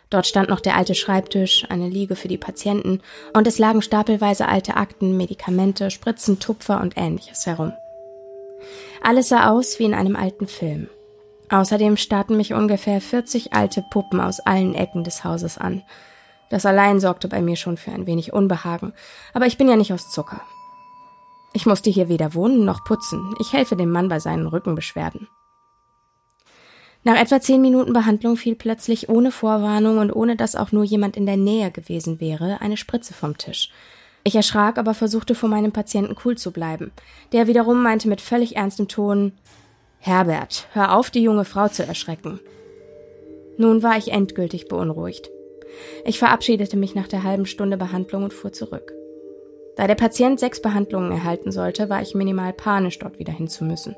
[0.10, 4.48] Dort stand noch der alte Schreibtisch, eine Liege für die Patienten und es lagen stapelweise
[4.48, 7.72] alte Akten, Medikamente, Spritzen, Tupfer und ähnliches herum.
[9.03, 10.89] Alles sah aus wie in einem alten Film.
[11.52, 15.84] Außerdem starrten mich ungefähr 40 alte Puppen aus allen Ecken des Hauses an.
[16.49, 18.91] Das allein sorgte bei mir schon für ein wenig Unbehagen,
[19.35, 20.41] aber ich bin ja nicht aus Zucker.
[21.53, 23.36] Ich musste hier weder wohnen noch putzen.
[23.40, 25.28] Ich helfe dem Mann bei seinen Rückenbeschwerden.
[27.03, 31.18] Nach etwa zehn Minuten Behandlung fiel plötzlich ohne Vorwarnung und ohne dass auch nur jemand
[31.18, 33.72] in der Nähe gewesen wäre, eine Spritze vom Tisch.
[34.23, 36.91] Ich erschrak, aber versuchte vor meinem Patienten cool zu bleiben.
[37.32, 39.34] Der wiederum meinte mit völlig ernstem Ton
[39.98, 42.40] Herbert, hör auf, die junge Frau zu erschrecken.
[43.57, 45.30] Nun war ich endgültig beunruhigt.
[46.06, 48.94] Ich verabschiedete mich nach der halben Stunde Behandlung und fuhr zurück.
[49.82, 53.95] Da der Patient sechs Behandlungen erhalten sollte, war ich minimal panisch, dort wieder hinzumüssen.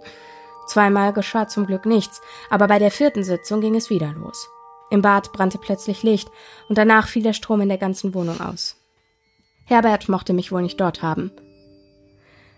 [0.65, 4.47] Zweimal geschah zum Glück nichts, aber bei der vierten Sitzung ging es wieder los.
[4.91, 6.29] Im Bad brannte plötzlich Licht
[6.69, 8.77] und danach fiel der Strom in der ganzen Wohnung aus.
[9.65, 11.31] Herbert mochte mich wohl nicht dort haben.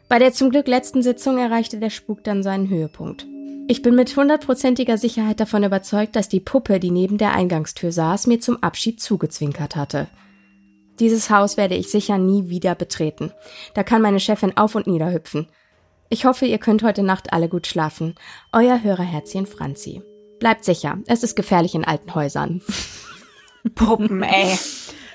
[0.08, 3.26] Bei der zum Glück letzten Sitzung erreichte der Spuk dann seinen Höhepunkt.
[3.68, 8.28] Ich bin mit hundertprozentiger Sicherheit davon überzeugt, dass die Puppe, die neben der Eingangstür saß,
[8.28, 10.10] mir zum Abschied zugezwinkert hatte.
[11.00, 13.32] Dieses Haus werde ich sicher nie wieder betreten.
[13.74, 15.48] Da kann meine Chefin auf und nieder hüpfen.
[16.10, 18.16] Ich hoffe, ihr könnt heute Nacht alle gut schlafen.
[18.54, 20.02] Euer Hörerherzchen Franzi.
[20.40, 22.62] Bleibt sicher, es ist gefährlich in alten Häusern.
[23.76, 24.58] Puppen, ey.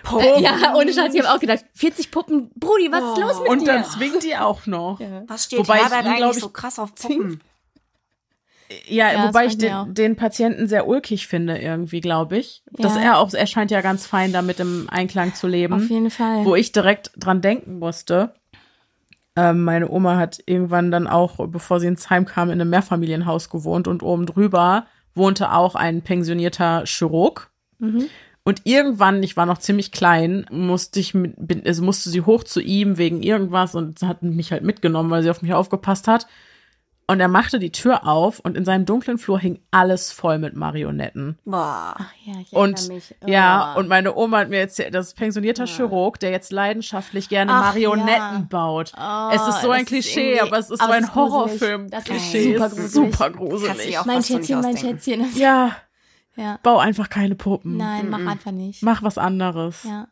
[0.02, 0.24] Puppen.
[0.24, 3.12] Äh, ja, ohne Scheiß, ich habe auch gedacht, 40 Puppen, Brudi, was oh.
[3.12, 3.61] ist los mit und dir?
[3.61, 4.98] Und dann zwingt die auch noch.
[4.98, 5.23] Ja.
[5.27, 7.40] Was steht Wobei Herbert ich eigentlich so krass auf Puppen?
[8.88, 12.62] Ja, ja wobei ich den, den, Patienten sehr ulkig finde irgendwie, glaube ich.
[12.76, 12.84] Ja.
[12.84, 15.74] Dass er auch, er scheint ja ganz fein damit im Einklang zu leben.
[15.74, 16.44] Auf jeden Fall.
[16.44, 18.34] Wo ich direkt dran denken musste.
[19.36, 23.51] Ähm, meine Oma hat irgendwann dann auch, bevor sie ins Heim kam, in einem Mehrfamilienhaus
[23.51, 27.51] gewohnt und oben drüber wohnte auch ein pensionierter Chirurg.
[27.78, 28.06] Mhm.
[28.42, 32.60] Und irgendwann, ich war noch ziemlich klein, musste ich mit, also musste sie hoch zu
[32.60, 36.26] ihm wegen irgendwas und hat mich halt mitgenommen, weil sie auf mich aufgepasst hat.
[37.11, 40.55] Und er machte die Tür auf und in seinem dunklen Flur hing alles voll mit
[40.55, 41.37] Marionetten.
[41.45, 41.97] Boah.
[41.99, 43.16] Ach ja, ich und mich.
[43.20, 43.28] Oh.
[43.28, 45.74] ja, und meine Oma hat mir erzählt, das ist pensionierter ja.
[45.74, 48.47] Chirurg, der jetzt leidenschaftlich gerne Ach, Marionetten ja.
[48.49, 48.93] baut.
[48.97, 52.53] Oh, es ist so ein Klischee, aber es ist so ein Horrorfilm-Klischee.
[52.53, 52.93] Super gruselig.
[52.93, 53.99] Super gruselig.
[54.05, 55.27] Mein Schätzchen, mein Schätzchen.
[55.35, 55.74] Ja.
[56.37, 56.61] ja.
[56.62, 57.77] Bau einfach keine Puppen.
[57.77, 58.85] Nein, mach einfach nicht.
[58.85, 59.82] Mach was anderes.
[59.82, 60.07] Ja.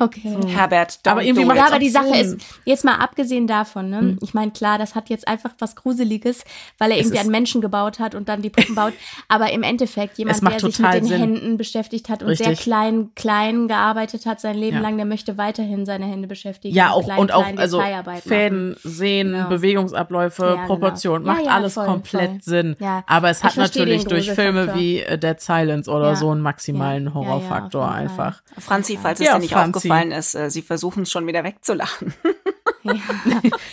[0.00, 0.36] Okay.
[0.40, 0.48] So.
[0.48, 3.98] Herbert, aber irgendwie ja, aber die Sache ist, jetzt mal abgesehen davon, ne?
[3.98, 4.18] Hm.
[4.22, 6.42] Ich meine, klar, das hat jetzt einfach was Gruseliges,
[6.78, 8.94] weil er irgendwie einen Menschen gebaut hat und dann die Puppen baut.
[9.28, 11.20] Aber im Endeffekt, jemand, der sich mit den Sinn.
[11.20, 12.46] Händen beschäftigt hat und Richtig.
[12.46, 14.82] sehr klein, klein gearbeitet hat sein Leben ja.
[14.82, 16.74] lang, der möchte weiterhin seine Hände beschäftigen.
[16.74, 17.82] Ja, auch, klein, und auch, also
[18.24, 19.48] Fäden, Sehen, ja.
[19.48, 20.66] Bewegungsabläufe, ja, genau.
[20.66, 21.36] Proportionen, genau.
[21.36, 22.40] macht alles voll, komplett voll.
[22.42, 22.76] Sinn.
[23.06, 27.90] Aber es hat natürlich durch Filme wie äh, Dead Silence oder so einen maximalen Horrorfaktor
[27.90, 28.42] einfach.
[28.58, 32.14] Franzi, falls es dir nicht aufgefallen aufgefallen ist, äh, sie versuchen es schon wieder wegzulachen.
[32.82, 32.94] Ja.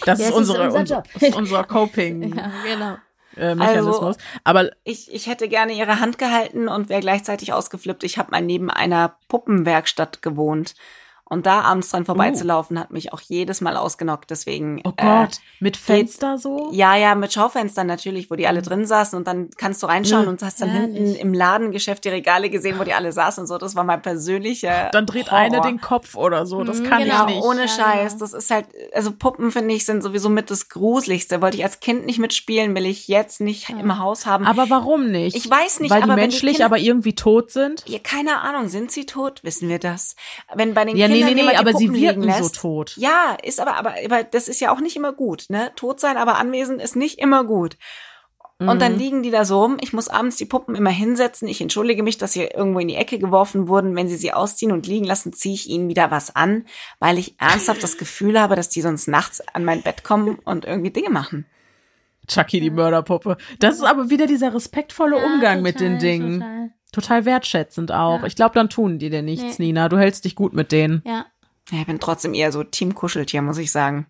[0.04, 1.08] Das, ist unsere, ist unser, Job.
[1.22, 2.36] Ist unser Coping.
[2.36, 2.98] Ja, genau.
[3.38, 4.02] Äh, Mechanismus.
[4.02, 8.04] Also, Aber ich, ich hätte gerne ihre Hand gehalten und wäre gleichzeitig ausgeflippt.
[8.04, 10.76] Ich habe mal neben einer Puppenwerkstatt gewohnt.
[11.30, 12.80] Und da abends dran vorbeizulaufen, oh.
[12.80, 14.30] hat mich auch jedes Mal ausgenockt.
[14.30, 14.82] Deswegen.
[14.86, 16.70] Oh Gott, äh, mit Fenster geht, so?
[16.72, 19.18] Ja, ja, mit Schaufenstern natürlich, wo die alle drin saßen.
[19.18, 20.30] Und dann kannst du reinschauen mhm.
[20.30, 20.98] und hast dann Ehrlich?
[20.98, 23.58] hinten im Ladengeschäft die Regale gesehen, wo die alle saßen und so.
[23.58, 24.90] Das war mein persönlicher.
[24.94, 25.40] Dann dreht Horror.
[25.40, 26.64] eine den Kopf oder so.
[26.64, 27.44] Das kann genau, ich nicht.
[27.44, 28.18] Ohne Scheiß.
[28.18, 31.42] Das ist halt, also Puppen finde ich sind sowieso mit das Gruseligste.
[31.42, 33.78] Wollte ich als Kind nicht mitspielen, will ich jetzt nicht ja.
[33.78, 34.46] im Haus haben.
[34.46, 35.36] Aber warum nicht?
[35.36, 35.92] Ich weiß nicht.
[35.92, 37.84] Weil aber die menschlich, die Kinder, aber irgendwie tot sind?
[37.86, 38.70] Ja, keine Ahnung.
[38.70, 39.44] Sind sie tot?
[39.44, 40.16] Wissen wir das?
[40.54, 42.56] Wenn bei den ja, Kindern nee, nee, nee, aber sie wirken lässt.
[42.56, 42.94] so tot.
[42.98, 45.72] Ja, ist aber, aber, aber das ist ja auch nicht immer gut, ne?
[45.76, 47.78] Tot sein, aber anwesend ist nicht immer gut.
[48.60, 48.70] Mhm.
[48.70, 49.00] Und dann mhm.
[49.00, 49.78] liegen die da so rum.
[49.82, 51.48] Ich muss abends die Puppen immer hinsetzen.
[51.48, 53.96] Ich entschuldige mich, dass sie irgendwo in die Ecke geworfen wurden.
[53.96, 56.66] Wenn sie sie ausziehen und liegen lassen, ziehe ich ihnen wieder was an,
[57.00, 60.66] weil ich ernsthaft das Gefühl habe, dass die sonst nachts an mein Bett kommen und
[60.66, 61.46] irgendwie Dinge machen.
[62.28, 63.38] Chucky, die Mörderpuppe.
[63.60, 66.40] Das ist aber wieder dieser respektvolle ja, Umgang total, mit den Dingen.
[66.40, 66.72] Total.
[66.92, 68.22] Total wertschätzend auch.
[68.22, 68.28] Ja.
[68.28, 69.68] Ich glaube, dann tun die dir nichts, nee.
[69.68, 69.90] Nina.
[69.90, 71.02] Du hältst dich gut mit denen.
[71.06, 71.26] Ja.
[71.72, 74.08] Ja, ich bin trotzdem eher so Team Kuscheltier, muss ich sagen.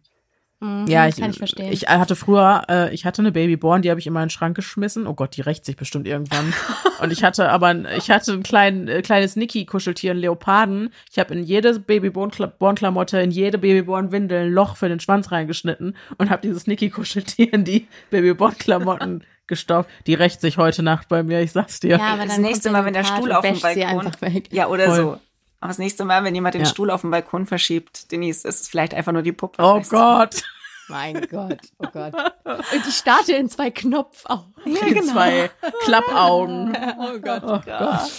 [0.60, 1.72] Mhm, ja, ich, kann ich verstehen.
[1.72, 4.56] Ich hatte früher, äh, ich hatte eine Babyborn, die habe ich immer in den Schrank
[4.56, 5.06] geschmissen.
[5.06, 6.52] Oh Gott, die rächt sich bestimmt irgendwann.
[7.02, 10.90] und ich hatte aber, ich hatte ein klein, äh, kleines Niki-Kuscheltier, einen Leoparden.
[11.12, 16.32] Ich habe in jede Babyborn-Klamotte, in jede Babyborn-Windel ein Loch für den Schwanz reingeschnitten und
[16.32, 19.90] habe dieses Niki-Kuscheltier in die Babyborn-Klamotten gestopft.
[20.06, 21.98] Die rächt sich heute Nacht bei mir, ich sag's dir.
[21.98, 24.12] Ja, aber das nächste Mal, wenn der Stuhl auf dem Balkon,
[24.52, 24.96] ja oder Voll.
[24.96, 25.20] so,
[25.60, 26.68] aber das nächste Mal, wenn jemand den ja.
[26.68, 29.62] Stuhl auf dem Balkon verschiebt, Denise, ist es vielleicht einfach nur die Puppe.
[29.64, 30.44] Oh Gott.
[30.90, 32.14] Mein Gott, oh Gott.
[32.46, 34.54] Und ich starte in zwei Knopfaugen.
[34.66, 35.14] Ja, in genau.
[35.14, 35.50] zwei
[35.84, 36.78] Klappaugen.
[37.00, 38.12] Oh Gott, oh Gott.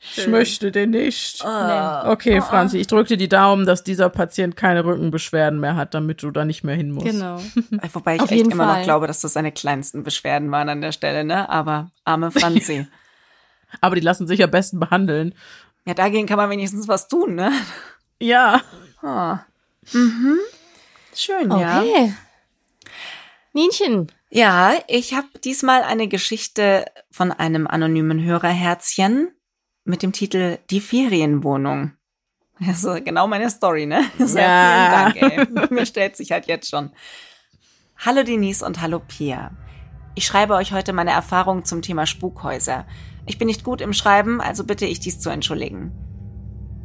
[0.00, 1.42] Ich möchte den nicht.
[1.44, 2.10] Oh.
[2.10, 6.22] Okay, Franzi, ich drücke dir die Daumen, dass dieser Patient keine Rückenbeschwerden mehr hat, damit
[6.22, 7.06] du da nicht mehr hin musst.
[7.06, 7.40] Genau.
[7.92, 8.78] Wobei ich Auf echt immer Fall.
[8.78, 11.48] noch glaube, dass das seine kleinsten Beschwerden waren an der Stelle, ne?
[11.48, 12.86] Aber arme Franzi.
[13.80, 15.34] Aber die lassen sich am besten behandeln.
[15.84, 17.50] Ja, dagegen kann man wenigstens was tun, ne?
[18.20, 18.62] Ja.
[19.02, 19.36] Oh.
[19.92, 20.38] Mhm.
[21.14, 21.60] Schön, okay.
[21.60, 21.80] ja.
[21.80, 22.14] Okay.
[23.52, 24.12] Nienchen.
[24.30, 29.32] Ja, ich habe diesmal eine Geschichte von einem anonymen Hörerherzchen
[29.88, 31.92] mit dem Titel Die Ferienwohnung.
[32.66, 34.04] Also genau meine Story, ne?
[34.18, 35.12] Ja.
[35.14, 35.70] Vielen Dank, ey.
[35.74, 36.90] Mir stellt sich halt jetzt schon.
[37.96, 39.52] Hallo Denise und hallo Pia.
[40.14, 42.86] Ich schreibe euch heute meine Erfahrungen zum Thema Spukhäuser.
[43.26, 45.92] Ich bin nicht gut im Schreiben, also bitte ich dies zu entschuldigen.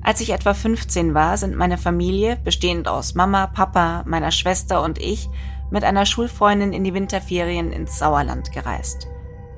[0.01, 4.99] Als ich etwa 15 war, sind meine Familie, bestehend aus Mama, Papa, meiner Schwester und
[4.99, 5.29] ich,
[5.71, 9.07] mit einer Schulfreundin in die Winterferien ins Sauerland gereist.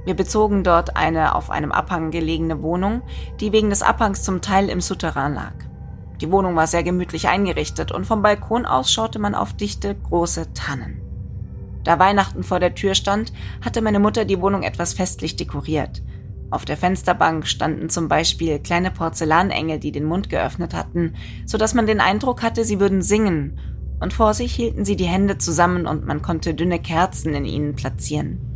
[0.06, 3.02] Wir bezogen dort eine auf einem Abhang gelegene Wohnung,
[3.40, 5.54] die wegen des Abhangs zum Teil im Souterrain lag.
[6.22, 10.54] Die Wohnung war sehr gemütlich eingerichtet und vom Balkon aus schaute man auf dichte, große
[10.54, 11.02] Tannen.
[11.84, 13.34] Da Weihnachten vor der Tür stand,
[13.64, 16.02] hatte meine Mutter die Wohnung etwas festlich dekoriert.
[16.52, 21.16] Auf der Fensterbank standen zum Beispiel kleine Porzellanengel, die den Mund geöffnet hatten,
[21.46, 23.60] so dass man den Eindruck hatte, sie würden singen,
[24.00, 27.76] und vor sich hielten sie die Hände zusammen und man konnte dünne Kerzen in ihnen
[27.76, 28.55] platzieren.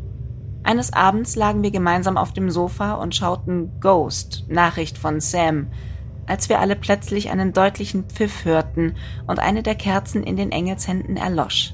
[0.63, 5.67] Eines Abends lagen wir gemeinsam auf dem Sofa und schauten Ghost, Nachricht von Sam,
[6.27, 8.95] als wir alle plötzlich einen deutlichen Pfiff hörten
[9.25, 11.73] und eine der Kerzen in den Engelshänden erlosch.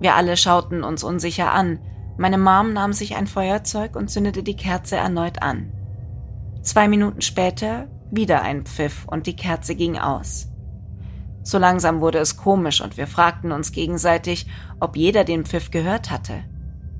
[0.00, 1.80] Wir alle schauten uns unsicher an.
[2.16, 5.72] Meine Mom nahm sich ein Feuerzeug und zündete die Kerze erneut an.
[6.62, 10.48] Zwei Minuten später wieder ein Pfiff und die Kerze ging aus.
[11.42, 14.46] So langsam wurde es komisch und wir fragten uns gegenseitig,
[14.80, 16.44] ob jeder den Pfiff gehört hatte.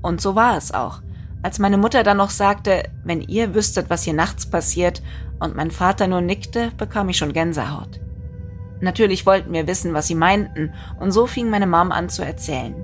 [0.01, 1.01] Und so war es auch.
[1.41, 5.01] Als meine Mutter dann noch sagte, wenn ihr wüsstet, was hier nachts passiert,
[5.39, 8.01] und mein Vater nur nickte, bekam ich schon Gänsehaut.
[8.81, 12.75] Natürlich wollten wir wissen, was sie meinten, und so fing meine Mom an zu erzählen.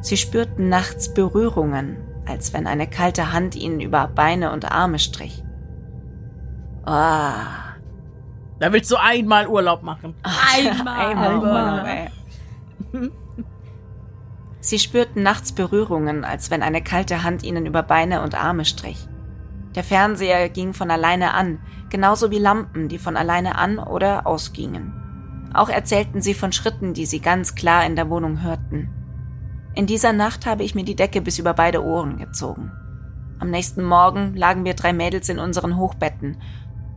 [0.00, 1.96] Sie spürten nachts Berührungen,
[2.26, 5.42] als wenn eine kalte Hand ihnen über Beine und Arme strich.
[6.84, 7.74] Ah.
[8.60, 10.14] Da willst du einmal Urlaub machen.
[10.22, 11.06] Einmal.
[11.06, 13.10] einmal Urlaub, ey.
[14.60, 19.08] Sie spürten nachts Berührungen, als wenn eine kalte Hand ihnen über Beine und Arme strich.
[19.74, 21.60] Der Fernseher ging von alleine an,
[21.90, 24.92] genauso wie Lampen, die von alleine an oder ausgingen.
[25.54, 28.90] Auch erzählten sie von Schritten, die sie ganz klar in der Wohnung hörten.
[29.74, 32.72] In dieser Nacht habe ich mir die Decke bis über beide Ohren gezogen.
[33.38, 36.38] Am nächsten Morgen lagen wir drei Mädels in unseren Hochbetten.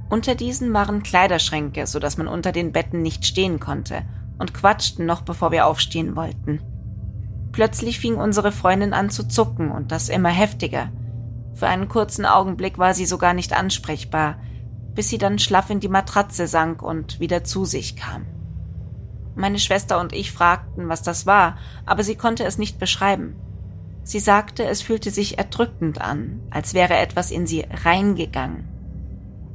[0.10, 4.02] Unter diesen waren Kleiderschränke, so dass man unter den Betten nicht stehen konnte,
[4.40, 6.60] und quatschten noch bevor wir aufstehen wollten.
[7.52, 10.90] Plötzlich fing unsere Freundin an zu zucken und das immer heftiger.
[11.54, 14.38] Für einen kurzen Augenblick war sie sogar nicht ansprechbar,
[14.96, 18.26] bis sie dann schlaff in die Matratze sank und wieder zu sich kam.
[19.36, 23.36] Meine Schwester und ich fragten, was das war, aber sie konnte es nicht beschreiben.
[24.04, 28.68] Sie sagte, es fühlte sich erdrückend an, als wäre etwas in sie reingegangen.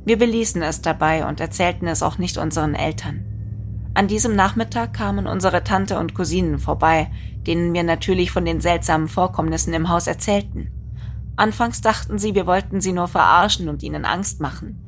[0.05, 3.25] Wir beließen es dabei und erzählten es auch nicht unseren Eltern.
[3.97, 7.11] An diesem Nachmittag kamen unsere Tante und Cousinen vorbei,
[7.47, 10.71] denen wir natürlich von den seltsamen Vorkommnissen im Haus erzählten.
[11.37, 14.83] Anfangs dachten sie, wir wollten sie nur verarschen und ihnen Angst machen.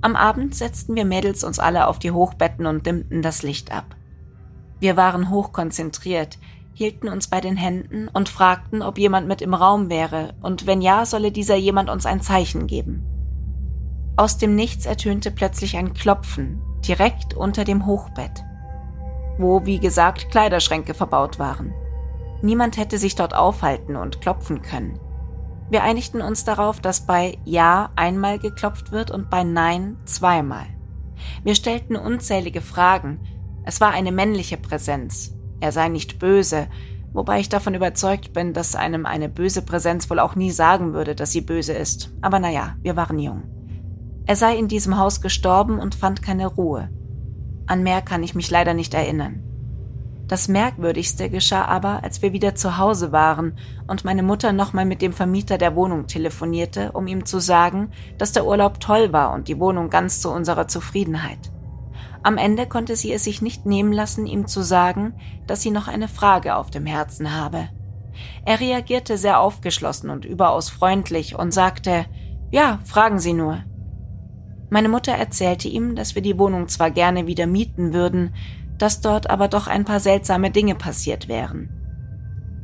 [0.00, 3.94] Am Abend setzten wir Mädels uns alle auf die Hochbetten und dimmten das Licht ab.
[4.80, 6.40] Wir waren hochkonzentriert,
[6.74, 10.82] hielten uns bei den Händen und fragten, ob jemand mit im Raum wäre, und wenn
[10.82, 13.04] ja, solle dieser jemand uns ein Zeichen geben.
[14.16, 18.44] Aus dem Nichts ertönte plötzlich ein Klopfen, direkt unter dem Hochbett,
[19.38, 21.74] wo, wie gesagt, Kleiderschränke verbaut waren.
[22.42, 24.98] Niemand hätte sich dort aufhalten und klopfen können.
[25.68, 30.66] Wir einigten uns darauf, dass bei Ja einmal geklopft wird und bei Nein zweimal.
[31.42, 33.20] Wir stellten unzählige Fragen.
[33.64, 35.34] Es war eine männliche Präsenz.
[35.60, 36.68] Er sei nicht böse,
[37.12, 41.14] wobei ich davon überzeugt bin, dass einem eine böse Präsenz wohl auch nie sagen würde,
[41.14, 42.12] dass sie böse ist.
[42.20, 43.55] Aber naja, wir waren jung.
[44.26, 46.90] Er sei in diesem Haus gestorben und fand keine Ruhe.
[47.66, 49.42] An mehr kann ich mich leider nicht erinnern.
[50.28, 55.00] Das Merkwürdigste geschah aber, als wir wieder zu Hause waren und meine Mutter nochmal mit
[55.00, 59.46] dem Vermieter der Wohnung telefonierte, um ihm zu sagen, dass der Urlaub toll war und
[59.46, 61.52] die Wohnung ganz zu unserer Zufriedenheit.
[62.24, 65.14] Am Ende konnte sie es sich nicht nehmen lassen, ihm zu sagen,
[65.46, 67.68] dass sie noch eine Frage auf dem Herzen habe.
[68.44, 72.06] Er reagierte sehr aufgeschlossen und überaus freundlich und sagte,
[72.50, 73.62] ja, fragen Sie nur.
[74.68, 78.34] Meine Mutter erzählte ihm, dass wir die Wohnung zwar gerne wieder mieten würden,
[78.78, 81.70] dass dort aber doch ein paar seltsame Dinge passiert wären.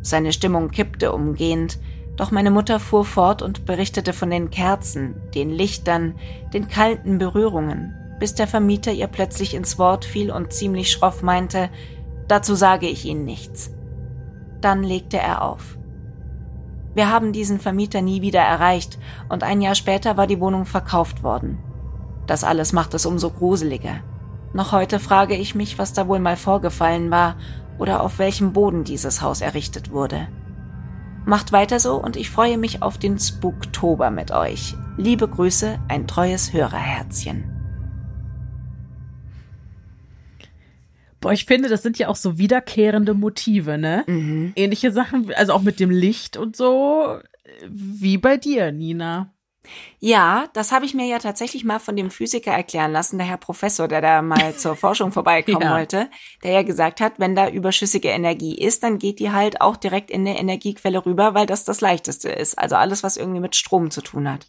[0.03, 1.79] Seine Stimmung kippte umgehend,
[2.17, 6.15] doch meine Mutter fuhr fort und berichtete von den Kerzen, den Lichtern,
[6.53, 11.71] den kalten Berührungen, bis der Vermieter ihr plötzlich ins Wort fiel und ziemlich schroff meinte,
[12.29, 13.71] dazu sage ich Ihnen nichts.
[14.61, 15.79] Dann legte er auf.
[16.95, 18.99] Wir haben diesen Vermieter nie wieder erreicht
[19.29, 21.59] und ein Jahr später war die Wohnung verkauft worden.
[22.27, 24.03] Das alles macht es umso gruseliger.
[24.55, 27.37] Noch heute frage ich mich, was da wohl mal vorgefallen war
[27.79, 30.29] oder auf welchem Boden dieses Haus errichtet wurde.
[31.25, 34.75] Macht weiter so und ich freue mich auf den Spooktober mit euch.
[34.97, 37.45] Liebe Grüße, ein treues Hörerherzchen.
[41.21, 44.03] Boah, ich finde, das sind ja auch so wiederkehrende Motive, ne?
[44.09, 44.53] Mhm.
[44.57, 47.19] Ähnliche Sachen, also auch mit dem Licht und so,
[47.69, 49.32] wie bei dir, Nina.
[50.01, 53.37] Ja, das habe ich mir ja tatsächlich mal von dem Physiker erklären lassen, der Herr
[53.37, 55.75] Professor, der da mal zur Forschung vorbeikommen ja.
[55.75, 56.11] wollte,
[56.43, 60.11] der ja gesagt hat, wenn da überschüssige Energie ist, dann geht die halt auch direkt
[60.11, 62.59] in eine Energiequelle rüber, weil das das leichteste ist.
[62.59, 64.47] Also alles, was irgendwie mit Strom zu tun hat.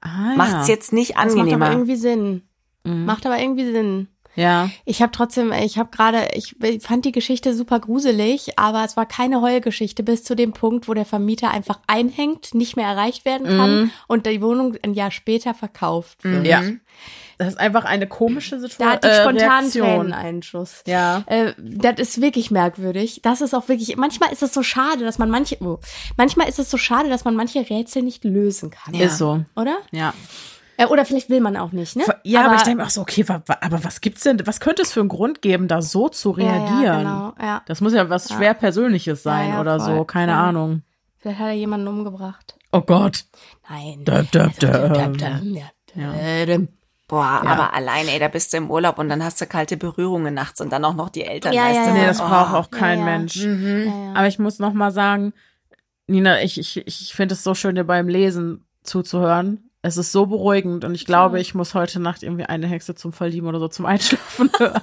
[0.00, 0.74] Ah, Macht's ja.
[0.74, 1.50] jetzt nicht angenehmer.
[1.50, 2.42] Das macht aber irgendwie Sinn.
[2.84, 3.04] Mhm.
[3.04, 4.08] Macht aber irgendwie Sinn.
[4.36, 4.70] Ja.
[4.84, 9.06] Ich habe trotzdem, ich habe gerade, ich fand die Geschichte super gruselig, aber es war
[9.06, 13.46] keine Heulgeschichte bis zu dem Punkt, wo der Vermieter einfach einhängt, nicht mehr erreicht werden
[13.46, 13.90] kann mhm.
[14.06, 16.46] und die Wohnung ein Jahr später verkauft wird.
[16.46, 16.62] Ja.
[17.38, 18.86] Das ist einfach eine komische Situation.
[18.86, 20.82] Da hatte ich spontan äh, Träneneinschuss.
[20.86, 21.24] Ja.
[21.24, 23.20] Äh, das ist wirklich merkwürdig.
[23.22, 25.78] Das ist auch wirklich, manchmal ist es so schade, dass man manche, oh,
[26.18, 28.92] manchmal ist es so schade, dass man manche Rätsel nicht lösen kann.
[28.92, 29.06] Ja.
[29.06, 29.42] Ist so.
[29.56, 29.78] Oder?
[29.90, 30.12] Ja.
[30.80, 32.04] Äh, oder vielleicht will man auch nicht, ne?
[32.24, 34.80] Ja, aber, aber ich denke mir auch so, okay, aber was gibt's denn, was könnte
[34.80, 36.82] es für einen Grund geben, da so zu reagieren?
[36.82, 37.62] Ja, ja, genau, ja.
[37.66, 38.36] Das muss ja was ja.
[38.36, 40.34] schwer Persönliches sein ja, oder voll, so, keine.
[40.34, 40.82] Ahnung.
[41.18, 42.56] Vielleicht hat er jemanden umgebracht.
[42.72, 43.24] Oh Gott.
[43.68, 44.04] Nein.
[44.04, 45.20] Döp, döp, döp.
[45.94, 46.58] Ja.
[47.08, 47.50] Boah, ja.
[47.50, 50.60] aber alleine, ey, da bist du im Urlaub und dann hast du kalte Berührungen nachts
[50.60, 51.52] und dann auch noch die Eltern.
[51.52, 51.92] Ja, ja, ja.
[51.92, 52.24] Nee, das oh.
[52.24, 53.36] braucht auch kein Mensch.
[53.44, 54.12] Mhm.
[54.14, 55.34] Aber ich muss noch mal sagen,
[56.06, 59.69] Nina, ich, ich, ich finde es so schön, dir beim Lesen zuzuhören.
[59.82, 63.12] Es ist so beruhigend und ich glaube, ich muss heute Nacht irgendwie eine Hexe zum
[63.12, 64.82] Verlieben oder so zum Einschlafen hören.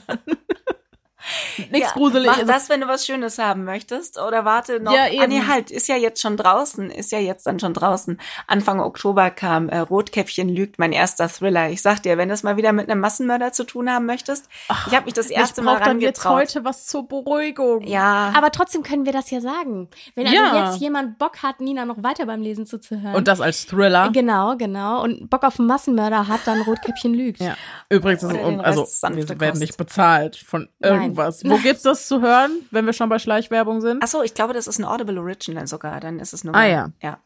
[1.58, 2.38] Nichts ja, Gruseliges.
[2.38, 4.20] Mach das, wenn du was Schönes haben möchtest.
[4.20, 4.94] Oder warte noch.
[4.94, 5.22] Ja, eben.
[5.22, 6.90] Ah, nee, halt, ist ja jetzt schon draußen.
[6.92, 8.20] Ist ja jetzt dann schon draußen.
[8.48, 11.70] Anfang Oktober kam äh, Rotkäppchen lügt, mein erster Thriller.
[11.70, 14.50] Ich sag dir, wenn du es mal wieder mit einem Massenmörder zu tun haben möchtest,
[14.70, 16.02] Ach, ich habe mich das erste Mal rangetraut.
[16.02, 17.86] jetzt heute was zur Beruhigung.
[17.88, 18.34] Ja.
[18.36, 19.90] Aber trotzdem können wir das ja sagen.
[20.16, 20.66] Wenn also ja.
[20.66, 23.16] jetzt jemand Bock hat, Nina noch weiter beim Lesen zuzuhören.
[23.16, 24.10] Und das als Thriller.
[24.14, 25.04] Genau, genau.
[25.04, 27.40] Und Bock auf einen Massenmörder hat, dann Rotkäppchen lügt.
[27.40, 27.56] Ja.
[27.90, 28.86] Übrigens, ist, also,
[29.16, 30.70] wir werden nicht bezahlt von
[31.18, 31.44] irgendwas.
[31.44, 34.04] Wo gibt's das zu hören, wenn wir schon bei Schleichwerbung sind?
[34.04, 36.00] Ach so, ich glaube, das ist ein Audible Original sogar.
[36.00, 36.56] Dann ist es nur.
[36.56, 36.92] Ah ja.
[37.02, 37.20] Ja.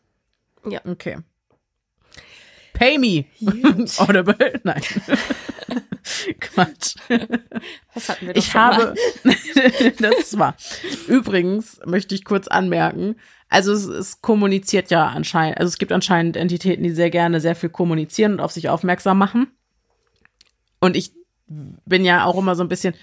[0.65, 0.81] Ja.
[0.85, 1.18] Okay.
[2.73, 3.26] Pay me.
[3.97, 4.59] Audible?
[4.63, 4.81] Nein.
[6.39, 6.95] Quatsch.
[7.93, 8.95] Das hatten wir doch Ich habe,
[9.99, 10.55] das war.
[11.07, 13.15] Übrigens möchte ich kurz anmerken,
[13.49, 17.55] also es, es kommuniziert ja anscheinend, also es gibt anscheinend Entitäten, die sehr gerne sehr
[17.55, 19.47] viel kommunizieren und auf sich aufmerksam machen.
[20.80, 21.13] Und ich
[21.47, 22.95] bin ja auch immer so ein bisschen,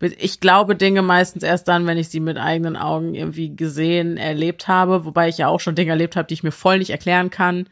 [0.00, 4.68] ich glaube Dinge meistens erst dann, wenn ich sie mit eigenen Augen irgendwie gesehen, erlebt
[4.68, 7.30] habe, wobei ich ja auch schon Dinge erlebt habe, die ich mir voll nicht erklären
[7.30, 7.68] kann.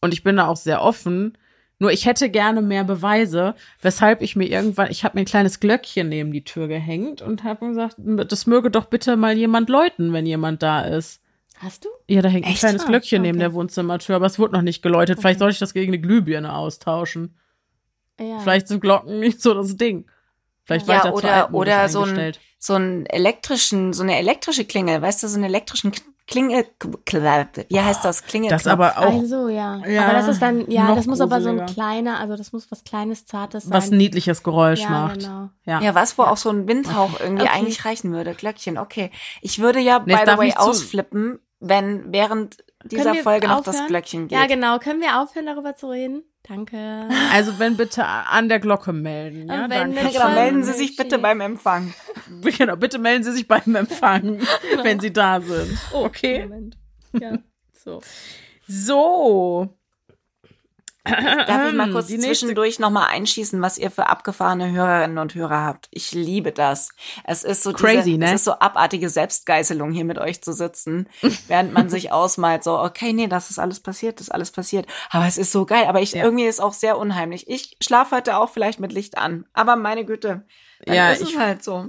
[0.00, 1.36] Und ich bin da auch sehr offen.
[1.78, 5.60] Nur ich hätte gerne mehr Beweise, weshalb ich mir irgendwann, ich habe mir ein kleines
[5.60, 10.12] Glöckchen neben die Tür gehängt und habe gesagt, das möge doch bitte mal jemand läuten,
[10.12, 11.22] wenn jemand da ist.
[11.60, 11.88] Hast du?
[12.08, 12.56] Ja, da hängt Echt?
[12.56, 13.28] ein kleines ah, Glöckchen okay.
[13.28, 15.18] neben der Wohnzimmertür, aber es wurde noch nicht geläutet.
[15.18, 15.22] Okay.
[15.22, 17.36] Vielleicht soll ich das gegen eine Glühbirne austauschen.
[18.18, 18.40] Ja.
[18.40, 20.06] Vielleicht sind Glocken nicht so das Ding.
[20.68, 25.22] Vielleicht ja, weiter oder oder so ein so ein elektrischen so eine elektrische Klingel, weißt
[25.22, 25.92] du, so einen elektrischen
[26.26, 26.66] Klingel
[27.70, 28.50] wie heißt das Klingel?
[28.50, 29.14] Das aber auch.
[29.14, 29.78] Also ja.
[29.86, 32.70] ja aber das ist dann ja, das muss aber so ein kleiner, also das muss
[32.70, 33.72] was kleines zartes sein.
[33.72, 35.20] Was ein niedliches Geräusch ja, macht.
[35.20, 35.48] Genau.
[35.64, 35.80] Ja.
[35.80, 36.30] ja, was wo ja.
[36.30, 37.52] auch so ein Windhauch irgendwie okay.
[37.54, 38.76] eigentlich reichen würde, Glöckchen.
[38.76, 39.10] Okay.
[39.40, 44.28] Ich würde ja nee, by the way ausflippen, wenn während dieser Folge noch das Glöckchen
[44.28, 44.38] geht.
[44.38, 44.78] Ja, genau.
[44.78, 46.24] Können wir aufhören darüber zu reden?
[46.48, 47.08] Danke.
[47.30, 49.48] Also wenn bitte an der Glocke melden.
[49.48, 50.12] Ja, wenn danke.
[50.12, 51.92] Genau, melden Sie sich bitte beim Empfang.
[52.58, 54.44] Genau, bitte melden Sie sich beim Empfang, genau.
[54.84, 55.78] wenn Sie da sind.
[55.92, 56.42] Oh, okay.
[56.42, 56.76] Moment.
[57.12, 57.38] Ja,
[57.72, 58.00] so.
[58.66, 59.77] So.
[61.08, 65.88] Darf ich mal kurz zwischendurch nochmal einschießen, was ihr für abgefahrene Hörerinnen und Hörer habt?
[65.90, 66.90] Ich liebe das.
[67.24, 68.26] Es ist so crazy, diese, ne?
[68.26, 71.08] Es ist so abartige Selbstgeißelung, hier mit euch zu sitzen,
[71.48, 74.86] während man sich ausmalt, so, okay, nee, das ist alles passiert, das ist alles passiert.
[75.10, 75.86] Aber es ist so geil.
[75.88, 76.24] Aber ich, ja.
[76.24, 77.48] irgendwie ist auch sehr unheimlich.
[77.48, 79.44] Ich schlafe heute auch vielleicht mit Licht an.
[79.52, 80.44] Aber meine Güte,
[80.84, 81.88] dann ja, ist ich, es halt so.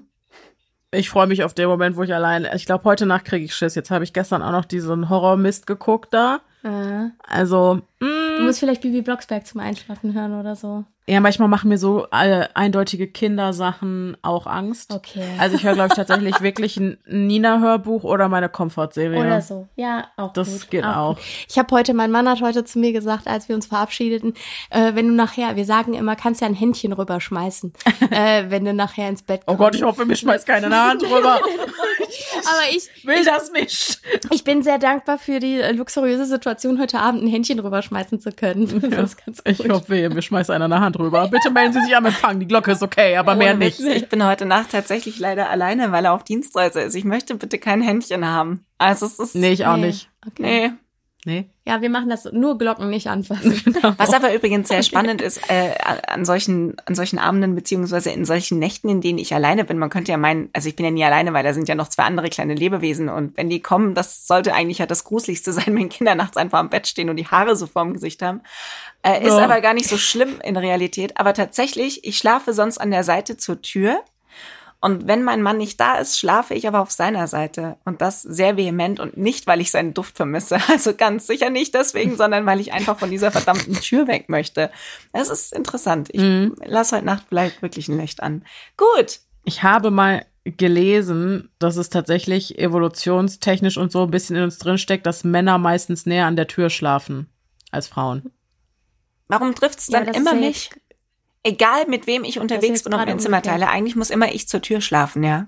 [0.91, 3.53] Ich freue mich auf den Moment, wo ich allein, ich glaube, heute Nacht kriege ich
[3.53, 3.75] Schiss.
[3.75, 6.41] Jetzt habe ich gestern auch noch diesen Horrormist geguckt da.
[6.63, 7.09] Äh.
[7.27, 7.81] Also.
[7.99, 10.85] Du musst vielleicht Bibi Blocksberg zum Einschlafen hören oder so.
[11.07, 14.93] Ja, manchmal machen mir so äh, eindeutige Kindersachen auch Angst.
[14.93, 15.25] Okay.
[15.39, 19.19] Also ich höre, glaube ich, tatsächlich wirklich ein Nina-Hörbuch oder meine Komfortserie.
[19.19, 19.67] Oder so.
[19.75, 20.69] Ja, auch Das gut.
[20.69, 20.95] geht auch.
[20.95, 21.17] auch.
[21.47, 24.35] Ich habe heute, mein Mann hat heute zu mir gesagt, als wir uns verabschiedeten,
[24.69, 27.73] äh, wenn du nachher, wir sagen immer, kannst ja ein Händchen rüberschmeißen,
[28.11, 29.59] äh, wenn du nachher ins Bett kommst.
[29.59, 31.39] Oh Gott, ich hoffe, mir schmeißt keine Hand rüber.
[31.41, 33.99] Aber ich will das nicht.
[34.29, 37.88] Ich bin sehr dankbar für die luxuriöse Situation, heute Abend ein Händchen rüberschmeißen
[38.19, 38.67] zu können.
[38.89, 39.59] Das ist ganz gut.
[39.59, 41.27] Ich hoffe, mir schmeißt einer eine Hand drüber.
[41.27, 42.39] Bitte melden Sie sich am Empfang.
[42.39, 43.79] Die Glocke ist okay, aber mehr nicht.
[43.79, 46.95] Ich bin heute Nacht tatsächlich leider alleine, weil er auf Dienstreise ist.
[46.95, 48.65] Ich möchte bitte kein Händchen haben.
[48.77, 49.35] Also es ist.
[49.35, 49.87] Nee, ich auch nee.
[49.87, 50.09] nicht.
[50.25, 50.43] Okay.
[50.43, 50.71] Nee.
[51.25, 51.49] Nee.
[51.69, 53.61] Ja, wir machen das nur Glocken nicht anfassen.
[53.69, 53.93] Genau.
[53.97, 55.75] Was aber übrigens sehr spannend ist, äh,
[56.07, 59.77] an solchen, an solchen Abenden beziehungsweise in solchen Nächten, in denen ich alleine bin.
[59.77, 61.87] Man könnte ja meinen, also ich bin ja nie alleine, weil da sind ja noch
[61.89, 65.75] zwei andere kleine Lebewesen und wenn die kommen, das sollte eigentlich ja das Gruseligste sein,
[65.75, 68.41] wenn Kinder nachts einfach am Bett stehen und die Haare so vorm Gesicht haben.
[69.03, 69.43] Äh, ist ja.
[69.43, 71.17] aber gar nicht so schlimm in Realität.
[71.17, 74.01] Aber tatsächlich, ich schlafe sonst an der Seite zur Tür
[74.81, 77.75] und wenn mein Mann nicht da ist, schlafe ich aber auf seiner Seite.
[77.83, 80.57] Und das sehr vehement und nicht, weil ich seinen Duft vermisse.
[80.69, 84.71] Also ganz sicher nicht deswegen, sondern weil ich einfach von dieser verdammten Tür weg möchte.
[85.11, 86.09] Es ist interessant.
[86.11, 86.55] Ich mhm.
[86.63, 88.45] lasse heute Nacht vielleicht wirklich ein Licht an.
[88.77, 89.19] Gut.
[89.43, 94.77] Ich habe mal gelesen, dass es tatsächlich evolutionstechnisch und so ein bisschen in uns drin
[94.77, 97.27] steckt, dass Männer meistens näher an der Tür schlafen
[97.71, 98.31] als Frauen.
[99.27, 100.69] Warum trifft es dann ja, immer mich?
[101.43, 104.61] Egal mit wem ich unterwegs bin und mein Zimmer teile, eigentlich muss immer ich zur
[104.61, 105.47] Tür schlafen, ja.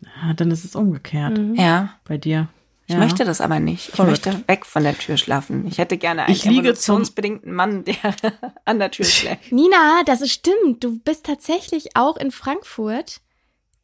[0.00, 1.38] Ja, dann ist es umgekehrt.
[1.38, 1.54] Mhm.
[1.54, 1.94] Ja.
[2.04, 2.48] Bei dir.
[2.86, 3.88] Ich möchte das aber nicht.
[3.88, 4.26] Ich Verrückt.
[4.26, 5.66] möchte weg von der Tür schlafen.
[5.66, 7.96] Ich hätte gerne einen ich evolutionsbedingten Mann, der
[8.66, 9.50] an der Tür schläft.
[9.50, 10.84] Nina, das ist stimmt.
[10.84, 13.22] Du bist tatsächlich auch in Frankfurt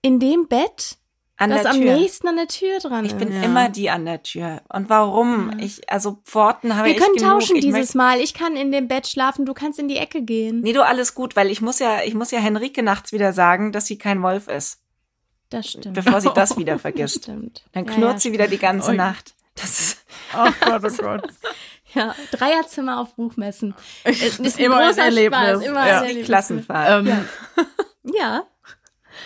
[0.03, 0.99] in dem Bett,
[1.41, 1.93] an das der Tür.
[1.93, 3.43] am nächsten an der Tür dran Ich bin ja.
[3.43, 4.61] immer die an der Tür.
[4.69, 5.53] Und warum?
[5.53, 5.65] Ja.
[5.65, 7.31] Ich, also Pforten habe Wir ich können genug.
[7.31, 8.21] tauschen ich dieses Mal.
[8.21, 10.61] Ich kann in dem Bett schlafen, du kannst in die Ecke gehen.
[10.61, 13.73] Nee, du alles gut, weil ich muss ja, ich muss ja Henrike nachts wieder sagen,
[13.73, 14.81] dass sie kein Wolf ist.
[15.49, 15.95] Das stimmt.
[15.95, 17.25] Bevor sie das wieder vergisst.
[17.25, 17.65] stimmt.
[17.73, 19.35] Dann knurrt ja, sie wieder die ganze Nacht.
[19.55, 20.05] Das ist.
[20.37, 21.23] Oh Gott, oh Gott.
[21.93, 23.75] Ja, Dreierzimmer auf Buchmessen.
[24.05, 25.41] Ist, ist immer ein Erlebnis.
[25.41, 25.97] Spaß, immer ja.
[25.99, 26.27] ein Erlebnis.
[26.27, 27.05] Klassenfahrt.
[27.05, 27.29] Ähm,
[28.15, 28.45] ja.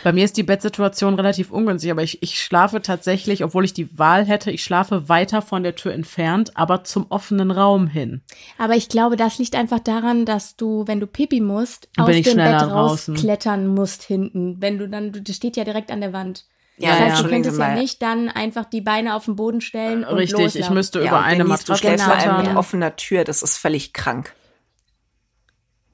[0.04, 3.98] Bei mir ist die Bettsituation relativ ungünstig, aber ich, ich schlafe tatsächlich, obwohl ich die
[3.98, 8.20] Wahl hätte, ich schlafe weiter von der Tür entfernt, aber zum offenen Raum hin.
[8.58, 12.36] Aber ich glaube, das liegt einfach daran, dass du, wenn du pipi musst, aus dem
[12.36, 14.60] Bett rausklettern musst hinten.
[14.60, 16.44] Wenn du dann, das steht ja direkt an der Wand.
[16.76, 17.22] Ja, das heißt, ja.
[17.22, 20.60] du könntest ja nicht dann einfach die Beine auf den Boden stellen und Richtig, loslaufen.
[20.60, 22.04] ich müsste ja, über eine Matratze genau.
[22.04, 22.46] klettern.
[22.46, 24.34] mit offener Tür, das ist völlig krank.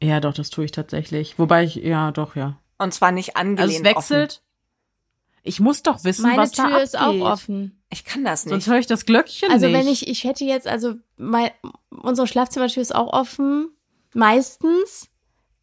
[0.02, 1.38] Ja, doch, das tue ich tatsächlich.
[1.38, 2.58] Wobei ich, ja, doch, ja.
[2.80, 4.30] Und zwar nicht angelehnt also es wechselt.
[4.30, 4.44] Offen.
[5.42, 6.84] Ich muss doch wissen, Meine was Tür da abgeht.
[6.84, 7.82] ist auch offen.
[7.90, 8.52] Ich kann das nicht.
[8.52, 9.74] Sonst höre ich das Glöckchen also nicht.
[9.74, 11.50] Also wenn ich, ich hätte jetzt, also mein,
[11.90, 13.70] unsere Schlafzimmertür ist auch offen.
[14.14, 15.08] Meistens.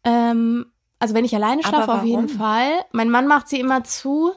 [0.04, 0.66] Ähm,
[0.98, 2.70] also wenn ich alleine schlafe, auf jeden Fall.
[2.92, 4.34] Mein Mann macht sie immer zu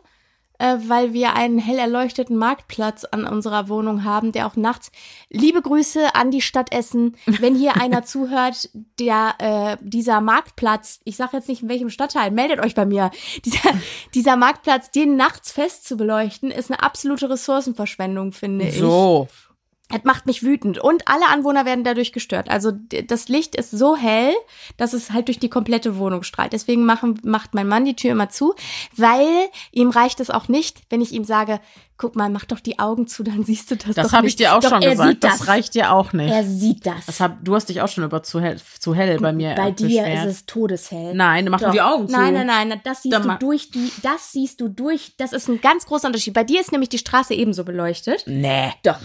[0.61, 4.91] äh, weil wir einen hell erleuchteten Marktplatz an unserer Wohnung haben, der auch nachts.
[5.29, 7.17] Liebe Grüße an die Stadt Essen.
[7.25, 8.69] Wenn hier einer zuhört,
[8.99, 13.09] der äh, dieser Marktplatz, ich sage jetzt nicht in welchem Stadtteil, meldet euch bei mir.
[13.45, 13.71] Dieser,
[14.13, 18.77] dieser Marktplatz, den nachts fest zu beleuchten, ist eine absolute Ressourcenverschwendung, finde ich.
[18.77, 19.27] So.
[19.93, 22.49] Es macht mich wütend und alle Anwohner werden dadurch gestört.
[22.49, 24.34] Also das Licht ist so hell,
[24.77, 26.53] dass es halt durch die komplette Wohnung strahlt.
[26.53, 28.55] Deswegen machen, macht mein Mann die Tür immer zu,
[28.95, 29.27] weil
[29.72, 31.59] ihm reicht es auch nicht, wenn ich ihm sage,
[32.01, 33.95] guck mal, mach doch die Augen zu, dann siehst du das.
[33.95, 35.23] Das habe ich dir auch doch, schon gesagt.
[35.23, 35.39] Das.
[35.39, 35.47] das.
[35.47, 36.31] reicht dir auch nicht.
[36.31, 37.05] Er sieht das.
[37.05, 39.72] das hab, du hast dich auch schon über zu hell, zu hell bei mir Bei
[39.72, 40.26] dir beschwert.
[40.26, 41.13] ist es todeshell.
[41.13, 41.72] Nein, mach doch.
[41.72, 42.15] die Augen zu.
[42.15, 45.13] Nein, nein, nein, das siehst dann du durch die, das siehst du durch.
[45.18, 46.34] Das ist ein ganz großer Unterschied.
[46.34, 48.23] Bei dir ist nämlich die Straße ebenso beleuchtet.
[48.26, 48.73] Nee.
[48.84, 48.99] Doch.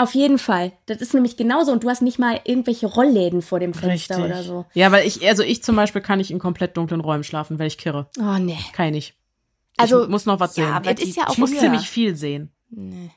[0.00, 0.72] Auf jeden Fall.
[0.86, 1.72] Das ist nämlich genauso.
[1.72, 4.32] Und du hast nicht mal irgendwelche Rollläden vor dem Fenster Richtig.
[4.32, 4.64] oder so.
[4.72, 7.66] Ja, weil ich, also ich zum Beispiel kann nicht in komplett dunklen Räumen schlafen, weil
[7.66, 8.08] ich kirre.
[8.18, 8.56] Oh, nee.
[8.72, 9.14] Kann ich nicht.
[9.76, 10.72] Also, ich muss noch was ja, sehen.
[10.72, 12.50] Aber ist ja auch ich muss ziemlich viel sehen.
[12.70, 13.10] Nee.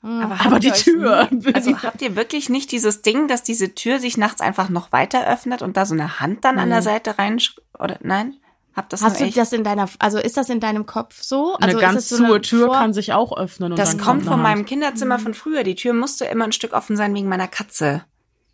[0.00, 1.28] Aber, aber die Tür.
[1.30, 4.90] Nie, also habt ihr wirklich nicht dieses Ding, dass diese Tür sich nachts einfach noch
[4.90, 6.62] weiter öffnet und da so eine Hand dann mhm.
[6.62, 7.42] an der Seite rein
[7.78, 8.36] oder nein?
[8.74, 9.36] Hab das Hast du echt?
[9.36, 11.54] das in deiner, also ist das in deinem Kopf so?
[11.54, 13.72] Also eine ganz so eine Tür Vor kann sich auch öffnen.
[13.72, 15.62] Und das kommt von meinem Kinderzimmer von früher.
[15.62, 18.04] Die Tür musste immer ein Stück offen sein wegen meiner Katze,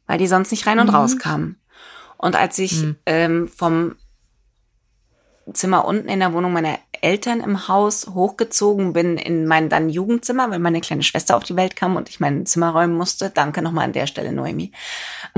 [0.07, 0.95] weil die sonst nicht rein und mhm.
[0.95, 1.57] raus kam.
[2.17, 2.97] Und als ich mhm.
[3.07, 3.95] ähm, vom
[5.53, 10.51] Zimmer unten in der Wohnung meiner Eltern im Haus hochgezogen bin in mein dann Jugendzimmer,
[10.51, 13.31] weil meine kleine Schwester auf die Welt kam und ich mein Zimmer räumen musste.
[13.31, 14.73] Danke nochmal an der Stelle, Noemi.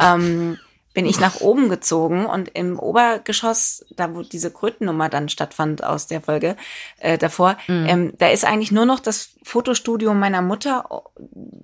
[0.01, 0.59] Ähm,
[0.93, 6.09] bin ich nach oben gezogen und im Obergeschoss, da wo diese Krötennummer dann stattfand aus
[6.09, 6.57] der Folge
[6.99, 7.87] äh, davor, mhm.
[7.89, 11.05] ähm, da ist eigentlich nur noch das Fotostudio meiner Mutter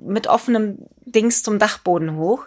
[0.00, 2.46] mit offenem Dings zum Dachboden hoch.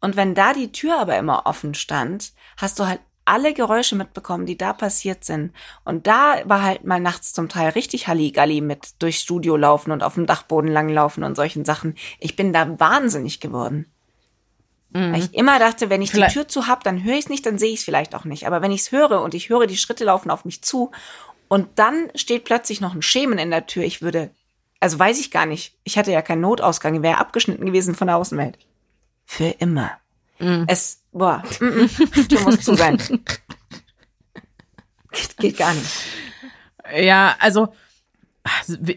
[0.00, 4.46] Und wenn da die Tür aber immer offen stand, hast du halt alle Geräusche mitbekommen,
[4.46, 5.52] die da passiert sind.
[5.84, 10.02] Und da war halt mal nachts zum Teil richtig Halligalli mit durchs Studio laufen und
[10.02, 11.96] auf dem Dachboden langlaufen und solchen Sachen.
[12.20, 13.92] Ich bin da wahnsinnig geworden.
[14.96, 15.12] Mhm.
[15.12, 16.30] Weil ich immer dachte, wenn ich vielleicht.
[16.30, 18.24] die Tür zu hab, dann höre ich es nicht, dann sehe ich es vielleicht auch
[18.24, 18.46] nicht.
[18.46, 20.90] Aber wenn ich es höre und ich höre, die Schritte laufen auf mich zu
[21.48, 24.30] und dann steht plötzlich noch ein Schemen in der Tür, ich würde,
[24.80, 28.16] also weiß ich gar nicht, ich hatte ja keinen Notausgang, wäre abgeschnitten gewesen von der
[28.16, 28.58] Außenwelt.
[29.26, 29.90] Für immer.
[30.38, 30.64] Mhm.
[30.66, 32.96] Es, boah, mm, mm, Tür muss zu sein.
[35.10, 35.92] geht, geht gar nicht.
[36.96, 37.68] Ja, also,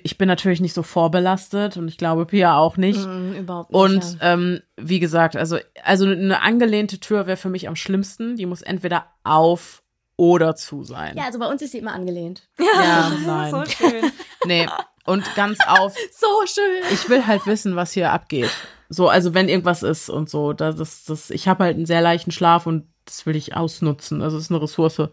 [0.03, 2.99] ich bin natürlich nicht so vorbelastet und ich glaube Pia auch nicht.
[3.05, 3.79] Mm, überhaupt nicht.
[3.79, 4.33] Und ja.
[4.33, 8.35] ähm, wie gesagt, also, also eine angelehnte Tür wäre für mich am schlimmsten.
[8.35, 9.83] Die muss entweder auf
[10.17, 11.15] oder zu sein.
[11.15, 12.49] Ja, also bei uns ist sie immer angelehnt.
[12.59, 13.51] Ja, ja nein.
[13.51, 14.11] So schön.
[14.45, 14.67] Nee,
[15.05, 15.95] und ganz auf.
[16.11, 16.83] so schön.
[16.93, 18.51] Ich will halt wissen, was hier abgeht.
[18.89, 20.53] So, also wenn irgendwas ist und so.
[20.53, 24.21] Das, das, das, ich habe halt einen sehr leichten Schlaf und das will ich ausnutzen.
[24.21, 25.09] Also es ist eine Ressource.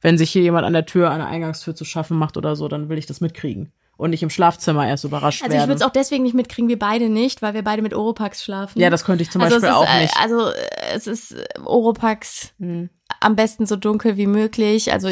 [0.00, 2.68] Wenn sich hier jemand an der Tür, an der Eingangstür zu schaffen macht oder so,
[2.68, 5.60] dann will ich das mitkriegen und nicht im Schlafzimmer erst überrascht also werden.
[5.60, 7.92] Also ich würde es auch deswegen nicht mitkriegen, wir beide nicht, weil wir beide mit
[7.92, 8.80] Oropax schlafen.
[8.80, 10.16] Ja, das könnte ich zum also Beispiel ist, auch nicht.
[10.20, 10.50] Also
[10.94, 11.34] es ist
[11.64, 12.90] Oropax hm.
[13.20, 14.92] am besten so dunkel wie möglich.
[14.92, 15.08] Also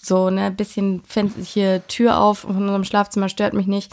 [0.00, 1.02] so ne bisschen
[1.44, 3.92] hier Tür auf von unserem Schlafzimmer stört mich nicht.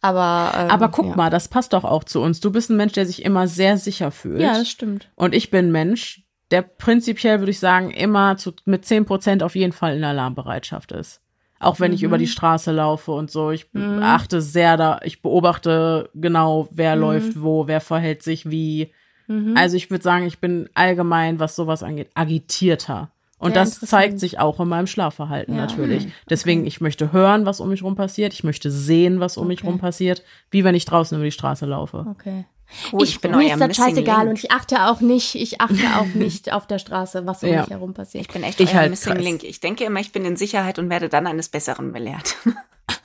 [0.00, 1.16] Aber ähm, aber guck ja.
[1.16, 2.38] mal, das passt doch auch zu uns.
[2.38, 4.40] Du bist ein Mensch, der sich immer sehr sicher fühlt.
[4.40, 5.10] Ja, das stimmt.
[5.16, 9.42] Und ich bin ein Mensch, der prinzipiell würde ich sagen immer zu, mit zehn Prozent
[9.42, 11.20] auf jeden Fall in Alarmbereitschaft ist.
[11.60, 11.94] Auch wenn mhm.
[11.94, 12.30] ich über die mhm.
[12.30, 13.50] Straße laufe und so.
[13.50, 14.02] Ich mhm.
[14.02, 17.00] achte sehr da, ich beobachte genau, wer mhm.
[17.02, 18.92] läuft wo, wer verhält sich wie.
[19.28, 19.56] Mhm.
[19.56, 23.10] Also ich würde sagen, ich bin allgemein, was sowas angeht, agitierter.
[23.40, 25.62] Und ja, das zeigt sich auch in meinem Schlafverhalten ja.
[25.62, 26.08] natürlich.
[26.28, 26.68] Deswegen, okay.
[26.68, 28.34] ich möchte hören, was um mich rum passiert.
[28.34, 29.48] Ich möchte sehen, was um okay.
[29.48, 32.06] mich rum passiert, wie wenn ich draußen über die Straße laufe.
[32.10, 32.44] Okay.
[32.92, 34.30] Cool, ich, ich bin mir ist das scheißegal Link.
[34.30, 37.62] und ich achte auch nicht, ich achte auch nicht auf der Straße, was um ja.
[37.62, 38.26] mich herum passiert.
[38.26, 39.16] Ich bin echt ich euer halt Missing.
[39.16, 39.42] Link.
[39.42, 42.36] Ich denke immer, ich bin in Sicherheit und werde dann eines Besseren belehrt.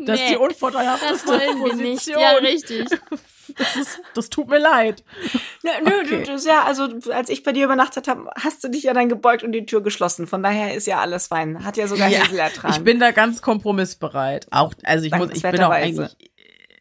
[0.00, 2.06] das ist die unvorteilhafteste Nicht.
[2.08, 2.88] Ja, richtig.
[3.58, 5.04] Das, ist, das tut mir leid.
[5.62, 6.22] Ja, nö, okay.
[6.24, 9.10] du, du, ja, also als ich bei dir übernachtet habe, hast du dich ja dann
[9.10, 10.26] gebeugt und die Tür geschlossen.
[10.26, 11.62] Von daher ist ja alles fein.
[11.62, 12.74] Hat ja sogar ja, ertragen.
[12.74, 14.46] Ich bin da ganz kompromissbereit.
[14.50, 16.16] Auch, also ich muss, ich bin auch eigentlich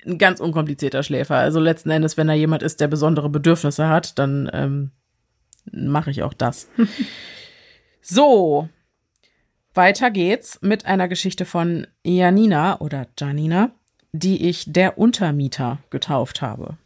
[0.05, 1.35] ein ganz unkomplizierter Schläfer.
[1.35, 4.91] Also letzten Endes, wenn da jemand ist, der besondere Bedürfnisse hat, dann ähm,
[5.72, 6.69] mache ich auch das.
[8.01, 8.69] so,
[9.73, 13.72] weiter geht's mit einer Geschichte von Janina oder Janina,
[14.11, 16.77] die ich der Untermieter getauft habe.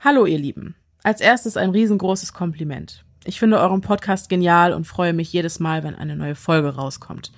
[0.00, 0.76] Hallo ihr Lieben.
[1.02, 3.04] Als erstes ein riesengroßes Kompliment.
[3.24, 7.32] Ich finde euren Podcast genial und freue mich jedes Mal, wenn eine neue Folge rauskommt.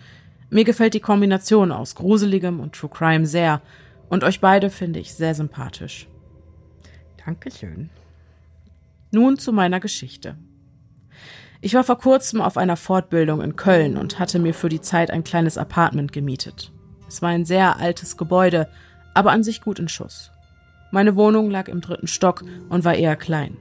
[0.50, 3.62] Mir gefällt die Kombination aus Gruseligem und True Crime sehr
[4.10, 6.08] und euch beide finde ich sehr sympathisch.
[7.24, 7.90] Dankeschön.
[9.10, 10.36] Nun zu meiner Geschichte.
[11.60, 15.10] Ich war vor kurzem auf einer Fortbildung in Köln und hatte mir für die Zeit
[15.10, 16.72] ein kleines Apartment gemietet.
[17.08, 18.68] Es war ein sehr altes Gebäude,
[19.12, 20.30] aber an sich gut in Schuss.
[20.92, 23.56] Meine Wohnung lag im dritten Stock und war eher klein.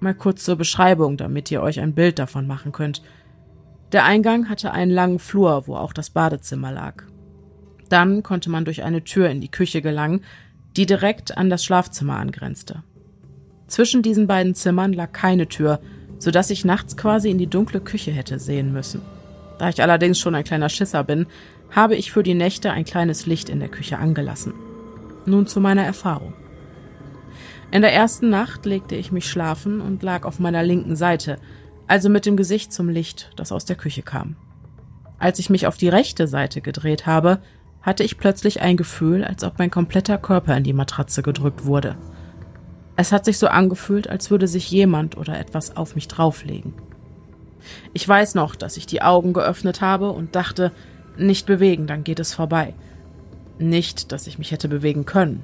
[0.00, 3.02] Mal kurz zur Beschreibung, damit ihr euch ein Bild davon machen könnt.
[3.92, 7.04] Der Eingang hatte einen langen Flur, wo auch das Badezimmer lag.
[7.88, 10.24] Dann konnte man durch eine Tür in die Küche gelangen,
[10.76, 12.82] die direkt an das Schlafzimmer angrenzte.
[13.66, 15.80] Zwischen diesen beiden Zimmern lag keine Tür,
[16.20, 19.02] so dass ich nachts quasi in die dunkle Küche hätte sehen müssen.
[19.58, 21.26] Da ich allerdings schon ein kleiner Schisser bin,
[21.70, 24.54] habe ich für die Nächte ein kleines Licht in der Küche angelassen.
[25.26, 26.34] Nun zu meiner Erfahrung.
[27.72, 31.38] In der ersten Nacht legte ich mich schlafen und lag auf meiner linken Seite,
[31.86, 34.36] also mit dem Gesicht zum Licht, das aus der Küche kam.
[35.18, 37.40] Als ich mich auf die rechte Seite gedreht habe,
[37.82, 41.96] hatte ich plötzlich ein Gefühl, als ob mein kompletter Körper in die Matratze gedrückt wurde.
[43.00, 46.74] Es hat sich so angefühlt, als würde sich jemand oder etwas auf mich drauflegen.
[47.94, 50.70] Ich weiß noch, dass ich die Augen geöffnet habe und dachte,
[51.16, 52.74] nicht bewegen, dann geht es vorbei.
[53.58, 55.42] Nicht, dass ich mich hätte bewegen können.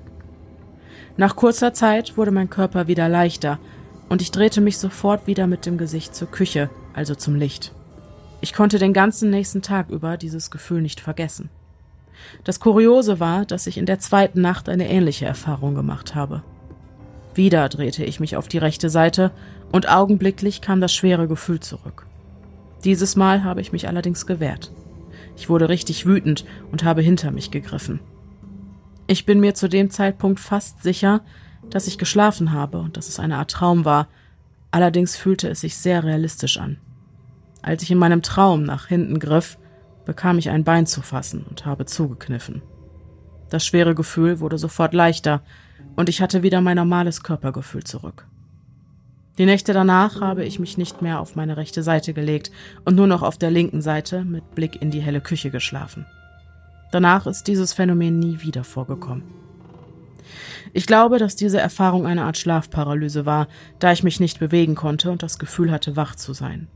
[1.16, 3.58] Nach kurzer Zeit wurde mein Körper wieder leichter
[4.10, 7.72] und ich drehte mich sofort wieder mit dem Gesicht zur Küche, also zum Licht.
[8.42, 11.48] Ich konnte den ganzen nächsten Tag über dieses Gefühl nicht vergessen.
[12.44, 16.42] Das Kuriose war, dass ich in der zweiten Nacht eine ähnliche Erfahrung gemacht habe.
[17.36, 19.30] Wieder drehte ich mich auf die rechte Seite
[19.70, 22.06] und augenblicklich kam das schwere Gefühl zurück.
[22.84, 24.72] Dieses Mal habe ich mich allerdings gewehrt.
[25.36, 28.00] Ich wurde richtig wütend und habe hinter mich gegriffen.
[29.06, 31.20] Ich bin mir zu dem Zeitpunkt fast sicher,
[31.68, 34.08] dass ich geschlafen habe und dass es eine Art Traum war,
[34.70, 36.78] allerdings fühlte es sich sehr realistisch an.
[37.60, 39.58] Als ich in meinem Traum nach hinten griff,
[40.06, 42.62] bekam ich ein Bein zu fassen und habe zugekniffen.
[43.50, 45.42] Das schwere Gefühl wurde sofort leichter
[45.96, 48.26] und ich hatte wieder mein normales Körpergefühl zurück.
[49.38, 52.50] Die Nächte danach habe ich mich nicht mehr auf meine rechte Seite gelegt
[52.84, 56.06] und nur noch auf der linken Seite mit Blick in die helle Küche geschlafen.
[56.90, 59.24] Danach ist dieses Phänomen nie wieder vorgekommen.
[60.72, 65.10] Ich glaube, dass diese Erfahrung eine Art Schlafparalyse war, da ich mich nicht bewegen konnte
[65.10, 66.68] und das Gefühl hatte, wach zu sein.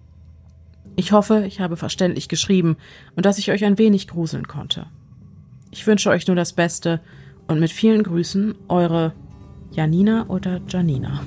[0.96, 2.76] Ich hoffe, ich habe verständlich geschrieben
[3.16, 4.86] und dass ich euch ein wenig gruseln konnte.
[5.70, 7.00] Ich wünsche euch nur das Beste
[7.50, 9.12] und mit vielen Grüßen, eure
[9.72, 11.20] Janina oder Janina.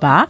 [0.00, 0.28] War?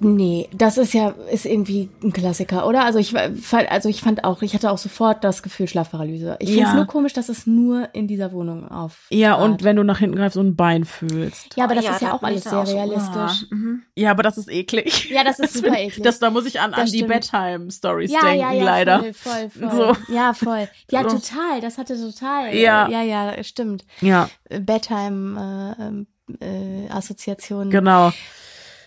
[0.00, 2.84] Nee, das ist ja, ist irgendwie ein Klassiker, oder?
[2.84, 6.36] Also ich fand, also ich fand auch, ich hatte auch sofort das Gefühl Schlafparalyse.
[6.40, 9.06] Ich finde es nur komisch, dass es nur in dieser Wohnung auf.
[9.10, 11.56] Ja, und wenn du nach hinten greifst und ein Bein fühlst.
[11.56, 13.46] Ja, aber das ja, ist ja auch alles sehr auch realistisch.
[13.48, 13.82] So, mhm.
[13.96, 15.10] Ja, aber das ist eklig.
[15.10, 16.02] Ja, das ist super eklig.
[16.02, 18.98] Das, da muss ich an, an die Bedtime-Stories ja, denken, ja, ja, leider.
[19.00, 19.94] Voll, voll, voll.
[20.06, 20.12] So.
[20.12, 20.68] Ja, voll.
[20.90, 21.16] Ja, so.
[21.18, 21.60] total.
[21.60, 22.54] Das hatte total.
[22.54, 22.88] Ja.
[22.88, 23.84] Ja, ja, stimmt.
[24.00, 24.28] Ja.
[24.48, 26.04] Bedtime, äh,
[26.40, 27.70] äh, Assoziationen.
[27.70, 28.12] Genau.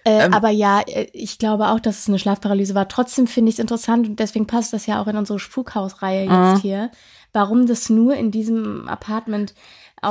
[0.08, 2.88] Äh, ähm, aber ja, äh, ich glaube auch, dass es eine Schlafparalyse war.
[2.88, 6.32] Trotzdem finde ich es interessant und deswegen passt das ja auch in unsere Spukhausreihe jetzt
[6.32, 6.62] uh.
[6.62, 6.92] hier,
[7.34, 9.54] warum das nur in diesem Apartment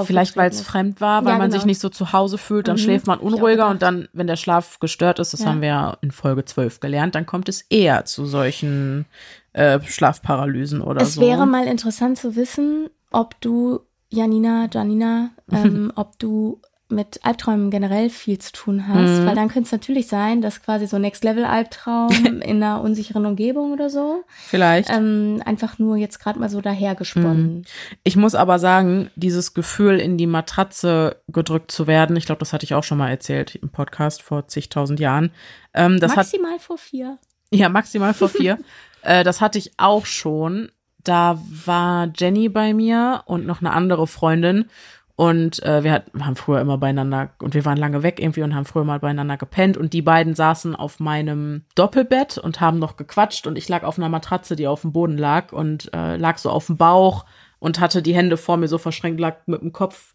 [0.05, 1.61] Vielleicht weil es fremd war, weil ja, man genau.
[1.61, 2.81] sich nicht so zu Hause fühlt, dann mhm.
[2.81, 5.47] schläft man unruhiger und dann, wenn der Schlaf gestört ist, das ja.
[5.47, 9.07] haben wir ja in Folge 12 gelernt, dann kommt es eher zu solchen
[9.53, 11.23] äh, Schlafparalysen oder es so.
[11.23, 13.79] Es wäre mal interessant zu wissen, ob du,
[14.11, 19.27] Janina, Janina, ähm, ob du mit Albträumen generell viel zu tun hast, mhm.
[19.27, 22.11] weil dann könnte es natürlich sein, dass quasi so Next-Level-Albtraum
[22.43, 24.23] in einer unsicheren Umgebung oder so.
[24.29, 24.91] Vielleicht.
[24.91, 27.55] Ähm, einfach nur jetzt gerade mal so dahergesponnen.
[27.55, 27.63] Mhm.
[28.05, 32.53] Ich muss aber sagen, dieses Gefühl, in die Matratze gedrückt zu werden, ich glaube, das
[32.53, 35.33] hatte ich auch schon mal erzählt im Podcast vor zigtausend Jahren.
[35.75, 37.19] Ähm, maximal hat, vor vier.
[37.51, 38.59] Ja, maximal vor vier.
[39.03, 40.71] äh, das hatte ich auch schon.
[41.03, 44.69] Da war Jenny bei mir und noch eine andere Freundin.
[45.17, 48.55] Und äh, wir hat, haben früher immer beieinander, und wir waren lange weg irgendwie und
[48.55, 49.79] haben früher mal beieinander gepennt.
[49.79, 53.47] Und die beiden saßen auf meinem Doppelbett und haben noch gequatscht.
[53.47, 56.51] Und ich lag auf einer Matratze, die auf dem Boden lag und äh, lag so
[56.51, 57.25] auf dem Bauch
[57.59, 60.15] und hatte die Hände vor mir so verschränkt, lag mit dem Kopf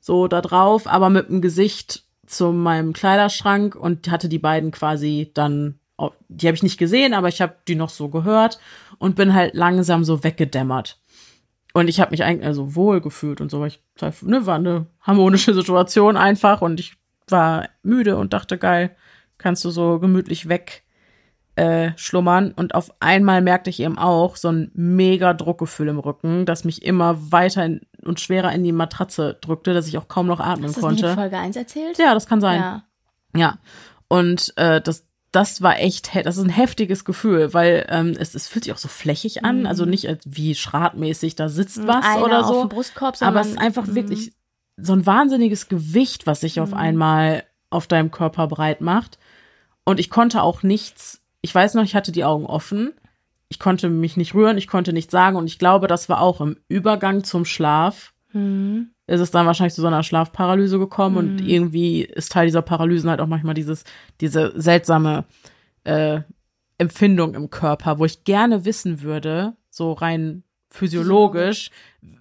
[0.00, 5.30] so da drauf, aber mit dem Gesicht zu meinem Kleiderschrank und hatte die beiden quasi
[5.34, 5.78] dann,
[6.28, 8.58] die habe ich nicht gesehen, aber ich habe die noch so gehört
[8.98, 10.99] und bin halt langsam so weggedämmert.
[11.72, 13.64] Und ich habe mich eigentlich also wohl gefühlt und so.
[13.64, 13.80] Ich
[14.22, 16.94] ne, war eine harmonische Situation einfach und ich
[17.28, 18.96] war müde und dachte, geil,
[19.38, 20.84] kannst du so gemütlich weg
[21.56, 22.52] äh, schlummern.
[22.52, 26.82] Und auf einmal merkte ich eben auch so ein mega Druckgefühl im Rücken, das mich
[26.82, 30.70] immer weiter in, und schwerer in die Matratze drückte, dass ich auch kaum noch atmen
[30.70, 31.08] Hast konnte.
[31.08, 31.98] Hast du Folge 1 erzählt?
[31.98, 32.60] Ja, das kann sein.
[32.60, 32.82] Ja.
[33.36, 33.58] Ja.
[34.08, 38.48] Und äh, das, das war echt, das ist ein heftiges Gefühl, weil ähm, es, es
[38.48, 39.66] fühlt sich auch so flächig an, mhm.
[39.66, 41.86] also nicht wie schratmäßig, da sitzt mhm.
[41.86, 42.54] was Einer oder so.
[42.54, 43.94] Auf dem Brustkorb, aber es ist einfach mhm.
[43.94, 44.32] wirklich
[44.76, 46.76] so ein wahnsinniges Gewicht, was sich auf mhm.
[46.76, 49.18] einmal auf deinem Körper breit macht.
[49.84, 52.92] Und ich konnte auch nichts, ich weiß noch, ich hatte die Augen offen,
[53.48, 56.40] ich konnte mich nicht rühren, ich konnte nichts sagen und ich glaube, das war auch
[56.40, 58.12] im Übergang zum Schlaf.
[58.32, 61.18] Mhm ist es dann wahrscheinlich zu so einer Schlafparalyse gekommen mhm.
[61.18, 63.84] und irgendwie ist Teil dieser Paralysen halt auch manchmal dieses,
[64.20, 65.24] diese seltsame
[65.84, 66.20] äh,
[66.78, 71.70] Empfindung im Körper, wo ich gerne wissen würde, so rein physiologisch,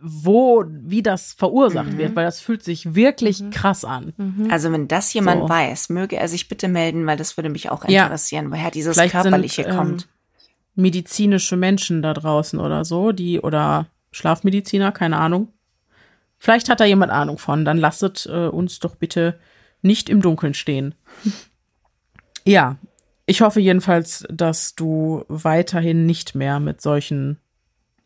[0.02, 1.98] wo, wie das verursacht mhm.
[2.00, 3.52] wird, weil das fühlt sich wirklich mhm.
[3.52, 4.14] krass an.
[4.18, 4.48] Mhm.
[4.50, 5.50] Also wenn das jemand so.
[5.50, 8.52] weiß, möge er sich bitte melden, weil das würde mich auch interessieren, ja.
[8.52, 10.02] woher dieses Vielleicht körperliche sind, ähm, kommt.
[10.02, 10.08] Ähm,
[10.74, 15.50] medizinische Menschen da draußen oder so, die oder Schlafmediziner, keine Ahnung,
[16.40, 17.66] Vielleicht hat da jemand Ahnung von.
[17.66, 19.40] Dann lasset äh, uns doch bitte
[19.82, 20.96] nicht im Dunkeln stehen.
[22.46, 22.78] ja,
[23.26, 27.38] ich hoffe jedenfalls, dass du weiterhin nicht mehr mit solchen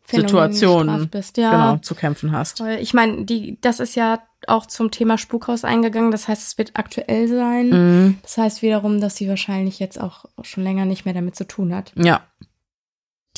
[0.02, 1.50] Phänomen Situationen bist, ja.
[1.50, 2.60] genau, zu kämpfen hast.
[2.60, 6.10] Ich meine, die, das ist ja auch zum Thema Spukhaus eingegangen.
[6.10, 7.68] Das heißt, es wird aktuell sein.
[7.70, 8.18] Mhm.
[8.20, 11.74] Das heißt wiederum, dass sie wahrscheinlich jetzt auch schon länger nicht mehr damit zu tun
[11.74, 11.92] hat.
[11.96, 12.20] Ja.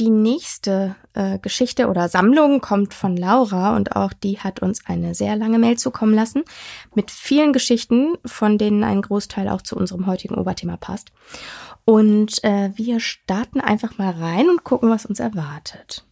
[0.01, 5.15] Die nächste äh, Geschichte oder Sammlung kommt von Laura und auch die hat uns eine
[5.15, 6.45] sehr lange Mail zukommen lassen
[6.95, 11.11] mit vielen Geschichten, von denen ein Großteil auch zu unserem heutigen Oberthema passt.
[11.85, 16.05] Und äh, wir starten einfach mal rein und gucken, was uns erwartet.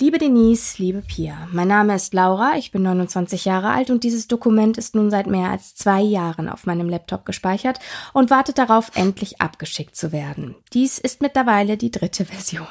[0.00, 4.26] Liebe Denise, liebe Pia, mein Name ist Laura, ich bin 29 Jahre alt und dieses
[4.26, 7.78] Dokument ist nun seit mehr als zwei Jahren auf meinem Laptop gespeichert
[8.12, 10.56] und wartet darauf, endlich abgeschickt zu werden.
[10.72, 12.66] Dies ist mittlerweile die dritte Version.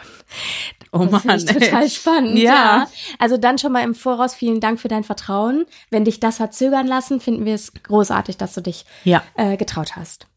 [0.92, 2.38] Oh das Mann, total spannend.
[2.40, 2.54] Ja.
[2.54, 2.88] ja.
[3.20, 5.66] Also dann schon mal im Voraus vielen Dank für dein Vertrauen.
[5.90, 9.24] Wenn dich das hat zögern lassen, finden wir es großartig, dass du dich ja.
[9.36, 10.28] äh, getraut hast.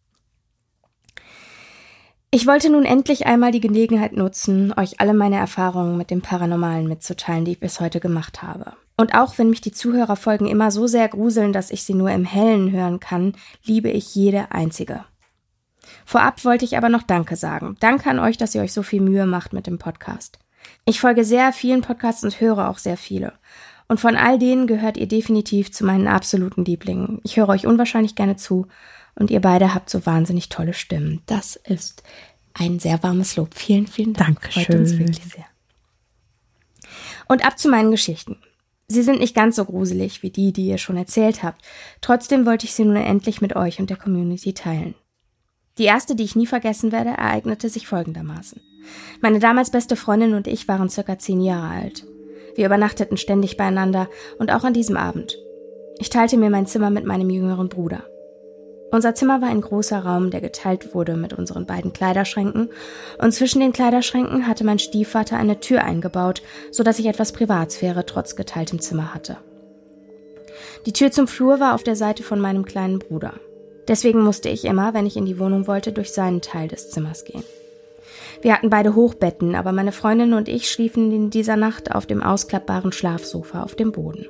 [2.30, 6.88] Ich wollte nun endlich einmal die Gelegenheit nutzen, euch alle meine Erfahrungen mit dem Paranormalen
[6.88, 8.72] mitzuteilen, die ich bis heute gemacht habe.
[8.96, 12.24] Und auch wenn mich die Zuhörerfolgen immer so sehr gruseln, dass ich sie nur im
[12.24, 15.04] Hellen hören kann, liebe ich jede einzige.
[16.04, 17.76] Vorab wollte ich aber noch Danke sagen.
[17.80, 20.38] Danke an euch, dass ihr euch so viel Mühe macht mit dem Podcast.
[20.84, 23.34] Ich folge sehr vielen Podcasts und höre auch sehr viele.
[23.88, 27.20] Und von all denen gehört ihr definitiv zu meinen absoluten Lieblingen.
[27.22, 28.66] Ich höre euch unwahrscheinlich gerne zu
[29.18, 31.22] und ihr beide habt so wahnsinnig tolle Stimmen.
[31.26, 32.02] Das ist
[32.54, 33.54] ein sehr warmes Lob.
[33.54, 34.40] Vielen, vielen Dank.
[34.40, 34.64] Dankeschön.
[34.64, 35.44] Freut uns wirklich sehr.
[37.28, 38.38] Und ab zu meinen Geschichten.
[38.88, 41.64] Sie sind nicht ganz so gruselig wie die, die ihr schon erzählt habt.
[42.00, 44.94] Trotzdem wollte ich sie nun endlich mit euch und der Community teilen.
[45.78, 48.60] Die erste, die ich nie vergessen werde, ereignete sich folgendermaßen.
[49.20, 52.06] Meine damals beste Freundin und ich waren circa zehn Jahre alt.
[52.54, 55.36] Wir übernachteten ständig beieinander und auch an diesem Abend.
[55.98, 58.06] Ich teilte mir mein Zimmer mit meinem jüngeren Bruder.
[58.92, 62.70] Unser Zimmer war ein großer Raum, der geteilt wurde mit unseren beiden Kleiderschränken,
[63.18, 68.06] und zwischen den Kleiderschränken hatte mein Stiefvater eine Tür eingebaut, so dass ich etwas Privatsphäre
[68.06, 69.38] trotz geteiltem Zimmer hatte.
[70.86, 73.34] Die Tür zum Flur war auf der Seite von meinem kleinen Bruder.
[73.88, 77.24] Deswegen musste ich immer, wenn ich in die Wohnung wollte, durch seinen Teil des Zimmers
[77.24, 77.44] gehen.
[78.42, 82.22] Wir hatten beide Hochbetten, aber meine Freundin und ich schliefen in dieser Nacht auf dem
[82.22, 84.26] ausklappbaren Schlafsofa auf dem Boden.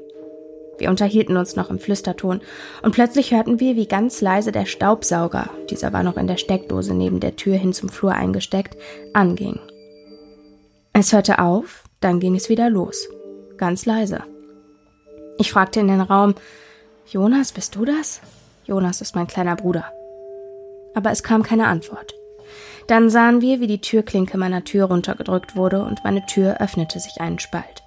[0.78, 2.40] Wir unterhielten uns noch im Flüsterton
[2.82, 6.94] und plötzlich hörten wir, wie ganz leise der Staubsauger, dieser war noch in der Steckdose
[6.94, 8.76] neben der Tür hin zum Flur eingesteckt,
[9.14, 9.58] anging.
[10.92, 13.08] Es hörte auf, dann ging es wieder los.
[13.56, 14.22] Ganz leise.
[15.38, 16.34] Ich fragte in den Raum,
[17.06, 18.20] Jonas, bist du das?
[18.64, 19.84] Jonas ist mein kleiner Bruder.
[20.94, 22.14] Aber es kam keine Antwort.
[22.86, 27.20] Dann sahen wir, wie die Türklinke meiner Tür runtergedrückt wurde und meine Tür öffnete sich
[27.20, 27.82] einen Spalt.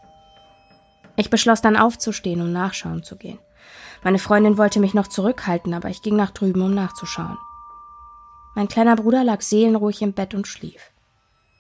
[1.20, 3.40] Ich beschloss dann aufzustehen, um nachschauen zu gehen.
[4.06, 7.38] Meine Freundin wollte mich noch zurückhalten, aber ich ging nach drüben, um nachzuschauen.
[8.56, 10.92] Mein kleiner Bruder lag seelenruhig im Bett und schlief.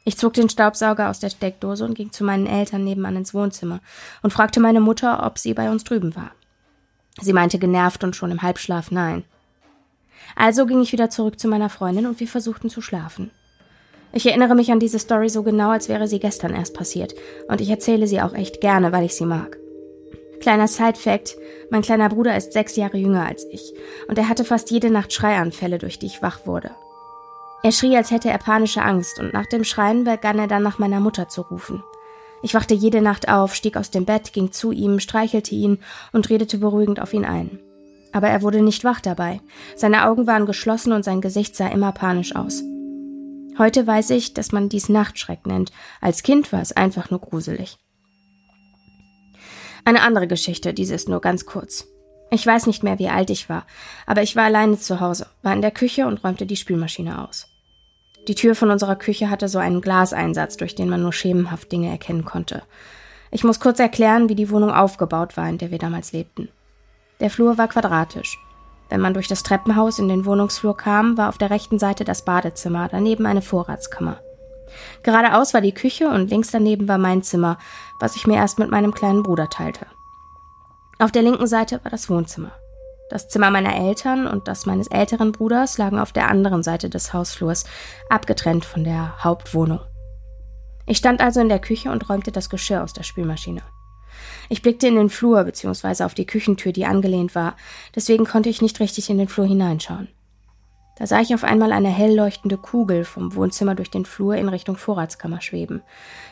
[0.05, 3.81] Ich zog den Staubsauger aus der Steckdose und ging zu meinen Eltern nebenan ins Wohnzimmer
[4.21, 6.31] und fragte meine Mutter, ob sie bei uns drüben war.
[7.19, 9.25] Sie meinte genervt und schon im Halbschlaf nein.
[10.37, 13.29] Also ging ich wieder zurück zu meiner Freundin und wir versuchten zu schlafen.
[14.11, 17.13] Ich erinnere mich an diese Story so genau, als wäre sie gestern erst passiert,
[17.47, 19.57] und ich erzähle sie auch echt gerne, weil ich sie mag.
[20.39, 21.37] Kleiner Side-Fact,
[21.69, 23.73] mein kleiner Bruder ist sechs Jahre jünger als ich,
[24.07, 26.71] und er hatte fast jede Nacht Schreianfälle, durch die ich wach wurde.
[27.61, 30.79] Er schrie, als hätte er panische Angst, und nach dem Schreien begann er dann nach
[30.79, 31.83] meiner Mutter zu rufen.
[32.41, 35.79] Ich wachte jede Nacht auf, stieg aus dem Bett, ging zu ihm, streichelte ihn
[36.13, 37.59] und redete beruhigend auf ihn ein.
[38.13, 39.41] Aber er wurde nicht wach dabei.
[39.75, 42.63] Seine Augen waren geschlossen und sein Gesicht sah immer panisch aus.
[43.59, 45.73] Heute weiß ich, dass man dies Nachtschreck nennt.
[45.99, 47.77] Als Kind war es einfach nur gruselig.
[49.83, 51.85] Eine andere Geschichte, diese ist nur ganz kurz.
[52.31, 53.65] Ich weiß nicht mehr, wie alt ich war,
[54.05, 57.47] aber ich war alleine zu Hause, war in der Küche und räumte die Spülmaschine aus.
[58.29, 61.89] Die Tür von unserer Küche hatte so einen Glaseinsatz, durch den man nur schemenhaft Dinge
[61.89, 62.61] erkennen konnte.
[63.31, 66.49] Ich muss kurz erklären, wie die Wohnung aufgebaut war, in der wir damals lebten.
[67.19, 68.37] Der Flur war quadratisch.
[68.89, 72.25] Wenn man durch das Treppenhaus in den Wohnungsflur kam, war auf der rechten Seite das
[72.25, 74.19] Badezimmer, daneben eine Vorratskammer.
[75.03, 77.57] Geradeaus war die Küche und links daneben war mein Zimmer,
[77.99, 79.85] was ich mir erst mit meinem kleinen Bruder teilte.
[80.99, 82.51] Auf der linken Seite war das Wohnzimmer.
[83.09, 87.13] Das Zimmer meiner Eltern und das meines älteren Bruders lagen auf der anderen Seite des
[87.13, 87.65] Hausflurs,
[88.09, 89.79] abgetrennt von der Hauptwohnung.
[90.85, 93.61] Ich stand also in der Küche und räumte das Geschirr aus der Spülmaschine.
[94.49, 96.03] Ich blickte in den Flur bzw.
[96.03, 97.55] auf die Küchentür, die angelehnt war,
[97.95, 100.09] deswegen konnte ich nicht richtig in den Flur hineinschauen.
[100.97, 104.49] Da sah ich auf einmal eine hell leuchtende Kugel vom Wohnzimmer durch den Flur in
[104.49, 105.81] Richtung Vorratskammer schweben.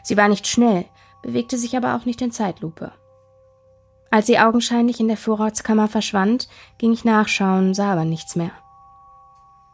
[0.03, 0.85] Sie war nicht schnell,
[1.21, 2.91] bewegte sich aber auch nicht in Zeitlupe.
[4.09, 8.51] Als sie augenscheinlich in der Vorratskammer verschwand, ging ich nachschauen, sah aber nichts mehr.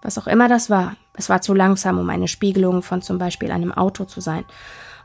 [0.02, 3.52] Was auch immer das war, es war zu langsam, um eine Spiegelung von zum Beispiel
[3.52, 4.46] einem Auto zu sein,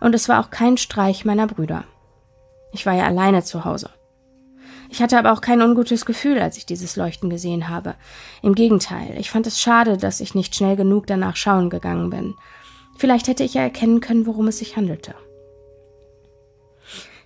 [0.00, 1.84] und es war auch kein Streich meiner Brüder.
[2.72, 3.90] Ich war ja alleine zu Hause.
[4.90, 7.94] Ich hatte aber auch kein ungutes Gefühl, als ich dieses Leuchten gesehen habe.
[8.42, 12.34] Im Gegenteil, ich fand es schade, dass ich nicht schnell genug danach schauen gegangen bin.
[12.96, 15.14] Vielleicht hätte ich ja erkennen können, worum es sich handelte.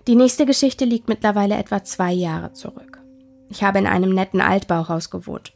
[0.07, 2.99] Die nächste Geschichte liegt mittlerweile etwa zwei Jahre zurück.
[3.49, 5.53] Ich habe in einem netten Altbauhaus gewohnt.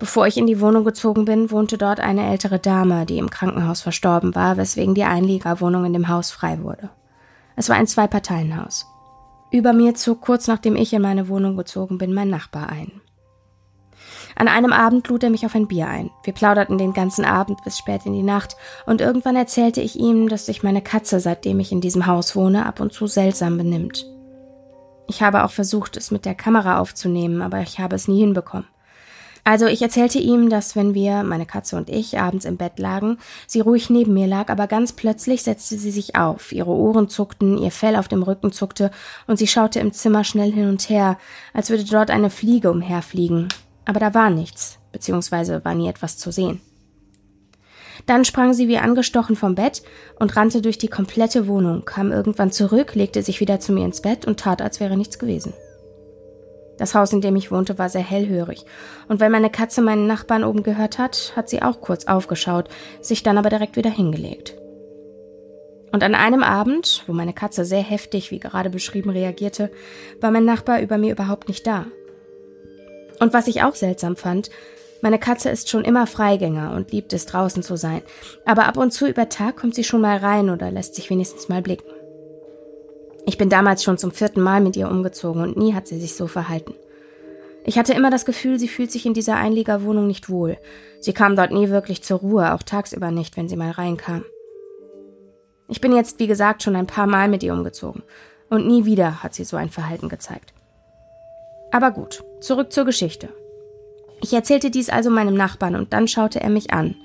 [0.00, 3.82] Bevor ich in die Wohnung gezogen bin, wohnte dort eine ältere Dame, die im Krankenhaus
[3.82, 6.90] verstorben war, weswegen die Einliegerwohnung in dem Haus frei wurde.
[7.54, 8.89] Es war ein Zwei-Parteien-Haus.
[9.50, 13.00] Über mir zog kurz nachdem ich in meine Wohnung gezogen bin mein Nachbar ein.
[14.36, 16.10] An einem Abend lud er mich auf ein Bier ein.
[16.24, 18.56] Wir plauderten den ganzen Abend bis spät in die Nacht
[18.86, 22.64] und irgendwann erzählte ich ihm, dass sich meine Katze, seitdem ich in diesem Haus wohne,
[22.64, 24.06] ab und zu seltsam benimmt.
[25.08, 28.68] Ich habe auch versucht, es mit der Kamera aufzunehmen, aber ich habe es nie hinbekommen.
[29.44, 33.18] Also ich erzählte ihm, dass wenn wir, meine Katze und ich, abends im Bett lagen,
[33.46, 37.58] sie ruhig neben mir lag, aber ganz plötzlich setzte sie sich auf, ihre Ohren zuckten,
[37.58, 38.90] ihr Fell auf dem Rücken zuckte
[39.26, 41.18] und sie schaute im Zimmer schnell hin und her,
[41.54, 43.48] als würde dort eine Fliege umherfliegen.
[43.84, 46.60] Aber da war nichts, beziehungsweise war nie etwas zu sehen.
[48.06, 49.82] Dann sprang sie wie angestochen vom Bett
[50.18, 54.02] und rannte durch die komplette Wohnung, kam irgendwann zurück, legte sich wieder zu mir ins
[54.02, 55.52] Bett und tat, als wäre nichts gewesen.
[56.80, 58.64] Das Haus, in dem ich wohnte, war sehr hellhörig,
[59.06, 62.70] und wenn meine Katze meinen Nachbarn oben gehört hat, hat sie auch kurz aufgeschaut,
[63.02, 64.56] sich dann aber direkt wieder hingelegt.
[65.92, 69.70] Und an einem Abend, wo meine Katze sehr heftig, wie gerade beschrieben, reagierte,
[70.22, 71.84] war mein Nachbar über mir überhaupt nicht da.
[73.18, 74.48] Und was ich auch seltsam fand,
[75.02, 78.00] meine Katze ist schon immer Freigänger und liebt es, draußen zu sein.
[78.46, 81.50] Aber ab und zu über Tag kommt sie schon mal rein oder lässt sich wenigstens
[81.50, 81.99] mal blicken.
[83.30, 86.16] Ich bin damals schon zum vierten Mal mit ihr umgezogen und nie hat sie sich
[86.16, 86.74] so verhalten.
[87.64, 90.58] Ich hatte immer das Gefühl, sie fühlt sich in dieser Einliegerwohnung nicht wohl.
[90.98, 94.24] Sie kam dort nie wirklich zur Ruhe, auch tagsüber nicht, wenn sie mal reinkam.
[95.68, 98.02] Ich bin jetzt, wie gesagt, schon ein paar Mal mit ihr umgezogen.
[98.48, 100.52] Und nie wieder hat sie so ein Verhalten gezeigt.
[101.70, 103.28] Aber gut, zurück zur Geschichte.
[104.24, 106.96] Ich erzählte dies also meinem Nachbarn und dann schaute er mich an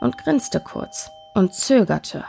[0.00, 2.24] und grinste kurz und zögerte.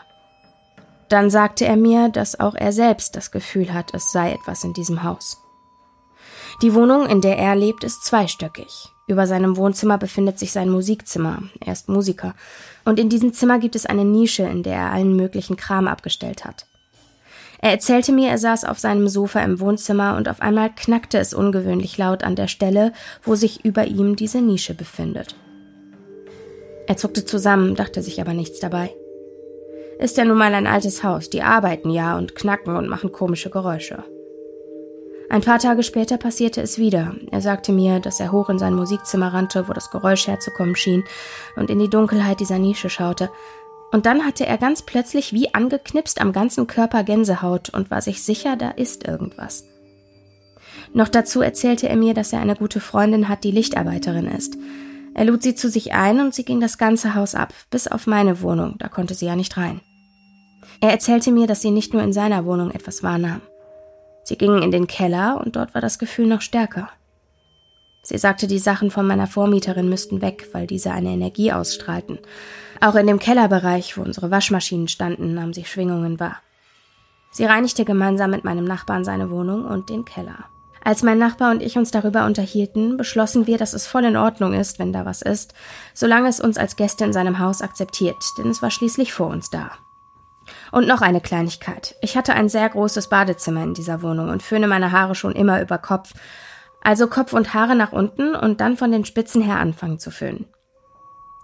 [1.10, 4.74] Dann sagte er mir, dass auch er selbst das Gefühl hat, es sei etwas in
[4.74, 5.42] diesem Haus.
[6.62, 8.90] Die Wohnung, in der er lebt, ist zweistöckig.
[9.08, 11.44] Über seinem Wohnzimmer befindet sich sein Musikzimmer.
[11.66, 12.36] Er ist Musiker.
[12.84, 16.44] Und in diesem Zimmer gibt es eine Nische, in der er allen möglichen Kram abgestellt
[16.44, 16.66] hat.
[17.60, 21.34] Er erzählte mir, er saß auf seinem Sofa im Wohnzimmer und auf einmal knackte es
[21.34, 22.92] ungewöhnlich laut an der Stelle,
[23.24, 25.36] wo sich über ihm diese Nische befindet.
[26.86, 28.94] Er zuckte zusammen, dachte sich aber nichts dabei.
[30.00, 33.50] Ist ja nun mal ein altes Haus, die arbeiten ja und knacken und machen komische
[33.50, 34.04] Geräusche.
[35.30, 37.16] Ein paar Tage später passierte es wieder.
[37.32, 41.04] Er sagte mir, dass er hoch in sein Musikzimmer rannte, wo das Geräusch herzukommen schien,
[41.56, 43.30] und in die Dunkelheit dieser Nische schaute,
[43.92, 48.22] und dann hatte er ganz plötzlich wie angeknipst am ganzen Körper Gänsehaut und war sich
[48.22, 49.66] sicher, da ist irgendwas.
[50.94, 54.58] Noch dazu erzählte er mir, dass er eine gute Freundin hat, die Lichtarbeiterin ist.
[55.14, 58.08] Er lud sie zu sich ein und sie ging das ganze Haus ab, bis auf
[58.08, 59.82] meine Wohnung, da konnte sie ja nicht rein.
[60.80, 63.42] Er erzählte mir, dass sie nicht nur in seiner Wohnung etwas wahrnahm.
[64.24, 66.90] Sie gingen in den Keller und dort war das Gefühl noch stärker.
[68.04, 72.20] Sie sagte, die Sachen von meiner Vormieterin müssten weg, weil diese eine Energie ausstrahlten.
[72.80, 76.38] Auch in dem Kellerbereich, wo unsere Waschmaschinen standen, nahm sie Schwingungen wahr.
[77.32, 80.46] Sie reinigte gemeinsam mit meinem Nachbarn seine Wohnung und den Keller.
[80.84, 84.54] Als mein Nachbar und ich uns darüber unterhielten, beschlossen wir, dass es voll in Ordnung
[84.54, 85.54] ist, wenn da was ist,
[85.94, 89.50] solange es uns als Gäste in seinem Haus akzeptiert, denn es war schließlich vor uns
[89.50, 89.72] da.
[90.72, 91.96] Und noch eine Kleinigkeit.
[92.02, 95.62] Ich hatte ein sehr großes Badezimmer in dieser Wohnung und föhne meine Haare schon immer
[95.62, 96.14] über Kopf,
[96.82, 100.46] also Kopf und Haare nach unten und dann von den Spitzen her anfangen zu föhnen.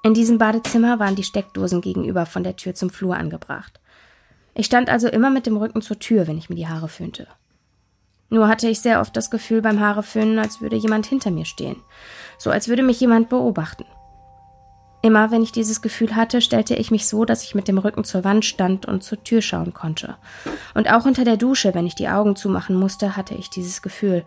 [0.04, 3.80] In diesem Badezimmer waren die Steckdosen gegenüber von der Tür zum Flur angebracht.
[4.54, 7.28] Ich stand also immer mit dem Rücken zur Tür, wenn ich mir die Haare föhnte.
[8.30, 11.78] Nur hatte ich sehr oft das Gefühl beim Haareföhnen, als würde jemand hinter mir stehen,
[12.38, 13.86] so als würde mich jemand beobachten.
[15.04, 18.06] Immer wenn ich dieses Gefühl hatte, stellte ich mich so, dass ich mit dem Rücken
[18.06, 20.16] zur Wand stand und zur Tür schauen konnte.
[20.74, 24.24] Und auch unter der Dusche, wenn ich die Augen zumachen musste, hatte ich dieses Gefühl,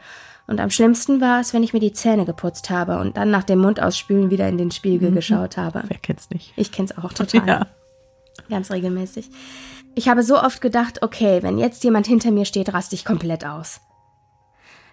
[0.46, 3.42] und am schlimmsten war es, wenn ich mir die Zähne geputzt habe und dann nach
[3.42, 5.16] dem Mundausspülen wieder in den Spiegel mhm.
[5.16, 5.82] geschaut habe.
[5.88, 6.52] Wer kennt's nicht?
[6.56, 7.48] Ich kenn's auch total.
[7.48, 7.66] Ja.
[8.48, 9.30] Ganz regelmäßig.
[9.94, 13.44] Ich habe so oft gedacht, okay, wenn jetzt jemand hinter mir steht, raste ich komplett
[13.44, 13.80] aus.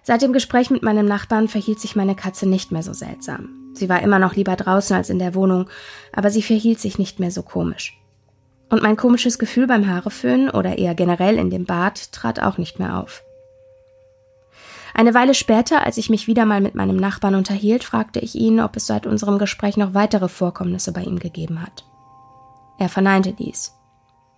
[0.06, 3.72] Seit dem Gespräch mit meinem Nachbarn verhielt sich meine Katze nicht mehr so seltsam.
[3.72, 5.70] Sie war immer noch lieber draußen als in der Wohnung,
[6.12, 7.98] aber sie verhielt sich nicht mehr so komisch.
[8.68, 12.78] Und mein komisches Gefühl beim Haareföhnen oder eher generell in dem Bad trat auch nicht
[12.78, 13.24] mehr auf.
[14.92, 18.60] Eine Weile später, als ich mich wieder mal mit meinem Nachbarn unterhielt, fragte ich ihn,
[18.60, 21.84] ob es seit unserem Gespräch noch weitere Vorkommnisse bei ihm gegeben hat.
[22.78, 23.74] Er verneinte dies,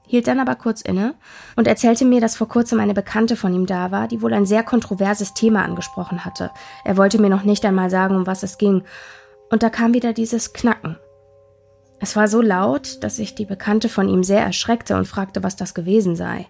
[0.07, 1.15] hielt dann aber kurz inne
[1.57, 4.47] und erzählte mir, dass vor kurzem eine Bekannte von ihm da war, die wohl ein
[4.47, 6.51] sehr kontroverses Thema angesprochen hatte.
[6.85, 8.85] Er wollte mir noch nicht einmal sagen, um was es ging,
[9.51, 10.97] und da kam wieder dieses Knacken.
[12.01, 15.57] Es war so laut, dass sich die Bekannte von ihm sehr erschreckte und fragte, was
[15.57, 16.47] das gewesen sei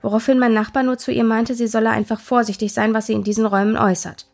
[0.00, 3.24] woraufhin mein Nachbar nur zu ihr meinte, sie solle einfach vorsichtig sein, was sie in
[3.24, 4.26] diesen Räumen äußert.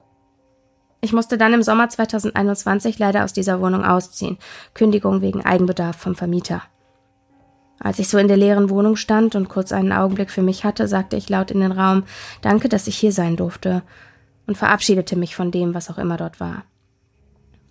[1.01, 4.39] Ich musste dann im Sommer 2021 leider aus dieser Wohnung ausziehen,
[4.73, 6.62] Kündigung wegen Eigenbedarf vom Vermieter.
[7.81, 10.89] Als ich so in der leeren Wohnung stand und kurz einen Augenblick für mich hatte,
[10.89, 12.05] sagte ich laut in den Raum
[12.41, 13.83] Danke, dass ich hier sein durfte
[14.47, 16.65] und verabschiedete mich von dem, was auch immer dort war.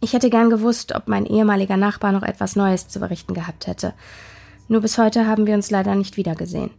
[0.02, 3.94] Ich hätte gern gewusst, ob mein ehemaliger Nachbar noch etwas Neues zu berichten gehabt hätte.
[4.68, 6.72] Nur bis heute haben wir uns leider nicht wiedergesehen.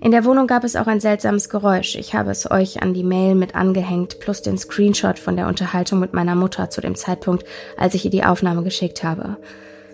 [0.00, 1.96] In der Wohnung gab es auch ein seltsames Geräusch.
[1.96, 5.98] Ich habe es euch an die Mail mit angehängt, plus den Screenshot von der Unterhaltung
[5.98, 7.44] mit meiner Mutter zu dem Zeitpunkt,
[7.76, 9.38] als ich ihr die Aufnahme geschickt habe.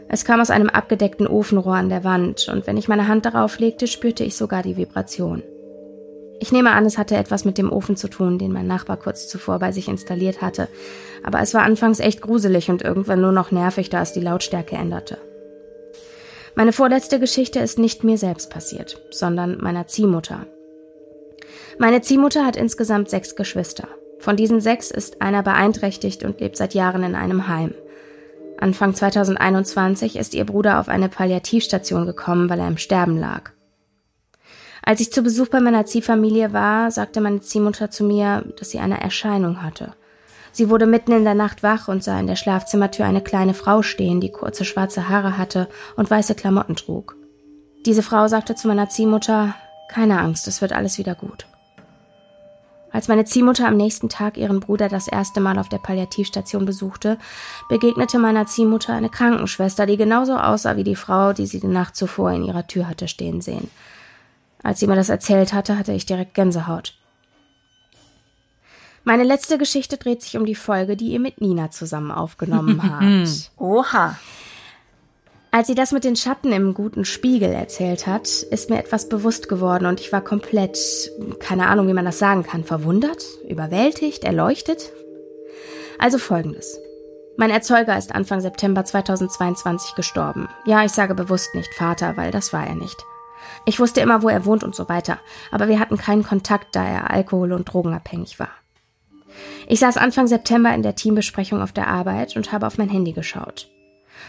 [0.08, 3.58] Es kam aus einem abgedeckten Ofenrohr an der Wand, und wenn ich meine Hand darauf
[3.58, 5.42] legte, spürte ich sogar die Vibration.
[6.41, 9.28] Ich nehme an, es hatte etwas mit dem Ofen zu tun, den mein Nachbar kurz
[9.28, 10.68] zuvor bei sich installiert hatte,
[11.23, 14.76] aber es war anfangs echt gruselig und irgendwann nur noch nervig, da es die Lautstärke
[14.76, 15.18] änderte.
[16.55, 20.47] Meine vorletzte Geschichte ist nicht mir selbst passiert, sondern meiner Ziehmutter.
[21.78, 23.89] Meine Ziehmutter hat insgesamt sechs Geschwister.
[24.18, 27.74] Von diesen sechs ist einer beeinträchtigt und lebt seit Jahren in einem Heim.
[28.58, 33.50] Anfang 2021 ist ihr Bruder auf eine Palliativstation gekommen, weil er im Sterben lag.
[34.83, 38.78] Als ich zu Besuch bei meiner Ziehfamilie war, sagte meine Ziehmutter zu mir, dass sie
[38.78, 39.94] eine Erscheinung hatte.
[40.52, 43.83] Sie wurde mitten in der Nacht wach und sah in der Schlafzimmertür eine kleine Frau
[43.83, 47.16] stehen, die kurze schwarze Haare hatte und weiße Klamotten trug.
[47.86, 49.55] Diese Frau sagte zu meiner Ziehmutter,
[49.89, 51.47] keine Angst, es wird alles wieder gut.
[52.94, 57.18] Als meine Ziehmutter am nächsten Tag ihren Bruder das erste Mal auf der Palliativstation besuchte,
[57.68, 61.97] begegnete meiner Ziehmutter eine Krankenschwester, die genauso aussah wie die Frau, die sie die Nacht
[61.97, 63.68] zuvor in ihrer Tür hatte stehen sehen.
[64.62, 66.94] Als sie mir das erzählt hatte, hatte ich direkt Gänsehaut.
[69.02, 73.50] Meine letzte Geschichte dreht sich um die Folge, die ihr mit Nina zusammen aufgenommen habt.
[73.58, 74.16] Oha.
[75.55, 79.49] Als sie das mit den Schatten im guten Spiegel erzählt hat, ist mir etwas bewusst
[79.49, 80.76] geworden und ich war komplett,
[81.39, 84.91] keine Ahnung, wie man das sagen kann, verwundert, überwältigt, erleuchtet.
[85.97, 86.76] Also folgendes.
[87.36, 90.49] Mein Erzeuger ist Anfang September 2022 gestorben.
[90.66, 93.00] Ja, ich sage bewusst nicht Vater, weil das war er nicht.
[93.65, 95.20] Ich wusste immer, wo er wohnt und so weiter,
[95.52, 98.50] aber wir hatten keinen Kontakt, da er alkohol- und drogenabhängig war.
[99.68, 103.12] Ich saß Anfang September in der Teambesprechung auf der Arbeit und habe auf mein Handy
[103.12, 103.70] geschaut.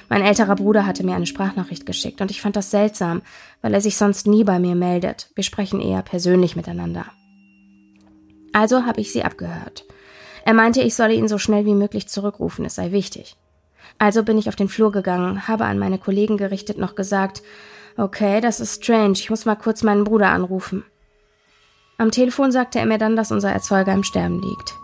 [0.09, 3.21] Mein älterer Bruder hatte mir eine Sprachnachricht geschickt und ich fand das seltsam,
[3.61, 5.29] weil er sich sonst nie bei mir meldet.
[5.35, 7.05] Wir sprechen eher persönlich miteinander.
[8.53, 9.85] Also habe ich sie abgehört.
[10.45, 13.35] Er meinte, ich solle ihn so schnell wie möglich zurückrufen, es sei wichtig.
[13.97, 17.41] Also bin ich auf den Flur gegangen, habe an meine Kollegen gerichtet noch gesagt,
[17.97, 20.83] okay, das ist strange, ich muss mal kurz meinen Bruder anrufen.
[21.97, 24.75] Am Telefon sagte er mir dann, dass unser Erzeuger im Sterben liegt.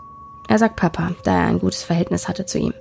[0.48, 2.74] Er sagt Papa, da er ein gutes Verhältnis hatte zu ihm.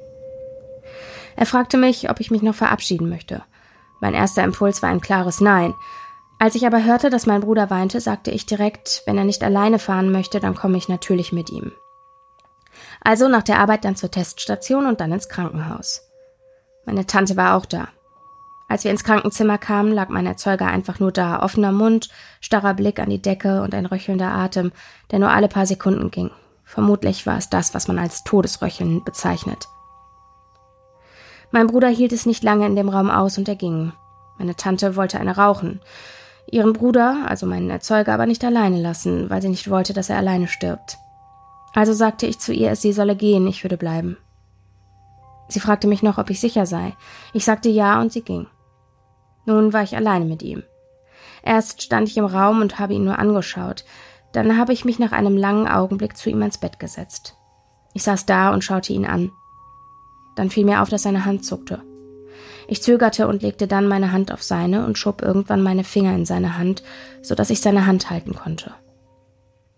[1.37, 3.43] Er fragte mich, ob ich mich noch verabschieden möchte.
[4.01, 5.75] Mein erster Impuls war ein klares Nein.
[6.39, 9.79] Als ich aber hörte, dass mein Bruder weinte, sagte ich direkt, wenn er nicht alleine
[9.79, 11.73] fahren möchte, dann komme ich natürlich mit ihm.
[13.03, 16.09] Also nach der Arbeit dann zur Teststation und dann ins Krankenhaus.
[16.87, 17.89] Meine Tante war auch da.
[18.69, 22.09] Als wir ins Krankenzimmer kamen, lag mein Erzeuger einfach nur da, offener Mund,
[22.41, 24.73] starrer Blick an die Decke und ein röchelnder Atem,
[25.11, 26.31] der nur alle paar Sekunden ging.
[26.65, 29.67] Vermutlich war es das, was man als Todesröcheln bezeichnet.
[31.51, 33.93] Mein Bruder hielt es nicht lange in dem Raum aus und er ging.
[34.39, 35.81] Meine Tante wollte eine rauchen.
[36.51, 40.17] Ihren Bruder, also meinen Erzeuger, aber nicht alleine lassen, weil sie nicht wollte, dass er
[40.17, 40.99] alleine stirbt.
[41.75, 44.17] Also sagte ich zu ihr, sie solle gehen, ich würde bleiben.
[45.49, 46.95] Sie fragte mich noch, ob ich sicher sei.
[47.33, 48.47] Ich sagte ja und sie ging.
[49.47, 50.63] Nun war ich alleine mit ihm.
[51.43, 53.85] Erst stand ich im Raum und habe ihn nur angeschaut.
[54.33, 57.37] Dann habe ich mich nach einem langen Augenblick zu ihm ins Bett gesetzt.
[57.95, 59.33] Ich saß da und schaute ihn an.
[60.41, 61.83] Dann fiel mir auf, dass seine Hand zuckte.
[62.67, 66.25] Ich zögerte und legte dann meine Hand auf seine und schob irgendwann meine Finger in
[66.25, 66.83] seine Hand,
[67.21, 68.73] so dass ich seine Hand halten konnte.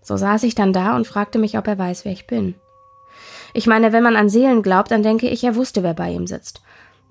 [0.03, 2.55] So saß ich dann da und fragte mich, ob er weiß, wer ich bin.
[3.55, 6.29] Ich meine, wenn man an Seelen glaubt, dann denke ich, er wusste, wer bei ihm
[6.29, 6.63] sitzt.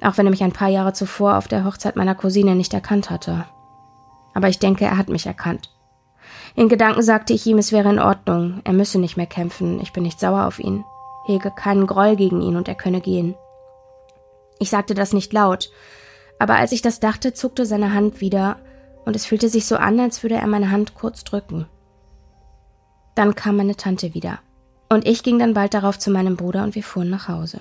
[0.02, 3.10] Auch wenn er mich ein paar Jahre zuvor auf der Hochzeit meiner Cousine nicht erkannt
[3.10, 3.44] hatte.
[4.34, 5.72] Aber ich denke, er hat mich erkannt.
[6.56, 9.92] In Gedanken sagte ich ihm, es wäre in Ordnung, er müsse nicht mehr kämpfen, ich
[9.92, 10.86] bin nicht sauer auf ihn
[11.26, 13.36] hege keinen Groll gegen ihn und er könne gehen.
[14.62, 15.72] Ich sagte das nicht laut,
[16.38, 18.60] aber als ich das dachte, zuckte seine Hand wieder
[19.06, 21.66] und es fühlte sich so an, als würde er meine Hand kurz drücken.
[23.16, 24.38] Dann kam meine Tante wieder
[24.88, 27.60] und ich ging dann bald darauf zu meinem Bruder und wir fuhren nach Hause.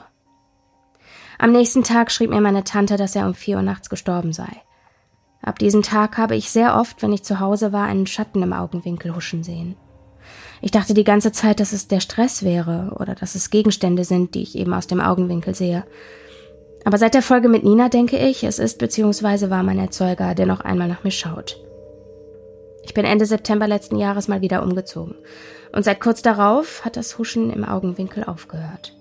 [1.39, 4.63] Am nächsten Tag schrieb mir meine Tante, dass er um vier Uhr nachts gestorben sei.
[5.41, 8.53] Ab diesem Tag habe ich sehr oft, wenn ich zu Hause war, einen Schatten im
[8.53, 9.75] Augenwinkel huschen sehen.
[10.61, 14.35] Ich dachte die ganze Zeit, dass es der Stress wäre oder dass es Gegenstände sind,
[14.35, 15.87] die ich eben aus dem Augenwinkel sehe.
[16.85, 19.51] Aber seit der Folge mit Nina denke ich, es ist bzw.
[19.51, 21.63] war mein Erzeuger, der noch einmal nach mir schaut.
[22.83, 25.15] Ich bin Ende September letzten Jahres mal wieder umgezogen.
[25.73, 28.95] Und seit kurz darauf hat das Huschen im Augenwinkel aufgehört.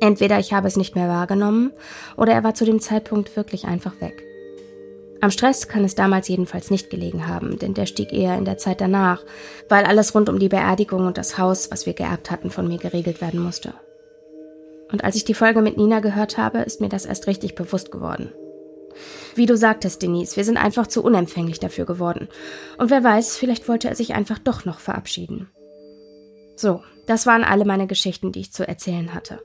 [0.00, 1.72] Entweder ich habe es nicht mehr wahrgenommen
[2.16, 4.24] oder er war zu dem Zeitpunkt wirklich einfach weg.
[5.20, 8.58] Am Stress kann es damals jedenfalls nicht gelegen haben, denn der stieg eher in der
[8.58, 9.22] Zeit danach,
[9.68, 12.78] weil alles rund um die Beerdigung und das Haus, was wir geerbt hatten, von mir
[12.78, 13.74] geregelt werden musste.
[14.92, 17.90] Und als ich die Folge mit Nina gehört habe, ist mir das erst richtig bewusst
[17.90, 18.30] geworden.
[19.34, 22.28] Wie du sagtest, Denise, wir sind einfach zu unempfänglich dafür geworden.
[22.76, 25.48] Und wer weiß, vielleicht wollte er sich einfach doch noch verabschieden.
[26.56, 29.40] So, das waren alle meine Geschichten, die ich zu erzählen hatte.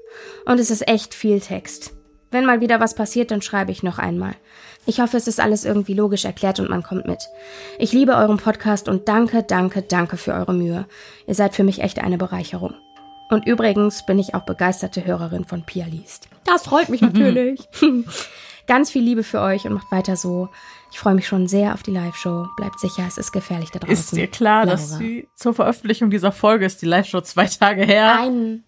[0.45, 1.93] Und es ist echt viel Text.
[2.29, 4.35] Wenn mal wieder was passiert, dann schreibe ich noch einmal.
[4.85, 7.23] Ich hoffe, es ist alles irgendwie logisch erklärt und man kommt mit.
[7.79, 10.85] Ich liebe euren Podcast und danke, danke, danke für eure Mühe.
[11.25, 12.75] Ihr seid für mich echt eine Bereicherung.
[13.29, 16.29] Und übrigens bin ich auch begeisterte Hörerin von Pia Liest.
[16.45, 17.67] Das freut mich natürlich.
[18.67, 20.49] Ganz viel Liebe für euch und macht weiter so.
[20.91, 22.47] Ich freue mich schon sehr auf die Live-Show.
[22.55, 23.93] Bleibt sicher, es ist gefährlich da draußen.
[23.93, 24.77] Ist dir klar, Laura.
[24.77, 28.15] dass die, zur Veröffentlichung dieser Folge ist die Live-Show zwei Tage her?
[28.15, 28.63] Nein,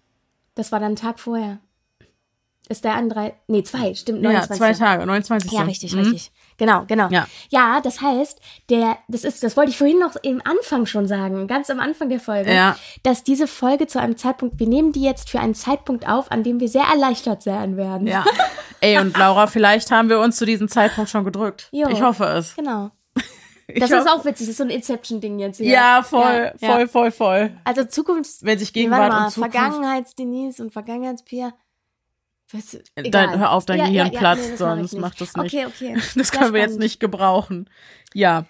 [0.54, 1.58] das war dann ein Tag vorher.
[2.68, 4.50] ist der an drei, nee, zwei, stimmt, 29.
[4.50, 5.52] Ja, zwei Tage, 29.
[5.52, 6.00] Ja, richtig, mhm.
[6.00, 6.32] richtig.
[6.60, 7.08] Genau, genau.
[7.08, 7.26] Ja.
[7.48, 11.46] ja, das heißt, der, das ist, das wollte ich vorhin noch im Anfang schon sagen,
[11.46, 12.76] ganz am Anfang der Folge, ja.
[13.02, 16.42] dass diese Folge zu einem Zeitpunkt, wir nehmen die jetzt für einen Zeitpunkt auf, an
[16.42, 18.06] dem wir sehr erleichtert sein werden.
[18.06, 18.26] Ja.
[18.80, 21.70] Ey, und Laura, vielleicht haben wir uns zu diesem Zeitpunkt schon gedrückt.
[21.72, 22.54] Jo, ich hoffe es.
[22.54, 22.90] Genau.
[23.78, 25.68] Das ist auch witzig, das ist so ein Inception-Ding jetzt hier.
[25.68, 27.52] Ja, voll, ja, voll, voll, voll.
[27.62, 28.40] Also Zukunfts...
[28.42, 29.56] Wenn sich Gegenwart mal, und Zukunft...
[29.56, 31.52] Vergangenheits-Denise und Vergangenheits-Pia.
[32.94, 35.54] Dann hör auf, dein ja, Gehirn ja, platzt, nee, sonst mach macht das nicht.
[35.54, 35.96] Okay, okay.
[36.16, 37.68] Das können wir jetzt nicht gebrauchen.
[38.12, 38.46] Ja.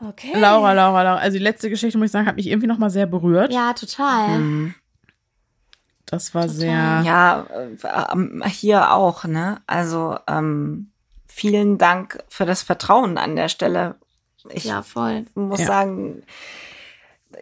[0.00, 0.32] Okay.
[0.34, 1.18] Laura, Laura, Laura.
[1.18, 3.52] Also die letzte Geschichte, muss ich sagen, hat mich irgendwie nochmal sehr berührt.
[3.52, 4.38] Ja, total.
[4.38, 4.74] Mhm.
[6.06, 6.56] Das war total.
[6.56, 7.02] sehr.
[7.04, 9.62] Ja, äh, hier auch, ne?
[9.66, 10.90] Also, ähm,
[11.26, 13.96] vielen Dank für das Vertrauen an der Stelle.
[14.50, 15.24] Ich ja, voll.
[15.34, 15.66] muss ja.
[15.66, 16.22] sagen,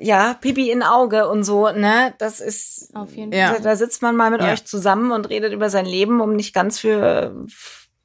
[0.00, 2.14] ja, Pipi in Auge und so, ne?
[2.18, 3.40] Das ist, Auf jeden Fall.
[3.40, 3.52] Ja.
[3.54, 4.52] Da, da sitzt man mal mit ja.
[4.52, 7.46] euch zusammen und redet über sein Leben, um nicht ganz für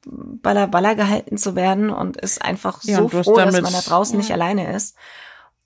[0.06, 4.16] Baller Baller gehalten zu werden und ist einfach ja, so froh, dass man da draußen
[4.16, 4.96] nicht alleine ist.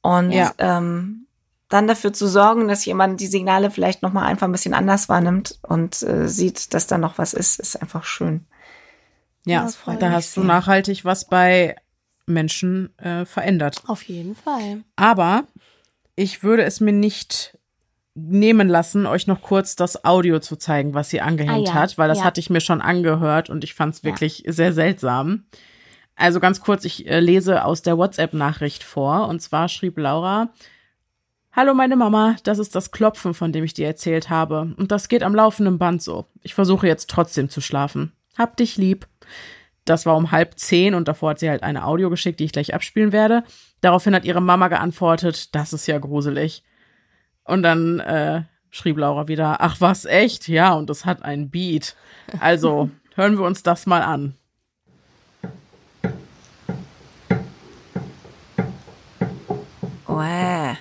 [0.01, 1.26] Und ähm,
[1.68, 5.09] dann dafür zu sorgen, dass jemand die Signale vielleicht noch mal einfach ein bisschen anders
[5.09, 8.47] wahrnimmt und äh, sieht, dass da noch was ist, ist einfach schön.
[9.44, 9.68] Ja,
[9.99, 11.76] da hast du nachhaltig was bei
[12.26, 13.83] Menschen äh, verändert.
[13.86, 14.83] Auf jeden Fall.
[14.97, 15.44] Aber
[16.16, 17.58] ich würde es mir nicht
[18.15, 21.74] nehmen lassen, euch noch kurz das Audio zu zeigen, was sie angehängt ah, ja.
[21.74, 22.24] hat, weil das ja.
[22.24, 24.52] hatte ich mir schon angehört und ich fand es wirklich ja.
[24.52, 25.44] sehr seltsam.
[26.15, 30.50] Also ganz kurz, ich äh, lese aus der WhatsApp-Nachricht vor und zwar schrieb Laura,
[31.55, 34.74] Hallo meine Mama, das ist das Klopfen, von dem ich dir erzählt habe.
[34.78, 36.24] Und das geht am laufenden Band so.
[36.42, 38.12] Ich versuche jetzt trotzdem zu schlafen.
[38.39, 39.07] Hab dich lieb.
[39.84, 42.52] Das war um halb zehn und davor hat sie halt eine Audio geschickt, die ich
[42.52, 43.44] gleich abspielen werde.
[43.83, 46.62] Daraufhin hat ihre Mama geantwortet, das ist ja gruselig.
[47.44, 50.49] Und dann äh, schrieb Laura wieder, ach was, echt?
[50.49, 51.97] Ja, und es hat einen Beat.
[52.39, 54.35] Also hören wir uns das mal an.
[60.07, 60.77] Wow.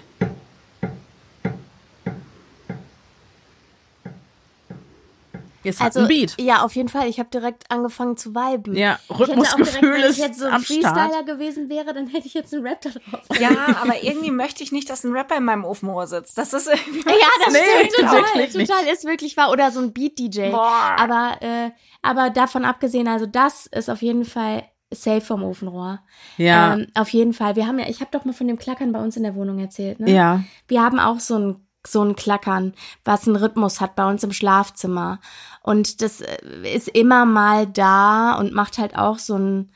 [5.63, 6.35] Jetzt hat also, ein Beat.
[6.39, 7.07] Ja, auf jeden Fall.
[7.07, 8.75] Ich habe direkt angefangen zu viben.
[8.75, 12.53] Ja, Rhythmusgefühl ist Wenn ich jetzt so ein Freestyler gewesen wäre, dann hätte ich jetzt
[12.53, 13.39] einen Rap da drauf.
[13.39, 13.49] Ja,
[13.81, 16.37] aber irgendwie möchte ich nicht, dass ein Rapper in meinem Ofenrohr sitzt.
[16.37, 17.07] Das ist irgendwie.
[17.09, 17.59] Ja, das nee,
[17.89, 18.47] stimmt total.
[18.47, 19.51] Total ist wirklich wahr.
[19.51, 20.53] Oder so ein Beat-DJ.
[20.53, 25.99] Aber, äh, aber davon abgesehen, also das ist auf jeden Fall safe vom Ofenrohr.
[26.37, 26.73] Ja.
[26.73, 27.55] Ähm, auf jeden Fall.
[27.55, 29.59] Wir haben ja, ich habe doch mal von dem Klackern bei uns in der Wohnung
[29.59, 30.11] erzählt, ne?
[30.11, 30.43] Ja.
[30.67, 34.31] Wir haben auch so ein so ein Klackern, was einen Rhythmus hat bei uns im
[34.31, 35.19] Schlafzimmer.
[35.63, 36.37] Und das äh,
[36.73, 39.71] ist immer mal da und macht halt auch so ein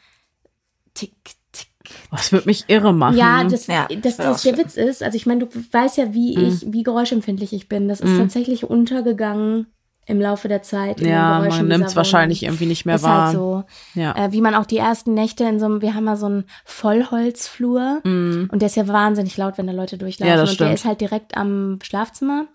[0.93, 1.13] Tick,
[1.51, 1.67] Tick.
[2.09, 3.17] Was wird mich irre machen?
[3.17, 6.37] Ja, das, ja, das, das der Witz ist, also ich meine, du weißt ja, wie
[6.37, 6.45] mhm.
[6.45, 7.87] ich, wie geräuschempfindlich ich bin.
[7.87, 8.19] Das ist mhm.
[8.19, 9.67] tatsächlich untergegangen
[10.05, 11.01] im Laufe der Zeit.
[11.01, 13.27] Ja, man nimmt es wahrscheinlich irgendwie nicht mehr ist wahr.
[13.27, 13.63] Halt so.
[13.95, 14.15] Ja.
[14.15, 16.45] Äh, wie man auch die ersten Nächte in so einem, wir haben mal so einen
[16.63, 18.49] Vollholzflur mm.
[18.51, 20.29] und der ist ja wahnsinnig laut, wenn da Leute durchlaufen.
[20.29, 20.67] Ja, das und stimmt.
[20.69, 22.45] der ist halt direkt am Schlafzimmer.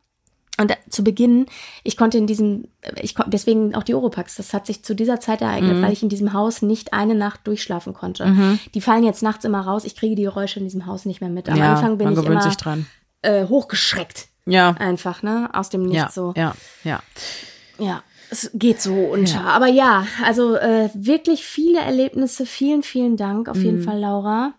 [0.59, 1.47] Und zu Beginn,
[1.85, 2.67] ich konnte in diesem,
[3.01, 5.83] ich konnte, deswegen auch die Oropax, das hat sich zu dieser Zeit ereignet, mhm.
[5.83, 8.27] weil ich in diesem Haus nicht eine Nacht durchschlafen konnte.
[8.27, 8.59] Mhm.
[8.75, 11.31] Die fallen jetzt nachts immer raus, ich kriege die Geräusche in diesem Haus nicht mehr
[11.31, 11.49] mit.
[11.49, 12.85] Am ja, Anfang bin ich immer
[13.23, 14.30] äh, hochgeschreckt.
[14.51, 14.75] Ja.
[14.79, 15.51] Einfach, ne?
[15.53, 16.35] Aus dem Nichts ja, so.
[16.37, 16.55] Ja,
[16.85, 17.01] ja.
[17.79, 19.41] Ja, es geht so unter.
[19.41, 19.45] Ja.
[19.45, 22.47] Aber ja, also äh, wirklich viele Erlebnisse.
[22.47, 23.85] Vielen, vielen Dank auf jeden mhm.
[23.85, 24.55] Fall, Laura.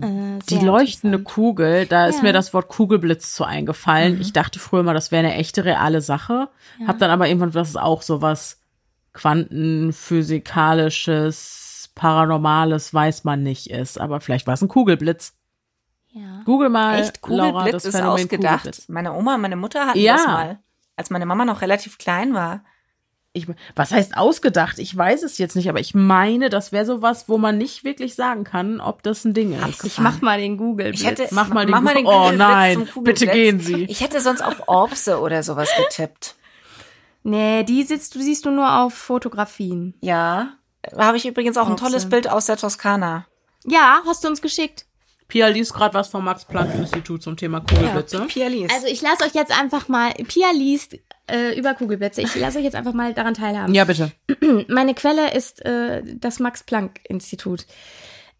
[0.00, 2.06] Äh, die leuchtende Kugel, da ja.
[2.06, 4.14] ist mir das Wort Kugelblitz zu eingefallen.
[4.14, 4.22] Mhm.
[4.22, 6.48] Ich dachte früher mal, das wäre eine echte reale Sache.
[6.80, 6.86] Ja.
[6.88, 8.58] Hab dann aber irgendwann, das ist auch so was
[9.12, 14.00] quantenphysikalisches, paranormales, weiß man nicht ist.
[14.00, 15.34] Aber vielleicht war es ein Kugelblitz.
[16.12, 16.42] Ja.
[16.44, 17.00] Google mal.
[17.00, 18.60] Echt Kugelblitz Laura, das ist ausgedacht.
[18.60, 18.88] Kugelblitz.
[18.88, 20.16] Meine Oma, meine Mutter hatten ja.
[20.16, 20.58] das mal
[20.96, 22.64] als meine Mama noch relativ klein war.
[23.34, 24.78] Ich, was heißt ausgedacht?
[24.78, 28.14] Ich weiß es jetzt nicht, aber ich meine, das wäre sowas, wo man nicht wirklich
[28.14, 29.84] sagen kann, ob das ein Ding ist.
[29.84, 30.92] Ich mach mal den Google.
[30.92, 33.84] Ich hätte, mach mal den, mach mal den Oh nein, bitte gehen Sie.
[33.84, 36.34] Ich hätte sonst auf Orbse oder sowas getippt.
[37.22, 39.94] Nee, die sitzt, du siehst du nur auf Fotografien.
[40.02, 40.58] Ja.
[40.82, 41.84] Da habe ich übrigens auch Orbse.
[41.84, 43.26] ein tolles Bild aus der Toskana.
[43.64, 44.84] Ja, hast du uns geschickt.
[45.28, 48.18] Pia liest gerade was vom Max-Planck-Institut zum Thema Kugelblitze.
[48.18, 48.74] Ja, Pia liest.
[48.74, 52.20] Also ich lasse euch jetzt einfach mal, Pia liest äh, über Kugelblitze.
[52.22, 53.74] Ich lasse euch jetzt einfach mal daran teilhaben.
[53.74, 54.12] Ja, bitte.
[54.68, 57.66] Meine Quelle ist äh, das Max-Planck-Institut.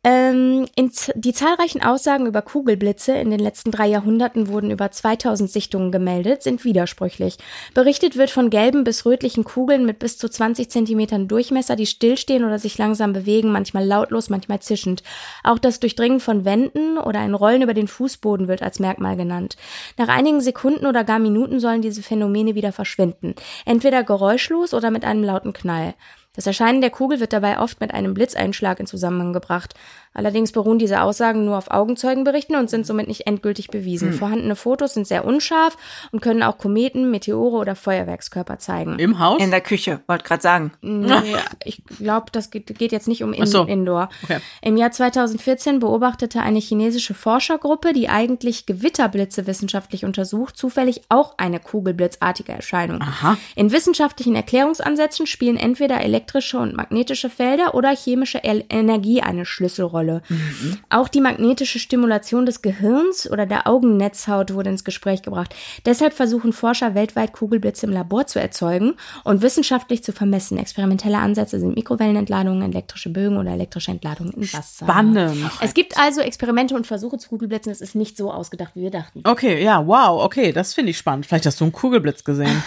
[0.05, 0.67] Ähm,
[1.15, 6.43] die zahlreichen Aussagen über Kugelblitze in den letzten drei Jahrhunderten wurden über 2000 Sichtungen gemeldet,
[6.43, 7.39] sind widersprüchlich.
[7.73, 12.43] Berichtet wird von gelben bis rötlichen Kugeln mit bis zu 20 Zentimetern Durchmesser, die stillstehen
[12.43, 15.05] oder sich langsam bewegen, manchmal lautlos, manchmal zischend.
[15.45, 19.57] Auch das Durchdringen von Wänden oder ein Rollen über den Fußboden wird als Merkmal genannt.
[19.99, 23.37] Nach einigen Sekunden oder gar Minuten sollen diese Phänomene wieder verschwinden.
[23.67, 25.95] Entweder geräuschlos oder mit einem lauten Knall.
[26.35, 29.75] Das Erscheinen der Kugel wird dabei oft mit einem Blitzeinschlag in Zusammenhang gebracht.
[30.15, 34.11] Allerdings beruhen diese Aussagen nur auf Augenzeugenberichten und sind somit nicht endgültig bewiesen.
[34.11, 34.19] Hm.
[34.19, 35.77] Vorhandene Fotos sind sehr unscharf
[36.13, 38.99] und können auch Kometen, Meteore oder Feuerwerkskörper zeigen.
[38.99, 39.43] Im Haus?
[39.43, 40.73] In der Küche, wollte gerade sagen.
[40.83, 43.65] Nee, ich glaube, das geht, geht, jetzt nicht um in so.
[43.65, 44.11] Indoor.
[44.23, 44.39] Okay.
[44.61, 51.59] Im Jahr 2014 beobachtete eine chinesische Forschergruppe, die eigentlich Gewitterblitze wissenschaftlich untersucht, zufällig auch eine
[51.59, 53.01] kugelblitzartige Erscheinung.
[53.01, 53.39] Aha.
[53.57, 60.02] In wissenschaftlichen Erklärungsansätzen spielen entweder elektrische und magnetische Felder oder chemische Energie eine Schlüsselrolle.
[60.03, 60.23] Rolle.
[60.29, 60.79] Mhm.
[60.91, 65.55] Auch die magnetische Stimulation des Gehirns oder der Augennetzhaut wurde ins Gespräch gebracht.
[65.87, 70.59] Deshalb versuchen Forscher weltweit Kugelblitze im Labor zu erzeugen und wissenschaftlich zu vermessen.
[70.59, 74.87] Experimentelle Ansätze sind Mikrowellenentladungen, elektrische Bögen oder elektrische Entladungen im Wasser.
[74.87, 75.51] Spannend.
[75.61, 77.71] Es gibt also Experimente und Versuche zu Kugelblitzen.
[77.71, 79.23] Es ist nicht so ausgedacht, wie wir dachten.
[79.25, 81.27] Okay, ja, wow, okay, das finde ich spannend.
[81.27, 82.63] Vielleicht hast du einen Kugelblitz gesehen.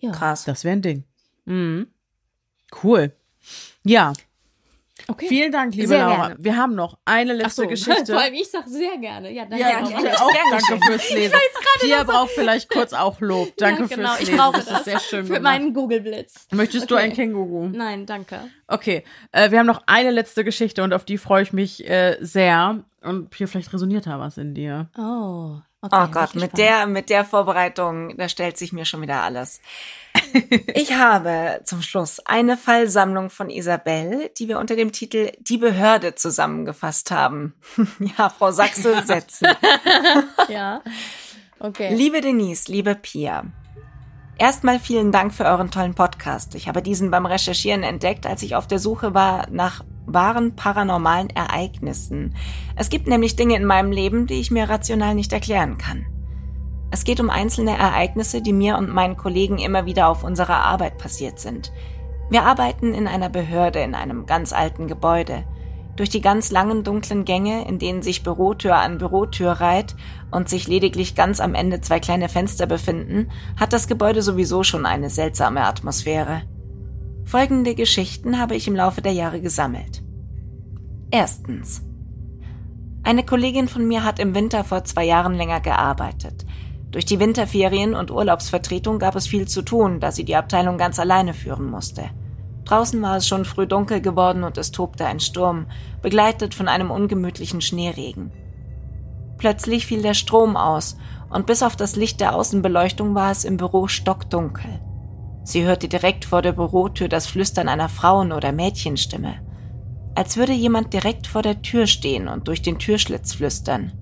[0.00, 0.12] Ja.
[0.12, 0.44] Krass.
[0.44, 1.04] Das wäre ein Ding.
[1.44, 1.88] Mhm.
[2.82, 3.12] Cool.
[3.84, 4.12] Ja,
[5.10, 5.26] Okay.
[5.28, 6.28] Vielen Dank, liebe sehr Laura.
[6.28, 6.36] Gerne.
[6.38, 7.68] Wir haben noch eine letzte so.
[7.68, 8.12] Geschichte.
[8.12, 9.32] Vor allem ich sage sehr gerne.
[9.32, 9.60] Ja, danke.
[9.60, 11.36] Ja, ja, auch danke fürs Lesen.
[11.80, 13.52] Pia braucht vielleicht kurz auch Lob.
[13.56, 14.08] Danke ja, genau.
[14.10, 14.32] fürs Lesen.
[14.34, 14.66] Ich brauche das.
[14.66, 14.78] das.
[14.78, 15.42] ist sehr schön Für gemacht.
[15.42, 16.46] meinen Google-Blitz.
[16.52, 16.94] Möchtest okay.
[16.94, 17.68] du ein Känguru?
[17.68, 18.50] Nein, danke.
[18.68, 22.16] Okay, äh, wir haben noch eine letzte Geschichte und auf die freue ich mich äh,
[22.20, 22.84] sehr.
[23.02, 24.90] Und Pia, vielleicht resoniert da was in dir.
[24.96, 25.58] Oh.
[25.82, 29.62] Okay, oh Gott, mit der, mit der Vorbereitung, da stellt sich mir schon wieder alles.
[30.74, 36.14] ich habe zum Schluss eine Fallsammlung von Isabel, die wir unter dem Titel Die Behörde
[36.14, 37.54] zusammengefasst haben.
[38.18, 39.48] ja, Frau Sachse, setzen.
[40.48, 40.82] ja.
[41.58, 41.94] Okay.
[41.94, 43.44] Liebe Denise, liebe Pia.
[44.40, 46.54] Erstmal vielen Dank für euren tollen Podcast.
[46.54, 51.28] Ich habe diesen beim Recherchieren entdeckt, als ich auf der Suche war nach wahren paranormalen
[51.28, 52.34] Ereignissen.
[52.74, 56.06] Es gibt nämlich Dinge in meinem Leben, die ich mir rational nicht erklären kann.
[56.90, 60.96] Es geht um einzelne Ereignisse, die mir und meinen Kollegen immer wieder auf unserer Arbeit
[60.96, 61.70] passiert sind.
[62.30, 65.44] Wir arbeiten in einer Behörde in einem ganz alten Gebäude.
[65.96, 69.96] Durch die ganz langen dunklen Gänge, in denen sich Bürotür an Bürotür reiht
[70.30, 74.86] und sich lediglich ganz am Ende zwei kleine Fenster befinden, hat das Gebäude sowieso schon
[74.86, 76.42] eine seltsame Atmosphäre.
[77.24, 80.02] Folgende Geschichten habe ich im Laufe der Jahre gesammelt.
[81.10, 81.82] Erstens.
[83.02, 86.44] Eine Kollegin von mir hat im Winter vor zwei Jahren länger gearbeitet.
[86.90, 90.98] Durch die Winterferien und Urlaubsvertretung gab es viel zu tun, da sie die Abteilung ganz
[90.98, 92.10] alleine führen musste.
[92.64, 95.66] Draußen war es schon früh dunkel geworden und es tobte ein Sturm,
[96.02, 98.32] begleitet von einem ungemütlichen Schneeregen.
[99.40, 100.98] Plötzlich fiel der Strom aus
[101.30, 104.68] und bis auf das Licht der Außenbeleuchtung war es im Büro stockdunkel.
[105.44, 109.36] Sie hörte direkt vor der Bürotür das Flüstern einer Frauen- oder Mädchenstimme.
[110.14, 113.92] Als würde jemand direkt vor der Tür stehen und durch den Türschlitz flüstern.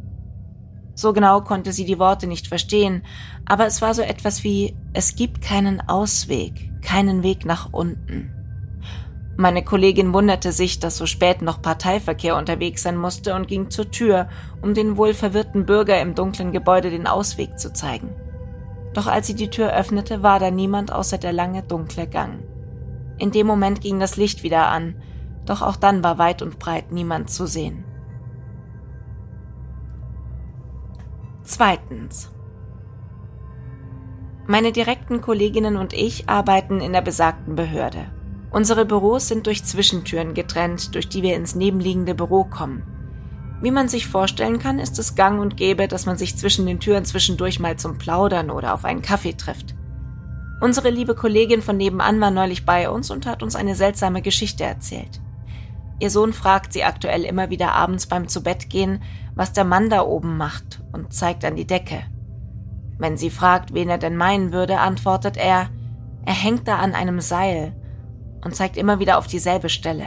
[0.96, 3.04] So genau konnte sie die Worte nicht verstehen,
[3.46, 8.37] aber es war so etwas wie es gibt keinen Ausweg, keinen Weg nach unten.
[9.40, 13.88] Meine Kollegin wunderte sich, dass so spät noch Parteiverkehr unterwegs sein musste und ging zur
[13.88, 14.28] Tür,
[14.62, 18.16] um den wohl verwirrten Bürger im dunklen Gebäude den Ausweg zu zeigen.
[18.94, 22.40] Doch als sie die Tür öffnete, war da niemand außer der lange dunkle Gang.
[23.16, 25.00] In dem Moment ging das Licht wieder an,
[25.46, 27.84] doch auch dann war weit und breit niemand zu sehen.
[31.44, 32.32] Zweitens.
[34.48, 38.17] Meine direkten Kolleginnen und ich arbeiten in der besagten Behörde.
[38.50, 42.82] Unsere Büros sind durch Zwischentüren getrennt, durch die wir ins nebenliegende Büro kommen.
[43.60, 46.80] Wie man sich vorstellen kann, ist es gang und gäbe, dass man sich zwischen den
[46.80, 49.74] Türen zwischendurch mal zum Plaudern oder auf einen Kaffee trifft.
[50.60, 54.64] Unsere liebe Kollegin von nebenan war neulich bei uns und hat uns eine seltsame Geschichte
[54.64, 55.20] erzählt.
[56.00, 59.02] Ihr Sohn fragt sie aktuell immer wieder abends beim Zubettgehen,
[59.34, 62.02] was der Mann da oben macht und zeigt an die Decke.
[62.98, 65.68] Wenn sie fragt, wen er denn meinen würde, antwortet er,
[66.24, 67.74] er hängt da an einem Seil
[68.44, 70.06] und zeigt immer wieder auf dieselbe Stelle.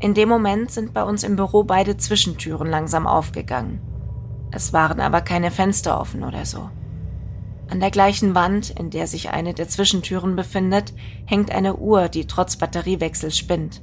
[0.00, 3.80] In dem Moment sind bei uns im Büro beide Zwischentüren langsam aufgegangen.
[4.50, 6.70] Es waren aber keine Fenster offen oder so.
[7.68, 10.92] An der gleichen Wand, in der sich eine der Zwischentüren befindet,
[11.24, 13.82] hängt eine Uhr, die trotz Batteriewechsel spinnt.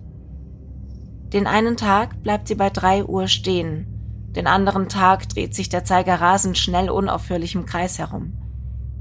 [1.34, 3.94] Den einen Tag bleibt sie bei drei Uhr stehen,
[4.36, 8.34] den anderen Tag dreht sich der Zeiger rasend schnell unaufhörlich im Kreis herum.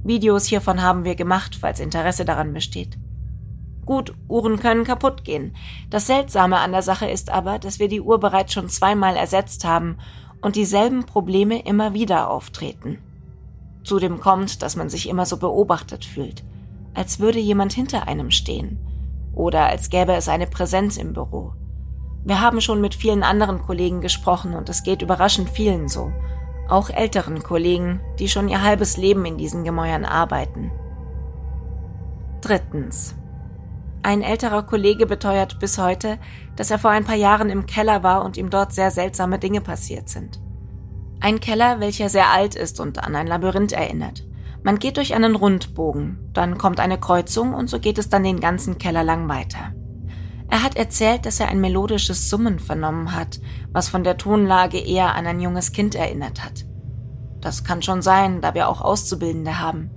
[0.04, 2.98] Videos hiervon haben wir gemacht, falls Interesse daran besteht.
[3.84, 5.56] Gut, Uhren können kaputt gehen.
[5.90, 9.64] Das Seltsame an der Sache ist aber, dass wir die Uhr bereits schon zweimal ersetzt
[9.64, 9.98] haben
[10.40, 12.98] und dieselben Probleme immer wieder auftreten.
[13.84, 16.44] Zudem kommt, dass man sich immer so beobachtet fühlt,
[16.94, 18.78] als würde jemand hinter einem stehen
[19.34, 21.52] oder als gäbe es eine Präsenz im Büro.
[22.24, 26.12] Wir haben schon mit vielen anderen Kollegen gesprochen und es geht überraschend vielen so,
[26.68, 30.70] auch älteren Kollegen, die schon ihr halbes Leben in diesen Gemäuern arbeiten.
[32.40, 33.16] Drittens.
[34.04, 36.18] Ein älterer Kollege beteuert bis heute,
[36.56, 39.60] dass er vor ein paar Jahren im Keller war und ihm dort sehr seltsame Dinge
[39.60, 40.40] passiert sind.
[41.20, 44.24] Ein Keller, welcher sehr alt ist und an ein Labyrinth erinnert.
[44.64, 48.40] Man geht durch einen Rundbogen, dann kommt eine Kreuzung und so geht es dann den
[48.40, 49.72] ganzen Keller lang weiter.
[50.48, 53.40] Er hat erzählt, dass er ein melodisches Summen vernommen hat,
[53.72, 56.64] was von der Tonlage eher an ein junges Kind erinnert hat.
[57.40, 59.90] Das kann schon sein, da wir auch Auszubildende haben.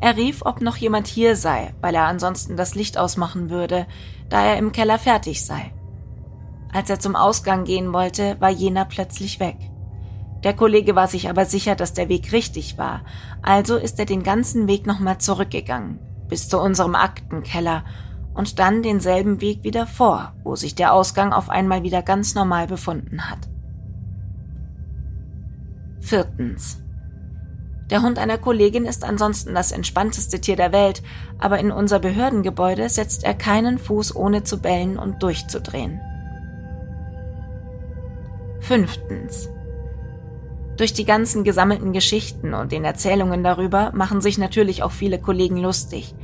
[0.00, 3.86] Er rief, ob noch jemand hier sei, weil er ansonsten das Licht ausmachen würde,
[4.28, 5.72] da er im Keller fertig sei.
[6.72, 9.56] Als er zum Ausgang gehen wollte, war jener plötzlich weg.
[10.44, 13.02] Der Kollege war sich aber sicher, dass der Weg richtig war,
[13.42, 17.84] also ist er den ganzen Weg nochmal zurückgegangen, bis zu unserem Aktenkeller
[18.34, 22.68] und dann denselben Weg wieder vor, wo sich der Ausgang auf einmal wieder ganz normal
[22.68, 23.40] befunden hat.
[26.00, 26.80] Viertens.
[27.90, 31.02] Der Hund einer Kollegin ist ansonsten das entspannteste Tier der Welt,
[31.38, 36.00] aber in unser Behördengebäude setzt er keinen Fuß ohne zu bellen und durchzudrehen.
[38.60, 39.48] Fünftens.
[40.76, 45.56] Durch die ganzen gesammelten Geschichten und den Erzählungen darüber machen sich natürlich auch viele Kollegen
[45.56, 46.14] lustig.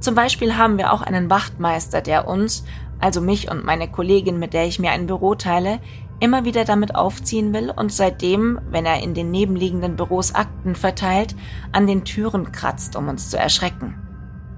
[0.00, 2.64] Zum Beispiel haben wir auch einen Wachtmeister, der uns,
[3.00, 5.80] also mich und meine Kollegin, mit der ich mir ein Büro teile,
[6.20, 11.34] immer wieder damit aufziehen will und seitdem, wenn er in den nebenliegenden Büros Akten verteilt,
[11.72, 14.00] an den Türen kratzt, um uns zu erschrecken.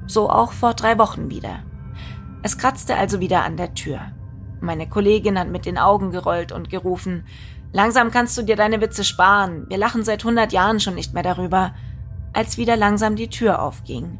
[0.06, 1.60] So auch vor drei Wochen wieder.
[2.42, 4.00] Es kratzte also wieder an der Tür.
[4.60, 7.24] Meine Kollegin hat mit den Augen gerollt und gerufen,
[7.76, 9.66] Langsam kannst du dir deine Witze sparen.
[9.68, 11.74] Wir lachen seit hundert Jahren schon nicht mehr darüber.
[12.32, 14.18] Als wieder langsam die Tür aufging.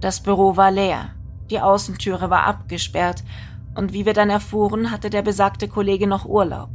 [0.00, 1.10] Das Büro war leer.
[1.50, 3.22] Die Außentüre war abgesperrt.
[3.74, 6.70] Und wie wir dann erfuhren, hatte der besagte Kollege noch Urlaub.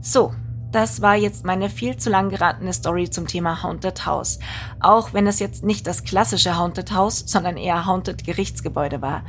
[0.00, 0.32] So,
[0.72, 4.38] das war jetzt meine viel zu lang geratene Story zum Thema Haunted House.
[4.78, 9.24] Auch wenn es jetzt nicht das klassische Haunted House, sondern eher Haunted Gerichtsgebäude war.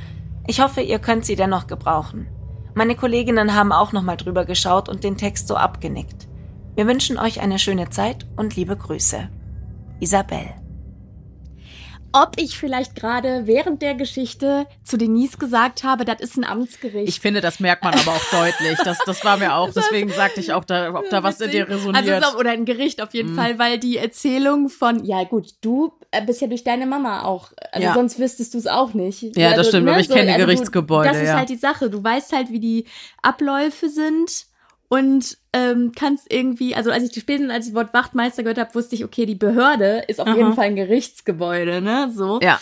[0.48, 2.28] Ich hoffe, ihr könnt sie dennoch gebrauchen.
[2.74, 6.28] Meine Kolleginnen haben auch nochmal drüber geschaut und den Text so abgenickt.
[6.76, 9.28] Wir wünschen euch eine schöne Zeit und liebe Grüße.
[10.00, 10.61] Isabel
[12.14, 17.08] ob ich vielleicht gerade während der Geschichte zu Denise gesagt habe, das ist ein Amtsgericht.
[17.08, 18.78] Ich finde, das merkt man aber auch deutlich.
[18.84, 21.68] Das, das war mir auch, deswegen sagte ich auch, da, ob da was in dir
[21.70, 22.24] resoniert.
[22.24, 23.36] Also, oder ein Gericht auf jeden mm.
[23.36, 27.52] Fall, weil die Erzählung von, ja gut, du äh, bist ja durch deine Mama auch,
[27.72, 27.94] also ja.
[27.94, 29.36] sonst wüsstest du es auch nicht.
[29.38, 29.92] Ja, also, das stimmt, ne?
[29.92, 31.10] aber ich so, kenne also Gerichtsgebäude.
[31.10, 31.38] Das ist ja.
[31.38, 31.90] halt die Sache.
[31.90, 32.86] Du weißt halt, wie die
[33.22, 34.51] Abläufe sind
[34.92, 38.76] und ähm, kannst irgendwie, also als ich spätestens als ich das Wort Wachtmeister gehört habe,
[38.76, 40.36] wusste ich, okay, die Behörde ist auf Aha.
[40.36, 42.12] jeden Fall ein Gerichtsgebäude, ne?
[42.14, 42.42] So.
[42.42, 42.60] Ja.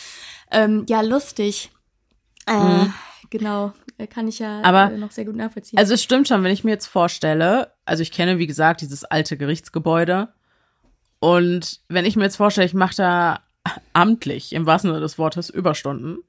[0.52, 1.72] Ähm, ja, lustig.
[2.46, 2.94] Äh, mhm.
[3.32, 5.80] Genau, äh, kann ich ja Aber, noch sehr gut nachvollziehen.
[5.80, 9.06] Also es stimmt schon, wenn ich mir jetzt vorstelle, also ich kenne, wie gesagt, dieses
[9.06, 10.30] alte Gerichtsgebäude.
[11.18, 13.40] Und wenn ich mir jetzt vorstelle, ich mache da
[13.94, 16.20] amtlich, im wahrsten Sinne des Wortes, Überstunden,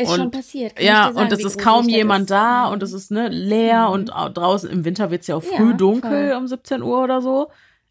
[0.00, 0.80] ist und, schon passiert.
[0.80, 2.30] ja, und es ist kaum jemand ist.
[2.30, 3.94] da und es ist ne, leer mhm.
[3.94, 6.38] und draußen im Winter wird es ja auch früh ja, dunkel voll.
[6.38, 7.48] um 17 Uhr oder so.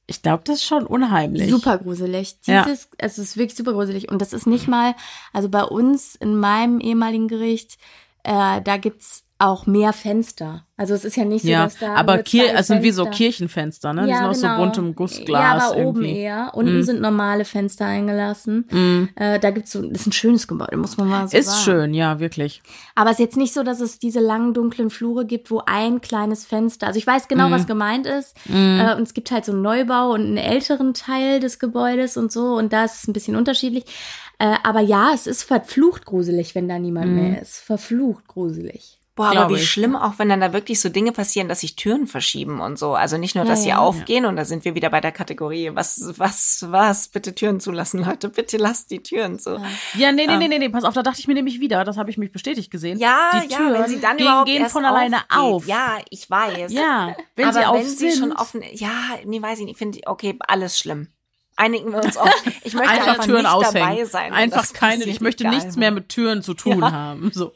[0.07, 1.51] Ich glaube, das ist schon unheimlich.
[1.51, 2.39] Super gruselig.
[2.41, 2.89] Dieses, ja.
[2.97, 4.11] es ist wirklich super gruselig.
[4.11, 4.95] Und das ist nicht mal,
[5.33, 7.77] also bei uns in meinem ehemaligen Gericht,
[8.23, 10.65] äh, da gibt's auch mehr Fenster.
[10.75, 13.05] Also es ist ja nicht so, ja, dass da aber Kir es sind wie so
[13.05, 14.05] Kirchenfenster, ne?
[14.05, 14.55] Die sind auch genau.
[14.55, 15.41] so buntem Gussglas.
[15.41, 15.87] Ja, aber irgendwie.
[15.87, 16.51] oben eher.
[16.53, 16.83] Unten mm.
[16.83, 18.65] sind normale Fenster eingelassen.
[18.69, 19.09] Mm.
[19.15, 21.57] Äh, da gibt's so, das ist ein schönes Gebäude, muss man mal so ist sagen.
[21.57, 22.61] Ist schön, ja, wirklich.
[22.95, 25.99] Aber es ist jetzt nicht so, dass es diese langen dunklen Flure gibt, wo ein
[26.01, 26.87] kleines Fenster.
[26.87, 27.51] Also ich weiß genau, mm.
[27.51, 28.35] was gemeint ist.
[28.47, 28.79] Mm.
[28.79, 32.31] Äh, und es gibt halt so einen Neubau und einen älteren Teil des Gebäudes und
[32.31, 32.55] so.
[32.55, 33.85] Und da ist es ein bisschen unterschiedlich.
[34.37, 37.15] Äh, aber ja, es ist verflucht gruselig, wenn da niemand mm.
[37.15, 37.57] mehr ist.
[37.57, 38.98] Verflucht gruselig.
[39.19, 39.69] Boah, aber wie ich.
[39.69, 42.95] schlimm auch, wenn dann da wirklich so Dinge passieren, dass sich Türen verschieben und so.
[42.95, 44.29] Also nicht nur, dass ja, sie ja, aufgehen ja.
[44.29, 48.29] und da sind wir wieder bei der Kategorie, was, was, was, bitte Türen zulassen, Leute,
[48.29, 49.61] bitte lasst die Türen zu.
[49.95, 50.39] Ja, nee, nee, ähm.
[50.39, 52.31] nee, nee, nee, pass auf, da dachte ich mir nämlich wieder, das habe ich mich
[52.31, 52.97] bestätigt gesehen.
[52.97, 55.67] Ja, die Türen ja, wenn sie dann gehen, gehen von alleine auf.
[55.67, 56.71] Ja, ich weiß.
[56.71, 58.11] Ja, wenn aber sie auf wenn sind.
[58.13, 58.93] sie schon offen, ja,
[59.25, 61.09] nee, weiß ich nicht, finde ich, okay, alles schlimm
[61.59, 62.29] einigen wir uns auf.
[62.63, 63.89] Ich möchte einfach, einfach Türen nicht aushängen.
[63.89, 64.33] dabei sein.
[64.33, 65.55] Einfach keine, ich möchte egal.
[65.55, 66.91] nichts mehr mit Türen zu tun ja.
[66.91, 67.31] haben.
[67.33, 67.53] So.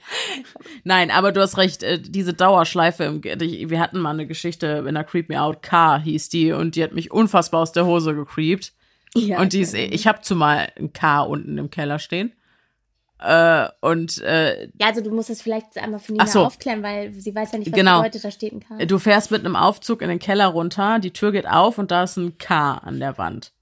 [0.84, 4.94] Nein, aber du hast recht, äh, diese Dauerschleife, im, wir hatten mal eine Geschichte in
[4.94, 8.14] der Creep Me Out Car hieß die und die hat mich unfassbar aus der Hose
[8.14, 8.74] gecreept.
[9.16, 12.34] Ja, und die ist, ich habe zumal ein K unten im Keller stehen.
[13.20, 16.46] Äh, und äh, ja, also du musst es vielleicht einmal für Nina so.
[16.46, 18.00] aufklären, weil sie weiß ja nicht, was genau.
[18.00, 18.86] bedeutet, da steht ein K.
[18.86, 22.04] Du fährst mit einem Aufzug in den Keller runter, die Tür geht auf und da
[22.04, 23.54] ist ein K an der Wand.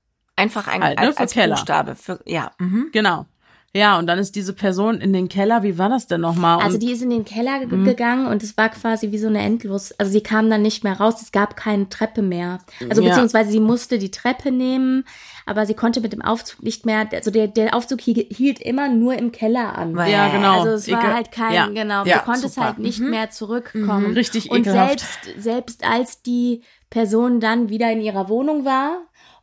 [0.42, 1.56] Einfach ein halt, ne, als, als Keller.
[1.56, 2.52] Buchstabe für ja.
[2.60, 2.90] Mhm.
[2.92, 3.26] Genau.
[3.74, 5.64] Ja, und dann ist diese Person in den Keller.
[5.64, 6.60] Wie war das denn nochmal?
[6.60, 7.86] Also die ist in den Keller mhm.
[7.86, 9.94] gegangen und es war quasi wie so eine Endlos.
[9.94, 11.22] Also sie kam dann nicht mehr raus.
[11.22, 12.60] Es gab keine Treppe mehr.
[12.90, 13.10] Also ja.
[13.10, 15.06] beziehungsweise sie musste die Treppe nehmen,
[15.46, 17.08] aber sie konnte mit dem Aufzug nicht mehr.
[17.14, 19.96] Also der, der Aufzug hielt immer nur im Keller an.
[20.06, 20.60] Ja, genau.
[20.60, 21.68] Also es war halt kein, ja.
[21.68, 22.04] genau.
[22.04, 22.68] Ja, du konntest super.
[22.68, 23.12] halt nicht mhm.
[23.12, 24.10] mehr zurückkommen.
[24.10, 24.14] Mhm.
[24.16, 25.00] Richtig und ekelhaft.
[25.00, 28.98] selbst selbst als die Person dann wieder in ihrer Wohnung war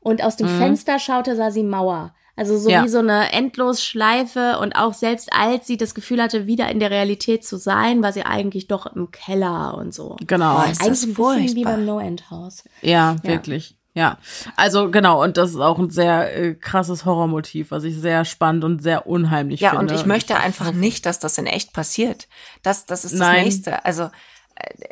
[0.09, 0.59] und aus dem mhm.
[0.59, 2.15] Fenster schaute, sah sie Mauer.
[2.37, 2.85] Also so ja.
[2.85, 6.91] wie so eine Endlosschleife und auch selbst als sie das Gefühl hatte, wieder in der
[6.91, 10.17] Realität zu sein, war sie eigentlich doch im Keller und so.
[10.25, 10.55] Genau.
[10.55, 12.63] Boah, ist eigentlich ein bisschen wie beim No-End-Haus.
[12.81, 13.77] Ja, ja, wirklich.
[13.95, 14.19] Ja,
[14.55, 18.63] also genau, und das ist auch ein sehr äh, krasses Horrormotiv, was ich sehr spannend
[18.63, 19.87] und sehr unheimlich ja, finde.
[19.87, 22.29] Ja, und ich möchte einfach nicht, dass das in echt passiert.
[22.63, 23.45] Das, das ist das Nein.
[23.47, 23.85] Nächste.
[23.85, 24.11] Also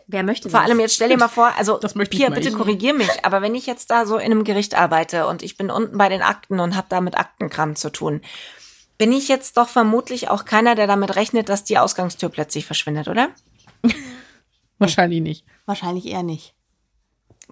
[0.06, 0.68] Wer möchte Vor das?
[0.68, 1.78] allem jetzt stell dir mal vor, also
[2.10, 5.42] Pia, bitte korrigier mich, aber wenn ich jetzt da so in einem Gericht arbeite und
[5.42, 8.20] ich bin unten bei den Akten und habe da mit Aktenkram zu tun,
[8.98, 13.08] bin ich jetzt doch vermutlich auch keiner, der damit rechnet, dass die Ausgangstür plötzlich verschwindet,
[13.08, 13.30] oder?
[14.78, 15.44] Wahrscheinlich nicht.
[15.66, 16.54] Wahrscheinlich eher nicht.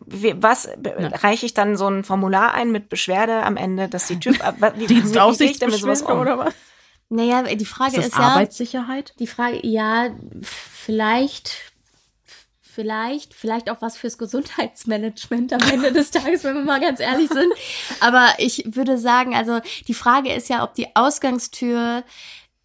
[0.06, 1.08] Wie, was ja.
[1.08, 4.34] reiche ich dann so ein Formular ein mit Beschwerde am Ende, dass die Tür
[4.76, 6.20] wie, Dienstaufsichtsbeschwerde um?
[6.20, 6.54] oder was?
[7.08, 9.14] Naja, die Frage ist, ist ja Arbeitssicherheit.
[9.18, 10.10] Die Frage, ja,
[10.42, 11.73] vielleicht
[12.74, 17.28] vielleicht, vielleicht auch was fürs Gesundheitsmanagement am Ende des Tages, wenn wir mal ganz ehrlich
[17.28, 17.52] sind.
[18.00, 22.02] Aber ich würde sagen, also die Frage ist ja, ob die Ausgangstür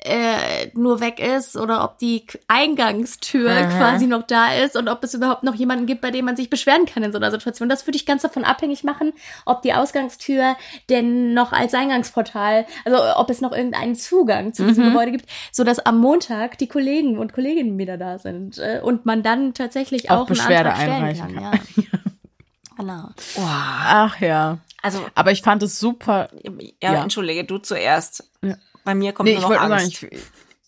[0.01, 3.77] äh, nur weg ist oder ob die Eingangstür Aha.
[3.77, 6.49] quasi noch da ist und ob es überhaupt noch jemanden gibt, bei dem man sich
[6.49, 7.67] beschweren kann in so einer Situation.
[7.67, 9.11] Das würde ich ganz davon abhängig machen,
[9.45, 10.55] ob die Ausgangstür
[10.89, 14.89] denn noch als Eingangsportal, also ob es noch irgendeinen Zugang zu diesem mhm.
[14.91, 19.05] Gebäude gibt, so dass am Montag die Kollegen und Kolleginnen wieder da sind äh, und
[19.05, 21.35] man dann tatsächlich auch, auch Beschwerde stellen kann.
[21.35, 21.43] kann.
[21.43, 21.51] Ja.
[22.77, 23.09] genau.
[23.35, 23.41] Oh.
[23.45, 24.59] Ach ja.
[24.81, 26.29] Also, aber ich fand es super.
[26.81, 27.03] Ja, ja.
[27.03, 28.29] entschuldige, du zuerst.
[28.41, 28.55] Ja.
[28.89, 29.97] Bei mir kommt nee, nur noch Angst.
[29.97, 30.21] Sagen, ich,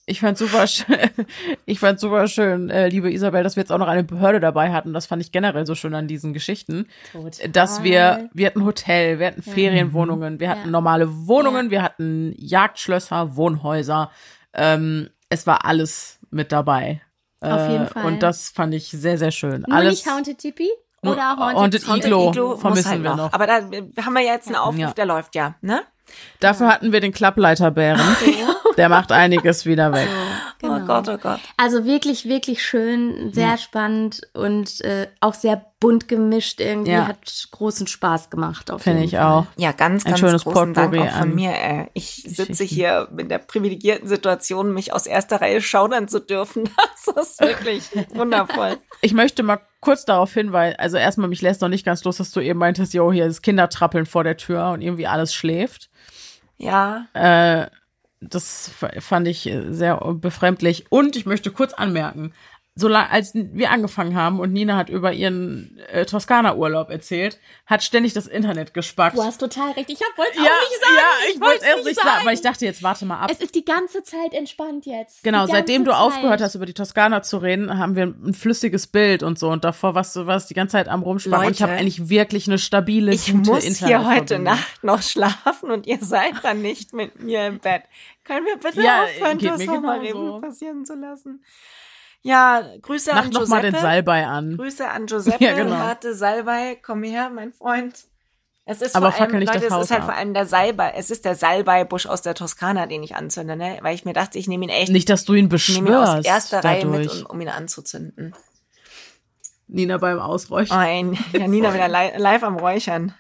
[0.06, 1.10] ich fand super schön,
[1.66, 4.72] ich fand super schön, äh, liebe Isabel, dass wir jetzt auch noch eine Behörde dabei
[4.72, 4.94] hatten.
[4.94, 6.86] Das fand ich generell so schön an diesen Geschichten.
[7.14, 7.50] Total.
[7.50, 10.70] Dass wir, wir hatten Hotel, wir hatten Ferienwohnungen, wir hatten ja.
[10.70, 11.72] normale Wohnungen, ja.
[11.72, 14.12] wir hatten Jagdschlösser, Wohnhäuser.
[14.54, 17.02] Ähm, es war alles mit dabei.
[17.40, 18.06] Auf jeden äh, Fall.
[18.06, 19.66] Und das fand ich sehr, sehr schön.
[19.68, 20.70] Nur alles, nicht Haunted Tipi?
[21.04, 23.34] Oder Haunted, Haunted, Iglo, Iglo vermissen halt wir noch.
[23.34, 24.92] Aber da haben wir ja jetzt einen Aufruf, ja.
[24.92, 25.82] der läuft ja, ne?
[26.40, 28.02] Dafür hatten wir den Klappleiterbären.
[28.78, 30.08] Der macht einiges wieder weg.
[30.60, 30.78] Genau.
[30.78, 31.40] Oh Gott, oh Gott.
[31.58, 33.58] Also wirklich, wirklich schön, sehr ja.
[33.58, 36.92] spannend und äh, auch sehr bunt gemischt irgendwie.
[36.92, 37.08] Ja.
[37.08, 38.72] Hat großen Spaß gemacht.
[38.78, 39.24] Finde ich Fall.
[39.24, 39.46] auch.
[39.58, 41.52] Ja, ganz, ganz Ein schönes großen Dank auch von mir.
[41.52, 46.70] Äh, ich sitze hier in der privilegierten Situation, mich aus erster Reihe schaudern zu dürfen.
[47.04, 48.78] Das ist wirklich wundervoll.
[49.02, 52.30] Ich möchte mal kurz darauf hinweisen, also erstmal, mich lässt noch nicht ganz los, dass
[52.32, 55.90] du eben meintest, jo, hier ist Kindertrappeln vor der Tür und irgendwie alles schläft.
[56.62, 57.08] Ja.
[57.14, 57.70] Äh,
[58.22, 60.86] das fand ich sehr befremdlich.
[60.92, 62.34] Und ich möchte kurz anmerken,
[62.74, 67.84] so lang, als wir angefangen haben und Nina hat über ihren äh, Toskana-Urlaub erzählt, hat
[67.84, 69.18] ständig das Internet gespackt.
[69.18, 69.90] Du hast total recht.
[69.90, 70.96] Ich wollte es ja, auch nicht sagen.
[70.96, 72.08] Ja, ich, ich wollte es erst nicht sagen.
[72.08, 73.30] sagen, weil ich dachte, jetzt warte mal ab.
[73.30, 75.22] Es ist die ganze Zeit entspannt jetzt.
[75.22, 76.00] Genau, seitdem du Zeit.
[76.00, 79.50] aufgehört hast, über die Toskana zu reden, haben wir ein flüssiges Bild und so.
[79.50, 81.48] Und davor warst du warst die ganze Zeit am Rumspannen.
[81.48, 85.72] Und ich habe eigentlich wirklich eine stabile, ich gute muss hier heute Nacht noch schlafen
[85.72, 87.84] und ihr seid dann nicht mit mir im Bett.
[88.24, 91.44] Können wir bitte ja, aufhören, das nochmal Revue passieren zu lassen?
[92.24, 93.50] Ja, Grüße Mach an noch Giuseppe.
[93.50, 94.58] mal den Salbei an.
[94.58, 95.44] Grüße an Giuseppe.
[95.44, 95.78] Ja, genau.
[95.78, 97.96] Warte, Salbei, komm her, mein Freund.
[98.64, 100.94] Es ist Aber vor allem, nicht Leute, das es ist halt vor allem der Salbei,
[100.96, 103.80] es ist der Salbei-Busch aus der Toskana, den ich anzünde, ne?
[103.82, 104.92] Weil ich mir dachte, ich nehme ihn echt.
[104.92, 105.80] Nicht, dass du ihn beschwörst.
[105.80, 108.36] Ich nehme ihn aus erster Reihe mit, um, um ihn anzuzünden.
[109.68, 111.18] Nina beim Ausräuchern.
[111.18, 113.16] Oh, ja, Nina wieder li live am Räuchern.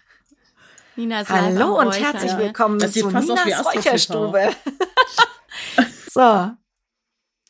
[0.95, 4.51] Nina ist Hallo und herzlich willkommen zu Ninas Räucherstube.
[6.11, 6.51] so,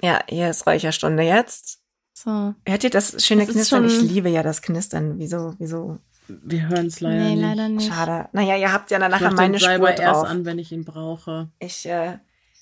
[0.02, 1.80] ja, hier ist Räucherstunde jetzt.
[2.14, 2.54] So.
[2.66, 3.86] Hört ihr das schöne das Knistern?
[3.86, 5.18] Ich liebe ja das Knistern.
[5.18, 5.98] Wieso, wieso?
[6.28, 7.42] Wir hören es leider, nee, nicht.
[7.42, 7.92] leider nicht.
[7.92, 8.30] Schade.
[8.32, 10.00] Naja, ihr habt ja dann nachher meine Spur drauf.
[10.00, 11.50] erst an, wenn ich ihn brauche.
[11.60, 12.20] Ich, äh,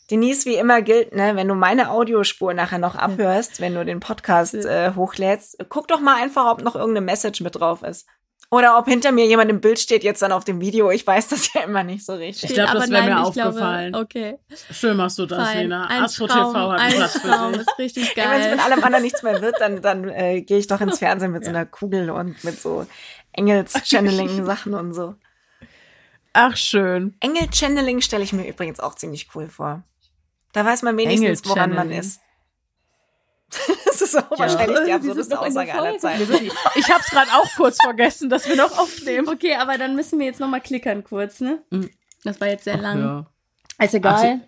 [0.10, 4.00] Denise, wie immer gilt, ne, wenn du meine Audiospur nachher noch abhörst, wenn du den
[4.00, 8.08] Podcast äh, hochlädst, guck doch mal einfach, ob noch irgendeine Message mit drauf ist.
[8.52, 10.90] Oder ob hinter mir jemand im Bild steht, jetzt dann auf dem Video.
[10.90, 12.50] Ich weiß das ja immer nicht so richtig.
[12.50, 13.92] Ich glaube, das wäre mir aufgefallen.
[13.92, 14.40] Glaube, okay.
[14.72, 15.58] Schön machst du das, Fein.
[15.60, 15.86] Lena.
[15.86, 17.62] Ein Astro Traum, TV hat Platz für dich.
[17.62, 18.28] ist richtig geil.
[18.32, 20.98] Wenn es mit allem anderen nichts mehr wird, dann, dann äh, gehe ich doch ins
[21.00, 22.88] Fernsehen mit so einer Kugel und mit so
[23.34, 25.14] Engels-Channeling-Sachen und so.
[26.34, 27.16] Ach, schön.
[27.20, 29.84] Engel-Channeling stelle ich mir übrigens auch ziemlich cool vor.
[30.54, 32.20] Da weiß man wenigstens, woran man ist.
[33.86, 34.40] das ist auch ja.
[34.40, 36.52] wahrscheinlich die absurdeste Aussage aller Zeiten.
[36.76, 39.28] Ich habe es gerade auch kurz vergessen, dass wir noch aufnehmen.
[39.28, 41.60] Okay, aber dann müssen wir jetzt noch mal klickern kurz, ne?
[41.70, 41.90] Mhm.
[42.24, 43.00] Das war jetzt sehr Ach, lang.
[43.00, 43.86] Ja.
[43.86, 44.42] Ist egal.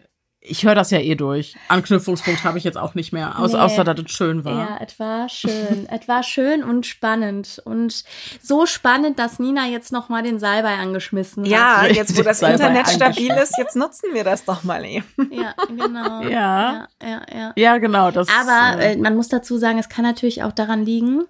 [0.43, 1.55] Ich höre das ja eh durch.
[1.67, 3.63] Anknüpfungspunkt habe ich jetzt auch nicht mehr, außer, nee.
[3.63, 4.57] außer dass es schön war.
[4.57, 5.87] Ja, es war schön.
[5.91, 7.61] es war schön und spannend.
[7.63, 8.03] Und
[8.41, 11.51] so spannend, dass Nina jetzt noch mal den Salbei angeschmissen hat.
[11.51, 15.05] Ja, jetzt wo das Salbei Internet stabil ist, jetzt nutzen wir das doch mal eben.
[15.31, 16.21] Ja, genau.
[16.31, 17.21] Ja, ja, ja.
[17.33, 18.09] Ja, ja genau.
[18.09, 21.25] Das, Aber äh, man muss dazu sagen, es kann natürlich auch daran liegen,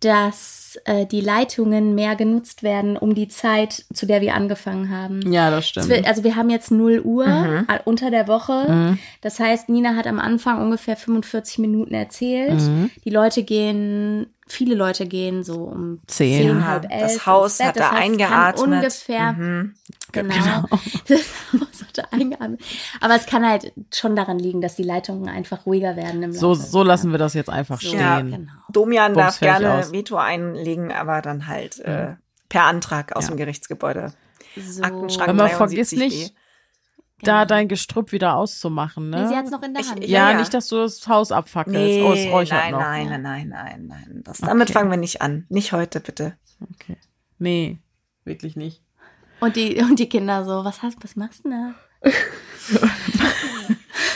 [0.00, 5.32] dass äh, die Leitungen mehr genutzt werden um die Zeit, zu der wir angefangen haben.
[5.32, 6.06] Ja, das stimmt.
[6.06, 7.66] Also wir haben jetzt 0 Uhr mhm.
[7.84, 8.70] unter der Woche.
[8.70, 8.98] Mhm.
[9.20, 12.60] Das heißt, Nina hat am Anfang ungefähr 45 Minuten erzählt.
[12.60, 12.90] Mhm.
[13.04, 17.02] Die Leute gehen viele Leute gehen so um zehn, zehn halb elf.
[17.02, 18.62] Das Haus hat da eingeatmet.
[18.62, 19.32] Ungefähr.
[19.32, 19.74] Mhm.
[20.12, 20.34] Genau.
[20.34, 20.64] genau.
[21.08, 21.20] Das
[21.52, 22.60] Haus hatte eingeatmet.
[23.00, 26.54] Aber es kann halt schon daran liegen, dass die Leitungen einfach ruhiger werden im So,
[26.54, 28.00] so lassen wir das jetzt einfach so, stehen.
[28.00, 28.52] Ja, genau.
[28.70, 29.92] Domian Bums darf gerne aus.
[29.92, 32.14] Veto einlegen, aber dann halt äh,
[32.48, 33.30] per Antrag aus ja.
[33.30, 34.12] dem Gerichtsgebäude.
[34.56, 34.82] So.
[34.82, 36.34] Aktenschrank Aber vergiss nicht,
[37.22, 39.22] da dein Gestrüpp wieder auszumachen, ne?
[39.22, 40.04] Nee, sie hat's noch in der Hand.
[40.04, 41.78] Ich, ja, ja, nicht, dass du das Haus abfackelst.
[41.78, 42.80] Nee, oh, es räuchert nein, noch.
[42.80, 44.20] nein, nein, nein, nein, nein.
[44.24, 44.48] Das, okay.
[44.48, 45.46] Damit fangen wir nicht an.
[45.48, 46.36] Nicht heute, bitte.
[46.74, 46.96] Okay.
[47.38, 47.78] Nee,
[48.24, 48.82] wirklich nicht.
[49.40, 51.74] Und die, und die Kinder so, was hast, was machst du da?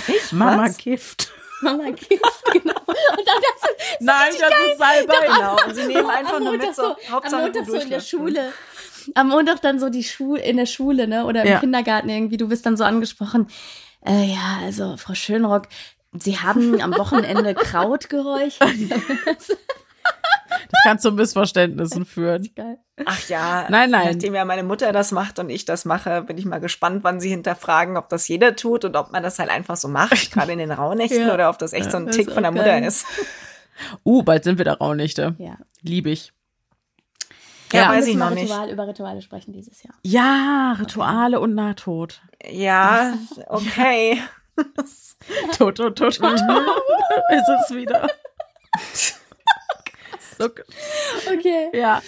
[0.08, 0.76] ich, Mama was?
[0.76, 1.32] Gift.
[1.62, 2.74] Mama Gift, genau.
[2.86, 4.52] Und dann das, das Nein, das geil.
[4.70, 5.26] ist Salbei.
[5.26, 5.56] Genau.
[5.64, 8.52] Und sie nehmen einfach nur mit so, Hauptsache am Montag so in der Schule
[9.14, 11.24] am Montag dann so die Schule in der Schule, ne?
[11.26, 11.60] Oder im ja.
[11.60, 13.48] Kindergarten irgendwie, du bist dann so angesprochen.
[14.04, 15.68] Äh, ja, also Frau Schönrock,
[16.12, 18.74] Sie haben am Wochenende Kraut geräuchert.
[20.72, 22.48] Das kann zu Missverständnissen führen.
[23.04, 24.12] Ach ja, nein, nein.
[24.12, 27.20] Nachdem ja meine Mutter das macht und ich das mache, bin ich mal gespannt, wann
[27.20, 30.52] sie hinterfragen, ob das jeder tut und ob man das halt einfach so macht, gerade
[30.52, 31.34] in den Rauhnächten, ja.
[31.34, 33.06] oder ob das echt so ein Tick von der Mutter ist.
[34.04, 35.34] Uh, bald sind wir da Rauhnächte.
[35.38, 35.56] Ja.
[35.80, 36.32] Liebe ich.
[37.72, 38.44] Ja, weiß ich noch nicht.
[38.44, 39.94] Ritual, über Rituale sprechen dieses Jahr.
[40.02, 41.44] Ja, Rituale okay.
[41.44, 42.20] und Nahtod.
[42.50, 43.14] Ja,
[43.48, 44.22] okay.
[45.56, 46.34] tot, tot, tot, tot.
[46.34, 48.08] Ist es wieder.
[51.32, 51.68] okay.
[51.72, 52.02] Ja.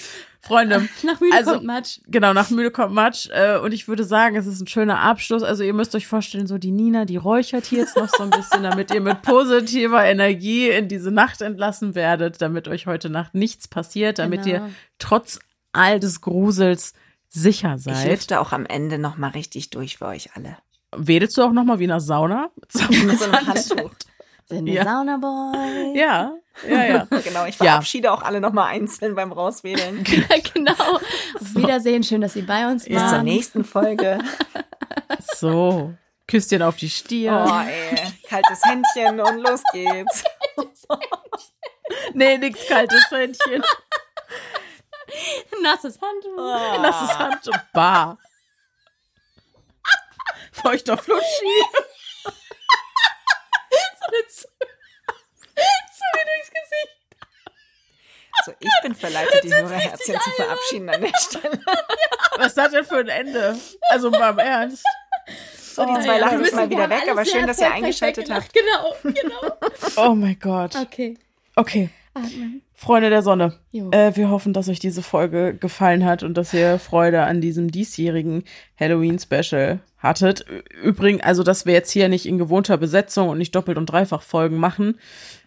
[0.44, 0.89] Freunde.
[1.02, 2.01] Nach müde also, kommt Matsch.
[2.07, 3.28] Genau, nach müde kommt Matsch.
[3.31, 5.43] Äh, und ich würde sagen, es ist ein schöner Abschluss.
[5.43, 8.31] Also ihr müsst euch vorstellen, so die Nina, die räuchert hier jetzt noch so ein
[8.31, 13.34] bisschen, damit ihr mit positiver Energie in diese Nacht entlassen werdet, damit euch heute Nacht
[13.34, 14.67] nichts passiert, damit genau.
[14.67, 15.39] ihr trotz
[15.74, 16.94] all des Grusels
[17.28, 18.04] sicher seid.
[18.04, 20.56] Ich lüfte auch am Ende noch mal richtig durch für euch alle.
[20.96, 22.50] Wedelst du auch noch mal wie in einer Sauna?
[22.56, 22.72] Mit
[23.18, 23.90] so einem Handtuch.
[24.46, 24.84] Sind wir ja.
[24.84, 25.98] Saunaboy.
[25.98, 26.34] Ja,
[26.68, 27.04] ja, ja.
[27.24, 28.14] genau, ich verabschiede ja.
[28.14, 30.04] auch alle nochmal einzeln beim Rauswedeln.
[30.54, 30.72] genau.
[30.74, 32.94] Auf Wiedersehen, schön, dass Sie bei uns waren.
[32.94, 34.18] Bis zur nächsten Folge.
[35.34, 35.94] so,
[36.28, 37.48] Küsschen auf die Stirn.
[37.48, 40.24] Oh, ey, kaltes Händchen und los geht's.
[42.14, 43.62] nee, nix kaltes Händchen.
[45.62, 46.36] Nasses Handtuch.
[46.36, 46.81] Oh.
[46.81, 47.59] Nasses Handtuch.
[47.73, 48.18] Bar.
[50.52, 51.25] Feuchter Flutschi.
[52.25, 56.94] so eine Zunge durchs Gesicht.
[58.44, 61.60] So, ich bin verleitet, die Hörerherzchen zu verabschieden an der Stelle.
[62.36, 63.57] Was das denn für ein Ende?
[63.89, 64.84] Also mal im Ernst.
[65.57, 68.31] So, die oh, zwei ja, lachen jetzt mal wieder weg, aber schön, dass ihr eingeschaltet
[68.31, 68.52] habt.
[68.52, 69.57] Genau, genau.
[69.97, 70.75] Oh mein Gott.
[70.76, 71.17] Okay.
[71.57, 71.91] Okay.
[72.15, 72.62] Atmen.
[72.73, 76.78] Freunde der Sonne, äh, wir hoffen, dass euch diese Folge gefallen hat und dass ihr
[76.78, 78.44] Freude an diesem diesjährigen
[78.78, 80.44] Halloween-Special hattet.
[80.83, 84.23] Übrigens, also, dass wir jetzt hier nicht in gewohnter Besetzung und nicht doppelt und dreifach
[84.23, 84.99] Folgen machen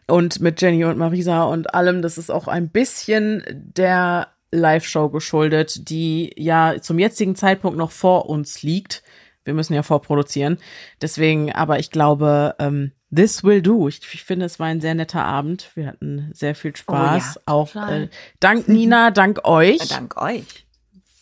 [0.07, 5.89] und mit Jenny und Marisa und allem, das ist auch ein bisschen der Live-Show geschuldet,
[5.89, 9.03] die ja zum jetzigen Zeitpunkt noch vor uns liegt.
[9.43, 10.57] Wir müssen ja vorproduzieren.
[11.01, 13.87] Deswegen, aber ich glaube, ähm, This will do.
[13.87, 15.71] Ich, ich, finde, es war ein sehr netter Abend.
[15.75, 17.37] Wir hatten sehr viel Spaß.
[17.37, 19.79] Oh ja, auch äh, dank Nina, dank euch.
[19.89, 20.65] Dank euch.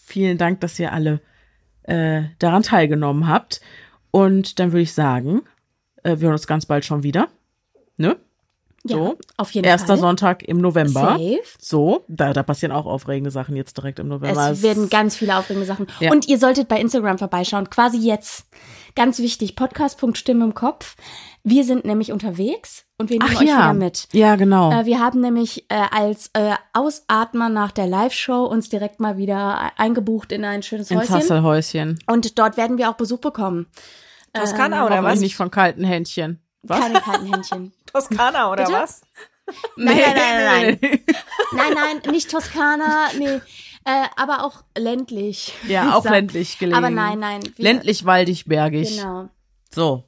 [0.03, 1.21] Vielen Dank, dass ihr alle
[1.83, 3.61] äh, daran teilgenommen habt.
[4.11, 5.41] Und dann würde ich sagen,
[6.03, 7.27] äh, wir hören uns ganz bald schon wieder.
[7.97, 8.17] Ne?
[8.87, 9.17] Ja, so.
[9.37, 9.97] auf jeden Erster Fall.
[9.97, 11.17] Sonntag im November.
[11.17, 11.41] Safe.
[11.59, 14.51] So, da, da passieren auch aufregende Sachen jetzt direkt im November.
[14.51, 15.87] Es werden ganz viele aufregende Sachen.
[15.99, 16.11] Ja.
[16.11, 18.47] Und ihr solltet bei Instagram vorbeischauen, quasi jetzt.
[18.95, 20.95] Ganz wichtig, Podcast.stimme im Kopf.
[21.43, 23.57] Wir sind nämlich unterwegs und wir nehmen Ach, euch ja.
[23.57, 24.07] wieder mit.
[24.13, 24.71] Ja, genau.
[24.71, 29.77] Äh, wir haben nämlich äh, als äh, Ausatmer nach der Live-Show uns direkt mal wieder
[29.77, 31.15] eingebucht in ein schönes Ins Häuschen.
[31.15, 31.99] Hasselhäuschen.
[32.07, 33.67] Und dort werden wir auch Besuch bekommen.
[34.33, 35.19] Toskana ähm, oder was?
[35.19, 36.39] Nicht von kalten Händchen.
[36.67, 36.79] Was?
[36.79, 37.73] Keine kalten Händchen.
[37.93, 38.77] Toskana oder Bitte?
[38.77, 39.01] was?
[39.75, 40.99] Nein, nein, nein, nein.
[41.53, 43.39] nein, nein, nicht Toskana, nee.
[43.87, 45.53] Äh, aber auch ländlich.
[45.67, 46.75] Ja, auch ländlich gelegen.
[46.75, 47.41] Aber nein, nein.
[47.57, 48.97] Ländlich, waldig, bergig.
[48.97, 49.29] Genau.
[49.71, 50.03] So.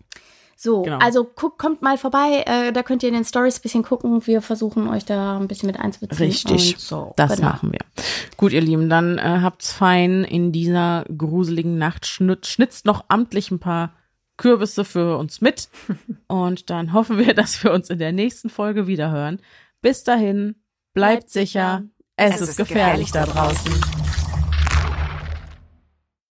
[0.60, 0.98] So, genau.
[0.98, 4.26] also guckt, kommt mal vorbei, äh, da könnt ihr in den Stories ein bisschen gucken.
[4.26, 6.30] Wir versuchen euch da ein bisschen mit einzubeziehen.
[6.30, 7.50] Richtig, so, das genau.
[7.50, 7.82] machen wir.
[8.38, 12.08] Gut, ihr Lieben, dann äh, habt's fein in dieser gruseligen Nacht.
[12.08, 13.94] Schnitzt noch amtlich ein paar
[14.38, 15.70] Kürbisse für uns mit.
[16.28, 19.42] Und dann hoffen wir, dass wir uns in der nächsten Folge wiederhören.
[19.82, 20.56] Bis dahin,
[20.94, 21.84] bleibt, bleibt sicher.
[21.84, 21.90] sicher.
[22.16, 23.97] Es, es, ist gefährlich, gefährlich da draußen.